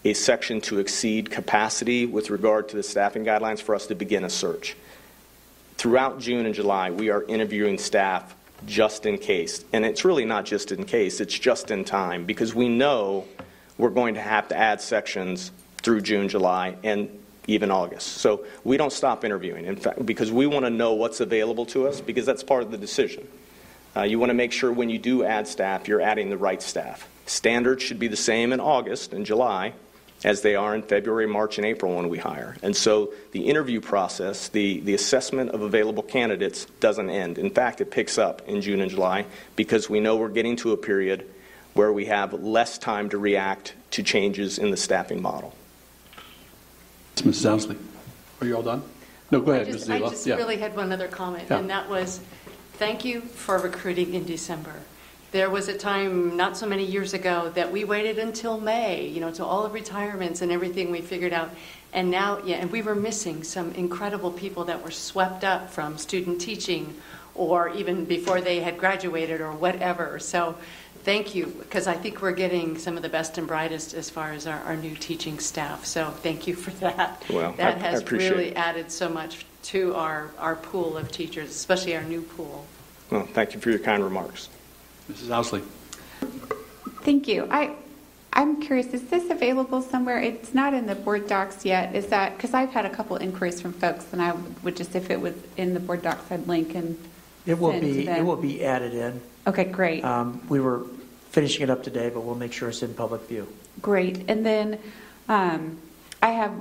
a 0.05 0.13
section 0.13 0.61
to 0.61 0.79
exceed 0.79 1.31
capacity 1.31 2.07
with 2.07 2.31
regard 2.31 2.69
to 2.69 2.77
the 2.77 2.83
staffing 2.83 3.25
guidelines 3.25 3.61
for 3.61 3.75
us 3.75 3.87
to 3.87 3.95
begin 3.95 4.25
a 4.25 4.31
search. 4.31 4.77
Throughout 5.77 6.21
June 6.21 6.47
and 6.47 6.55
July, 6.55 6.91
we 6.91 7.11
are 7.11 7.23
interviewing 7.25 7.79
staff 7.79 8.35
just 8.67 9.07
in 9.07 9.19
case. 9.19 9.65
And 9.73 9.85
it's 9.85 10.05
really 10.05 10.25
not 10.25 10.45
just 10.45 10.73
in 10.73 10.85
case, 10.85 11.21
it's 11.21 11.39
just 11.39 11.71
in 11.71 11.85
time 11.85 12.25
because 12.25 12.55
we 12.55 12.69
know 12.69 13.27
we're 13.79 13.91
going 13.91 14.15
to 14.15 14.21
have 14.21 14.49
to 14.49 14.57
add 14.57 14.81
sections 14.81 15.51
through 15.83 16.01
June, 16.01 16.29
July, 16.29 16.77
and 16.83 17.09
even 17.47 17.71
August. 17.71 18.09
So 18.19 18.45
we 18.65 18.77
don't 18.77 18.93
stop 18.93 19.25
interviewing, 19.25 19.67
in 19.67 19.77
fact, 19.77 20.05
because 20.05 20.33
we 20.33 20.47
want 20.47 20.65
to 20.65 20.71
know 20.71 20.95
what's 20.95 21.21
available 21.21 21.67
to 21.67 21.87
us 21.87 22.01
because 22.01 22.27
that's 22.27 22.43
part 22.43 22.63
of 22.63 22.71
the 22.71 22.79
decision. 22.79 23.27
Uh, 23.97 24.03
you 24.03 24.19
want 24.19 24.31
to 24.31 24.35
make 24.35 24.53
sure 24.53 24.71
when 24.71 24.91
you 24.91 24.99
do 24.99 25.25
add 25.25 25.49
staff, 25.49 25.89
you're 25.89 26.03
adding 26.03 26.29
the 26.29 26.37
right 26.37 26.61
staff. 26.61 27.09
Standards 27.25 27.83
should 27.83 27.99
be 27.99 28.09
the 28.09 28.17
same 28.17 28.53
in 28.53 28.61
August 28.61 29.13
and 29.13 29.25
July 29.25 29.73
as 30.25 30.43
they 30.43 30.55
are 30.55 30.75
in 30.75 30.83
February, 30.83 31.27
March, 31.27 31.57
and 31.59 31.67
April 31.67 31.97
when 31.97 32.09
we 32.09 32.19
hire. 32.19 32.57
And 32.63 32.77
so 32.77 33.13
the 33.33 33.47
interview 33.49 33.81
process, 33.81 34.49
the, 34.49 34.81
the 34.81 34.95
assessment 34.95 35.51
of 35.51 35.63
available 35.63 36.03
candidates 36.03 36.67
doesn't 36.81 37.11
end. 37.11 37.39
In 37.39 37.51
fact, 37.51 37.81
it 37.81 37.91
picks 37.91 38.19
up 38.19 38.47
in 38.49 38.61
June 38.61 38.81
and 38.81 38.91
July 38.91 39.27
because 39.57 39.89
we 39.89 40.01
know 40.01 40.17
we're 40.17 40.29
getting 40.29 40.57
to 40.57 40.73
a 40.73 40.77
period 40.77 41.27
where 41.75 41.93
we 41.93 42.07
have 42.07 42.33
less 42.33 42.79
time 42.79 43.09
to 43.11 43.19
react 43.19 43.75
to 43.93 44.03
changes 44.03 44.59
in 44.59 44.71
the 44.71 44.77
staffing 44.77 45.21
model. 45.21 45.55
Mrs. 47.17 47.47
Ousley, 47.47 47.77
are 48.41 48.47
you 48.47 48.57
all 48.57 48.63
done? 48.63 48.83
No, 49.31 49.41
go 49.41 49.53
ahead, 49.53 49.69
I 49.69 49.71
Ms. 49.71 49.77
just, 49.81 49.91
I 49.91 49.99
just 49.99 50.27
Yeah. 50.27 50.37
really 50.37 50.57
had 50.57 50.77
one 50.77 50.93
other 50.93 51.09
comment, 51.09 51.45
Yeah. 51.51 51.59
and 51.59 51.71
that 51.71 51.89
was, 51.91 52.21
thank 52.77 53.05
you 53.05 53.23
for 53.23 53.59
recruiting 53.59 54.15
in 54.15 54.25
December. 54.25 54.75
There 55.33 55.51
was 55.51 55.69
a 55.69 55.77
time, 55.77 56.37
not 56.37 56.57
so 56.57 56.67
many 56.67 56.85
years 56.85 57.15
ago, 57.15 57.51
that 57.55 57.73
we 57.73 57.85
waited 57.85 58.19
until 58.19 58.61
May, 58.61 59.07
you 59.07 59.21
know, 59.21 59.33
to 59.33 59.45
all 59.45 59.65
the 59.65 59.71
retirements 59.71 60.41
and 60.41 60.53
everything 60.53 60.91
we 60.91 61.01
figured 61.01 61.33
out. 61.33 61.51
And 61.93 62.11
now, 62.11 62.41
yeah, 62.45 62.57
and 62.57 62.71
we 62.71 62.83
were 62.83 62.95
missing 62.95 63.43
some 63.43 63.73
incredible 63.73 64.31
people 64.31 64.65
that 64.65 64.85
were 64.85 64.91
swept 64.91 65.43
up 65.43 65.71
from 65.71 65.99
student 65.99 66.41
teaching 66.41 66.95
or 67.35 67.71
even 67.71 68.05
before 68.05 68.41
they 68.41 68.61
had 68.61 68.79
graduated 68.79 69.41
or 69.41 69.53
whatever. 69.53 70.19
So 70.19 70.55
thank 71.03 71.35
you, 71.35 71.47
because 71.47 71.87
I 71.87 71.95
think 71.95 72.23
we're 72.23 72.33
getting 72.33 72.79
some 72.79 72.97
of 72.97 73.03
the 73.03 73.09
best 73.09 73.37
and 73.37 73.47
brightest 73.47 73.95
as 73.95 74.09
far 74.11 74.33
as 74.33 74.47
our, 74.47 74.61
our 74.61 74.77
new 74.77 74.95
teaching 74.95 75.39
staff. 75.39 75.85
So 75.85 76.11
thank 76.11 76.47
you 76.47 76.55
for 76.55 76.71
that. 76.73 77.25
Well, 77.31 77.53
that 77.53 77.77
I 77.77 77.79
has 77.79 78.01
appreciate 78.01 78.31
really 78.31 78.57
added 78.57 78.91
so 78.91 79.09
much 79.09 79.45
to 79.67 79.95
our, 79.95 80.31
our 80.39 80.57
pool 80.57 80.97
of 80.97 81.11
teachers, 81.11 81.51
especially 81.51 81.97
our 81.97 82.03
new 82.03 82.23
pool. 82.23 82.67
Well, 83.11 83.27
thank 83.27 83.55
you 83.55 83.61
for 83.61 83.71
your 83.71 83.79
kind 83.79 84.03
remarks. 84.03 84.49
Mrs. 85.11 85.29
Ousley. 85.29 85.63
Thank 87.03 87.29
you. 87.29 87.47
I, 87.51 87.75
I'm 88.33 88.61
curious, 88.61 88.87
is 88.89 89.09
this 89.09 89.31
available 89.31 89.83
somewhere? 89.83 90.21
It's 90.21 90.55
not 90.55 90.75
in 90.75 90.87
the 90.87 90.95
board 90.95 91.29
docs 91.29 91.65
yet. 91.65 91.95
Is 91.95 92.07
that, 92.09 92.37
because 92.37 92.55
I've 92.55 92.71
had 92.71 92.85
a 92.85 92.91
couple 92.91 93.17
inquiries 93.17 93.61
from 93.61 93.73
folks, 93.73 94.07
and 94.13 94.21
I 94.21 94.35
would 94.63 94.77
just, 94.77 94.95
if 94.95 95.11
it 95.11 95.21
was 95.21 95.35
in 95.57 95.75
the 95.75 95.81
board 95.81 96.03
docs, 96.03 96.31
I'd 96.31 96.47
link 96.47 96.75
and 96.75 96.99
It 97.45 97.59
will 97.59 97.73
send 97.73 97.83
to 97.83 97.93
be, 97.93 98.09
it 98.09 98.25
will 98.25 98.37
be 98.37 98.65
added 98.65 98.95
in. 98.95 99.21
Okay, 99.47 99.65
great. 99.65 100.05
Um, 100.05 100.43
We 100.49 100.61
were 100.61 100.85
finishing 101.31 101.63
it 101.63 101.71
up 101.71 101.83
today, 101.83 102.11
but 102.11 102.21
we'll 102.21 102.35
make 102.35 102.53
sure 102.53 102.69
it's 102.69 102.83
in 102.83 102.95
public 102.95 103.23
view. 103.23 103.47
Great. 103.83 104.25
And 104.29 104.45
then 104.45 104.79
um, 105.29 105.79
I 106.23 106.31
have 106.31 106.53
t- 106.53 106.59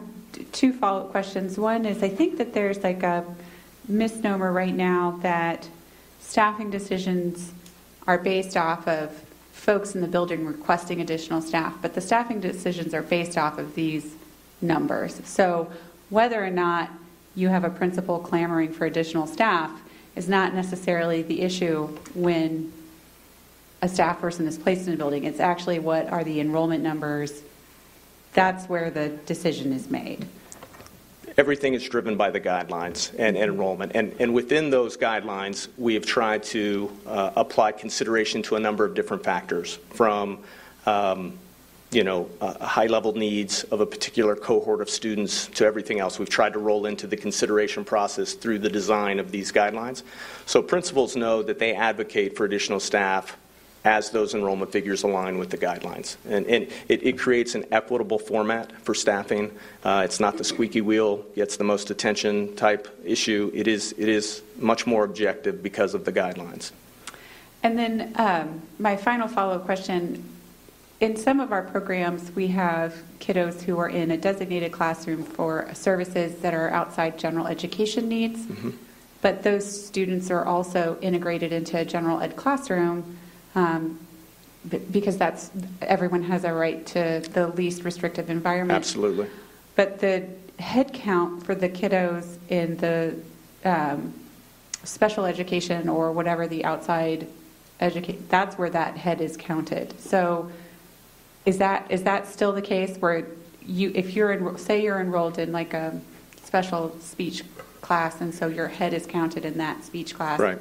two 0.51 0.73
follow-up 0.73 1.11
questions. 1.11 1.57
One 1.57 1.85
is, 1.85 2.03
I 2.03 2.09
think 2.09 2.37
that 2.37 2.53
there's 2.53 2.83
like 2.83 3.03
a 3.03 3.25
misnomer 3.87 4.51
right 4.51 4.73
now 4.73 5.19
that 5.21 5.67
staffing 6.19 6.69
decisions 6.69 7.51
are 8.07 8.17
based 8.17 8.57
off 8.57 8.87
of 8.87 9.11
folks 9.51 9.95
in 9.95 10.01
the 10.01 10.07
building 10.07 10.45
requesting 10.45 11.01
additional 11.01 11.41
staff, 11.41 11.75
but 11.81 11.93
the 11.93 12.01
staffing 12.01 12.39
decisions 12.39 12.93
are 12.93 13.01
based 13.01 13.37
off 13.37 13.57
of 13.57 13.73
these 13.75 14.15
numbers. 14.61 15.21
So 15.25 15.71
whether 16.09 16.43
or 16.43 16.51
not 16.51 16.91
you 17.35 17.49
have 17.49 17.63
a 17.63 17.69
principal 17.69 18.19
clamoring 18.19 18.73
for 18.73 18.85
additional 18.85 19.27
staff 19.27 19.71
is 20.15 20.29
not 20.29 20.53
necessarily 20.53 21.21
the 21.21 21.41
issue 21.41 21.87
when 22.13 22.71
a 23.81 23.89
staff 23.89 24.19
person 24.21 24.47
is 24.47 24.57
placed 24.57 24.87
in 24.87 24.93
a 24.93 24.97
building. 24.97 25.25
It's 25.25 25.39
actually 25.39 25.79
what 25.79 26.07
are 26.07 26.23
the 26.23 26.39
enrollment 26.39 26.83
numbers. 26.83 27.41
That's 28.35 28.67
where 28.67 28.91
the 28.91 29.09
decision 29.25 29.71
is 29.71 29.89
made. 29.89 30.27
Everything 31.37 31.73
is 31.73 31.87
driven 31.87 32.17
by 32.17 32.29
the 32.29 32.39
guidelines 32.39 33.11
and, 33.11 33.37
and 33.37 33.51
enrollment. 33.51 33.93
And, 33.95 34.13
and 34.19 34.33
within 34.33 34.69
those 34.69 34.97
guidelines, 34.97 35.69
we 35.77 35.93
have 35.93 36.05
tried 36.05 36.43
to 36.43 36.91
uh, 37.07 37.31
apply 37.37 37.71
consideration 37.71 38.41
to 38.43 38.57
a 38.57 38.59
number 38.59 38.83
of 38.83 38.93
different 38.93 39.23
factors 39.23 39.79
from, 39.91 40.43
um, 40.85 41.37
you 41.91 42.03
know, 42.03 42.29
uh, 42.41 42.65
high 42.65 42.87
level 42.87 43.13
needs 43.13 43.63
of 43.65 43.79
a 43.79 43.85
particular 43.85 44.35
cohort 44.35 44.81
of 44.81 44.89
students 44.89 45.47
to 45.47 45.65
everything 45.65 46.01
else. 46.01 46.19
We've 46.19 46.29
tried 46.29 46.53
to 46.53 46.59
roll 46.59 46.85
into 46.85 47.07
the 47.07 47.17
consideration 47.17 47.85
process 47.85 48.33
through 48.33 48.59
the 48.59 48.69
design 48.69 49.17
of 49.17 49.31
these 49.31 49.51
guidelines. 49.51 50.03
So 50.45 50.61
principals 50.61 51.15
know 51.15 51.41
that 51.43 51.57
they 51.57 51.73
advocate 51.73 52.35
for 52.35 52.45
additional 52.45 52.81
staff 52.81 53.37
as 53.85 54.09
those 54.09 54.33
enrollment 54.33 54.71
figures 54.71 55.03
align 55.03 55.37
with 55.37 55.51
the 55.51 55.57
guidelines. 55.57 56.17
And, 56.27 56.47
and 56.47 56.67
it, 56.89 57.03
it 57.03 57.19
creates 57.19 57.53
an 57.53 57.65
equitable 57.71 58.17
format 58.17 58.71
for 58.81 58.95
staffing. 58.95 59.51
Uh, 59.83 60.01
it's 60.03 60.19
not 60.19 60.37
the 60.37 60.43
squeaky 60.43 60.81
wheel 60.81 61.23
gets 61.35 61.57
the 61.57 61.63
most 61.63 61.91
attention 61.91 62.55
type 62.55 62.87
issue. 63.05 63.51
It 63.53 63.67
is, 63.67 63.93
it 63.97 64.09
is 64.09 64.41
much 64.57 64.87
more 64.87 65.05
objective 65.05 65.61
because 65.61 65.93
of 65.93 66.03
the 66.03 66.11
guidelines. 66.11 66.71
And 67.61 67.77
then 67.77 68.13
um, 68.15 68.63
my 68.79 68.97
final 68.97 69.27
follow-up 69.27 69.65
question, 69.65 70.23
in 70.99 71.15
some 71.15 71.39
of 71.39 71.51
our 71.51 71.61
programs, 71.61 72.31
we 72.35 72.47
have 72.47 72.95
kiddos 73.19 73.61
who 73.61 73.77
are 73.77 73.89
in 73.89 74.09
a 74.11 74.17
designated 74.17 74.71
classroom 74.71 75.23
for 75.23 75.69
services 75.73 76.39
that 76.39 76.55
are 76.55 76.69
outside 76.71 77.19
general 77.19 77.45
education 77.45 78.07
needs, 78.09 78.39
but 79.21 79.43
those 79.43 79.85
students 79.85 80.31
are 80.31 80.45
also 80.45 80.97
integrated 81.01 81.51
into 81.51 81.77
a 81.77 81.85
general 81.85 82.21
ed 82.21 82.35
classroom 82.35 83.17
um, 83.55 83.99
because 84.91 85.17
that's, 85.17 85.51
everyone 85.81 86.23
has 86.23 86.43
a 86.43 86.53
right 86.53 86.85
to 86.87 87.23
the 87.33 87.47
least 87.49 87.83
restrictive 87.83 88.29
environment. 88.29 88.77
Absolutely. 88.77 89.27
But 89.75 89.99
the 89.99 90.27
head 90.59 90.93
count 90.93 91.45
for 91.45 91.55
the 91.55 91.69
kiddos 91.69 92.37
in 92.49 92.77
the 92.77 93.15
um, 93.63 94.13
special 94.83 95.25
education 95.25 95.89
or 95.89 96.11
whatever 96.11 96.47
the 96.47 96.65
outside 96.65 97.27
educate, 97.79 98.29
that's 98.29 98.57
where 98.57 98.69
that 98.69 98.97
head 98.97 99.21
is 99.21 99.37
counted. 99.37 99.99
So 99.99 100.51
is 101.45 101.57
that, 101.59 101.89
is 101.91 102.03
that 102.03 102.27
still 102.27 102.51
the 102.51 102.61
case 102.61 102.97
where 102.97 103.27
you, 103.65 103.91
if 103.93 104.15
you're, 104.15 104.35
enro- 104.35 104.57
say 104.57 104.81
you're 104.81 104.99
enrolled 104.99 105.37
in 105.37 105.51
like 105.51 105.73
a 105.73 105.99
special 106.43 106.95
speech 106.99 107.43
class 107.81 108.21
and 108.21 108.33
so 108.33 108.47
your 108.47 108.67
head 108.67 108.93
is 108.93 109.05
counted 109.05 109.45
in 109.45 109.57
that 109.57 109.83
speech 109.83 110.15
class? 110.15 110.39
Right. 110.39 110.59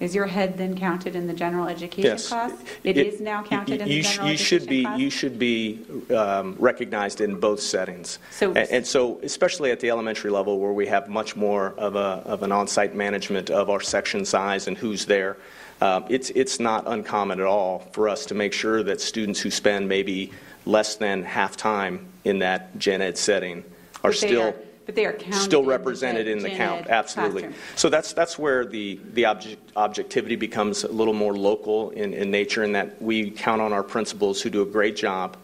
Is 0.00 0.14
your 0.14 0.26
head 0.26 0.56
then 0.56 0.76
counted 0.76 1.16
in 1.16 1.26
the 1.26 1.32
general 1.32 1.66
education 1.66 2.10
Yes. 2.10 2.28
class? 2.28 2.52
It 2.84 2.96
is 2.96 3.20
now 3.20 3.42
counted 3.42 3.80
in 3.80 3.88
the 3.88 3.94
you 3.94 4.02
sh- 4.02 4.12
general 4.14 4.30
you 4.30 4.36
should 4.36 4.62
education 4.62 4.68
be 4.68 4.82
class? 4.84 4.98
you 5.00 5.10
should 5.10 5.38
be 5.38 6.14
um, 6.14 6.56
recognized 6.58 7.20
in 7.20 7.38
both 7.40 7.60
settings. 7.60 8.18
So- 8.30 8.48
and, 8.52 8.70
and 8.70 8.86
so, 8.86 9.18
especially 9.22 9.70
at 9.70 9.80
the 9.80 9.90
elementary 9.90 10.30
level, 10.30 10.58
where 10.60 10.72
we 10.72 10.86
have 10.86 11.08
much 11.08 11.34
more 11.36 11.74
of 11.76 11.96
a 11.96 12.22
of 12.24 12.42
an 12.42 12.52
on-site 12.52 12.94
management 12.94 13.50
of 13.50 13.70
our 13.70 13.80
section 13.80 14.24
size 14.24 14.68
and 14.68 14.76
who's 14.78 15.04
there, 15.06 15.36
um, 15.80 16.04
it's 16.08 16.30
it's 16.30 16.60
not 16.60 16.84
uncommon 16.86 17.40
at 17.40 17.46
all 17.46 17.80
for 17.92 18.08
us 18.08 18.24
to 18.26 18.34
make 18.34 18.52
sure 18.52 18.82
that 18.82 19.00
students 19.00 19.40
who 19.40 19.50
spend 19.50 19.88
maybe 19.88 20.32
less 20.66 20.96
than 20.96 21.22
half 21.22 21.56
time 21.56 22.06
in 22.24 22.38
that 22.40 22.78
gen 22.78 23.00
ed 23.00 23.16
setting 23.16 23.64
are 24.04 24.10
they 24.10 24.16
still 24.16 24.42
are- 24.48 24.54
But 24.88 24.94
they 24.94 25.04
are 25.04 25.12
counted. 25.12 25.38
still 25.42 25.60
in 25.60 25.66
the 25.66 25.70
represented 25.70 26.28
in 26.28 26.38
the 26.38 26.48
count. 26.48 26.86
Absolutely. 26.86 27.42
classroom. 27.42 27.62
So 27.76 27.90
that's 27.90 28.14
that's 28.14 28.38
where 28.38 28.64
the 28.64 28.98
the 29.12 29.26
object, 29.26 29.72
objectivity 29.76 30.34
becomes 30.34 30.82
a 30.82 30.88
little 30.90 31.12
more 31.12 31.36
local 31.36 31.90
in, 31.90 32.14
in 32.14 32.30
nature, 32.30 32.64
in 32.64 32.72
that 32.72 33.02
we 33.02 33.30
count 33.30 33.60
on 33.60 33.74
our 33.74 33.82
principals 33.82 34.40
who 34.40 34.48
do 34.48 34.62
a 34.62 34.66
great 34.66 34.96
job 34.96 35.36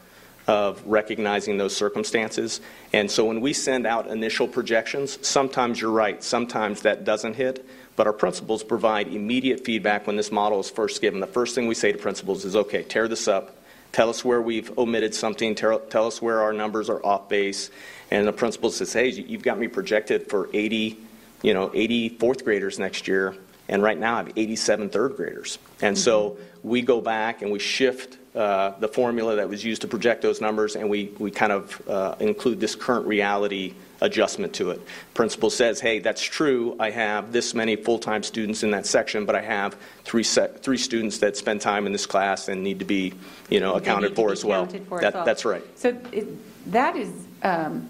of 0.46 0.82
recognizing 0.86 1.58
those 1.58 1.76
circumstances. 1.76 2.62
And 2.94 3.10
so 3.10 3.26
when 3.26 3.42
we 3.42 3.52
send 3.52 3.86
out 3.86 4.06
initial 4.06 4.48
projections, 4.48 5.18
sometimes 5.20 5.78
you're 5.78 5.90
right, 5.90 6.24
sometimes 6.24 6.80
that 6.80 7.04
doesn't 7.04 7.34
hit. 7.34 7.66
But 7.96 8.06
our 8.06 8.14
principals 8.14 8.64
provide 8.64 9.08
immediate 9.08 9.62
feedback 9.62 10.06
when 10.06 10.16
this 10.16 10.32
model 10.32 10.58
is 10.58 10.70
first 10.70 11.02
given. 11.02 11.20
The 11.20 11.26
first 11.26 11.54
thing 11.54 11.66
we 11.66 11.74
say 11.74 11.92
to 11.92 11.98
principals 11.98 12.46
is, 12.46 12.56
okay, 12.56 12.82
tear 12.82 13.08
this 13.08 13.28
up, 13.28 13.58
tell 13.92 14.08
us 14.08 14.24
where 14.24 14.40
we've 14.40 14.76
omitted 14.78 15.14
something, 15.14 15.54
tell, 15.54 15.80
tell 15.80 16.06
us 16.06 16.22
where 16.22 16.40
our 16.40 16.54
numbers 16.54 16.88
are 16.88 17.04
off 17.04 17.28
base. 17.28 17.70
And 18.14 18.28
the 18.28 18.32
principal 18.32 18.70
says, 18.70 18.92
hey, 18.92 19.08
you've 19.08 19.42
got 19.42 19.58
me 19.58 19.66
projected 19.66 20.30
for 20.30 20.48
80, 20.52 20.96
you 21.42 21.52
know, 21.52 21.72
80 21.74 22.10
fourth 22.10 22.44
graders 22.44 22.78
next 22.78 23.08
year, 23.08 23.34
and 23.68 23.82
right 23.82 23.98
now 23.98 24.14
I 24.14 24.18
have 24.18 24.32
87 24.36 24.88
third 24.90 25.16
graders. 25.16 25.58
And 25.82 25.98
so 25.98 26.36
we 26.62 26.80
go 26.80 27.00
back 27.00 27.42
and 27.42 27.50
we 27.50 27.58
shift 27.58 28.18
uh, 28.36 28.78
the 28.78 28.86
formula 28.86 29.34
that 29.34 29.48
was 29.48 29.64
used 29.64 29.82
to 29.82 29.88
project 29.88 30.22
those 30.22 30.40
numbers, 30.40 30.76
and 30.76 30.88
we, 30.88 31.12
we 31.18 31.32
kind 31.32 31.50
of 31.50 31.88
uh, 31.88 32.14
include 32.20 32.60
this 32.60 32.76
current 32.76 33.04
reality 33.08 33.74
adjustment 34.00 34.52
to 34.54 34.70
it. 34.70 34.80
Principal 35.14 35.50
says, 35.50 35.80
hey, 35.80 35.98
that's 35.98 36.22
true. 36.22 36.76
I 36.78 36.90
have 36.90 37.32
this 37.32 37.52
many 37.52 37.74
full-time 37.74 38.22
students 38.22 38.62
in 38.62 38.70
that 38.70 38.86
section, 38.86 39.24
but 39.24 39.34
I 39.34 39.42
have 39.42 39.76
three, 40.04 40.22
se- 40.22 40.58
three 40.62 40.78
students 40.78 41.18
that 41.18 41.36
spend 41.36 41.62
time 41.62 41.84
in 41.84 41.90
this 41.90 42.06
class 42.06 42.46
and 42.46 42.62
need 42.62 42.78
to 42.78 42.84
be, 42.84 43.12
you 43.50 43.58
know, 43.58 43.74
accounted 43.74 44.14
for 44.14 44.30
as 44.30 44.44
well. 44.44 44.66
for 44.66 44.98
as 44.98 45.02
That- 45.02 45.14
well. 45.14 45.24
That's 45.24 45.44
right. 45.44 45.64
So 45.76 45.96
it, 46.12 46.28
that 46.70 46.96
is 46.96 47.12
um, 47.42 47.88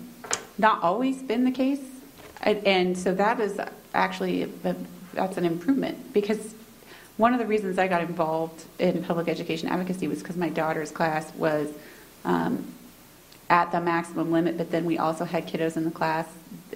not 0.58 0.82
always 0.82 1.22
been 1.22 1.44
the 1.44 1.50
case, 1.50 1.80
and, 2.40 2.96
so 2.96 3.14
that 3.14 3.40
is 3.40 3.58
actually 3.94 4.44
that's 5.14 5.36
an 5.36 5.44
improvement 5.44 6.12
because 6.12 6.54
one 7.16 7.32
of 7.32 7.38
the 7.38 7.46
reasons 7.46 7.78
I 7.78 7.86
got 7.86 8.02
involved 8.02 8.64
in 8.78 9.04
public 9.04 9.28
education 9.28 9.68
advocacy 9.68 10.08
was 10.08 10.18
because 10.18 10.36
my 10.36 10.48
daughter's 10.48 10.90
class 10.90 11.32
was 11.36 11.72
um, 12.24 12.66
at 13.48 13.70
the 13.70 13.80
maximum 13.80 14.32
limit, 14.32 14.58
but 14.58 14.70
then 14.70 14.84
we 14.84 14.98
also 14.98 15.24
had 15.24 15.46
kiddos 15.46 15.76
in 15.76 15.84
the 15.84 15.90
class 15.90 16.26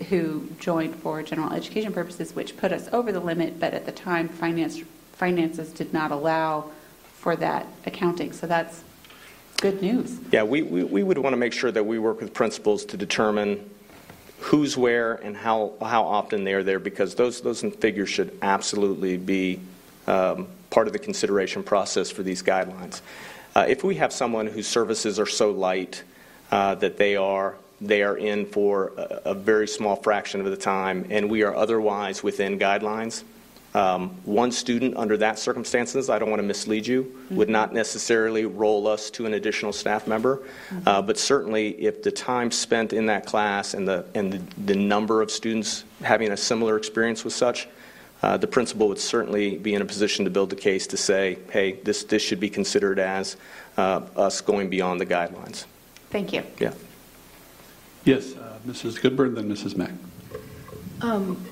who 0.09 0.48
joined 0.60 0.94
for 0.96 1.22
general 1.22 1.52
education 1.52 1.92
purposes, 1.92 2.34
which 2.34 2.56
put 2.56 2.72
us 2.72 2.88
over 2.92 3.10
the 3.10 3.20
limit. 3.20 3.59
But 3.59 3.74
at 3.74 3.84
the 3.84 3.92
time, 3.92 4.28
finance 4.28 4.80
finances 5.12 5.72
did 5.72 5.92
not 5.92 6.12
allow 6.12 6.70
for 7.14 7.34
that 7.34 7.66
accounting. 7.84 8.32
So 8.32 8.46
that's 8.46 8.84
good 9.60 9.82
news. 9.82 10.18
Yeah, 10.30 10.44
we, 10.44 10.62
we, 10.62 10.85
we 10.85 11.02
would 11.02 11.18
want 11.18 11.32
to 11.32 11.36
make 11.36 11.52
sure 11.52 11.70
that 11.72 11.85
we 11.85 11.98
work 11.98 12.20
with 12.20 12.32
principals 12.32 12.85
to 12.86 12.97
determine 12.97 13.68
who's 14.39 14.76
where 14.76 15.14
and 15.14 15.36
how, 15.36 15.72
how 15.80 16.05
often 16.05 16.44
they're 16.44 16.62
there 16.62 16.78
because 16.78 17.16
those, 17.16 17.40
those 17.40 17.60
figures 17.60 18.09
should 18.09 18.36
absolutely 18.40 19.16
be 19.16 19.60
um, 20.06 20.47
part 20.70 20.86
of 20.86 20.93
the 20.93 20.98
consideration 20.98 21.62
process 21.62 22.10
for 22.10 22.22
these 22.22 22.43
guidelines. 22.43 23.01
Uh, 23.56 23.66
if 23.68 23.82
we 23.82 23.97
have 23.97 24.12
someone 24.12 24.47
whose 24.47 24.68
services 24.68 25.18
are 25.18 25.26
so 25.26 25.51
light 25.51 26.02
uh, 26.51 26.74
that 26.76 26.97
they 26.97 27.16
are 27.16 27.56
they 27.80 28.02
are 28.02 28.16
in 28.16 28.44
for 28.44 28.93
a, 28.97 29.20
a 29.26 29.35
very 29.35 29.68
small 29.68 29.94
fraction 29.94 30.40
of 30.40 30.47
the 30.47 30.56
time 30.56 31.06
and 31.10 31.30
we 31.30 31.44
are 31.44 31.55
otherwise 31.55 32.22
within 32.24 32.59
guidelines, 32.59 33.22
um, 33.74 34.11
one 34.24 34.51
student 34.51 34.97
under 34.97 35.16
that 35.19 35.39
circumstances, 35.39 36.09
I 36.09 36.19
don't 36.19 36.31
want 36.31 36.40
to 36.40 36.47
mislead 36.47 36.86
you, 36.86 37.15
would 37.31 37.51
not 37.51 37.74
necessarily 37.74 38.47
roll 38.47 38.86
us 38.86 39.11
to 39.11 39.27
an 39.27 39.35
additional 39.35 39.73
staff 39.73 40.07
member. 40.07 40.43
Uh, 40.86 41.03
but 41.03 41.19
certainly, 41.19 41.70
if 41.82 42.03
the 42.03 42.11
time 42.11 42.51
spent 42.51 42.93
in 42.93 43.07
that 43.07 43.27
class 43.27 43.74
and 43.74 43.86
the 43.86 44.07
and 44.15 44.32
the, 44.32 44.43
the 44.65 44.74
number 44.74 45.20
of 45.20 45.31
students 45.31 45.85
having 46.03 46.32
a 46.32 46.36
similar 46.36 46.77
experience 46.78 47.24
with 47.24 47.35
such, 47.35 47.69
uh, 48.23 48.39
the 48.39 48.47
principal 48.47 48.89
would 48.89 48.99
certainly 48.99 49.59
be 49.59 49.74
in 49.74 49.82
a 49.82 49.85
position 49.85 50.24
to 50.24 50.31
build 50.31 50.53
a 50.53 50.57
case 50.57 50.86
to 50.86 50.97
say, 50.97 51.39
hey, 51.51 51.73
this 51.85 52.05
this 52.05 52.23
should 52.23 52.40
be 52.40 52.49
considered 52.49 52.99
as 52.99 53.36
uh, 53.77 54.01
us 54.16 54.40
going 54.40 54.70
beyond 54.70 54.99
the 54.99 55.07
guidelines. 55.07 55.66
Thank 56.11 56.32
you. 56.32 56.43
Yeah. 56.59 56.73
Yes, 58.05 58.35
uh, 58.35 58.59
Mrs. 58.66 59.01
Goodburn, 59.01 59.35
then 59.35 59.51
Mrs. 59.51 59.77
Mack. 59.77 59.90
Um, 61.03 61.45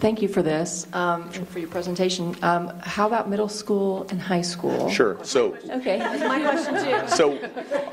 Thank 0.00 0.22
you 0.22 0.28
for 0.28 0.42
this 0.42 0.86
um, 0.94 1.28
for 1.30 1.58
your 1.58 1.68
presentation. 1.68 2.34
Um, 2.40 2.72
How 2.80 3.06
about 3.06 3.28
middle 3.28 3.50
school 3.50 4.06
and 4.08 4.18
high 4.18 4.40
school? 4.40 4.88
Sure. 4.88 5.18
So 5.22 5.54
Okay, 5.68 5.98
that's 5.98 6.20
my 6.20 6.40
question 6.40 6.74
too. 6.82 7.08
So- 7.16 7.38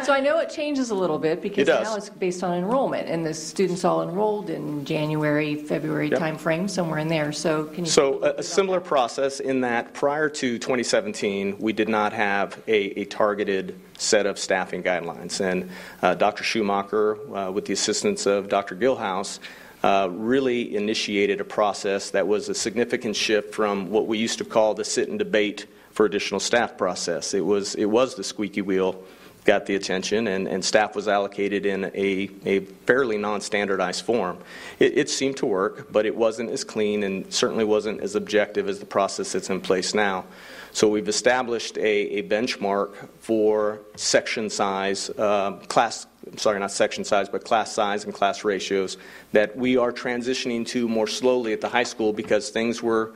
so 0.03 0.13
I 0.13 0.21
know 0.21 0.39
it 0.39 0.49
changes 0.49 0.89
a 0.89 0.95
little 0.95 1.19
bit 1.19 1.41
because 1.41 1.67
It 1.67 1.71
now 1.83 1.95
it's 1.97 2.07
based 2.07 2.43
on 2.45 2.57
enrollment, 2.57 3.09
and 3.09 3.25
the 3.25 3.33
students 3.33 3.83
all 3.83 4.03
enrolled 4.03 4.49
in 4.49 4.85
January, 4.85 5.55
February 5.55 6.09
Yep. 6.09 6.19
timeframe, 6.19 6.69
somewhere 6.69 6.99
in 6.99 7.09
there. 7.09 7.33
So 7.33 7.65
can 7.65 7.83
you? 7.83 7.91
So 7.91 8.23
a, 8.23 8.35
a 8.37 8.43
similar 8.43 8.79
process 8.79 9.41
in 9.41 9.59
that 9.61 9.93
prior 9.93 10.29
to 10.29 10.57
2017, 10.57 11.57
we 11.59 11.73
did 11.73 11.89
not 11.89 12.13
have 12.13 12.61
a, 12.67 13.01
a 13.01 13.05
targeted 13.05 13.77
set 13.97 14.25
of 14.25 14.39
staffing 14.39 14.81
guidelines. 14.81 15.41
And 15.41 15.69
uh, 16.01 16.15
Dr. 16.15 16.45
Schumacher, 16.45 17.17
uh, 17.35 17.51
with 17.51 17.65
the 17.65 17.73
assistance 17.73 18.25
of 18.25 18.47
Dr. 18.47 18.75
Gilhouse, 18.75 19.39
uh, 19.87 20.09
really 20.09 20.75
initiated 20.75 21.39
a 21.39 21.45
process 21.45 22.09
that 22.09 22.27
was 22.27 22.49
a 22.49 22.53
significant 22.53 23.15
shift 23.15 23.55
from 23.55 23.89
what 23.89 24.05
we 24.05 24.17
used 24.17 24.37
to 24.37 24.43
call 24.43 24.73
the 24.73 24.83
sit 24.83 25.07
and 25.07 25.17
debate 25.17 25.65
for 25.91 26.05
additional 26.05 26.41
staff 26.41 26.77
process. 26.77 27.33
It 27.33 27.45
was, 27.45 27.73
it 27.75 27.85
was 27.85 28.15
the 28.15 28.23
squeaky 28.25 28.61
wheel 28.61 29.01
got 29.45 29.65
the 29.65 29.75
attention, 29.75 30.27
and, 30.27 30.45
and 30.45 30.65
staff 30.65 30.93
was 30.93 31.07
allocated 31.07 31.65
in 31.65 31.85
a, 31.95 32.29
a 32.45 32.59
fairly 32.85 33.17
non 33.17 33.39
standardized 33.39 34.03
form. 34.03 34.37
It, 34.77 34.97
it 34.97 35.09
seemed 35.09 35.37
to 35.37 35.45
work, 35.45 35.89
but 35.89 36.05
it 36.05 36.17
wasn't 36.17 36.49
as 36.49 36.65
clean 36.65 37.03
and 37.03 37.33
certainly 37.33 37.63
wasn't 37.63 38.01
as 38.01 38.13
objective 38.13 38.67
as 38.67 38.79
the 38.79 38.85
process 38.85 39.31
that's 39.31 39.49
in 39.49 39.61
place 39.61 39.93
now. 39.93 40.25
So 40.71 40.87
we've 40.87 41.07
established 41.07 41.77
a, 41.77 42.19
a 42.19 42.23
benchmark 42.23 43.09
for 43.19 43.79
section 43.95 44.49
size, 44.49 45.09
uh, 45.11 45.53
class, 45.67 46.07
sorry, 46.35 46.59
not 46.59 46.71
section 46.71 47.03
size, 47.03 47.29
but 47.29 47.43
class 47.43 47.71
size 47.73 48.03
and 48.05 48.13
class 48.13 48.43
ratios 48.43 48.97
that 49.31 49.55
we 49.55 49.77
are 49.77 49.91
transitioning 49.91 50.65
to 50.67 50.87
more 50.87 51.07
slowly 51.07 51.53
at 51.53 51.61
the 51.61 51.69
high 51.69 51.83
school 51.83 52.13
because 52.13 52.49
things 52.49 52.83
were 52.83 53.13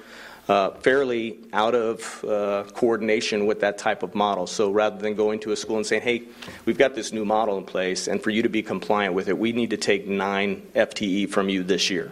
uh, 0.49 0.71
fairly 0.71 1.37
out 1.53 1.75
of 1.75 2.23
uh, 2.25 2.63
coordination 2.73 3.45
with 3.45 3.59
that 3.61 3.77
type 3.77 4.03
of 4.03 4.15
model. 4.15 4.47
So 4.47 4.71
rather 4.71 4.97
than 4.97 5.15
going 5.15 5.39
to 5.41 5.51
a 5.51 5.55
school 5.55 5.77
and 5.77 5.85
saying, 5.85 6.01
hey, 6.01 6.23
we've 6.65 6.77
got 6.77 6.95
this 6.95 7.13
new 7.13 7.25
model 7.25 7.57
in 7.57 7.63
place, 7.63 8.07
and 8.07 8.21
for 8.21 8.31
you 8.31 8.41
to 8.41 8.49
be 8.49 8.61
compliant 8.61 9.13
with 9.13 9.27
it, 9.29 9.37
we 9.37 9.51
need 9.51 9.69
to 9.69 9.77
take 9.77 10.07
nine 10.07 10.61
FTE 10.75 11.29
from 11.29 11.47
you 11.49 11.63
this 11.63 11.89
year. 11.89 12.11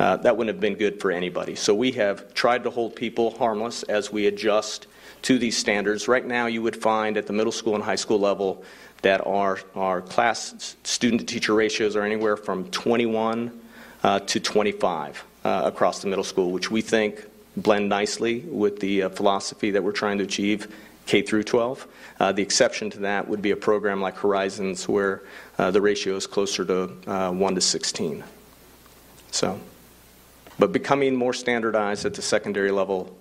Uh, 0.00 0.16
that 0.16 0.34
wouldn't 0.34 0.54
have 0.54 0.62
been 0.62 0.76
good 0.76 0.98
for 0.98 1.10
anybody. 1.10 1.54
So 1.54 1.74
we 1.74 1.92
have 1.92 2.32
tried 2.32 2.64
to 2.64 2.70
hold 2.70 2.96
people 2.96 3.36
harmless 3.36 3.82
as 3.82 4.10
we 4.10 4.28
adjust 4.28 4.86
to 5.20 5.38
these 5.38 5.58
standards. 5.58 6.08
Right 6.08 6.26
now, 6.26 6.46
you 6.46 6.62
would 6.62 6.74
find 6.74 7.18
at 7.18 7.26
the 7.26 7.34
middle 7.34 7.52
school 7.52 7.74
and 7.74 7.84
high 7.84 7.96
school 7.96 8.18
level 8.18 8.64
that 9.02 9.26
our, 9.26 9.58
our 9.74 10.00
class 10.00 10.74
student 10.84 11.20
to 11.20 11.26
teacher 11.26 11.52
ratios 11.52 11.96
are 11.96 12.02
anywhere 12.02 12.38
from 12.38 12.64
21 12.70 13.60
uh, 14.02 14.20
to 14.20 14.40
25 14.40 15.22
uh, 15.44 15.62
across 15.66 16.00
the 16.00 16.08
middle 16.08 16.24
school, 16.24 16.50
which 16.50 16.70
we 16.70 16.80
think 16.80 17.26
blend 17.58 17.90
nicely 17.90 18.40
with 18.40 18.80
the 18.80 19.02
uh, 19.02 19.08
philosophy 19.10 19.70
that 19.70 19.84
we're 19.84 19.92
trying 19.92 20.16
to 20.16 20.24
achieve 20.24 20.74
K 21.04 21.20
through 21.20 21.42
12. 21.42 21.86
Uh, 22.18 22.32
the 22.32 22.40
exception 22.40 22.88
to 22.88 23.00
that 23.00 23.28
would 23.28 23.42
be 23.42 23.50
a 23.50 23.56
program 23.56 24.00
like 24.00 24.16
Horizons, 24.16 24.88
where 24.88 25.20
uh, 25.58 25.70
the 25.70 25.82
ratio 25.82 26.16
is 26.16 26.26
closer 26.26 26.64
to 26.64 26.90
uh, 27.06 27.30
1 27.32 27.54
to 27.54 27.60
16. 27.60 28.24
So, 29.30 29.60
but 30.60 30.72
becoming 30.72 31.16
more 31.16 31.32
standardized 31.32 32.04
at 32.04 32.14
the 32.14 32.22
secondary 32.22 32.70
level 32.70 33.16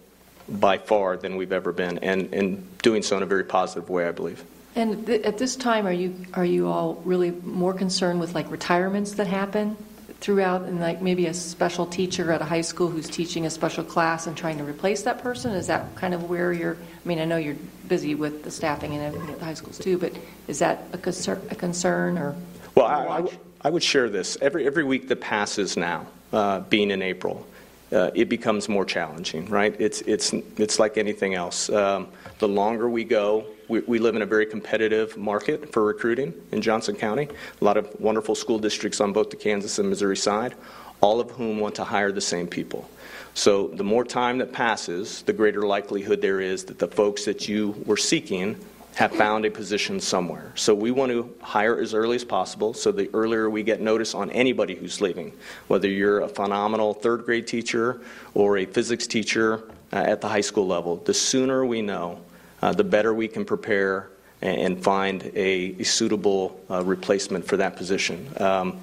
by 0.47 0.77
far 0.77 1.15
than 1.15 1.37
we've 1.37 1.53
ever 1.53 1.71
been, 1.71 1.97
and, 1.99 2.33
and 2.33 2.77
doing 2.79 3.01
so 3.01 3.15
in 3.17 3.23
a 3.23 3.25
very 3.25 3.43
positive 3.43 3.89
way, 3.89 4.07
I 4.07 4.11
believe. 4.11 4.43
And 4.75 5.05
th- 5.05 5.23
at 5.23 5.37
this 5.37 5.55
time, 5.55 5.87
are 5.87 5.93
you 5.93 6.15
are 6.33 6.45
you 6.45 6.67
all 6.67 7.01
really 7.05 7.31
more 7.31 7.73
concerned 7.73 8.19
with 8.19 8.35
like 8.35 8.49
retirements 8.51 9.13
that 9.13 9.27
happen 9.27 9.77
throughout, 10.19 10.63
and 10.63 10.79
like 10.79 11.01
maybe 11.01 11.27
a 11.27 11.33
special 11.33 11.85
teacher 11.85 12.31
at 12.31 12.41
a 12.41 12.45
high 12.45 12.61
school 12.61 12.89
who's 12.89 13.09
teaching 13.09 13.45
a 13.45 13.49
special 13.49 13.83
class 13.83 14.27
and 14.27 14.35
trying 14.35 14.57
to 14.57 14.63
replace 14.63 15.03
that 15.03 15.19
person? 15.19 15.53
Is 15.53 15.67
that 15.67 15.95
kind 15.95 16.13
of 16.13 16.29
where 16.29 16.51
you're? 16.51 16.75
I 16.75 17.07
mean, 17.07 17.19
I 17.19 17.25
know 17.25 17.37
you're 17.37 17.55
busy 17.87 18.15
with 18.15 18.43
the 18.43 18.51
staffing 18.51 18.93
and 18.93 19.01
everything 19.01 19.29
at 19.29 19.39
the 19.39 19.45
high 19.45 19.53
schools 19.53 19.77
too, 19.77 19.97
but 19.97 20.13
is 20.47 20.59
that 20.59 20.83
a 20.93 20.97
concern? 20.97 21.41
A 21.49 21.55
concern 21.55 22.17
or? 22.17 22.35
Well, 22.75 22.85
I, 22.85 23.05
I 23.05 23.17
w- 23.17 23.37
I 23.61 23.69
would 23.69 23.83
share 23.83 24.09
this. 24.09 24.37
Every, 24.41 24.65
every 24.65 24.83
week 24.83 25.07
that 25.09 25.19
passes 25.19 25.75
now, 25.75 26.05
uh, 26.33 26.61
being 26.61 26.91
in 26.91 27.01
April, 27.01 27.45
uh, 27.91 28.11
it 28.13 28.29
becomes 28.29 28.69
more 28.69 28.85
challenging, 28.85 29.45
right? 29.47 29.75
It's, 29.79 30.01
it's, 30.01 30.33
it's 30.57 30.79
like 30.79 30.97
anything 30.97 31.33
else. 31.33 31.69
Um, 31.69 32.07
the 32.37 32.47
longer 32.47 32.89
we 32.89 33.03
go, 33.03 33.45
we, 33.67 33.79
we 33.81 33.99
live 33.99 34.15
in 34.15 34.21
a 34.21 34.25
very 34.25 34.45
competitive 34.45 35.17
market 35.17 35.71
for 35.73 35.83
recruiting 35.83 36.33
in 36.51 36.61
Johnson 36.61 36.95
County. 36.95 37.27
A 37.61 37.63
lot 37.63 37.77
of 37.77 37.99
wonderful 37.99 38.35
school 38.35 38.59
districts 38.59 39.01
on 39.01 39.13
both 39.13 39.29
the 39.29 39.35
Kansas 39.35 39.79
and 39.79 39.89
Missouri 39.89 40.17
side, 40.17 40.55
all 41.01 41.19
of 41.19 41.31
whom 41.31 41.59
want 41.59 41.75
to 41.75 41.83
hire 41.83 42.11
the 42.11 42.21
same 42.21 42.47
people. 42.47 42.89
So 43.33 43.67
the 43.69 43.83
more 43.83 44.03
time 44.03 44.39
that 44.39 44.51
passes, 44.51 45.21
the 45.23 45.33
greater 45.33 45.61
likelihood 45.61 46.21
there 46.21 46.41
is 46.41 46.65
that 46.65 46.79
the 46.79 46.87
folks 46.87 47.25
that 47.25 47.47
you 47.47 47.81
were 47.85 47.97
seeking 47.97 48.57
have 48.95 49.11
found 49.13 49.45
a 49.45 49.51
position 49.51 49.99
somewhere. 49.99 50.51
So 50.55 50.75
we 50.75 50.91
want 50.91 51.11
to 51.11 51.33
hire 51.41 51.79
as 51.79 51.93
early 51.93 52.15
as 52.15 52.25
possible 52.25 52.73
so 52.73 52.91
the 52.91 53.09
earlier 53.13 53.49
we 53.49 53.63
get 53.63 53.79
notice 53.79 54.13
on 54.13 54.29
anybody 54.31 54.75
who's 54.75 54.99
leaving, 54.99 55.31
whether 55.67 55.87
you're 55.87 56.19
a 56.21 56.27
phenomenal 56.27 56.93
third 56.93 57.23
grade 57.23 57.47
teacher 57.47 58.01
or 58.33 58.57
a 58.57 58.65
physics 58.65 59.07
teacher 59.07 59.63
uh, 59.93 59.95
at 59.95 60.21
the 60.21 60.27
high 60.27 60.41
school 60.41 60.67
level, 60.67 60.97
the 60.97 61.13
sooner 61.13 61.65
we 61.65 61.81
know, 61.81 62.19
uh, 62.61 62.73
the 62.73 62.83
better 62.83 63.13
we 63.13 63.27
can 63.27 63.45
prepare 63.45 64.09
and, 64.41 64.81
find 64.81 65.23
a, 65.35 65.75
a 65.79 65.83
suitable 65.83 66.59
uh, 66.69 66.83
replacement 66.83 67.45
for 67.45 67.57
that 67.57 67.75
position. 67.75 68.27
Um, 68.37 68.79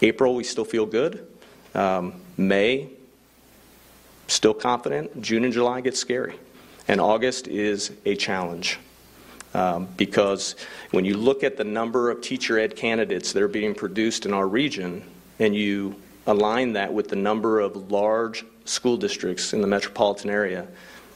April, 0.00 0.34
we 0.34 0.44
still 0.44 0.64
feel 0.64 0.86
good. 0.86 1.26
Um, 1.74 2.14
May, 2.36 2.88
still 4.28 4.54
confident. 4.54 5.20
June 5.20 5.44
and 5.44 5.52
July 5.52 5.80
get 5.80 5.96
scary. 5.96 6.38
And 6.88 7.00
August 7.00 7.48
is 7.48 7.92
a 8.04 8.16
challenge. 8.16 8.78
Um, 9.54 9.86
because 9.96 10.56
when 10.90 11.04
you 11.04 11.16
look 11.16 11.44
at 11.44 11.56
the 11.56 11.64
number 11.64 12.10
of 12.10 12.20
teacher 12.20 12.58
ed 12.58 12.74
candidates 12.74 13.32
that 13.32 13.42
are 13.42 13.48
being 13.48 13.74
produced 13.74 14.26
in 14.26 14.34
our 14.34 14.48
region 14.48 15.04
and 15.38 15.54
you 15.54 15.94
align 16.26 16.72
that 16.72 16.92
with 16.92 17.08
the 17.08 17.16
number 17.16 17.60
of 17.60 17.90
large 17.90 18.44
school 18.64 18.96
districts 18.96 19.52
in 19.52 19.60
the 19.60 19.66
metropolitan 19.66 20.30
area, 20.30 20.66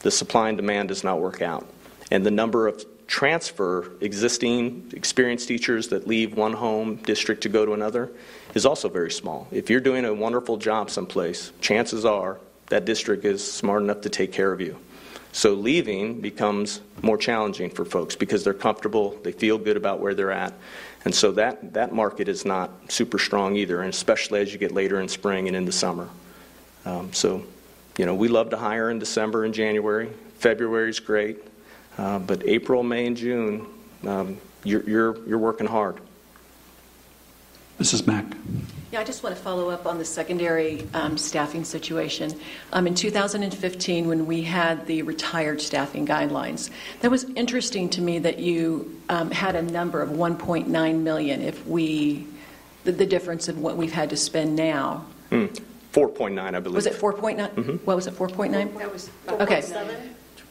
the 0.01 0.11
supply 0.11 0.49
and 0.49 0.57
demand 0.57 0.89
does 0.89 1.03
not 1.03 1.19
work 1.21 1.43
out. 1.43 1.67
And 2.11 2.25
the 2.25 2.31
number 2.31 2.69
of 2.69 2.85
transfer 3.09 3.91
existing 4.01 4.91
experienced 4.95 5.49
teachers 5.49 5.89
that 5.89 6.07
leave 6.07 6.37
one 6.37 6.53
home 6.53 6.97
district 6.97 7.43
to 7.43 7.49
go 7.49 7.65
to 7.67 7.73
another 7.73 8.11
is 8.55 8.67
also 8.67 8.89
very 8.89 9.11
small. 9.11 9.49
If 9.51 9.71
you're 9.71 9.81
doing 9.81 10.05
a 10.05 10.15
wonderful 10.15 10.59
job 10.59 10.91
someplace, 10.91 11.53
chances 11.61 12.05
are 12.05 12.39
that 12.69 12.85
district 12.85 13.25
is 13.25 13.51
smart 13.51 13.83
enough 13.83 14.03
to 14.03 14.11
take 14.11 14.31
care 14.31 14.53
of 14.53 14.61
you. 14.61 14.79
So 15.33 15.55
leaving 15.55 16.21
becomes 16.21 16.81
more 17.03 17.19
challenging 17.19 17.71
for 17.71 17.85
folks 17.85 18.17
because 18.17 18.45
they're 18.45 18.55
comfortable, 18.55 19.17
they 19.23 19.33
feel 19.33 19.59
good 19.59 19.77
about 19.77 20.01
where 20.01 20.15
they're 20.15 20.33
at. 20.33 20.55
And 21.05 21.15
so 21.15 21.33
that, 21.33 21.75
that 21.75 21.93
market 21.93 22.29
is 22.29 22.45
not 22.45 22.71
super 22.91 23.19
strong 23.19 23.57
either, 23.57 23.81
and 23.81 23.91
especially 23.91 24.41
as 24.41 24.53
you 24.53 24.59
get 24.59 24.73
later 24.73 25.01
in 25.01 25.09
spring 25.09 25.47
and 25.47 25.57
into 25.57 25.73
summer. 25.73 26.09
Um, 26.85 27.13
so, 27.13 27.45
you 27.99 28.07
know, 28.07 28.15
we 28.15 28.29
love 28.29 28.51
to 28.51 28.57
hire 28.57 28.91
in 28.91 28.99
December 28.99 29.45
and 29.45 29.55
January. 29.55 30.11
February 30.39 30.91
is 30.91 31.01
great. 31.01 31.39
Uh, 31.99 32.19
but 32.19 32.47
April, 32.47 32.83
May, 32.83 33.07
and 33.07 33.17
June, 33.17 33.67
um, 34.07 34.39
you're, 34.65 34.83
you're, 34.89 35.27
you're 35.27 35.39
working 35.39 35.67
hard. 35.67 36.01
Mrs. 37.79 38.07
Mack. 38.07 38.25
Yeah, 38.91 39.01
I 39.01 39.05
just 39.05 39.23
want 39.23 39.37
to 39.37 39.43
follow 39.43 39.69
up 39.69 39.87
on 39.87 39.99
the 39.99 40.05
secondary 40.05 40.87
um, 40.95 41.19
staffing 41.19 41.63
situation. 41.63 42.33
Um, 42.73 42.87
in 42.87 42.95
2015, 42.95 44.09
when 44.09 44.27
we 44.27 44.43
had 44.43 44.87
the 44.87 45.03
retired 45.03 45.61
staffing 45.61 46.07
guidelines, 46.07 46.71
that 47.01 47.11
was 47.11 47.25
interesting 47.37 47.91
to 47.91 48.01
me 48.01 48.19
that 48.21 48.39
you 48.39 49.01
um, 49.11 49.31
had 49.31 49.57
a 49.57 49.63
number 49.63 50.01
of 50.01 50.11
1.9 50.11 51.01
million. 51.01 51.43
If 51.43 51.67
we, 51.67 52.27
the, 52.85 52.93
the, 52.93 53.07
difference 53.07 53.49
in 53.49 53.61
what 53.61 53.77
we've 53.77 53.93
had 53.93 54.11
to 54.11 54.17
spend 54.17 54.57
now. 54.57 55.05
Mm, 55.31 55.61
4.9, 55.93 56.41
I 56.41 56.61
believe. 56.61 56.75
Was 56.75 56.87
it 56.87 56.95
4.9? 56.95 57.37
Mm-hmm. 57.37 57.73
What 57.85 57.95
was 57.95 58.07
it? 58.07 58.15
4.9? 58.15 58.79
That 58.79 58.93
was 58.93 59.11
okay. 59.29 59.63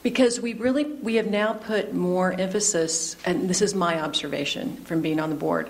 Because 0.03 0.39
we 0.39 0.53
really 0.53 0.85
we 0.85 1.15
have 1.15 1.27
now 1.27 1.53
put 1.53 1.93
more 1.93 2.31
emphasis, 2.31 3.17
and 3.25 3.49
this 3.49 3.61
is 3.61 3.73
my 3.73 3.99
observation 3.99 4.77
from 4.85 5.01
being 5.01 5.19
on 5.19 5.31
the 5.31 5.35
board 5.35 5.69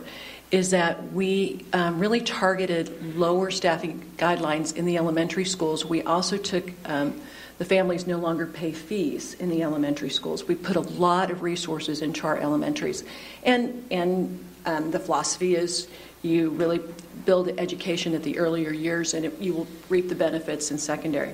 is 0.51 0.71
that 0.71 1.11
we 1.11 1.65
um, 1.73 1.99
really 1.99 2.21
targeted 2.21 3.15
lower 3.15 3.51
staffing 3.51 4.09
guidelines 4.17 4.75
in 4.75 4.85
the 4.85 4.97
elementary 4.97 5.43
schools. 5.43 5.85
We 5.85 6.03
also 6.03 6.37
took 6.37 6.71
um, 6.85 7.19
the 7.57 7.65
families 7.65 8.07
no 8.07 8.17
longer 8.17 8.45
pay 8.45 8.71
fees 8.71 9.33
in 9.33 9.49
the 9.49 9.63
elementary 9.63 10.09
schools. 10.09 10.47
We 10.47 10.55
put 10.55 10.75
a 10.75 10.81
lot 10.81 11.31
of 11.31 11.41
resources 11.41 12.01
into 12.01 12.25
our 12.27 12.37
elementaries, 12.37 13.03
and 13.43 13.85
and 13.91 14.45
um, 14.65 14.91
the 14.91 14.99
philosophy 14.99 15.55
is 15.55 15.87
you 16.21 16.49
really 16.51 16.81
build 17.25 17.49
education 17.59 18.13
at 18.13 18.23
the 18.23 18.37
earlier 18.37 18.71
years, 18.71 19.13
and 19.13 19.25
it, 19.25 19.39
you 19.39 19.53
will 19.53 19.67
reap 19.89 20.07
the 20.07 20.15
benefits 20.15 20.71
in 20.71 20.77
secondary. 20.77 21.33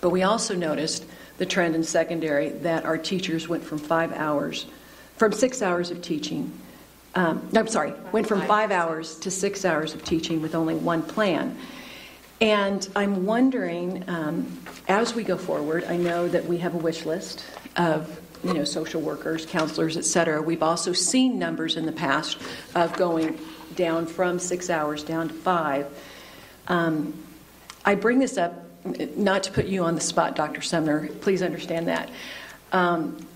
But 0.00 0.10
we 0.10 0.22
also 0.22 0.54
noticed 0.54 1.04
the 1.38 1.46
trend 1.46 1.74
in 1.74 1.84
secondary 1.84 2.48
that 2.48 2.84
our 2.84 2.98
teachers 2.98 3.48
went 3.48 3.62
from 3.62 3.78
five 3.78 4.12
hours, 4.12 4.66
from 5.16 5.32
six 5.32 5.62
hours 5.62 5.90
of 5.90 6.02
teaching 6.02 6.52
um, 7.14 7.48
no, 7.52 7.60
I'm 7.60 7.68
sorry, 7.68 7.92
went 8.12 8.26
from 8.28 8.42
five 8.42 8.70
hours 8.70 9.16
to 9.20 9.30
six 9.30 9.64
hours 9.64 9.94
of 9.94 10.04
teaching 10.04 10.40
with 10.40 10.54
only 10.54 10.74
one 10.74 11.02
plan. 11.02 11.58
And 12.40 12.88
I'm 12.96 13.26
wondering, 13.26 14.04
um, 14.08 14.60
as 14.88 15.14
we 15.14 15.24
go 15.24 15.36
forward, 15.36 15.84
I 15.84 15.96
know 15.96 16.28
that 16.28 16.46
we 16.46 16.58
have 16.58 16.74
a 16.74 16.78
wish 16.78 17.04
list 17.04 17.44
of 17.76 18.20
you 18.42 18.54
know 18.54 18.64
social 18.64 19.00
workers, 19.00 19.44
counselors, 19.44 19.96
et 19.96 20.04
cetera. 20.04 20.40
We've 20.40 20.62
also 20.62 20.92
seen 20.92 21.38
numbers 21.38 21.76
in 21.76 21.84
the 21.84 21.92
past 21.92 22.38
of 22.74 22.92
going 22.94 23.38
down 23.74 24.06
from 24.06 24.38
six 24.38 24.70
hours 24.70 25.02
down 25.02 25.28
to 25.28 25.34
five. 25.34 25.86
Um, 26.68 27.14
I 27.84 27.94
bring 27.94 28.18
this 28.18 28.38
up 28.38 28.64
not 29.16 29.42
to 29.42 29.52
put 29.52 29.66
you 29.66 29.84
on 29.84 29.94
the 29.94 30.00
spot, 30.00 30.36
Dr. 30.36 30.62
Sumner. 30.62 31.08
Please 31.20 31.42
understand 31.42 31.88
that. 31.88 32.08
Um, 32.72 33.26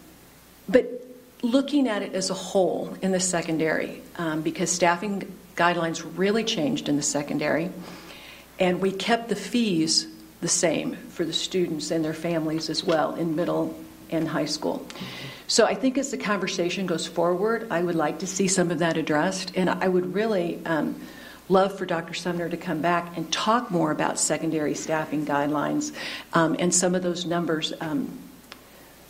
but 0.69 1.04
looking 1.45 1.87
at 1.89 2.03
it 2.03 2.15
as 2.15 2.31
a 2.31 2.35
whole 2.35 2.97
in 3.03 3.13
the 3.13 3.21
secondary, 3.21 4.03
um, 4.17 4.43
because 4.43 4.71
staffing 4.71 5.33
guidelines 5.57 6.05
really 6.17 6.43
changed 6.43 6.89
in 6.89 6.97
the 6.97 7.03
secondary, 7.03 7.71
and 8.59 8.81
we 8.81 8.91
kept 8.91 9.29
the 9.29 9.37
fees 9.37 10.07
the 10.41 10.49
same 10.49 10.97
for 11.11 11.25
the 11.25 11.33
students 11.33 11.91
and 11.91 12.05
their 12.05 12.15
families 12.15 12.69
as 12.71 12.83
well 12.83 13.15
in 13.15 13.37
middle 13.37 13.79
and 14.11 14.29
high 14.29 14.45
school. 14.45 14.87
So 15.47 15.67
I 15.67 15.75
think 15.75 15.99
as 15.99 16.11
the 16.11 16.17
conversation 16.17 16.87
goes 16.87 17.07
forward, 17.07 17.67
I 17.71 17.83
would 17.83 17.95
like 17.95 18.21
to 18.21 18.27
see 18.27 18.49
some 18.49 18.71
of 18.71 18.79
that 18.79 18.97
addressed, 18.97 19.53
and 19.55 19.69
I 19.69 19.89
would 19.89 20.15
really 20.15 20.65
um, 20.65 21.01
love 21.49 21.77
for 21.77 21.85
Dr. 21.85 22.15
Sumner 22.15 22.49
to 22.49 22.57
come 22.57 22.81
back 22.81 23.17
and 23.17 23.31
talk 23.31 23.71
more 23.71 23.91
about 23.91 24.19
secondary 24.19 24.75
staffing 24.75 25.27
guidelines 25.27 25.93
um, 26.33 26.57
and 26.59 26.75
some 26.75 26.95
of 26.95 27.03
those 27.03 27.27
numbers 27.27 27.73
um, 27.81 28.19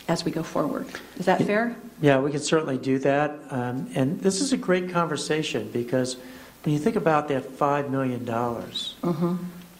as 0.07 0.23
we 0.23 0.31
go 0.31 0.43
forward. 0.43 0.87
Is 1.17 1.25
that 1.25 1.41
fair? 1.43 1.75
Yeah, 2.01 2.19
we 2.19 2.31
can 2.31 2.41
certainly 2.41 2.77
do 2.77 2.99
that. 2.99 3.39
Um, 3.49 3.89
and 3.95 4.19
this 4.19 4.41
is 4.41 4.53
a 4.53 4.57
great 4.57 4.89
conversation 4.89 5.69
because 5.71 6.17
when 6.63 6.73
you 6.73 6.79
think 6.79 6.95
about 6.95 7.27
that 7.29 7.43
$5 7.43 7.89
million 7.89 8.25
mm-hmm. 8.25 9.35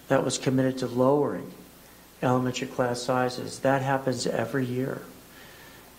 that 0.08 0.24
was 0.24 0.38
committed 0.38 0.80
to 0.80 0.88
lowering 0.88 1.52
elementary 2.22 2.68
class 2.68 3.02
sizes, 3.02 3.60
that 3.60 3.82
happens 3.82 4.26
every 4.26 4.66
year. 4.66 5.02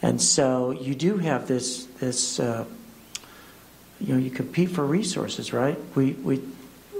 And 0.03 0.21
so 0.21 0.73
you 0.73 0.95
do 0.95 1.19
have 1.19 1.47
this, 1.49 1.85
this 2.01 2.41
uh, 2.41 2.65
you 4.01 4.15
know, 4.15 4.21
you 4.21 4.31
compete 4.31 4.71
for 4.71 4.85
resources, 4.85 5.53
right? 5.53 5.79
We, 5.95 6.13
we 6.13 6.43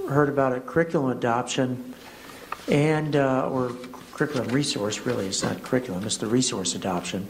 heard 0.09 0.29
about 0.29 0.53
a 0.53 0.59
curriculum 0.59 1.15
adoption 1.15 1.93
and, 2.67 3.15
uh, 3.15 3.49
or 3.49 3.75
curriculum 4.17 4.47
resource, 4.47 4.99
really, 5.01 5.27
it's 5.27 5.43
not 5.43 5.61
curriculum, 5.61 6.03
it's 6.03 6.17
the 6.17 6.27
resource 6.27 6.73
adoption. 6.73 7.27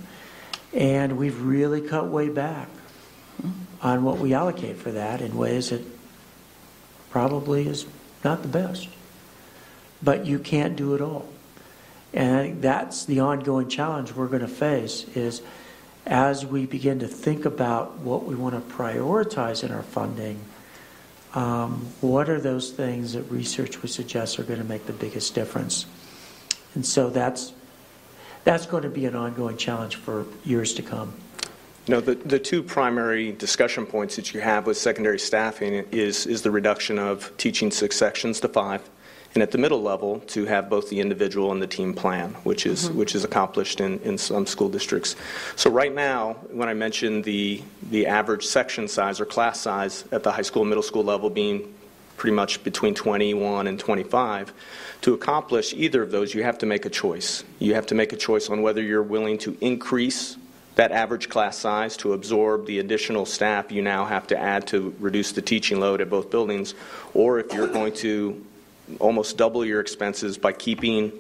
And 0.73 1.17
we've 1.17 1.39
really 1.41 1.81
cut 1.81 2.07
way 2.07 2.29
back 2.29 2.69
on 3.81 4.03
what 4.03 4.19
we 4.19 4.33
allocate 4.33 4.77
for 4.77 4.91
that 4.91 5.21
in 5.21 5.37
ways 5.37 5.69
that 5.69 5.81
probably 7.09 7.67
is 7.67 7.85
not 8.23 8.41
the 8.41 8.47
best. 8.47 8.87
But 10.01 10.25
you 10.25 10.39
can't 10.39 10.75
do 10.75 10.95
it 10.95 11.01
all. 11.01 11.27
And 12.13 12.61
that's 12.61 13.05
the 13.05 13.19
ongoing 13.19 13.67
challenge 13.67 14.13
we're 14.13 14.27
going 14.27 14.41
to 14.41 14.47
face 14.47 15.03
is 15.15 15.41
as 16.05 16.45
we 16.45 16.65
begin 16.65 16.99
to 16.99 17.07
think 17.07 17.43
about 17.43 17.97
what 17.97 18.23
we 18.23 18.33
want 18.33 18.55
to 18.55 18.75
prioritize 18.75 19.63
in 19.63 19.71
our 19.71 19.83
funding, 19.83 20.39
um, 21.33 21.85
what 21.99 22.29
are 22.29 22.39
those 22.39 22.71
things 22.71 23.11
that 23.13 23.23
research 23.23 23.81
would 23.81 23.91
suggest 23.91 24.39
are 24.39 24.43
going 24.43 24.59
to 24.59 24.65
make 24.65 24.85
the 24.85 24.93
biggest 24.93 25.35
difference? 25.35 25.85
And 26.77 26.85
so 26.85 27.09
that's, 27.09 27.53
that's 28.43 28.67
going 28.67 28.83
to 28.83 28.89
be 28.89 29.07
an 29.07 29.15
ongoing 29.15 29.57
challenge 29.57 29.95
for 29.95 30.27
years 30.45 30.75
to 30.75 30.83
come. 30.83 31.11
Know, 31.87 32.01
the, 32.01 32.13
the 32.13 32.37
two 32.37 32.61
primary 32.61 33.31
discussion 33.31 33.87
points 33.87 34.15
that 34.15 34.31
you 34.31 34.41
have 34.41 34.67
with 34.67 34.77
secondary 34.77 35.17
staffing 35.17 35.73
is, 35.91 36.27
is 36.27 36.43
the 36.43 36.51
reduction 36.51 36.99
of 36.99 37.35
teaching 37.37 37.71
six 37.71 37.95
sections 37.95 38.39
to 38.41 38.47
five, 38.47 38.87
and 39.33 39.41
at 39.41 39.49
the 39.49 39.57
middle 39.57 39.81
level 39.81 40.19
to 40.27 40.45
have 40.45 40.69
both 40.69 40.87
the 40.91 40.99
individual 40.99 41.51
and 41.51 41.63
the 41.63 41.65
team 41.65 41.95
plan, 41.95 42.35
which 42.43 42.67
is 42.67 42.89
mm-hmm. 42.89 42.99
which 42.99 43.15
is 43.15 43.23
accomplished 43.23 43.81
in, 43.81 43.97
in 44.01 44.19
some 44.19 44.45
school 44.45 44.69
districts. 44.69 45.15
So 45.55 45.71
right 45.71 45.93
now, 45.93 46.33
when 46.51 46.69
I 46.69 46.75
mentioned 46.75 47.23
the 47.23 47.63
the 47.89 48.05
average 48.05 48.45
section 48.45 48.87
size 48.87 49.19
or 49.19 49.25
class 49.25 49.59
size 49.59 50.05
at 50.11 50.21
the 50.21 50.31
high 50.31 50.43
school 50.43 50.63
middle 50.63 50.83
school 50.83 51.03
level 51.03 51.31
being 51.31 51.73
pretty 52.17 52.35
much 52.35 52.63
between 52.63 52.93
21 52.93 53.67
and 53.67 53.79
25. 53.79 54.53
To 55.01 55.13
accomplish 55.13 55.73
either 55.73 56.01
of 56.01 56.11
those, 56.11 56.33
you 56.33 56.43
have 56.43 56.57
to 56.59 56.65
make 56.65 56.85
a 56.85 56.89
choice. 56.89 57.43
You 57.59 57.75
have 57.75 57.85
to 57.87 57.95
make 57.95 58.13
a 58.13 58.17
choice 58.17 58.49
on 58.49 58.61
whether 58.61 58.81
you're 58.81 59.03
willing 59.03 59.37
to 59.39 59.57
increase 59.61 60.37
that 60.75 60.91
average 60.91 61.27
class 61.29 61.57
size 61.57 61.97
to 61.97 62.13
absorb 62.13 62.67
the 62.67 62.79
additional 62.79 63.25
staff 63.25 63.71
you 63.71 63.81
now 63.81 64.05
have 64.05 64.27
to 64.27 64.37
add 64.37 64.67
to 64.67 64.95
reduce 64.99 65.31
the 65.31 65.41
teaching 65.41 65.79
load 65.79 66.01
at 66.01 66.09
both 66.09 66.29
buildings, 66.29 66.75
or 67.15 67.39
if 67.39 67.51
you're 67.51 67.67
going 67.67 67.93
to 67.93 68.45
almost 68.99 69.37
double 69.37 69.65
your 69.65 69.81
expenses 69.81 70.37
by 70.37 70.51
keeping 70.51 71.11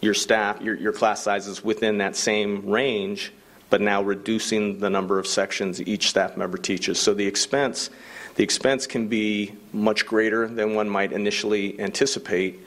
your 0.00 0.14
staff, 0.14 0.60
your, 0.60 0.74
your 0.76 0.92
class 0.92 1.22
sizes 1.22 1.62
within 1.62 1.98
that 1.98 2.16
same 2.16 2.68
range, 2.68 3.32
but 3.70 3.80
now 3.80 4.02
reducing 4.02 4.80
the 4.80 4.90
number 4.90 5.18
of 5.18 5.26
sections 5.26 5.80
each 5.82 6.08
staff 6.08 6.36
member 6.36 6.58
teaches. 6.58 6.98
So 6.98 7.14
the 7.14 7.26
expense, 7.26 7.90
the 8.34 8.42
expense 8.42 8.86
can 8.86 9.08
be 9.08 9.54
much 9.72 10.06
greater 10.06 10.48
than 10.48 10.74
one 10.74 10.88
might 10.88 11.12
initially 11.12 11.78
anticipate, 11.80 12.60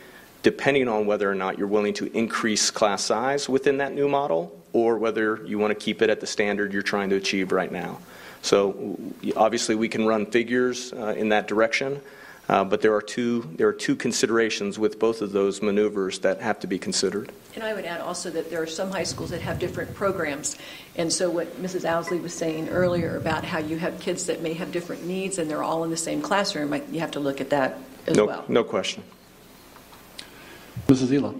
depending 0.45 0.87
on 0.87 1.07
whether 1.07 1.29
or 1.29 1.33
not 1.33 1.57
you're 1.57 1.67
willing 1.67 1.95
to 1.95 2.05
increase 2.15 2.69
class 2.69 3.03
size 3.03 3.49
within 3.49 3.77
that 3.77 3.95
new 3.95 4.07
model 4.07 4.55
or 4.73 4.95
whether 4.95 5.43
you 5.47 5.57
want 5.57 5.71
to 5.71 5.75
keep 5.75 6.03
it 6.03 6.09
at 6.11 6.19
the 6.19 6.27
standard 6.27 6.71
you're 6.71 6.83
trying 6.83 7.09
to 7.09 7.15
achieve 7.15 7.51
right 7.51 7.71
now. 7.71 7.97
So 8.43 8.95
obviously 9.35 9.73
we 9.73 9.89
can 9.89 10.05
run 10.05 10.27
figures 10.27 10.93
uh, 10.93 11.15
in 11.17 11.29
that 11.29 11.47
direction, 11.47 11.99
uh, 12.47 12.63
but 12.63 12.83
there 12.83 12.93
are 12.93 13.01
two 13.01 13.49
there 13.55 13.67
are 13.67 13.73
two 13.73 13.95
considerations 13.95 14.77
with 14.77 14.99
both 14.99 15.23
of 15.23 15.31
those 15.31 15.63
maneuvers 15.63 16.19
that 16.19 16.41
have 16.41 16.59
to 16.59 16.67
be 16.67 16.77
considered. 16.77 17.31
And 17.55 17.63
I 17.63 17.73
would 17.73 17.85
add 17.85 18.01
also 18.01 18.29
that 18.29 18.51
there 18.51 18.61
are 18.61 18.67
some 18.67 18.91
high 18.91 19.01
schools 19.01 19.31
that 19.31 19.41
have 19.41 19.57
different 19.57 19.95
programs, 19.95 20.57
and 20.95 21.11
so 21.11 21.27
what 21.27 21.59
Mrs. 21.59 21.89
Ousley 21.89 22.21
was 22.21 22.35
saying 22.35 22.69
earlier 22.69 23.17
about 23.17 23.43
how 23.43 23.57
you 23.57 23.77
have 23.79 23.99
kids 23.99 24.27
that 24.27 24.43
may 24.43 24.53
have 24.53 24.71
different 24.71 25.07
needs 25.07 25.39
and 25.39 25.49
they're 25.49 25.63
all 25.63 25.83
in 25.83 25.89
the 25.89 25.97
same 25.97 26.21
classroom, 26.21 26.71
you 26.91 26.99
have 26.99 27.11
to 27.11 27.19
look 27.19 27.41
at 27.41 27.49
that 27.49 27.79
as 28.05 28.15
no, 28.15 28.27
well. 28.27 28.45
No 28.47 28.63
question. 28.63 29.01
Mrs. 30.87 31.15
Ela. 31.15 31.33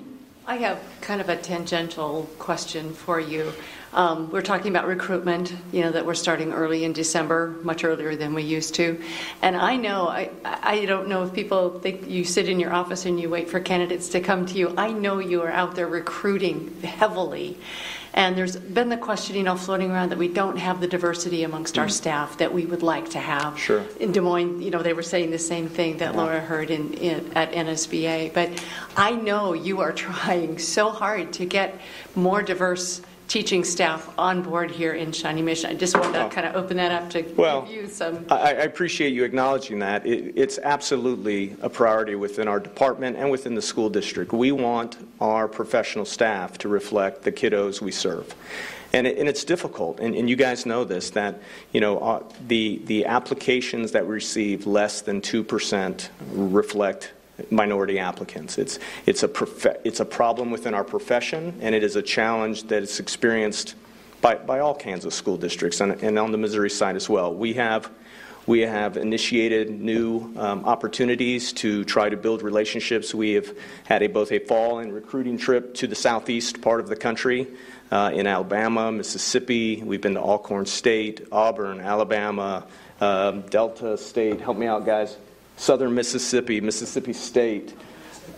I 0.47 0.57
have 0.57 0.79
kind 1.01 1.21
of 1.21 1.29
a 1.29 1.35
tangential 1.35 2.29
question 2.39 2.93
for 2.93 3.19
you. 3.19 3.51
Um, 3.95 4.29
we're 4.29 4.41
talking 4.41 4.71
about 4.75 4.87
recruitment, 4.87 5.55
you 5.71 5.81
know, 5.81 5.91
that 5.91 6.05
we're 6.05 6.15
starting 6.15 6.51
early 6.51 6.83
in 6.83 6.91
December, 6.91 7.55
much 7.63 7.85
earlier 7.85 8.17
than 8.17 8.33
we 8.33 8.43
used 8.43 8.75
to. 8.75 9.01
And 9.41 9.55
I 9.55 9.77
know, 9.77 10.09
I, 10.09 10.29
I 10.43 10.83
don't 10.83 11.07
know 11.07 11.23
if 11.23 11.31
people 11.31 11.79
think 11.79 12.05
you 12.09 12.25
sit 12.25 12.49
in 12.49 12.59
your 12.59 12.73
office 12.73 13.05
and 13.05 13.17
you 13.17 13.29
wait 13.29 13.49
for 13.49 13.61
candidates 13.61 14.09
to 14.09 14.19
come 14.19 14.45
to 14.47 14.57
you. 14.57 14.73
I 14.77 14.91
know 14.91 15.19
you 15.19 15.43
are 15.43 15.49
out 15.49 15.75
there 15.75 15.87
recruiting 15.87 16.75
heavily. 16.81 17.57
And 18.13 18.37
there's 18.37 18.57
been 18.57 18.89
the 18.89 18.97
question, 18.97 19.37
you 19.37 19.43
know, 19.43 19.55
floating 19.55 19.91
around 19.91 20.09
that 20.09 20.17
we 20.17 20.27
don't 20.27 20.57
have 20.57 20.81
the 20.81 20.87
diversity 20.87 21.43
amongst 21.43 21.77
our 21.77 21.89
staff 21.89 22.37
that 22.37 22.53
we 22.53 22.65
would 22.65 22.83
like 22.83 23.09
to 23.11 23.19
have. 23.19 23.57
Sure. 23.59 23.83
In 23.99 24.11
Des 24.11 24.21
Moines, 24.21 24.61
you 24.61 24.71
know, 24.71 24.81
they 24.81 24.93
were 24.93 25.03
saying 25.03 25.31
the 25.31 25.39
same 25.39 25.67
thing 25.67 25.97
that 25.97 26.15
Laura 26.15 26.39
heard 26.39 26.69
in, 26.69 26.93
in, 26.93 27.31
at 27.33 27.51
NSBA. 27.51 28.33
But 28.33 28.51
I 28.97 29.11
know 29.11 29.53
you 29.53 29.79
are 29.81 29.91
trying 29.93 30.59
so 30.59 30.91
hard 30.91 31.33
to 31.33 31.45
get 31.45 31.79
more 32.15 32.41
diverse 32.41 33.01
teaching 33.27 33.63
staff 33.63 34.13
on 34.17 34.41
board 34.41 34.69
here 34.69 34.93
in 34.93 35.11
Shawnee 35.11 35.41
Mission. 35.41 35.71
I 35.71 35.73
just 35.73 35.97
wanted 35.97 36.13
to 36.13 36.29
kind 36.29 36.47
of 36.47 36.55
open 36.55 36.77
that 36.77 36.91
up 36.91 37.09
to 37.11 37.23
Well, 37.35 37.63
give 37.63 37.71
you 37.71 37.87
some. 37.87 38.25
I, 38.29 38.35
I 38.35 38.63
appreciate 38.63 39.13
you 39.13 39.23
acknowledging 39.23 39.79
that. 39.79 40.05
It, 40.05 40.33
it's 40.35 40.59
absolutely 40.59 41.55
a 41.61 41.69
priority 41.69 42.15
within 42.15 42.47
our 42.47 42.59
department 42.59 43.17
and 43.17 43.31
within 43.31 43.55
the 43.55 43.61
school 43.61 43.89
district. 43.89 44.33
We 44.33 44.51
want 44.51 44.97
our 45.19 45.47
professional 45.47 46.05
staff 46.05 46.57
to 46.59 46.69
reflect 46.69 47.23
the 47.23 47.31
kiddos 47.31 47.81
we 47.81 47.91
serve. 47.91 48.33
And, 48.93 49.07
it, 49.07 49.17
and 49.17 49.27
it's 49.27 49.43
difficult, 49.43 49.99
and, 49.99 50.15
and, 50.15 50.29
you 50.29 50.37
guys 50.37 50.65
know 50.65 50.85
this, 50.85 51.09
that 51.09 51.41
you 51.73 51.81
know, 51.81 51.99
uh, 51.99 52.23
the, 52.47 52.81
the 52.85 53.05
applications 53.05 53.91
that 53.91 54.05
we 54.07 54.13
receive, 54.13 54.65
less 54.65 55.01
than 55.01 55.19
2% 55.19 56.09
reflect 56.31 57.11
minority 57.49 57.99
applicants. 57.99 58.57
It's, 58.57 58.79
it's, 59.05 59.23
a 59.23 59.27
prof- 59.27 59.77
it's 59.83 59.99
a 59.99 60.05
problem 60.05 60.51
within 60.51 60.73
our 60.73 60.83
profession, 60.83 61.57
and 61.61 61.75
it 61.75 61.83
is 61.83 61.95
a 61.95 62.01
challenge 62.01 62.63
that 62.63 62.83
is 62.83 62.99
experienced 62.99 63.75
by, 64.21 64.35
by 64.35 64.59
all 64.59 64.73
Kansas 64.73 65.13
school 65.13 65.37
districts 65.37 65.81
and, 65.81 65.91
and 66.03 66.17
on 66.17 66.31
the 66.31 66.37
Missouri 66.37 66.69
side 66.69 66.95
as 66.95 67.09
well. 67.09 67.33
We 67.33 67.53
have, 67.53 67.91
we 68.47 68.61
have 68.61 68.97
initiated 68.97 69.69
new 69.69 70.33
um, 70.37 70.65
opportunities 70.65 71.53
to 71.53 71.83
try 71.83 72.09
to 72.09 72.17
build 72.17 72.41
relationships. 72.41 73.13
We 73.13 73.33
have 73.33 73.55
had 73.83 74.01
a, 74.01 74.07
both 74.07 74.31
a 74.31 74.39
fall 74.39 74.79
and 74.79 74.93
recruiting 74.93 75.37
trip 75.37 75.73
to 75.75 75.87
the 75.87 75.95
southeast 75.95 76.61
part 76.61 76.79
of 76.79 76.87
the 76.87 76.95
country. 76.95 77.47
Uh, 77.91 78.11
in 78.13 78.25
Alabama, 78.25 78.91
Mississippi, 78.91 79.83
we've 79.83 80.01
been 80.01 80.15
to 80.15 80.19
Alcorn 80.19 80.65
State, 80.65 81.27
Auburn, 81.31 81.79
Alabama, 81.79 82.65
um, 82.99 83.41
Delta 83.41 83.95
State. 83.95 84.41
Help 84.41 84.57
me 84.57 84.65
out, 84.65 84.85
guys 84.85 85.17
southern 85.57 85.93
Mississippi, 85.93 86.61
Mississippi 86.61 87.13
State, 87.13 87.75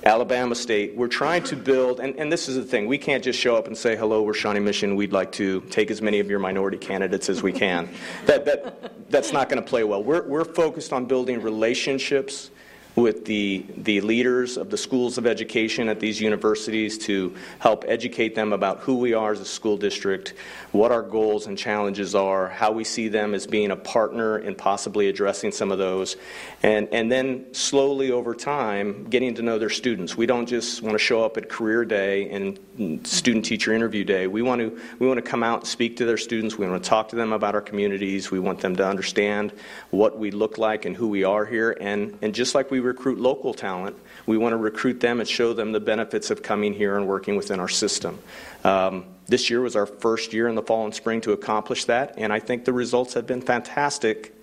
Alabama 0.03 0.56
State. 0.56 0.95
We're 0.95 1.07
trying 1.07 1.44
to 1.44 1.56
build, 1.56 1.99
and, 1.99 2.15
and 2.18 2.31
this 2.31 2.48
is 2.48 2.56
the 2.56 2.64
thing, 2.64 2.88
we 2.88 2.98
can't 2.98 3.23
just 3.23 3.39
show 3.39 3.56
up 3.56 3.68
and 3.68 3.77
say, 3.77 3.95
hello, 3.95 4.22
we're 4.22 4.34
Shawnee 4.34 4.60
Mission, 4.60 4.95
we'd 4.95 5.14
like 5.14 5.31
to 5.34 5.61
take 5.69 5.91
as 5.91 6.02
many 6.02 6.19
of 6.19 6.30
your 6.30 6.39
minority 6.39 6.77
candidates 6.77 7.30
as 7.30 7.41
we 7.41 7.52
can. 7.52 7.89
that, 8.26 8.45
that, 8.45 9.10
that's 9.10 9.31
not 9.31 9.49
going 9.49 9.61
to 9.61 9.68
play 9.68 9.84
well. 9.84 10.03
We're, 10.03 10.27
we're 10.27 10.45
focused 10.45 10.94
on 10.94 11.06
building 11.06 11.41
relationships 11.41 12.52
with 12.98 13.26
the, 13.26 13.64
the 13.78 14.02
leaders 14.02 14.57
of 14.57 14.72
the 14.72 14.78
schools 14.78 15.19
of 15.19 15.28
education 15.28 15.88
at 15.88 15.99
these 15.99 16.19
universities 16.19 16.98
to 16.98 17.34
help 17.60 17.86
educate 17.88 18.34
them 18.34 18.52
about 18.52 18.80
who 18.80 18.95
we 18.98 19.14
are 19.14 19.32
as 19.32 19.40
a 19.40 19.45
school 19.45 19.78
district, 19.78 20.34
what 20.72 20.91
our 20.91 21.03
goals 21.03 21.45
and 21.45 21.60
challenges 21.60 22.15
are, 22.15 22.49
how 22.49 22.72
we 22.72 22.84
see 22.84 23.07
them 23.07 23.36
as 23.36 23.45
being 23.45 23.69
a 23.69 23.76
partner 23.76 24.40
in 24.40 24.56
possibly 24.56 25.10
addressing 25.10 25.52
some 25.52 25.72
of 25.72 25.78
those, 25.78 26.15
and, 26.64 26.88
and 26.91 27.11
then 27.11 27.45
slowly 27.53 28.10
over 28.10 28.34
time 28.34 29.03
getting 29.06 29.36
to 29.36 29.44
know 29.44 29.60
their 29.60 29.69
students. 29.69 30.18
We 30.18 30.26
don't 30.26 30.48
just 30.48 30.82
want 30.82 30.95
to 30.95 30.99
show 30.99 31.24
up 31.24 31.38
at 31.38 31.49
career 31.49 31.86
day 31.86 32.28
and 32.32 32.60
student 33.06 33.45
teacher 33.45 33.74
interview 33.74 34.06
day. 34.06 34.26
We 34.26 34.41
want 34.41 34.60
to, 34.61 34.80
we 34.98 35.06
want 35.06 35.19
to 35.19 35.30
come 35.30 35.44
out 35.44 35.60
and 35.60 35.68
speak 35.68 35.98
to 35.98 36.06
their 36.06 36.18
students. 36.18 36.57
We 36.57 36.68
want 36.68 36.84
to 36.84 36.90
talk 36.90 37.10
to 37.10 37.15
them 37.15 37.32
about 37.32 37.53
our 37.53 37.61
communities. 37.61 38.32
We 38.32 38.40
want 38.40 38.60
them 38.60 38.76
to 38.78 38.88
understand 38.88 39.53
what 39.91 40.18
we 40.18 40.32
look 40.32 40.57
like 40.57 40.86
and 40.86 40.95
who 40.95 41.10
we 41.10 41.24
are 41.24 41.45
here. 41.45 41.78
And, 41.80 42.18
and 42.24 42.34
just 42.34 42.56
like 42.56 42.72
we 42.72 42.86
recruit 42.88 43.19
local 43.19 43.53
talent, 43.53 43.95
we 44.26 44.38
want 44.38 44.53
to 44.53 44.57
recruit 44.57 44.99
them 44.99 45.19
and 45.19 45.27
show 45.27 45.53
them 45.53 45.72
the 45.72 45.80
benefits 45.80 46.31
of 46.31 46.41
coming 46.41 46.73
here 46.73 46.97
and 46.97 47.07
working 47.07 47.35
within 47.35 47.59
our 47.59 47.69
system. 47.69 48.19
Um, 48.64 49.05
this 49.27 49.49
year 49.49 49.61
was 49.61 49.76
our 49.76 49.85
first 49.85 50.34
year 50.34 50.47
in 50.47 50.55
the 50.55 50.64
fall 50.64 50.85
and 50.85 50.95
spring 50.95 51.22
to 51.22 51.34
accomplish 51.34 51.85
that, 51.85 52.15
and 52.18 52.34
I 52.34 52.39
think 52.39 52.65
the 52.65 52.73
results 52.73 53.14
have 53.14 53.27
been 53.27 53.41
fantastic 53.41 54.34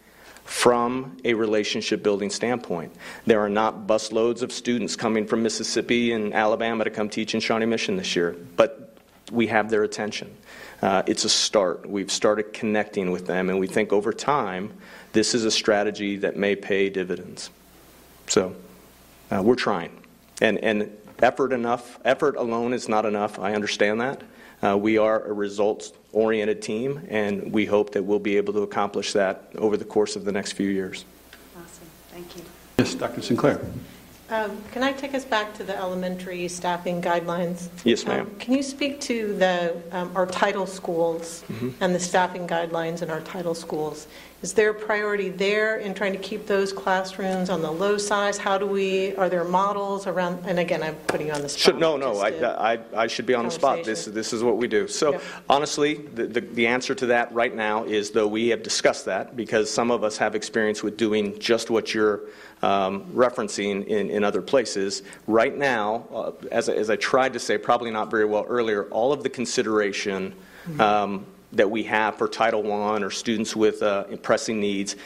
from 0.45 1.17
a 1.25 1.35
relationship 1.35 2.03
building 2.03 2.31
standpoint. 2.31 2.95
There 3.27 3.41
are 3.41 3.49
not 3.49 3.87
busloads 3.87 4.43
of 4.43 4.53
students 4.53 4.95
coming 4.95 5.27
from 5.27 5.43
Mississippi 5.43 6.13
and 6.13 6.35
Alabama 6.35 6.85
to 6.85 6.91
come 6.91 7.09
teach 7.09 7.35
in 7.35 7.41
Shawnee 7.41 7.67
Mission 7.67 7.97
this 7.97 8.15
year, 8.15 8.37
but 8.57 8.95
we 9.33 9.47
have 9.47 9.71
their 9.71 9.83
attention. 9.83 10.35
Uh, 10.83 11.03
it's 11.07 11.25
a 11.25 11.31
start. 11.31 11.89
We've 11.89 12.13
started 12.13 12.53
connecting 12.53 13.11
with 13.11 13.27
them, 13.27 13.49
and 13.49 13.59
we 13.59 13.67
think 13.67 13.93
over 13.93 14.13
time 14.13 14.75
this 15.13 15.35
is 15.35 15.47
a 15.47 15.51
strategy 15.51 16.17
that 16.19 16.37
may 16.37 16.57
pay 16.57 16.91
dividends. 16.91 17.49
So 18.27 18.55
uh, 19.31 19.43
we're 19.43 19.55
trying. 19.55 19.91
And, 20.41 20.59
and 20.59 20.97
effort 21.21 21.53
enough, 21.53 21.99
effort 22.05 22.37
alone 22.37 22.73
is 22.73 22.89
not 22.89 23.05
enough. 23.05 23.39
I 23.39 23.55
understand 23.55 24.01
that. 24.01 24.23
Uh, 24.63 24.77
we 24.77 24.99
are 24.99 25.25
a 25.25 25.33
results 25.33 25.93
oriented 26.13 26.63
team, 26.63 27.07
and 27.09 27.53
we 27.53 27.67
hope 27.67 27.93
that 27.93 28.03
we'll 28.03 28.19
be 28.19 28.37
able 28.37 28.53
to 28.55 28.63
accomplish 28.63 29.13
that 29.13 29.51
over 29.57 29.77
the 29.77 29.85
course 29.85 30.17
of 30.17 30.25
the 30.25 30.33
next 30.33 30.53
few 30.53 30.69
years. 30.71 31.05
Awesome. 31.57 31.87
Thank 32.09 32.37
you. 32.37 32.43
Yes, 32.79 32.95
Dr. 32.95 33.21
Sinclair. 33.21 33.61
Um, 34.31 34.57
can 34.73 34.83
I 34.83 34.93
take 34.93 35.15
us 35.15 35.25
back 35.25 35.53
to 35.55 35.65
the 35.65 35.77
elementary 35.77 36.49
staffing 36.49 37.03
guidelines? 37.03 37.69
Yes, 37.85 38.07
ma'am. 38.07 38.27
Um, 38.27 38.35
can 38.37 38.55
you 38.55 38.63
speak 38.63 39.01
to 39.03 39.37
the 39.37 39.77
um, 39.93 40.11
our 40.17 40.27
title 40.27 40.67
schools 40.67 41.45
mm-hmm. 41.49 41.71
and 41.83 41.95
the 41.95 42.01
staffing 42.01 42.49
guidelines 42.49 43.03
in 43.03 43.11
our 43.11 43.21
title 43.21 43.55
schools? 43.55 44.07
Is 44.45 44.53
there 44.53 44.69
a 44.69 44.75
priority 44.75 45.31
there 45.31 45.79
in 45.79 45.95
trying 45.95 46.13
to 46.13 46.19
keep 46.19 46.47
those 46.47 46.71
classrooms 46.71 47.49
on 47.49 47.63
the 47.63 47.71
low 47.71 47.97
size? 47.97 48.37
How 48.37 48.59
do 48.59 48.67
we? 48.67 49.17
Are 49.17 49.31
there 49.31 49.43
models 49.43 50.07
around? 50.07 50.45
And 50.45 50.59
again, 50.59 50.83
I'm 50.83 50.97
putting 51.07 51.29
you 51.29 51.33
on 51.33 51.41
the 51.41 51.49
spot. 51.49 51.61
Should, 51.61 51.79
no, 51.79 51.97
no, 51.97 52.19
I, 52.19 52.75
I, 52.75 52.79
I, 52.95 53.07
should 53.07 53.25
be 53.25 53.33
on 53.33 53.47
the 53.47 53.51
spot. 53.51 53.85
This, 53.85 54.05
this 54.05 54.35
is 54.35 54.43
what 54.43 54.59
we 54.59 54.69
do. 54.69 54.87
So, 54.87 55.13
yep. 55.13 55.23
honestly, 55.49 55.95
the, 55.95 56.27
the, 56.27 56.41
the 56.43 56.67
answer 56.67 56.95
to 56.95 57.07
that 57.07 57.33
right 57.33 57.55
now 57.55 57.85
is 57.85 58.11
though 58.11 58.29
we 58.29 58.49
have 58.49 58.63
discussed 58.63 59.07
that 59.07 59.35
because 59.35 59.71
some 59.71 59.91
of 59.91 60.05
us 60.05 60.19
have 60.19 60.35
experience 60.35 60.83
with 60.83 60.99
doing 60.99 61.39
just 61.39 61.71
what 61.71 61.95
you're 61.95 62.25
um, 62.61 63.05
referencing 63.15 63.87
in, 63.87 64.11
in 64.11 64.23
other 64.25 64.43
places. 64.43 65.05
Right 65.27 65.57
now, 65.57 66.07
uh, 66.13 66.33
as, 66.53 66.69
as 66.69 66.91
I 66.91 66.97
tried 66.97 67.33
to 67.33 67.39
say, 67.39 67.57
probably 67.57 67.91
not 67.91 68.11
very 68.11 68.27
well 68.27 68.45
earlier, 68.47 68.91
all 68.91 69.11
of 69.11 69.23
the 69.23 69.31
consideration 69.31 70.35
um, 70.79 71.25
that 71.55 71.71
we 71.71 71.85
have 71.85 72.17
for 72.17 72.29
Title 72.29 72.71
I 72.73 73.01
or 73.01 73.11
students 73.11 73.57
with 73.57 73.83
uh, 73.83 74.05
pressing 74.23 74.61
needs 74.61 74.97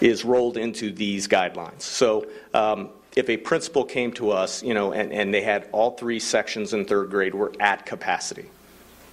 is 0.00 0.24
rolled 0.24 0.56
into 0.56 0.92
these 0.92 1.28
guidelines. 1.28 1.82
So 1.82 2.26
um, 2.54 2.90
if 3.14 3.30
a 3.30 3.36
principal 3.36 3.84
came 3.84 4.12
to 4.12 4.30
us, 4.30 4.62
you 4.62 4.74
know, 4.74 4.92
and, 4.92 5.12
and 5.12 5.32
they 5.32 5.42
had 5.42 5.68
all 5.72 5.92
three 5.92 6.20
sections 6.20 6.72
in 6.72 6.84
third 6.84 7.10
grade 7.10 7.34
were 7.34 7.52
at 7.60 7.86
capacity. 7.86 8.50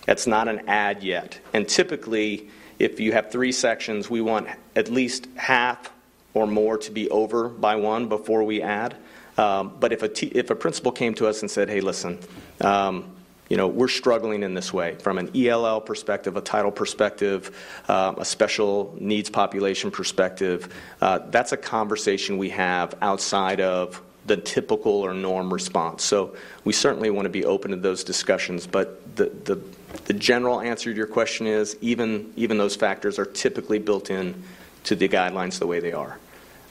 That's 0.05 0.27
not 0.27 0.47
an 0.47 0.67
ad 0.67 1.03
yet. 1.03 1.39
And 1.53 1.67
typically, 1.67 2.49
if 2.79 2.99
you 2.99 3.13
have 3.13 3.31
three 3.31 3.53
sections, 3.53 4.09
we 4.09 4.21
want 4.21 4.47
at 4.75 4.89
least 4.89 5.27
half 5.35 5.91
or 6.33 6.45
more 6.47 6.77
to 6.79 6.91
be 6.91 7.09
over 7.09 7.47
by 7.47 7.77
one 7.77 8.09
before 8.09 8.43
we 8.43 8.61
add. 8.61 8.95
Um, 9.37 9.73
but 9.79 9.93
if 9.93 10.03
a, 10.03 10.37
if 10.37 10.49
a 10.49 10.55
principal 10.55 10.91
came 10.91 11.13
to 11.15 11.27
us 11.27 11.41
and 11.41 11.49
said, 11.49 11.69
hey, 11.69 11.79
listen, 11.79 12.19
um, 12.61 13.15
you 13.49 13.57
know, 13.57 13.67
we're 13.67 13.87
struggling 13.87 14.43
in 14.43 14.53
this 14.53 14.73
way 14.73 14.95
from 14.95 15.17
an 15.17 15.29
ELL 15.35 15.81
perspective, 15.81 16.37
a 16.37 16.41
title 16.41 16.71
perspective, 16.71 17.55
um, 17.87 18.17
a 18.17 18.25
special 18.25 18.95
needs 18.99 19.29
population 19.29 19.91
perspective. 19.91 20.73
Uh, 21.01 21.19
that's 21.29 21.51
a 21.51 21.57
conversation 21.57 22.37
we 22.37 22.49
have 22.49 22.95
outside 23.01 23.61
of 23.61 24.01
the 24.25 24.37
typical 24.37 24.91
or 24.91 25.13
norm 25.13 25.53
response. 25.53 26.03
So 26.03 26.35
we 26.63 26.73
certainly 26.73 27.09
want 27.09 27.25
to 27.25 27.29
be 27.29 27.45
open 27.45 27.71
to 27.71 27.77
those 27.77 28.03
discussions. 28.03 28.65
But 28.65 29.15
the, 29.15 29.25
the, 29.25 29.61
the 30.05 30.13
general 30.13 30.61
answer 30.61 30.91
to 30.91 30.95
your 30.95 31.07
question 31.07 31.45
is 31.45 31.75
even, 31.81 32.31
even 32.37 32.57
those 32.57 32.75
factors 32.75 33.19
are 33.19 33.25
typically 33.25 33.79
built 33.79 34.09
in 34.09 34.41
to 34.85 34.95
the 34.95 35.09
guidelines 35.09 35.59
the 35.59 35.67
way 35.67 35.79
they 35.79 35.93
are. 35.93 36.17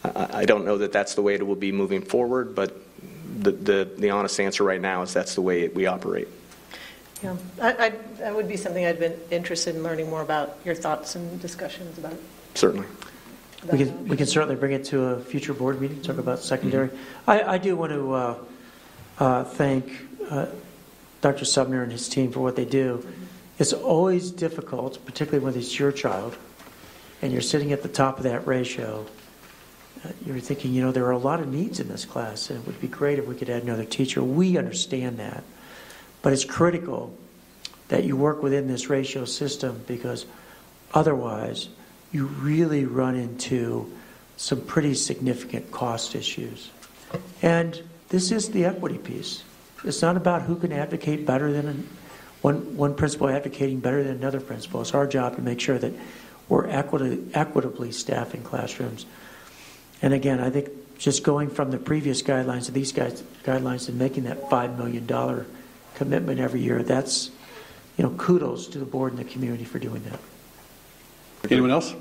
I, 0.04 0.28
I 0.32 0.44
don't 0.46 0.64
know 0.64 0.78
that 0.78 0.92
that's 0.92 1.14
the 1.14 1.22
way 1.22 1.34
it 1.34 1.46
will 1.46 1.54
be 1.54 1.72
moving 1.72 2.02
forward, 2.02 2.54
but 2.54 2.74
the, 3.38 3.52
the, 3.52 3.90
the 3.98 4.10
honest 4.10 4.40
answer 4.40 4.64
right 4.64 4.80
now 4.80 5.02
is 5.02 5.12
that's 5.12 5.34
the 5.34 5.42
way 5.42 5.68
we 5.68 5.86
operate. 5.86 6.28
Yeah, 7.22 7.36
I, 7.60 7.72
I, 7.72 7.88
that 8.18 8.34
would 8.34 8.48
be 8.48 8.56
something 8.56 8.84
I'd 8.84 8.98
been 8.98 9.18
interested 9.30 9.76
in 9.76 9.82
learning 9.82 10.10
more 10.10 10.22
about, 10.22 10.58
your 10.64 10.74
thoughts 10.74 11.14
and 11.14 11.40
discussions 11.40 11.96
about. 11.98 12.14
Certainly. 12.54 12.86
We 13.70 13.78
can, 13.78 14.08
we 14.08 14.16
can 14.16 14.26
certainly 14.26 14.56
bring 14.56 14.72
it 14.72 14.84
to 14.86 15.04
a 15.04 15.20
future 15.20 15.54
board 15.54 15.80
meeting, 15.80 16.00
to 16.00 16.08
talk 16.08 16.18
about 16.18 16.40
secondary. 16.40 16.90
I, 17.28 17.42
I 17.42 17.58
do 17.58 17.76
want 17.76 17.92
to 17.92 18.12
uh, 18.12 18.38
uh, 19.20 19.44
thank 19.44 19.92
uh, 20.28 20.46
Dr. 21.20 21.44
Sumner 21.44 21.84
and 21.84 21.92
his 21.92 22.08
team 22.08 22.32
for 22.32 22.40
what 22.40 22.56
they 22.56 22.64
do. 22.64 23.06
It's 23.60 23.72
always 23.72 24.32
difficult, 24.32 25.04
particularly 25.06 25.44
when 25.44 25.54
it's 25.54 25.78
your 25.78 25.92
child, 25.92 26.36
and 27.20 27.30
you're 27.30 27.40
sitting 27.40 27.70
at 27.70 27.82
the 27.82 27.88
top 27.88 28.16
of 28.16 28.24
that 28.24 28.44
ratio. 28.48 29.06
Uh, 30.04 30.08
You're 30.26 30.40
thinking, 30.40 30.72
you 30.72 30.82
know, 30.82 30.90
there 30.90 31.06
are 31.06 31.12
a 31.12 31.18
lot 31.18 31.38
of 31.38 31.46
needs 31.46 31.78
in 31.78 31.86
this 31.86 32.04
class, 32.04 32.50
and 32.50 32.58
it 32.58 32.66
would 32.66 32.80
be 32.80 32.88
great 32.88 33.20
if 33.20 33.26
we 33.28 33.36
could 33.36 33.48
add 33.48 33.62
another 33.62 33.84
teacher. 33.84 34.24
We 34.24 34.58
understand 34.58 35.18
that. 35.18 35.44
But 36.22 36.32
it's 36.32 36.44
critical 36.44 37.16
that 37.88 38.04
you 38.04 38.16
work 38.16 38.42
within 38.42 38.68
this 38.68 38.88
ratio 38.88 39.24
system 39.24 39.82
because 39.86 40.24
otherwise 40.94 41.68
you 42.12 42.26
really 42.26 42.84
run 42.84 43.16
into 43.16 43.92
some 44.36 44.60
pretty 44.60 44.94
significant 44.94 45.70
cost 45.70 46.14
issues. 46.14 46.70
And 47.42 47.82
this 48.08 48.32
is 48.32 48.50
the 48.50 48.64
equity 48.64 48.98
piece. 48.98 49.44
It's 49.84 50.00
not 50.00 50.16
about 50.16 50.42
who 50.42 50.56
can 50.56 50.72
advocate 50.72 51.26
better 51.26 51.52
than 51.52 51.68
an, 51.68 51.88
one, 52.40 52.76
one 52.76 52.94
principal 52.94 53.28
advocating 53.28 53.80
better 53.80 54.02
than 54.02 54.16
another 54.16 54.40
principal. 54.40 54.80
It's 54.80 54.94
our 54.94 55.06
job 55.06 55.36
to 55.36 55.42
make 55.42 55.60
sure 55.60 55.78
that 55.78 55.92
we're 56.48 56.68
equitably 56.68 57.92
staffing 57.92 58.42
classrooms. 58.42 59.06
And 60.02 60.12
again, 60.12 60.40
I 60.40 60.50
think 60.50 60.68
just 60.98 61.24
going 61.24 61.50
from 61.50 61.70
the 61.70 61.78
previous 61.78 62.22
guidelines 62.22 62.66
to 62.66 62.72
these 62.72 62.92
guys, 62.92 63.22
guidelines 63.44 63.88
and 63.88 63.98
making 63.98 64.24
that 64.24 64.50
$5 64.50 64.76
million 64.76 65.06
commitment 66.02 66.40
every 66.40 66.60
year, 66.60 66.82
that's, 66.82 67.30
you 67.96 68.02
know, 68.04 68.10
kudos 68.10 68.66
to 68.68 68.78
the 68.78 68.84
board 68.84 69.12
and 69.12 69.20
the 69.20 69.30
community 69.30 69.64
for 69.64 69.78
doing 69.78 70.02
that. 70.04 70.18
Anyone 71.50 71.70
else? 71.70 71.94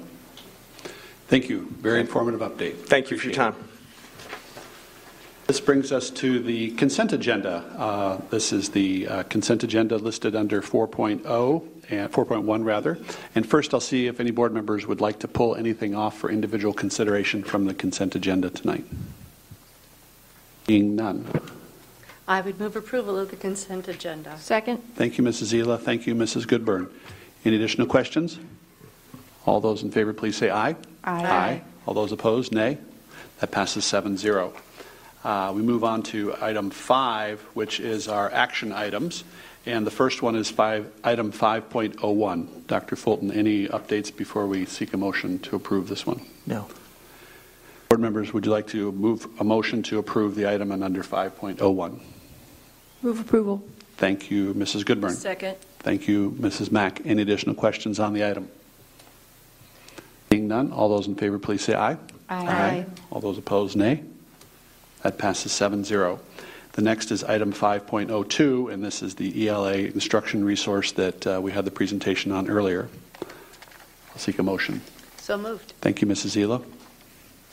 Thank 1.28 1.50
you. 1.50 1.68
Very 1.80 2.00
informative 2.02 2.42
update. 2.42 2.76
Thank 2.88 3.12
you 3.12 3.18
for 3.18 3.28
your 3.28 3.36
time. 3.36 3.56
This 5.48 5.60
brings 5.60 5.92
us 5.92 6.10
to 6.12 6.40
the 6.40 6.72
consent 6.72 7.14
agenda. 7.14 7.64
Uh, 7.78 8.22
This 8.30 8.52
is 8.54 8.70
the 8.70 9.08
uh, 9.08 9.24
consent 9.24 9.64
agenda 9.64 9.98
listed 9.98 10.36
under 10.36 10.62
4.0 10.62 11.68
and 11.90 12.12
4.1 12.12 12.66
rather. 12.66 12.98
And 13.36 13.46
first, 13.46 13.74
I'll 13.74 13.80
see 13.80 14.08
if 14.08 14.20
any 14.20 14.32
board 14.32 14.54
members 14.54 14.88
would 14.88 15.02
like 15.02 15.20
to 15.20 15.28
pull 15.28 15.56
anything 15.56 15.94
off 15.94 16.18
for 16.18 16.32
individual 16.32 16.74
consideration 16.74 17.44
from 17.44 17.66
the 17.66 17.74
consent 17.74 18.16
agenda 18.16 18.50
tonight. 18.50 18.86
Being 20.66 20.96
none. 20.96 21.28
I 22.28 22.42
would 22.42 22.60
move 22.60 22.76
approval 22.76 23.18
of 23.18 23.30
the 23.30 23.36
consent 23.36 23.88
agenda. 23.88 24.38
Second. 24.38 24.78
Thank 24.96 25.18
you, 25.18 25.24
Mrs. 25.24 25.54
Zila. 25.54 25.80
Thank 25.80 26.08
you, 26.08 26.16
Mrs. 26.16 26.48
Goodburn. 26.48 26.90
Any 27.44 27.56
additional 27.56 27.88
questions? 27.88 28.40
All 29.46 29.60
those 29.60 29.82
in 29.84 29.92
favor, 29.92 30.14
please 30.14 30.36
say 30.38 30.50
aye. 30.52 30.76
Aye. 31.04 31.62
All 31.86 31.94
those 31.94 32.12
opposed, 32.12 32.54
nay. 32.54 32.78
That 33.40 33.52
passes 33.52 33.84
7-0. 33.86 34.54
Uh, 35.24 35.52
We 35.56 35.62
move 35.64 35.84
on 35.84 36.04
to 36.04 36.36
item 36.42 36.70
five, 36.70 37.42
which 37.56 37.80
is 37.80 38.08
our 38.08 38.32
action 38.32 38.72
items. 38.72 39.24
And 39.66 39.86
the 39.86 39.92
first 39.92 40.22
one 40.22 40.36
is 40.36 40.50
five, 40.50 40.92
item 41.04 41.32
5.01. 41.32 42.66
Dr. 42.68 42.96
Fulton, 42.96 43.32
any 43.32 43.68
updates 43.68 44.16
before 44.16 44.48
we 44.48 44.66
seek 44.66 44.94
a 44.94 44.98
motion 44.98 45.40
to 45.40 45.56
approve 45.56 45.88
this 45.88 46.06
one? 46.06 46.22
No. 46.48 46.68
Board 47.92 48.00
members, 48.00 48.32
would 48.32 48.46
you 48.46 48.54
like 48.54 48.68
to 48.68 48.94
move 48.94 49.28
a 49.42 49.44
motion 49.44 49.84
to 49.84 50.00
approve 50.00 50.36
the 50.36 50.50
item 50.50 50.72
and 50.72 50.82
under 50.82 51.04
5.01? 51.04 52.00
Move 53.02 53.20
approval. 53.20 53.62
Thank 53.98 54.32
you, 54.32 54.54
Mrs. 54.54 54.86
Goodburn. 54.86 55.12
Second. 55.12 55.58
Thank 55.80 56.08
you, 56.08 56.32
Mrs. 56.40 56.72
Mack. 56.72 57.02
Any 57.06 57.22
additional 57.22 57.54
questions 57.54 58.00
on 58.00 58.14
the 58.14 58.26
item? 58.26 58.48
Being 60.30 60.48
none, 60.48 60.72
all 60.72 60.88
those 60.88 61.06
in 61.08 61.16
favor, 61.16 61.38
please 61.38 61.66
say 61.66 61.76
aye. 61.76 61.98
Aye. 62.30 62.86
All 63.10 63.20
those 63.20 63.38
opposed, 63.38 63.76
nay. 63.76 64.06
That 65.04 65.18
passes 65.18 65.52
7-0. 65.52 66.18
The 66.72 66.82
next 66.82 67.12
is 67.12 67.26
item 67.26 67.52
5.02, 67.52 68.72
and 68.72 68.82
this 68.82 69.04
is 69.04 69.16
the 69.16 69.50
ELA 69.50 69.74
instruction 69.74 70.46
resource 70.46 70.94
that 70.94 71.28
uh, 71.28 71.42
we 71.44 71.52
had 71.52 71.66
the 71.66 71.72
presentation 71.72 72.32
on 72.32 72.50
earlier. 72.50 72.88
I'll 74.12 74.18
seek 74.18 74.40
a 74.40 74.44
motion. 74.44 74.80
So 75.18 75.38
moved. 75.38 75.74
Thank 75.82 76.02
you, 76.02 76.08
Mrs. 76.08 76.38
Zila. 76.38 76.64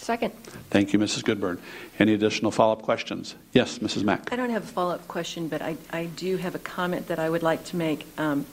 Second. 0.09 0.33
Thank 0.71 0.95
you, 0.95 0.99
Mrs. 0.99 1.23
Goodburn. 1.23 1.59
Any 1.99 2.15
additional 2.15 2.51
follow-up 2.51 2.81
questions? 2.81 3.35
Yes, 3.53 3.81
Mrs. 3.81 4.05
Mack. 4.05 4.33
I 4.33 4.37
don't 4.37 4.49
have 4.49 4.65
a 4.65 4.67
follow-up 4.67 5.07
question, 5.07 5.49
but 5.49 5.61
I, 5.61 5.77
I 5.91 6.07
do 6.07 6.39
have 6.39 6.55
a 6.55 6.59
comment 6.59 7.09
that 7.09 7.19
I 7.19 7.29
would 7.29 7.43
like 7.43 7.63
to 7.65 7.77
make. 7.77 8.07
Um, 8.17 8.47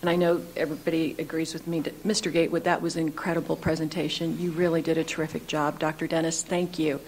and 0.00 0.08
I 0.08 0.16
know 0.16 0.40
everybody 0.56 1.14
agrees 1.18 1.52
with 1.52 1.66
me 1.66 1.80
that 1.80 2.04
Mr. 2.04 2.32
Gatewood, 2.32 2.64
that 2.64 2.80
was 2.80 2.96
an 2.96 3.02
incredible 3.02 3.56
presentation. 3.56 4.40
You 4.40 4.52
really 4.52 4.80
did 4.80 4.96
a 4.96 5.04
terrific 5.04 5.46
job. 5.46 5.78
Dr. 5.78 6.06
Dennis, 6.06 6.42
thank 6.42 6.78
you. 6.78 6.98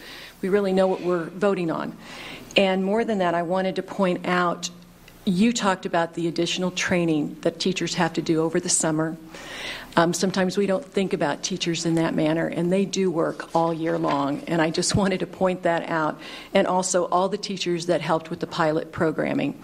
We 0.43 0.51
really 0.51 0.74
know 0.74 0.86
what 0.86 1.01
we're 1.01 1.24
voting 1.24 1.70
on. 1.70 1.97
And 2.59 2.85
more 2.85 3.06
than 3.06 3.20
that, 3.20 3.35
I 3.35 3.40
wanted 3.40 3.76
to 3.76 3.82
point 3.82 4.26
out 4.26 4.68
you 5.24 5.51
talked 5.51 5.86
about 5.86 6.12
the 6.12 6.28
additional 6.28 6.70
training 6.70 7.39
that 7.40 7.59
teachers 7.59 7.94
have 7.94 8.12
to 8.12 8.20
do 8.20 8.43
over 8.43 8.60
the 8.60 8.68
summer. 8.68 9.16
Um, 9.97 10.12
sometimes 10.12 10.59
we 10.59 10.66
don't 10.66 10.85
think 10.85 11.12
about 11.12 11.43
teachers 11.43 11.87
in 11.87 11.95
that 11.97 12.15
manner, 12.15 12.49
and 12.49 12.73
they 12.73 12.85
do 12.85 13.11
work 13.11 13.55
all 13.55 13.73
year 13.73 13.97
long. 13.97 14.43
And 14.47 14.61
I 14.61 14.71
just 14.71 14.95
wanted 14.97 15.21
to 15.21 15.27
point 15.27 15.62
that 15.62 15.89
out. 15.89 16.21
And 16.53 16.66
also, 16.66 17.07
all 17.07 17.29
the 17.29 17.39
teachers 17.39 17.87
that 17.87 18.01
helped 18.01 18.31
with 18.31 18.41
the 18.41 18.47
pilot 18.47 18.93
programming. 18.93 19.62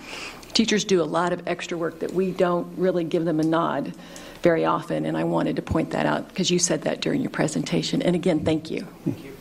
Teachers 0.53 0.85
do 0.85 1.03
a 1.03 1.05
lot 1.05 1.33
of 1.33 1.47
extra 1.47 1.79
work 1.79 2.01
that 2.01 2.13
we 2.13 2.33
don't 2.33 2.77
really 2.77 3.05
give 3.05 3.25
them 3.25 3.41
a 3.41 3.45
nod 3.45 3.95
very 4.43 4.65
often, 4.65 5.05
and 5.05 5.17
I 5.17 5.25
wanted 5.25 5.57
to 5.57 5.63
point 5.63 5.91
that 5.91 6.07
out 6.07 6.29
because 6.29 6.51
you 6.51 6.59
said 6.59 6.83
that 6.83 7.01
during 7.01 7.21
your 7.21 7.31
presentation. 7.31 8.03
And 8.03 8.17
again, 8.17 8.45
thank 8.45 8.71
you. 8.71 8.87
Thank 9.05 9.25
you. 9.25 9.37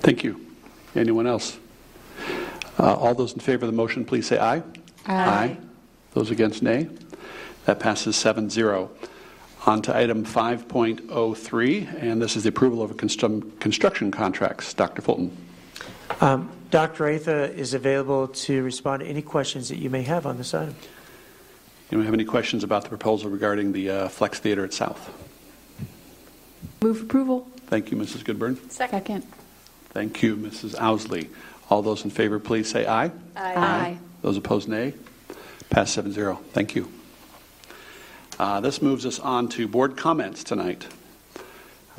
Thank 0.00 0.24
you. 0.24 0.46
Anyone 0.94 1.26
else? 1.26 1.58
Uh, 2.78 2.94
all 2.94 3.14
those 3.14 3.32
in 3.32 3.40
favor 3.40 3.64
of 3.64 3.70
the 3.70 3.76
motion, 3.76 4.04
please 4.04 4.26
say 4.26 4.38
aye. 4.38 4.62
Aye. 5.06 5.56
Those 6.12 6.30
against, 6.30 6.62
nay. 6.62 6.88
That 7.64 7.80
passes 7.80 8.16
7 8.16 8.50
0. 8.50 8.90
On 9.66 9.82
to 9.82 9.96
item 9.96 10.24
5.03, 10.24 12.02
and 12.02 12.22
this 12.22 12.36
is 12.36 12.44
the 12.44 12.48
approval 12.48 12.80
of 12.82 12.92
constru- 12.96 13.58
construction 13.60 14.10
contracts. 14.10 14.72
Dr. 14.72 15.02
Fulton. 15.02 15.36
Um, 16.20 16.50
Dr. 16.70 17.08
Atha 17.08 17.52
is 17.54 17.74
available 17.74 18.28
to 18.28 18.62
respond 18.62 19.00
to 19.00 19.06
any 19.06 19.22
questions 19.22 19.68
that 19.68 19.78
you 19.78 19.90
may 19.90 20.02
have 20.02 20.26
on 20.26 20.38
this 20.38 20.54
item. 20.54 20.76
Anyone 21.90 22.04
have 22.06 22.14
any 22.14 22.24
questions 22.24 22.62
about 22.64 22.82
the 22.82 22.88
proposal 22.88 23.30
regarding 23.30 23.72
the 23.72 23.90
uh, 23.90 24.08
Flex 24.08 24.38
Theater 24.38 24.64
at 24.64 24.72
South? 24.72 25.10
Move 26.80 27.02
approval. 27.02 27.48
Thank 27.66 27.90
you, 27.90 27.96
Mrs. 27.96 28.24
Goodburn. 28.24 28.58
Second. 28.70 29.24
Thank 29.90 30.22
you, 30.22 30.36
Mrs. 30.36 30.74
Ousley. 30.76 31.28
All 31.70 31.82
those 31.82 32.04
in 32.04 32.10
favor, 32.10 32.38
please 32.38 32.70
say 32.70 32.86
aye. 32.86 33.10
Aye. 33.36 33.98
Those 34.22 34.36
opposed, 34.36 34.68
nay. 34.68 34.94
Pass 35.70 35.90
7 35.92 36.12
0. 36.12 36.40
Thank 36.52 36.74
you. 36.74 36.90
Uh, 38.38 38.60
this 38.60 38.80
moves 38.80 39.04
us 39.04 39.18
on 39.18 39.48
to 39.48 39.66
board 39.66 39.96
comments 39.96 40.44
tonight. 40.44 40.86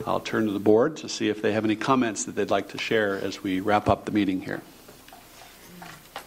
I'll 0.08 0.22
turn 0.22 0.46
to 0.46 0.52
the 0.54 0.60
board 0.60 0.96
to 0.98 1.10
see 1.10 1.28
if 1.28 1.42
they 1.42 1.52
have 1.52 1.66
any 1.66 1.76
comments 1.76 2.24
that 2.26 2.36
they'd 2.36 2.50
like 2.50 2.70
to 2.70 2.78
share 2.78 3.16
as 3.22 3.44
we 3.44 3.60
wrap 3.60 3.90
up 3.90 4.06
the 4.06 4.12
meeting 4.12 4.42
here. 4.42 4.62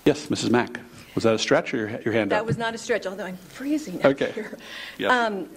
Yes, 0.04 0.26
Mrs. 0.26 0.50
Mack. 0.50 0.78
Was 1.14 1.24
that 1.24 1.34
a 1.34 1.38
stretch 1.38 1.72
or 1.72 1.76
your, 1.78 2.00
your 2.02 2.12
hand 2.12 2.30
That 2.32 2.40
up? 2.40 2.46
was 2.46 2.58
not 2.58 2.74
a 2.74 2.78
stretch, 2.78 3.06
although 3.06 3.24
I'm 3.24 3.36
freezing 3.36 4.04
Okay. 4.04 4.32
here. 4.32 4.58
Yes. 4.98 5.10
Um, 5.10 5.48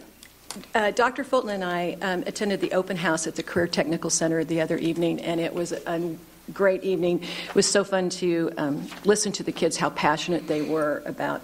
uh, 0.73 0.91
Dr. 0.91 1.25
Fulton 1.25 1.49
and 1.49 1.63
I 1.63 1.97
um, 2.01 2.23
attended 2.25 2.61
the 2.61 2.71
open 2.73 2.95
house 2.95 3.27
at 3.27 3.35
the 3.35 3.43
Career 3.43 3.67
Technical 3.67 4.09
Center 4.09 4.45
the 4.45 4.61
other 4.61 4.77
evening, 4.77 5.19
and 5.21 5.41
it 5.41 5.53
was 5.53 5.73
a 5.73 6.15
great 6.53 6.83
evening. 6.83 7.23
It 7.49 7.55
was 7.55 7.67
so 7.69 7.83
fun 7.83 8.09
to 8.11 8.51
um, 8.57 8.87
listen 9.03 9.33
to 9.33 9.43
the 9.43 9.51
kids, 9.51 9.75
how 9.75 9.89
passionate 9.89 10.47
they 10.47 10.61
were 10.61 11.03
about 11.05 11.43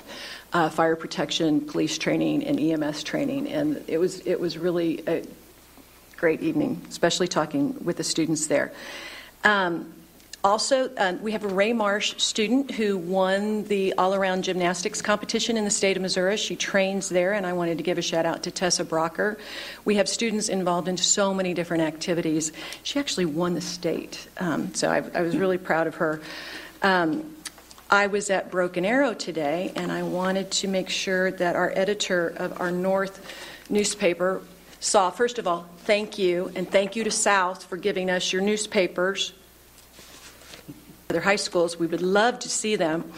uh, 0.53 0.69
fire 0.69 0.95
protection, 0.95 1.61
police 1.61 1.97
training, 1.97 2.43
and 2.43 2.59
EMS 2.59 3.03
training, 3.03 3.47
and 3.47 3.83
it 3.87 3.97
was 3.97 4.19
it 4.27 4.39
was 4.39 4.57
really 4.57 5.03
a 5.07 5.25
great 6.17 6.41
evening, 6.41 6.81
especially 6.89 7.27
talking 7.27 7.83
with 7.83 7.97
the 7.97 8.03
students 8.03 8.47
there. 8.47 8.71
Um, 9.43 9.93
also, 10.43 10.89
uh, 10.95 11.13
we 11.21 11.33
have 11.33 11.43
a 11.43 11.47
Ray 11.47 11.71
Marsh 11.71 12.15
student 12.17 12.71
who 12.71 12.97
won 12.97 13.63
the 13.65 13.93
all 13.93 14.15
around 14.15 14.43
gymnastics 14.43 14.99
competition 14.99 15.55
in 15.55 15.65
the 15.65 15.71
state 15.71 15.97
of 15.97 16.01
Missouri. 16.01 16.35
She 16.35 16.55
trains 16.55 17.09
there, 17.09 17.33
and 17.33 17.45
I 17.45 17.53
wanted 17.53 17.77
to 17.77 17.83
give 17.83 17.99
a 17.99 18.01
shout 18.01 18.25
out 18.25 18.43
to 18.43 18.51
Tessa 18.51 18.83
Brocker. 18.83 19.37
We 19.85 19.95
have 19.95 20.09
students 20.09 20.49
involved 20.49 20.87
in 20.87 20.97
so 20.97 21.33
many 21.33 21.53
different 21.53 21.83
activities. 21.83 22.51
She 22.81 22.99
actually 22.99 23.25
won 23.25 23.53
the 23.53 23.61
state, 23.61 24.27
um, 24.37 24.73
so 24.73 24.89
I, 24.89 25.03
I, 25.13 25.21
was 25.21 25.37
really 25.37 25.59
proud 25.59 25.85
of 25.85 25.95
her. 25.95 26.21
Um, 26.81 27.35
I 27.93 28.07
was 28.07 28.29
at 28.29 28.49
Broken 28.49 28.85
Arrow 28.85 29.13
today, 29.13 29.73
and 29.75 29.91
I 29.91 30.03
wanted 30.03 30.49
to 30.51 30.69
make 30.69 30.89
sure 30.89 31.29
that 31.29 31.57
our 31.57 31.73
editor 31.75 32.29
of 32.37 32.61
our 32.61 32.71
North 32.71 33.21
newspaper 33.69 34.41
saw, 34.79 35.09
first 35.09 35.37
of 35.37 35.45
all, 35.45 35.65
thank 35.79 36.17
you, 36.17 36.49
and 36.55 36.71
thank 36.71 36.95
you 36.95 37.03
to 37.03 37.11
South 37.11 37.65
for 37.65 37.75
giving 37.75 38.09
us 38.09 38.31
your 38.31 38.41
newspapers 38.41 39.33
other 41.09 41.19
high 41.19 41.35
schools. 41.35 41.77
We 41.77 41.87
would 41.87 42.01
love 42.01 42.39
to 42.39 42.47
see 42.47 42.77
them. 42.77 43.11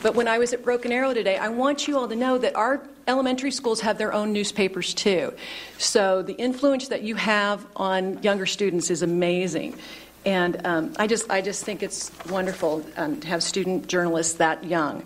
But 0.00 0.14
when 0.14 0.28
I 0.28 0.38
was 0.38 0.52
at 0.52 0.62
Broken 0.62 0.92
Arrow 0.92 1.12
today, 1.12 1.36
I 1.36 1.48
want 1.48 1.88
you 1.88 1.98
all 1.98 2.06
to 2.06 2.14
know 2.14 2.38
that 2.38 2.54
our 2.54 2.80
elementary 3.08 3.50
schools 3.50 3.80
have 3.80 3.98
their 3.98 4.12
own 4.12 4.32
newspapers 4.32 4.94
too. 4.94 5.32
So 5.76 6.22
the 6.22 6.34
influence 6.34 6.86
that 6.86 7.02
you 7.02 7.16
have 7.16 7.66
on 7.74 8.22
younger 8.22 8.46
students 8.46 8.90
is 8.90 9.02
amazing. 9.02 9.76
And 10.24 10.66
um, 10.66 10.92
I, 10.98 11.06
just, 11.06 11.30
I 11.30 11.40
just 11.40 11.64
think 11.64 11.82
it's 11.82 12.10
wonderful 12.28 12.84
um, 12.96 13.20
to 13.20 13.28
have 13.28 13.42
student 13.42 13.86
journalists 13.86 14.34
that 14.34 14.64
young. 14.64 15.04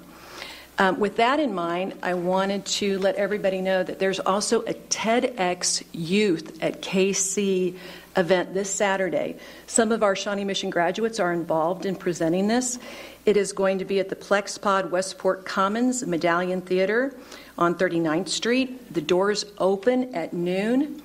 Um, 0.77 0.99
with 0.99 1.17
that 1.17 1.39
in 1.39 1.55
mind, 1.55 1.95
I 2.03 2.15
wanted 2.15 2.67
to 2.67 2.99
let 2.99 3.15
everybody 3.15 3.61
know 3.61 3.85
that 3.85 4.01
there's 4.01 4.19
also 4.19 4.63
a 4.63 4.75
TEDx 4.75 5.85
Youth 5.93 6.61
at 6.61 6.83
KC 6.83 7.77
event 8.17 8.55
this 8.55 8.71
Saturday. 8.71 9.37
Some 9.69 9.93
of 9.93 10.03
our 10.03 10.17
Shawnee 10.17 10.45
Mission 10.45 10.71
graduates 10.71 11.21
are 11.21 11.33
involved 11.33 11.87
in 11.87 11.95
presenting 11.95 12.49
this. 12.49 12.81
It 13.25 13.37
is 13.37 13.53
going 13.53 13.79
to 13.79 13.85
be 13.85 14.01
at 14.01 14.09
the 14.09 14.17
Plexpod 14.17 14.91
Westport 14.91 15.45
Commons 15.45 16.05
Medallion 16.05 16.61
Theater 16.61 17.15
on 17.57 17.77
39th 17.77 18.29
Street. 18.29 18.93
The 18.93 19.01
doors 19.01 19.45
open 19.59 20.13
at 20.15 20.33
noon. 20.33 21.03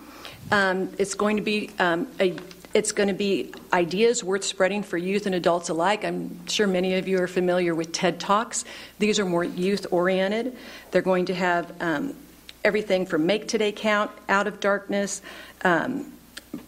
Um, 0.52 0.90
it's 0.98 1.14
going 1.14 1.38
to 1.38 1.44
be 1.44 1.70
um, 1.78 2.08
a 2.20 2.36
it's 2.74 2.92
going 2.92 3.08
to 3.08 3.16
be 3.16 3.52
ideas 3.74 4.24
worth 4.24 4.44
spreading 4.44 4.84
for 4.84 4.98
youth 4.98 5.26
and 5.26 5.34
adults 5.34 5.70
alike. 5.70 6.06
I'm 6.06 6.46
sure 6.48 6.68
many 6.68 6.96
of 6.96 7.08
you 7.08 7.22
are 7.22 7.28
familiar 7.28 7.74
with 7.74 7.92
TED 7.92 8.20
Talks. 8.20 8.66
These 9.00 9.20
are 9.20 9.26
more 9.26 9.44
youth 9.44 9.88
oriented. 9.92 10.56
They're 10.92 11.02
going 11.02 11.26
to 11.26 11.36
have 11.36 11.74
um, 11.82 12.16
everything 12.64 13.06
from 13.06 13.26
Make 13.26 13.48
Today 13.48 13.72
Count, 13.72 14.12
Out 14.28 14.48
of 14.48 14.60
Darkness, 14.60 15.22
um, 15.64 16.12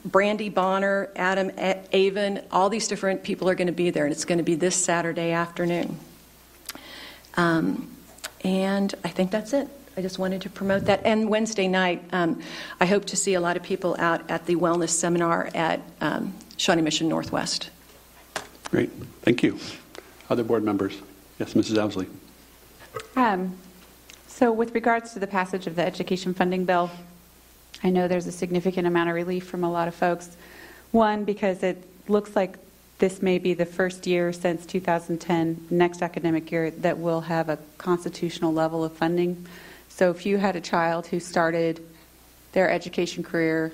Brandy 0.06 0.50
Bonner, 0.50 1.10
Adam 1.16 1.52
Avon, 1.92 2.42
all 2.52 2.70
these 2.70 2.88
different 2.88 3.24
people 3.24 3.50
are 3.50 3.56
going 3.56 3.68
to 3.68 3.74
be 3.74 3.90
there, 3.90 4.06
and 4.06 4.12
it's 4.12 4.26
going 4.26 4.38
to 4.38 4.44
be 4.44 4.56
this 4.56 4.76
Saturday 4.76 5.32
afternoon. 5.32 5.98
Um, 7.36 7.96
and 8.44 8.94
I 9.04 9.10
think 9.10 9.32
that's 9.32 9.54
it. 9.54 9.68
I 9.98 10.02
just 10.02 10.18
wanted 10.20 10.42
to 10.44 10.50
promote 10.50 10.86
that. 10.86 11.02
And 11.06 11.30
Wednesday 11.30 11.68
night, 11.68 12.04
um, 12.14 12.42
I 12.80 12.86
hope 12.86 13.06
to 13.06 13.18
see 13.18 13.34
a 13.34 13.42
lot 13.42 13.58
of 13.58 13.64
people 13.64 13.96
out 14.00 14.30
at 14.30 14.46
the 14.46 14.56
wellness 14.56 14.90
seminar 14.90 15.50
at 15.54 15.82
um, 16.00 16.34
Shawnee 16.58 16.82
Mission 16.82 17.10
Northwest. 17.10 17.70
Great, 18.70 18.90
thank 19.22 19.44
you. 19.44 19.60
Other 20.30 20.44
board 20.44 20.64
members? 20.64 20.98
Yes, 21.40 21.56
Mrs. 21.56 21.76
Ousley. 21.76 22.08
Um, 23.18 23.58
so, 24.28 24.52
with 24.52 24.74
regards 24.74 25.14
to 25.14 25.20
the 25.20 25.28
passage 25.28 25.68
of 25.68 25.76
the 25.76 25.84
education 25.84 26.34
funding 26.34 26.64
bill, 26.64 26.90
I 27.84 27.90
know 27.90 28.08
there's 28.08 28.28
a 28.28 28.32
significant 28.32 28.88
amount 28.88 29.10
of 29.10 29.16
relief 29.16 29.46
from 29.46 29.64
a 29.64 29.72
lot 29.72 29.88
of 29.88 29.96
folks. 29.96 30.36
One, 30.92 31.26
because 31.26 31.64
it 31.64 31.84
looks 32.08 32.36
like 32.36 32.58
this 33.00 33.22
may 33.22 33.40
be 33.40 33.54
the 33.54 33.66
first 33.66 34.08
year 34.08 34.32
since 34.32 34.66
2010, 34.66 35.68
next 35.70 36.02
academic 36.02 36.52
year, 36.52 36.72
that 36.72 36.98
we'll 36.98 37.22
have 37.22 37.50
a 37.50 37.58
constitutional 37.78 38.54
level 38.54 38.84
of 38.84 38.94
funding. 38.94 39.46
So 39.96 40.10
if 40.10 40.26
you 40.26 40.38
had 40.38 40.56
a 40.56 40.62
child 40.62 41.08
who 41.08 41.20
started 41.20 41.86
their 42.54 42.70
education 42.72 43.24
career 43.24 43.72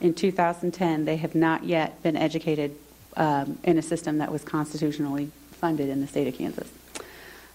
in 0.00 0.14
2010, 0.14 1.04
they 1.04 1.16
have 1.16 1.34
not 1.34 1.64
yet 1.64 2.02
been 2.02 2.16
educated 2.16 2.74
um, 3.16 3.58
in 3.62 3.78
a 3.78 3.82
system 3.82 4.18
that 4.18 4.32
was 4.32 4.42
constitutionally 4.42 5.30
funded 5.52 5.88
in 5.88 6.00
the 6.00 6.06
state 6.06 6.26
of 6.26 6.34
Kansas. 6.34 6.68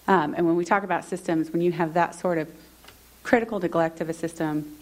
Um, 0.06 0.34
and 0.34 0.46
when 0.46 0.56
we 0.56 0.64
talk 0.64 0.84
about 0.84 1.04
systems, 1.04 1.50
when 1.50 1.60
you 1.60 1.72
have 1.72 1.94
that 1.94 2.14
sort 2.14 2.38
of 2.38 2.48
critical 3.24 3.60
neglect 3.60 4.00
of 4.00 4.08
a 4.08 4.14
system, 4.14 4.76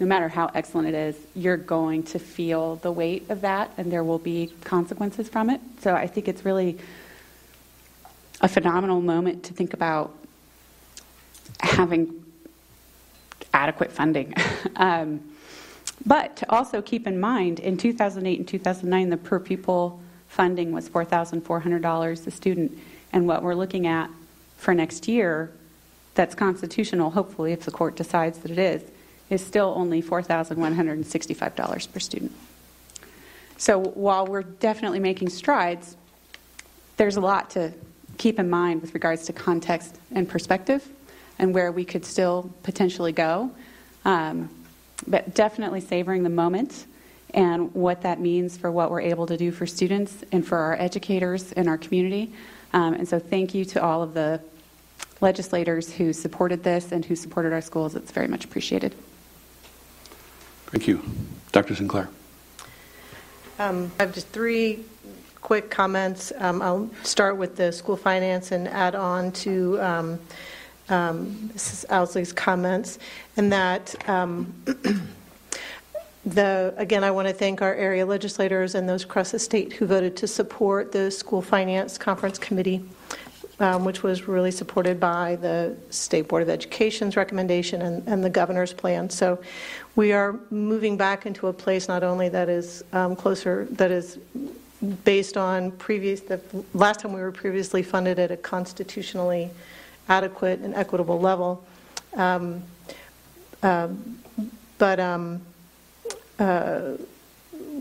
no 0.00 0.06
matter 0.06 0.28
how 0.28 0.50
excellent 0.54 0.88
it 0.88 0.94
is, 0.94 1.16
you're 1.34 1.58
going 1.58 2.04
to 2.04 2.18
feel 2.18 2.76
the 2.76 2.90
weight 2.90 3.28
of 3.28 3.42
that 3.42 3.70
and 3.76 3.92
there 3.92 4.02
will 4.02 4.18
be 4.18 4.50
consequences 4.64 5.28
from 5.28 5.50
it. 5.50 5.60
So 5.80 5.94
I 5.94 6.06
think 6.06 6.26
it's 6.26 6.44
really 6.44 6.78
a 8.40 8.48
phenomenal 8.48 9.02
moment 9.02 9.44
to 9.44 9.52
think 9.52 9.74
about 9.74 10.16
having 11.60 12.21
adequate 13.52 13.92
funding. 13.92 14.34
um, 14.76 15.20
but 16.04 16.36
to 16.36 16.50
also 16.50 16.82
keep 16.82 17.06
in 17.06 17.20
mind, 17.20 17.60
in 17.60 17.76
2008 17.76 18.38
and 18.38 18.48
2009, 18.48 19.10
the 19.10 19.16
per 19.16 19.38
pupil 19.38 20.00
funding 20.28 20.72
was 20.72 20.88
$4,400 20.88 22.26
a 22.26 22.30
student. 22.30 22.78
And 23.12 23.28
what 23.28 23.42
we're 23.42 23.54
looking 23.54 23.86
at 23.86 24.10
for 24.56 24.74
next 24.74 25.06
year, 25.06 25.52
that's 26.14 26.34
constitutional, 26.34 27.10
hopefully, 27.10 27.52
if 27.52 27.64
the 27.64 27.70
court 27.70 27.96
decides 27.96 28.38
that 28.38 28.50
it 28.50 28.58
is, 28.58 28.82
is 29.30 29.44
still 29.44 29.72
only 29.76 30.02
$4,165 30.02 31.92
per 31.92 32.00
student. 32.00 32.32
So 33.56 33.78
while 33.78 34.26
we're 34.26 34.42
definitely 34.42 34.98
making 35.00 35.28
strides, 35.28 35.96
there's 36.96 37.16
a 37.16 37.20
lot 37.20 37.50
to 37.50 37.72
keep 38.18 38.38
in 38.38 38.50
mind 38.50 38.80
with 38.82 38.94
regards 38.94 39.24
to 39.26 39.32
context 39.32 39.98
and 40.10 40.28
perspective 40.28 40.88
and 41.42 41.52
where 41.52 41.72
we 41.72 41.84
could 41.84 42.06
still 42.06 42.50
potentially 42.62 43.12
go. 43.12 43.50
Um, 44.06 44.48
but 45.06 45.34
definitely 45.34 45.80
savoring 45.80 46.22
the 46.22 46.30
moment 46.30 46.86
and 47.34 47.74
what 47.74 48.02
that 48.02 48.20
means 48.20 48.56
for 48.56 48.70
what 48.70 48.90
we're 48.90 49.00
able 49.00 49.26
to 49.26 49.36
do 49.36 49.50
for 49.50 49.66
students 49.66 50.24
and 50.30 50.46
for 50.46 50.56
our 50.56 50.74
educators 50.80 51.50
and 51.52 51.68
our 51.68 51.76
community. 51.76 52.32
Um, 52.72 52.94
and 52.94 53.08
so, 53.08 53.18
thank 53.18 53.54
you 53.54 53.64
to 53.66 53.82
all 53.82 54.02
of 54.02 54.14
the 54.14 54.40
legislators 55.20 55.92
who 55.92 56.12
supported 56.12 56.62
this 56.62 56.92
and 56.92 57.04
who 57.04 57.16
supported 57.16 57.52
our 57.52 57.60
schools. 57.60 57.96
It's 57.96 58.12
very 58.12 58.28
much 58.28 58.44
appreciated. 58.44 58.94
Thank 60.66 60.86
you. 60.86 61.02
Dr. 61.50 61.74
Sinclair. 61.74 62.08
Um, 63.58 63.90
I 63.98 64.04
have 64.04 64.14
just 64.14 64.28
three 64.28 64.84
quick 65.40 65.70
comments. 65.70 66.32
Um, 66.38 66.62
I'll 66.62 66.88
start 67.02 67.36
with 67.36 67.56
the 67.56 67.72
school 67.72 67.96
finance 67.96 68.52
and 68.52 68.68
add 68.68 68.94
on 68.94 69.32
to 69.32 69.80
um, 70.88 71.50
Mrs. 71.54 71.84
Ousley's 71.90 72.32
comments, 72.32 72.98
and 73.36 73.52
that. 73.52 74.08
Um, 74.08 74.54
the, 76.24 76.72
again, 76.76 77.02
I 77.02 77.10
want 77.10 77.26
to 77.26 77.34
thank 77.34 77.62
our 77.62 77.74
area 77.74 78.06
legislators 78.06 78.76
and 78.76 78.88
those 78.88 79.02
across 79.02 79.32
the 79.32 79.40
state 79.40 79.72
who 79.72 79.86
voted 79.86 80.16
to 80.18 80.28
support 80.28 80.92
the 80.92 81.10
School 81.10 81.42
Finance 81.42 81.98
Conference 81.98 82.38
Committee 82.38 82.84
um, 83.62 83.84
which 83.84 84.02
was 84.02 84.26
really 84.26 84.50
supported 84.50 84.98
by 84.98 85.36
the 85.36 85.76
State 85.90 86.28
Board 86.28 86.42
of 86.42 86.48
Education's 86.48 87.16
recommendation 87.16 87.82
and, 87.82 88.06
and, 88.08 88.24
the 88.24 88.30
governor's 88.30 88.72
plan. 88.72 89.08
So 89.08 89.40
we 89.94 90.12
are 90.12 90.38
moving 90.50 90.96
back 90.96 91.26
into 91.26 91.46
a 91.46 91.52
place 91.52 91.86
not 91.86 92.02
only 92.02 92.28
that 92.30 92.48
is 92.48 92.82
um, 92.92 93.14
closer, 93.14 93.66
that 93.70 93.90
is 93.90 94.18
based 95.04 95.36
on 95.36 95.70
previous, 95.72 96.20
the 96.20 96.40
last 96.74 97.00
time 97.00 97.12
we 97.12 97.20
were 97.20 97.30
previously 97.30 97.84
funded 97.84 98.18
at 98.18 98.32
a 98.32 98.36
constitutionally 98.36 99.48
adequate 100.12 100.60
and 100.60 100.74
equitable 100.74 101.18
level. 101.18 101.64
Um, 102.14 102.62
uh, 103.62 103.88
but 104.76 105.00
um, 105.00 105.40
uh, 106.38 106.96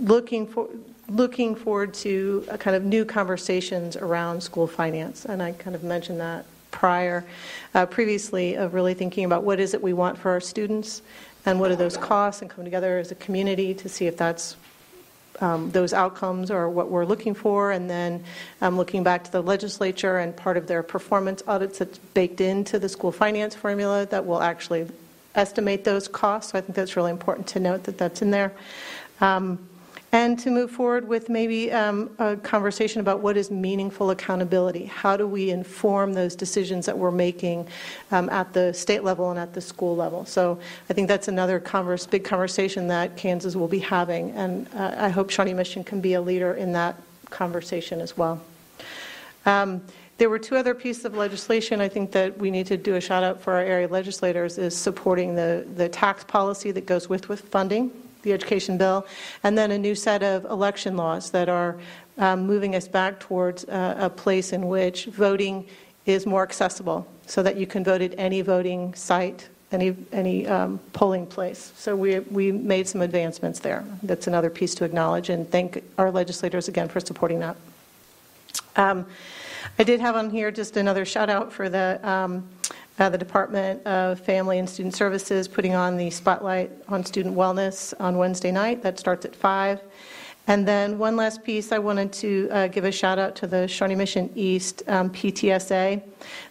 looking 0.02 0.48
for 0.48 0.70
looking 1.10 1.56
forward 1.56 1.94
to 1.94 2.48
kind 2.60 2.74
of 2.74 2.84
new 2.86 3.04
conversations 3.04 3.98
around 3.98 4.42
school 4.42 4.66
finance, 4.66 5.26
and 5.26 5.44
I 5.44 5.52
kind 5.52 5.76
of 5.76 5.84
mentioned 5.84 6.22
that 6.22 6.46
prior, 6.72 7.26
uh, 7.74 7.86
previously, 7.86 8.56
of 8.56 8.74
really 8.74 8.94
thinking 8.94 9.26
about 9.26 9.44
what 9.44 9.60
is 9.60 9.74
it 9.74 9.82
we 9.82 9.92
want 9.92 10.18
for 10.18 10.32
our 10.32 10.40
students, 10.40 11.02
and 11.46 11.60
what 11.60 11.70
are 11.70 11.76
those 11.76 11.98
costs, 11.98 12.42
and 12.42 12.50
come 12.50 12.64
together 12.64 12.98
as 12.98 13.12
a 13.12 13.16
community 13.16 13.74
to 13.74 13.90
see 13.90 14.08
if 14.08 14.16
that's 14.16 14.56
um, 15.42 15.72
those 15.72 15.94
outcomes 15.94 16.52
are 16.52 16.70
what 16.70 16.90
we're 16.90 17.06
looking 17.06 17.34
for, 17.34 17.72
and 17.72 17.90
then 17.90 18.24
um, 18.62 18.78
looking 18.78 19.04
back 19.04 19.24
to 19.24 19.32
the 19.32 19.42
legislature 19.42 20.18
and 20.20 20.36
part 20.36 20.58
of 20.58 20.68
their 20.68 20.84
performance 20.84 21.44
audits 21.48 21.80
that's 21.80 21.98
baked 22.14 22.42
into 22.42 22.80
the 22.80 22.88
school 22.88 23.12
finance 23.12 23.56
formula 23.56 24.06
that 24.08 24.26
will 24.26 24.42
actually 24.42 24.88
estimate 25.36 25.84
those 25.84 26.08
costs. 26.08 26.52
So 26.52 26.58
I 26.58 26.62
think 26.62 26.76
that's 26.76 26.96
really 26.96 27.12
important 27.12 27.48
to 27.48 27.60
note 27.60 27.84
that 27.84 27.98
that's 27.98 28.22
in 28.22 28.32
there. 28.32 28.54
Um, 29.20 29.60
and 30.14 30.38
to 30.40 30.52
move 30.52 30.70
forward 30.70 31.08
with 31.08 31.30
maybe 31.30 31.72
um, 31.72 32.10
a 32.20 32.36
conversation 32.36 33.00
about 33.00 33.22
what 33.22 33.38
is 33.38 33.50
meaningful 33.50 34.10
accountability. 34.10 34.86
How 34.86 35.16
do 35.16 35.26
we 35.26 35.52
inform 35.52 36.14
those 36.14 36.36
decisions 36.36 36.86
that 36.86 36.98
we're 36.98 37.12
making 37.12 37.68
um, 38.12 38.30
at 38.30 38.52
the 38.52 38.74
state 38.74 39.04
level 39.04 39.30
and 39.30 39.40
at 39.40 39.54
the 39.54 39.62
school 39.62 39.96
level? 39.96 40.26
So 40.26 40.60
I 40.90 40.94
think 40.94 41.08
that's 41.08 41.30
another 41.30 41.60
converse, 41.60 42.06
big 42.06 42.26
conversation 42.26 42.88
that 42.88 43.16
Kansas 43.16 43.56
will 43.56 43.70
be 43.70 43.80
having, 43.80 44.32
and 44.32 44.68
uh, 44.76 44.96
I 44.98 45.10
hope 45.10 45.30
Shawnee 45.30 45.54
Mission 45.54 45.84
can 45.84 46.02
be 46.02 46.14
a 46.14 46.22
leader 46.22 46.56
in 46.56 46.74
that 46.74 46.96
conversation 47.30 48.02
as 48.02 48.18
well. 48.18 48.42
Um, 49.46 49.82
there 50.18 50.30
were 50.30 50.38
two 50.38 50.56
other 50.56 50.76
pieces 50.76 51.06
of 51.06 51.16
legislation 51.16 51.82
I 51.82 51.88
think 51.88 52.12
that 52.12 52.38
we 52.38 52.52
need 52.52 52.68
to 52.68 52.78
do 52.78 52.94
a 52.96 53.02
shout 53.02 53.24
out 53.24 53.42
for 53.42 53.54
our 53.54 53.62
area 53.62 53.88
legislators 53.88 54.60
is 54.60 54.78
supporting 54.78 55.34
the, 55.34 55.66
the 55.76 55.90
tax 55.90 56.24
policy 56.24 56.70
that 56.72 56.86
goes 56.86 57.10
with, 57.10 57.28
with 57.28 57.42
funding, 57.42 57.92
the 58.24 58.34
education 58.34 58.78
bill, 58.78 59.06
and 59.44 59.58
then 59.58 59.72
a 59.72 59.78
new 59.78 59.96
set 59.96 60.24
of 60.24 60.46
election 60.46 60.96
laws 60.98 61.32
that 61.32 61.50
are 61.50 61.78
um, 62.18 62.46
moving 62.46 62.76
us 62.76 62.88
back 62.88 63.20
towards 63.20 63.66
uh, 63.66 63.96
a 64.00 64.10
place 64.10 64.54
in 64.54 64.68
which 64.68 65.06
voting 65.06 65.66
is 66.06 66.26
more 66.26 66.44
accessible 66.44 67.08
so 67.26 67.44
that 67.44 67.56
you 67.56 67.66
can 67.66 67.84
vote 67.84 68.02
at 68.02 68.14
any 68.18 68.42
voting 68.42 68.94
site, 68.94 69.48
any, 69.72 69.96
any 70.12 70.48
um, 70.48 70.80
polling 70.94 71.26
place. 71.26 71.72
So 71.78 71.96
we, 71.96 72.20
we 72.20 72.52
made 72.52 72.88
some 72.88 73.02
advancements 73.02 73.60
there. 73.60 73.86
That's 74.04 74.28
another 74.28 74.50
piece 74.50 74.76
to 74.76 74.84
acknowledge 74.84 75.30
and 75.30 75.50
thank 75.50 75.84
our 75.98 76.12
legislators 76.12 76.68
again 76.68 76.90
for 76.90 77.00
supporting 77.00 77.40
that. 77.40 77.56
Um, 78.76 79.06
I 79.80 79.84
did 79.84 80.00
have 80.00 80.16
on 80.16 80.30
here 80.30 80.52
just 80.52 80.76
another 80.78 81.06
shout 81.06 81.30
out 81.30 81.54
for 81.54 81.70
the, 81.70 82.00
um, 82.08 82.48
uh, 83.00 83.10
the 83.10 83.18
Department 83.18 83.86
of 83.86 84.20
Family 84.20 84.60
and 84.60 84.70
Student 84.70 84.96
Services 84.96 85.48
putting 85.48 85.74
on 85.74 85.98
the 85.98 86.10
spotlight 86.10 86.72
on 86.88 87.04
student 87.04 87.36
wellness 87.36 87.94
on 88.00 88.18
Wednesday 88.18 88.52
night. 88.52 88.84
That 88.84 89.00
starts 89.00 89.26
at 89.26 89.36
5. 89.36 89.82
And 90.48 90.68
then 90.68 90.98
one 90.98 91.16
last 91.16 91.44
piece, 91.44 91.72
I 91.72 91.78
wanted 91.78 92.12
to 92.14 92.50
uh, 92.52 92.68
give 92.68 92.84
a 92.84 92.92
shout 92.92 93.20
out 93.20 93.36
to 93.38 93.48
the 93.48 93.68
Shawnee 93.68 93.96
Mission 93.96 94.32
East 94.36 94.82
um, 94.88 95.10
PTSA. 95.12 96.02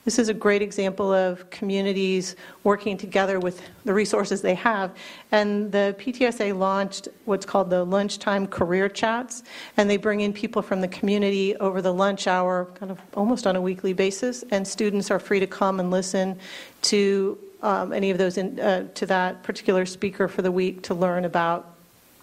This 0.05 0.19
is 0.19 0.29
a 0.29 0.35
great 0.35 0.62
example 0.62 1.12
of 1.12 1.51
communities 1.51 2.37
working 2.62 2.97
together 2.97 3.41
with 3.41 3.61
the 3.85 3.93
resources 3.93 4.43
they 4.43 4.55
have. 4.55 4.93
And 5.33 5.73
the 5.73 5.97
PTSA 5.99 6.57
launched 6.57 7.09
what's 7.25 7.45
called 7.45 7.69
the 7.69 7.85
Lunchtime 7.85 8.47
Career 8.47 8.89
Chats, 8.89 9.43
and 9.77 9.91
they 9.91 9.97
bring 9.97 10.21
in 10.21 10.33
people 10.33 10.62
from 10.62 10.81
the 10.81 10.89
community 10.89 11.57
over 11.57 11.83
the 11.83 11.93
lunch 11.93 12.29
hour, 12.29 12.67
kind 12.77 12.93
of 12.93 13.01
almost 13.15 13.47
on 13.47 13.57
a 13.57 13.61
weekly 13.61 13.93
basis. 13.93 14.45
And 14.53 14.67
students 14.67 15.11
are 15.11 15.19
free 15.19 15.41
to 15.41 15.47
come 15.49 15.81
and 15.81 15.91
listen 15.91 16.39
to 16.83 17.37
um, 17.62 17.93
any 17.93 18.11
of 18.11 18.19
those 18.19 18.39
in, 18.39 18.59
uh, 18.61 18.89
to 18.95 19.05
that 19.07 19.43
particular 19.43 19.85
speaker 19.85 20.29
for 20.29 20.43
the 20.43 20.53
week 20.53 20.83
to 20.85 20.95
learn 20.95 21.25
about 21.25 21.75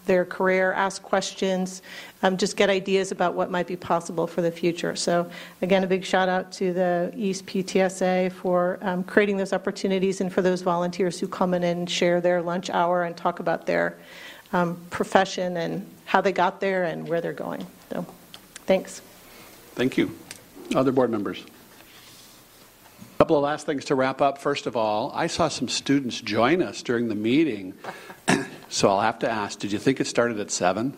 their 0.07 0.25
career, 0.25 0.73
ask 0.73 1.03
questions, 1.03 1.81
um, 2.23 2.38
just 2.38 2.57
get 2.57 2.69
ideas 2.69 3.11
about 3.11 3.35
what 3.35 3.51
might 3.51 3.67
be 3.67 3.75
possible 3.75 4.25
for 4.25 4.41
the 4.41 4.51
future. 4.51 4.95
So, 4.95 5.29
again, 5.61 5.84
a 5.84 5.88
big 5.88 6.03
shout 6.03 6.29
out 6.29 6.51
to 6.53 6.73
the 6.73 7.13
East 7.15 7.45
PTSA 7.45 8.31
for 8.31 8.79
um, 8.81 9.03
creating 9.03 9.38
those 9.38 9.53
opportunities 9.53 10.21
and 10.21 10.34
for 10.34 10.41
those 10.41 10.61
volunteers 10.61 11.19
who 11.19 11.27
come 11.27 11.53
in 11.53 11.63
and 11.63 11.89
share 11.89 12.19
their 12.21 12.41
lunch 12.41 12.69
hour 12.69 13.03
and 13.03 13.15
talk 13.15 13.39
about 13.39 13.67
their 13.67 13.97
um, 14.53 14.77
profession 14.89 15.57
and 15.57 15.85
how 16.05 16.21
they 16.21 16.31
got 16.31 16.59
there 16.59 16.85
and 16.85 17.07
where 17.07 17.21
they're 17.21 17.34
going. 17.34 17.67
So, 17.91 18.05
thanks. 18.65 19.01
Thank 19.75 19.97
you. 19.97 20.17
Other 20.73 20.91
board 20.91 21.11
members? 21.11 21.43
A 23.18 23.26
couple 23.26 23.35
of 23.35 23.41
last 23.44 23.65
things 23.65 23.85
to 23.85 23.95
wrap 23.95 24.22
up. 24.22 24.38
First 24.38 24.68
of 24.68 24.77
all, 24.77 25.11
I 25.15 25.26
saw 25.26 25.48
some 25.48 25.68
students 25.68 26.22
join 26.22 26.61
us 26.61 26.84
during 26.84 27.07
the 27.07 27.15
meeting 27.15 27.73
so 28.69 28.89
I'll 28.89 29.02
have 29.02 29.18
to 29.19 29.30
ask, 29.30 29.57
did 29.57 29.72
you 29.72 29.80
think 29.80 29.99
it 29.99 30.06
started 30.06 30.39
at 30.39 30.52
7? 30.52 30.95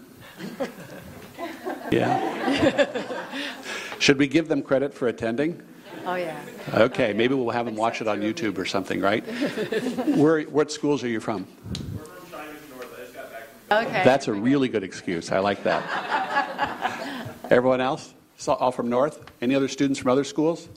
Yeah. 1.92 2.86
Should 3.98 4.20
we 4.20 4.28
give 4.28 4.48
them 4.48 4.62
credit 4.62 4.94
for 4.94 5.08
attending? 5.08 5.60
Oh, 6.06 6.14
yeah. 6.14 6.40
Okay, 6.72 7.14
maybe 7.14 7.34
we'll 7.34 7.50
have 7.50 7.66
them 7.66 7.76
watch 7.76 8.00
it 8.00 8.08
on 8.08 8.22
YouTube 8.22 8.60
or 8.60 8.66
something, 8.66 9.02
right? 9.02 9.26
Where, 10.16 10.44
what 10.44 10.72
schools 10.72 11.04
are 11.04 11.08
you 11.08 11.20
from? 11.20 11.48
We're 11.98 12.06
from 12.06 12.30
China 12.30 12.52
North. 12.70 13.88
Okay. 13.88 14.04
That's 14.04 14.28
a 14.28 14.34
really 14.34 14.70
good 14.70 14.84
excuse. 14.84 15.32
I 15.32 15.40
like 15.40 15.64
that. 15.64 17.26
Everyone 17.50 17.82
else? 17.82 18.14
All 18.48 18.72
from 18.72 18.88
North? 18.88 19.32
Any 19.42 19.56
other 19.56 19.68
students 19.68 20.00
from 20.00 20.12
other 20.12 20.26
schools? 20.26 20.70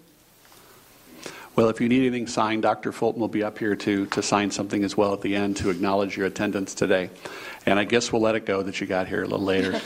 Well, 1.54 1.68
if 1.68 1.82
you 1.82 1.88
need 1.88 2.00
anything 2.06 2.28
signed, 2.28 2.62
Dr. 2.62 2.92
Fulton 2.92 3.20
will 3.20 3.28
be 3.28 3.42
up 3.42 3.58
here 3.58 3.76
to, 3.76 4.06
to 4.06 4.22
sign 4.22 4.50
something 4.50 4.84
as 4.84 4.96
well 4.96 5.12
at 5.12 5.20
the 5.20 5.36
end 5.36 5.58
to 5.58 5.68
acknowledge 5.68 6.16
your 6.16 6.26
attendance 6.26 6.74
today. 6.74 7.10
And 7.66 7.78
I 7.78 7.84
guess 7.84 8.10
we'll 8.10 8.22
let 8.22 8.36
it 8.36 8.46
go 8.46 8.62
that 8.62 8.80
you 8.80 8.86
got 8.86 9.06
here 9.06 9.22
a 9.22 9.26
little 9.26 9.44
later. 9.44 9.78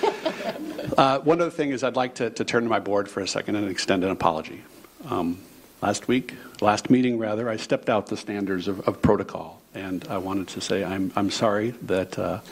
uh, 0.97 1.19
one 1.21 1.41
other 1.41 1.51
thing 1.51 1.71
is 1.71 1.83
I'd 1.83 1.97
like 1.97 2.15
to, 2.17 2.31
to 2.31 2.45
turn 2.45 2.63
to 2.63 2.69
my 2.69 2.79
board 2.79 3.09
for 3.09 3.21
a 3.21 3.27
second 3.27 3.57
and 3.57 3.69
extend 3.69 4.05
an 4.05 4.11
apology. 4.11 4.63
Um, 5.07 5.39
last 5.83 6.07
week, 6.07 6.35
last 6.61 6.89
meeting 6.89 7.19
rather, 7.19 7.49
I 7.51 7.57
stepped 7.57 7.91
out 7.91 8.07
the 8.07 8.17
standards 8.17 8.69
of, 8.69 8.87
of 8.87 9.03
protocol. 9.03 9.61
And 9.75 10.07
I 10.09 10.19
wanted 10.19 10.47
to 10.49 10.61
say 10.61 10.85
I'm, 10.85 11.13
I'm 11.17 11.33
sorry 11.33 11.71
that 11.83 12.17
uh, 12.17 12.43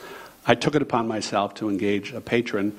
I 0.45 0.57
took 0.57 0.75
it 0.75 0.83
upon 0.83 1.07
myself 1.07 1.55
to 1.55 1.71
engage 1.71 2.13
a 2.13 2.21
patron 2.21 2.77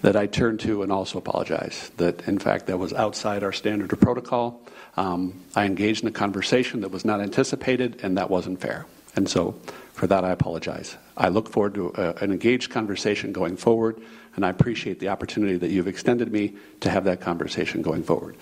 that 0.00 0.16
I 0.16 0.28
turned 0.28 0.60
to 0.60 0.82
and 0.82 0.90
also 0.90 1.18
apologize. 1.18 1.90
That, 1.98 2.26
in 2.26 2.38
fact, 2.38 2.68
that 2.68 2.78
was 2.78 2.94
outside 2.94 3.44
our 3.44 3.52
standard 3.52 3.92
of 3.92 4.00
protocol. 4.00 4.62
Um, 4.96 5.40
I 5.54 5.64
engaged 5.64 6.02
in 6.02 6.08
a 6.08 6.12
conversation 6.12 6.80
that 6.82 6.90
was 6.90 7.04
not 7.04 7.20
anticipated, 7.20 8.00
and 8.02 8.16
that 8.16 8.30
wasn't 8.30 8.60
fair. 8.60 8.86
And 9.16 9.28
so, 9.28 9.52
for 9.92 10.06
that, 10.06 10.24
I 10.24 10.30
apologize. 10.30 10.96
I 11.16 11.28
look 11.28 11.48
forward 11.48 11.74
to 11.74 11.92
uh, 11.94 12.14
an 12.20 12.32
engaged 12.32 12.70
conversation 12.70 13.32
going 13.32 13.56
forward, 13.56 14.00
and 14.36 14.44
I 14.44 14.50
appreciate 14.50 14.98
the 14.98 15.08
opportunity 15.08 15.56
that 15.56 15.70
you've 15.70 15.88
extended 15.88 16.32
me 16.32 16.54
to 16.80 16.90
have 16.90 17.04
that 17.04 17.20
conversation 17.20 17.82
going 17.82 18.02
forward. 18.02 18.36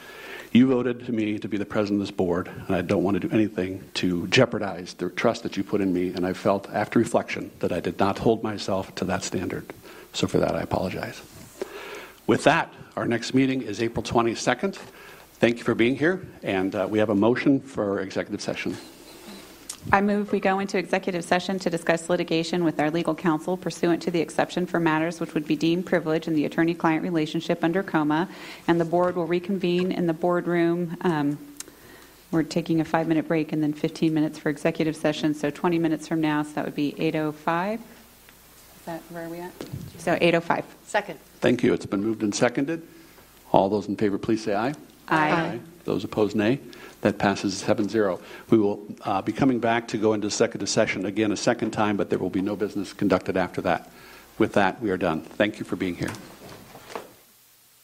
You 0.52 0.66
voted 0.66 1.06
to 1.06 1.12
me 1.12 1.38
to 1.38 1.48
be 1.48 1.56
the 1.56 1.64
president 1.64 2.02
of 2.02 2.08
this 2.08 2.14
board, 2.14 2.48
and 2.48 2.76
I 2.76 2.82
don't 2.82 3.02
want 3.02 3.20
to 3.20 3.26
do 3.26 3.34
anything 3.34 3.82
to 3.94 4.26
jeopardize 4.28 4.92
the 4.94 5.08
trust 5.08 5.42
that 5.44 5.56
you 5.56 5.64
put 5.64 5.80
in 5.80 5.92
me. 5.94 6.08
And 6.08 6.26
I 6.26 6.34
felt, 6.34 6.68
after 6.70 6.98
reflection, 6.98 7.50
that 7.60 7.72
I 7.72 7.80
did 7.80 7.98
not 7.98 8.18
hold 8.18 8.42
myself 8.42 8.94
to 8.96 9.06
that 9.06 9.24
standard. 9.24 9.64
So 10.12 10.26
for 10.26 10.38
that, 10.38 10.54
I 10.54 10.60
apologize. 10.60 11.22
With 12.26 12.44
that, 12.44 12.72
our 12.96 13.06
next 13.06 13.32
meeting 13.32 13.62
is 13.62 13.80
April 13.82 14.02
22nd. 14.02 14.78
Thank 15.42 15.58
you 15.58 15.64
for 15.64 15.74
being 15.74 15.96
here, 15.96 16.24
and 16.44 16.72
uh, 16.72 16.86
we 16.88 17.00
have 17.00 17.10
a 17.10 17.16
motion 17.16 17.58
for 17.58 17.98
executive 17.98 18.40
session. 18.40 18.76
I 19.90 20.00
move 20.00 20.30
we 20.30 20.38
go 20.38 20.60
into 20.60 20.78
executive 20.78 21.24
session 21.24 21.58
to 21.58 21.68
discuss 21.68 22.08
litigation 22.08 22.62
with 22.62 22.78
our 22.78 22.92
legal 22.92 23.16
counsel 23.16 23.56
pursuant 23.56 24.00
to 24.02 24.12
the 24.12 24.20
exception 24.20 24.66
for 24.66 24.78
matters 24.78 25.18
which 25.18 25.34
would 25.34 25.44
be 25.44 25.56
deemed 25.56 25.84
privilege 25.84 26.28
in 26.28 26.36
the 26.36 26.44
attorney 26.44 26.74
client 26.74 27.02
relationship 27.02 27.64
under 27.64 27.82
KOMA, 27.82 28.28
and 28.68 28.80
the 28.80 28.84
board 28.84 29.16
will 29.16 29.26
reconvene 29.26 29.90
in 29.90 30.06
the 30.06 30.12
boardroom. 30.12 30.96
Um, 31.00 31.36
we're 32.30 32.44
taking 32.44 32.80
a 32.80 32.84
five 32.84 33.08
minute 33.08 33.26
break 33.26 33.52
and 33.52 33.60
then 33.60 33.72
15 33.72 34.14
minutes 34.14 34.38
for 34.38 34.48
executive 34.48 34.94
session, 34.94 35.34
so 35.34 35.50
20 35.50 35.76
minutes 35.76 36.06
from 36.06 36.20
now, 36.20 36.44
so 36.44 36.52
that 36.52 36.64
would 36.64 36.76
be 36.76 36.92
8.05. 36.92 37.74
Is 37.74 37.80
that 38.86 39.02
where 39.10 39.24
are 39.24 39.28
we 39.28 39.40
at? 39.40 39.52
So 39.98 40.14
8.05. 40.14 40.62
Second. 40.84 41.18
Thank 41.40 41.64
you. 41.64 41.74
It's 41.74 41.84
been 41.84 42.04
moved 42.04 42.22
and 42.22 42.32
seconded. 42.32 42.86
All 43.50 43.68
those 43.68 43.88
in 43.88 43.96
favor, 43.96 44.18
please 44.18 44.44
say 44.44 44.54
aye. 44.54 44.74
Aye. 45.08 45.60
Those 45.84 46.04
opposed, 46.04 46.36
nay. 46.36 46.60
That 47.00 47.18
passes 47.18 47.56
7 47.58 47.88
0. 47.88 48.20
We 48.50 48.58
will 48.58 48.80
uh, 49.02 49.22
be 49.22 49.32
coming 49.32 49.58
back 49.58 49.88
to 49.88 49.98
go 49.98 50.12
into 50.12 50.28
executive 50.28 50.68
session 50.68 51.04
again 51.04 51.32
a 51.32 51.36
second 51.36 51.72
time, 51.72 51.96
but 51.96 52.10
there 52.10 52.18
will 52.18 52.30
be 52.30 52.42
no 52.42 52.54
business 52.54 52.92
conducted 52.92 53.36
after 53.36 53.60
that. 53.62 53.90
With 54.38 54.52
that, 54.52 54.80
we 54.80 54.90
are 54.90 54.96
done. 54.96 55.22
Thank 55.22 55.58
you 55.58 55.64
for 55.64 55.76
being 55.76 55.96
here. 55.96 56.10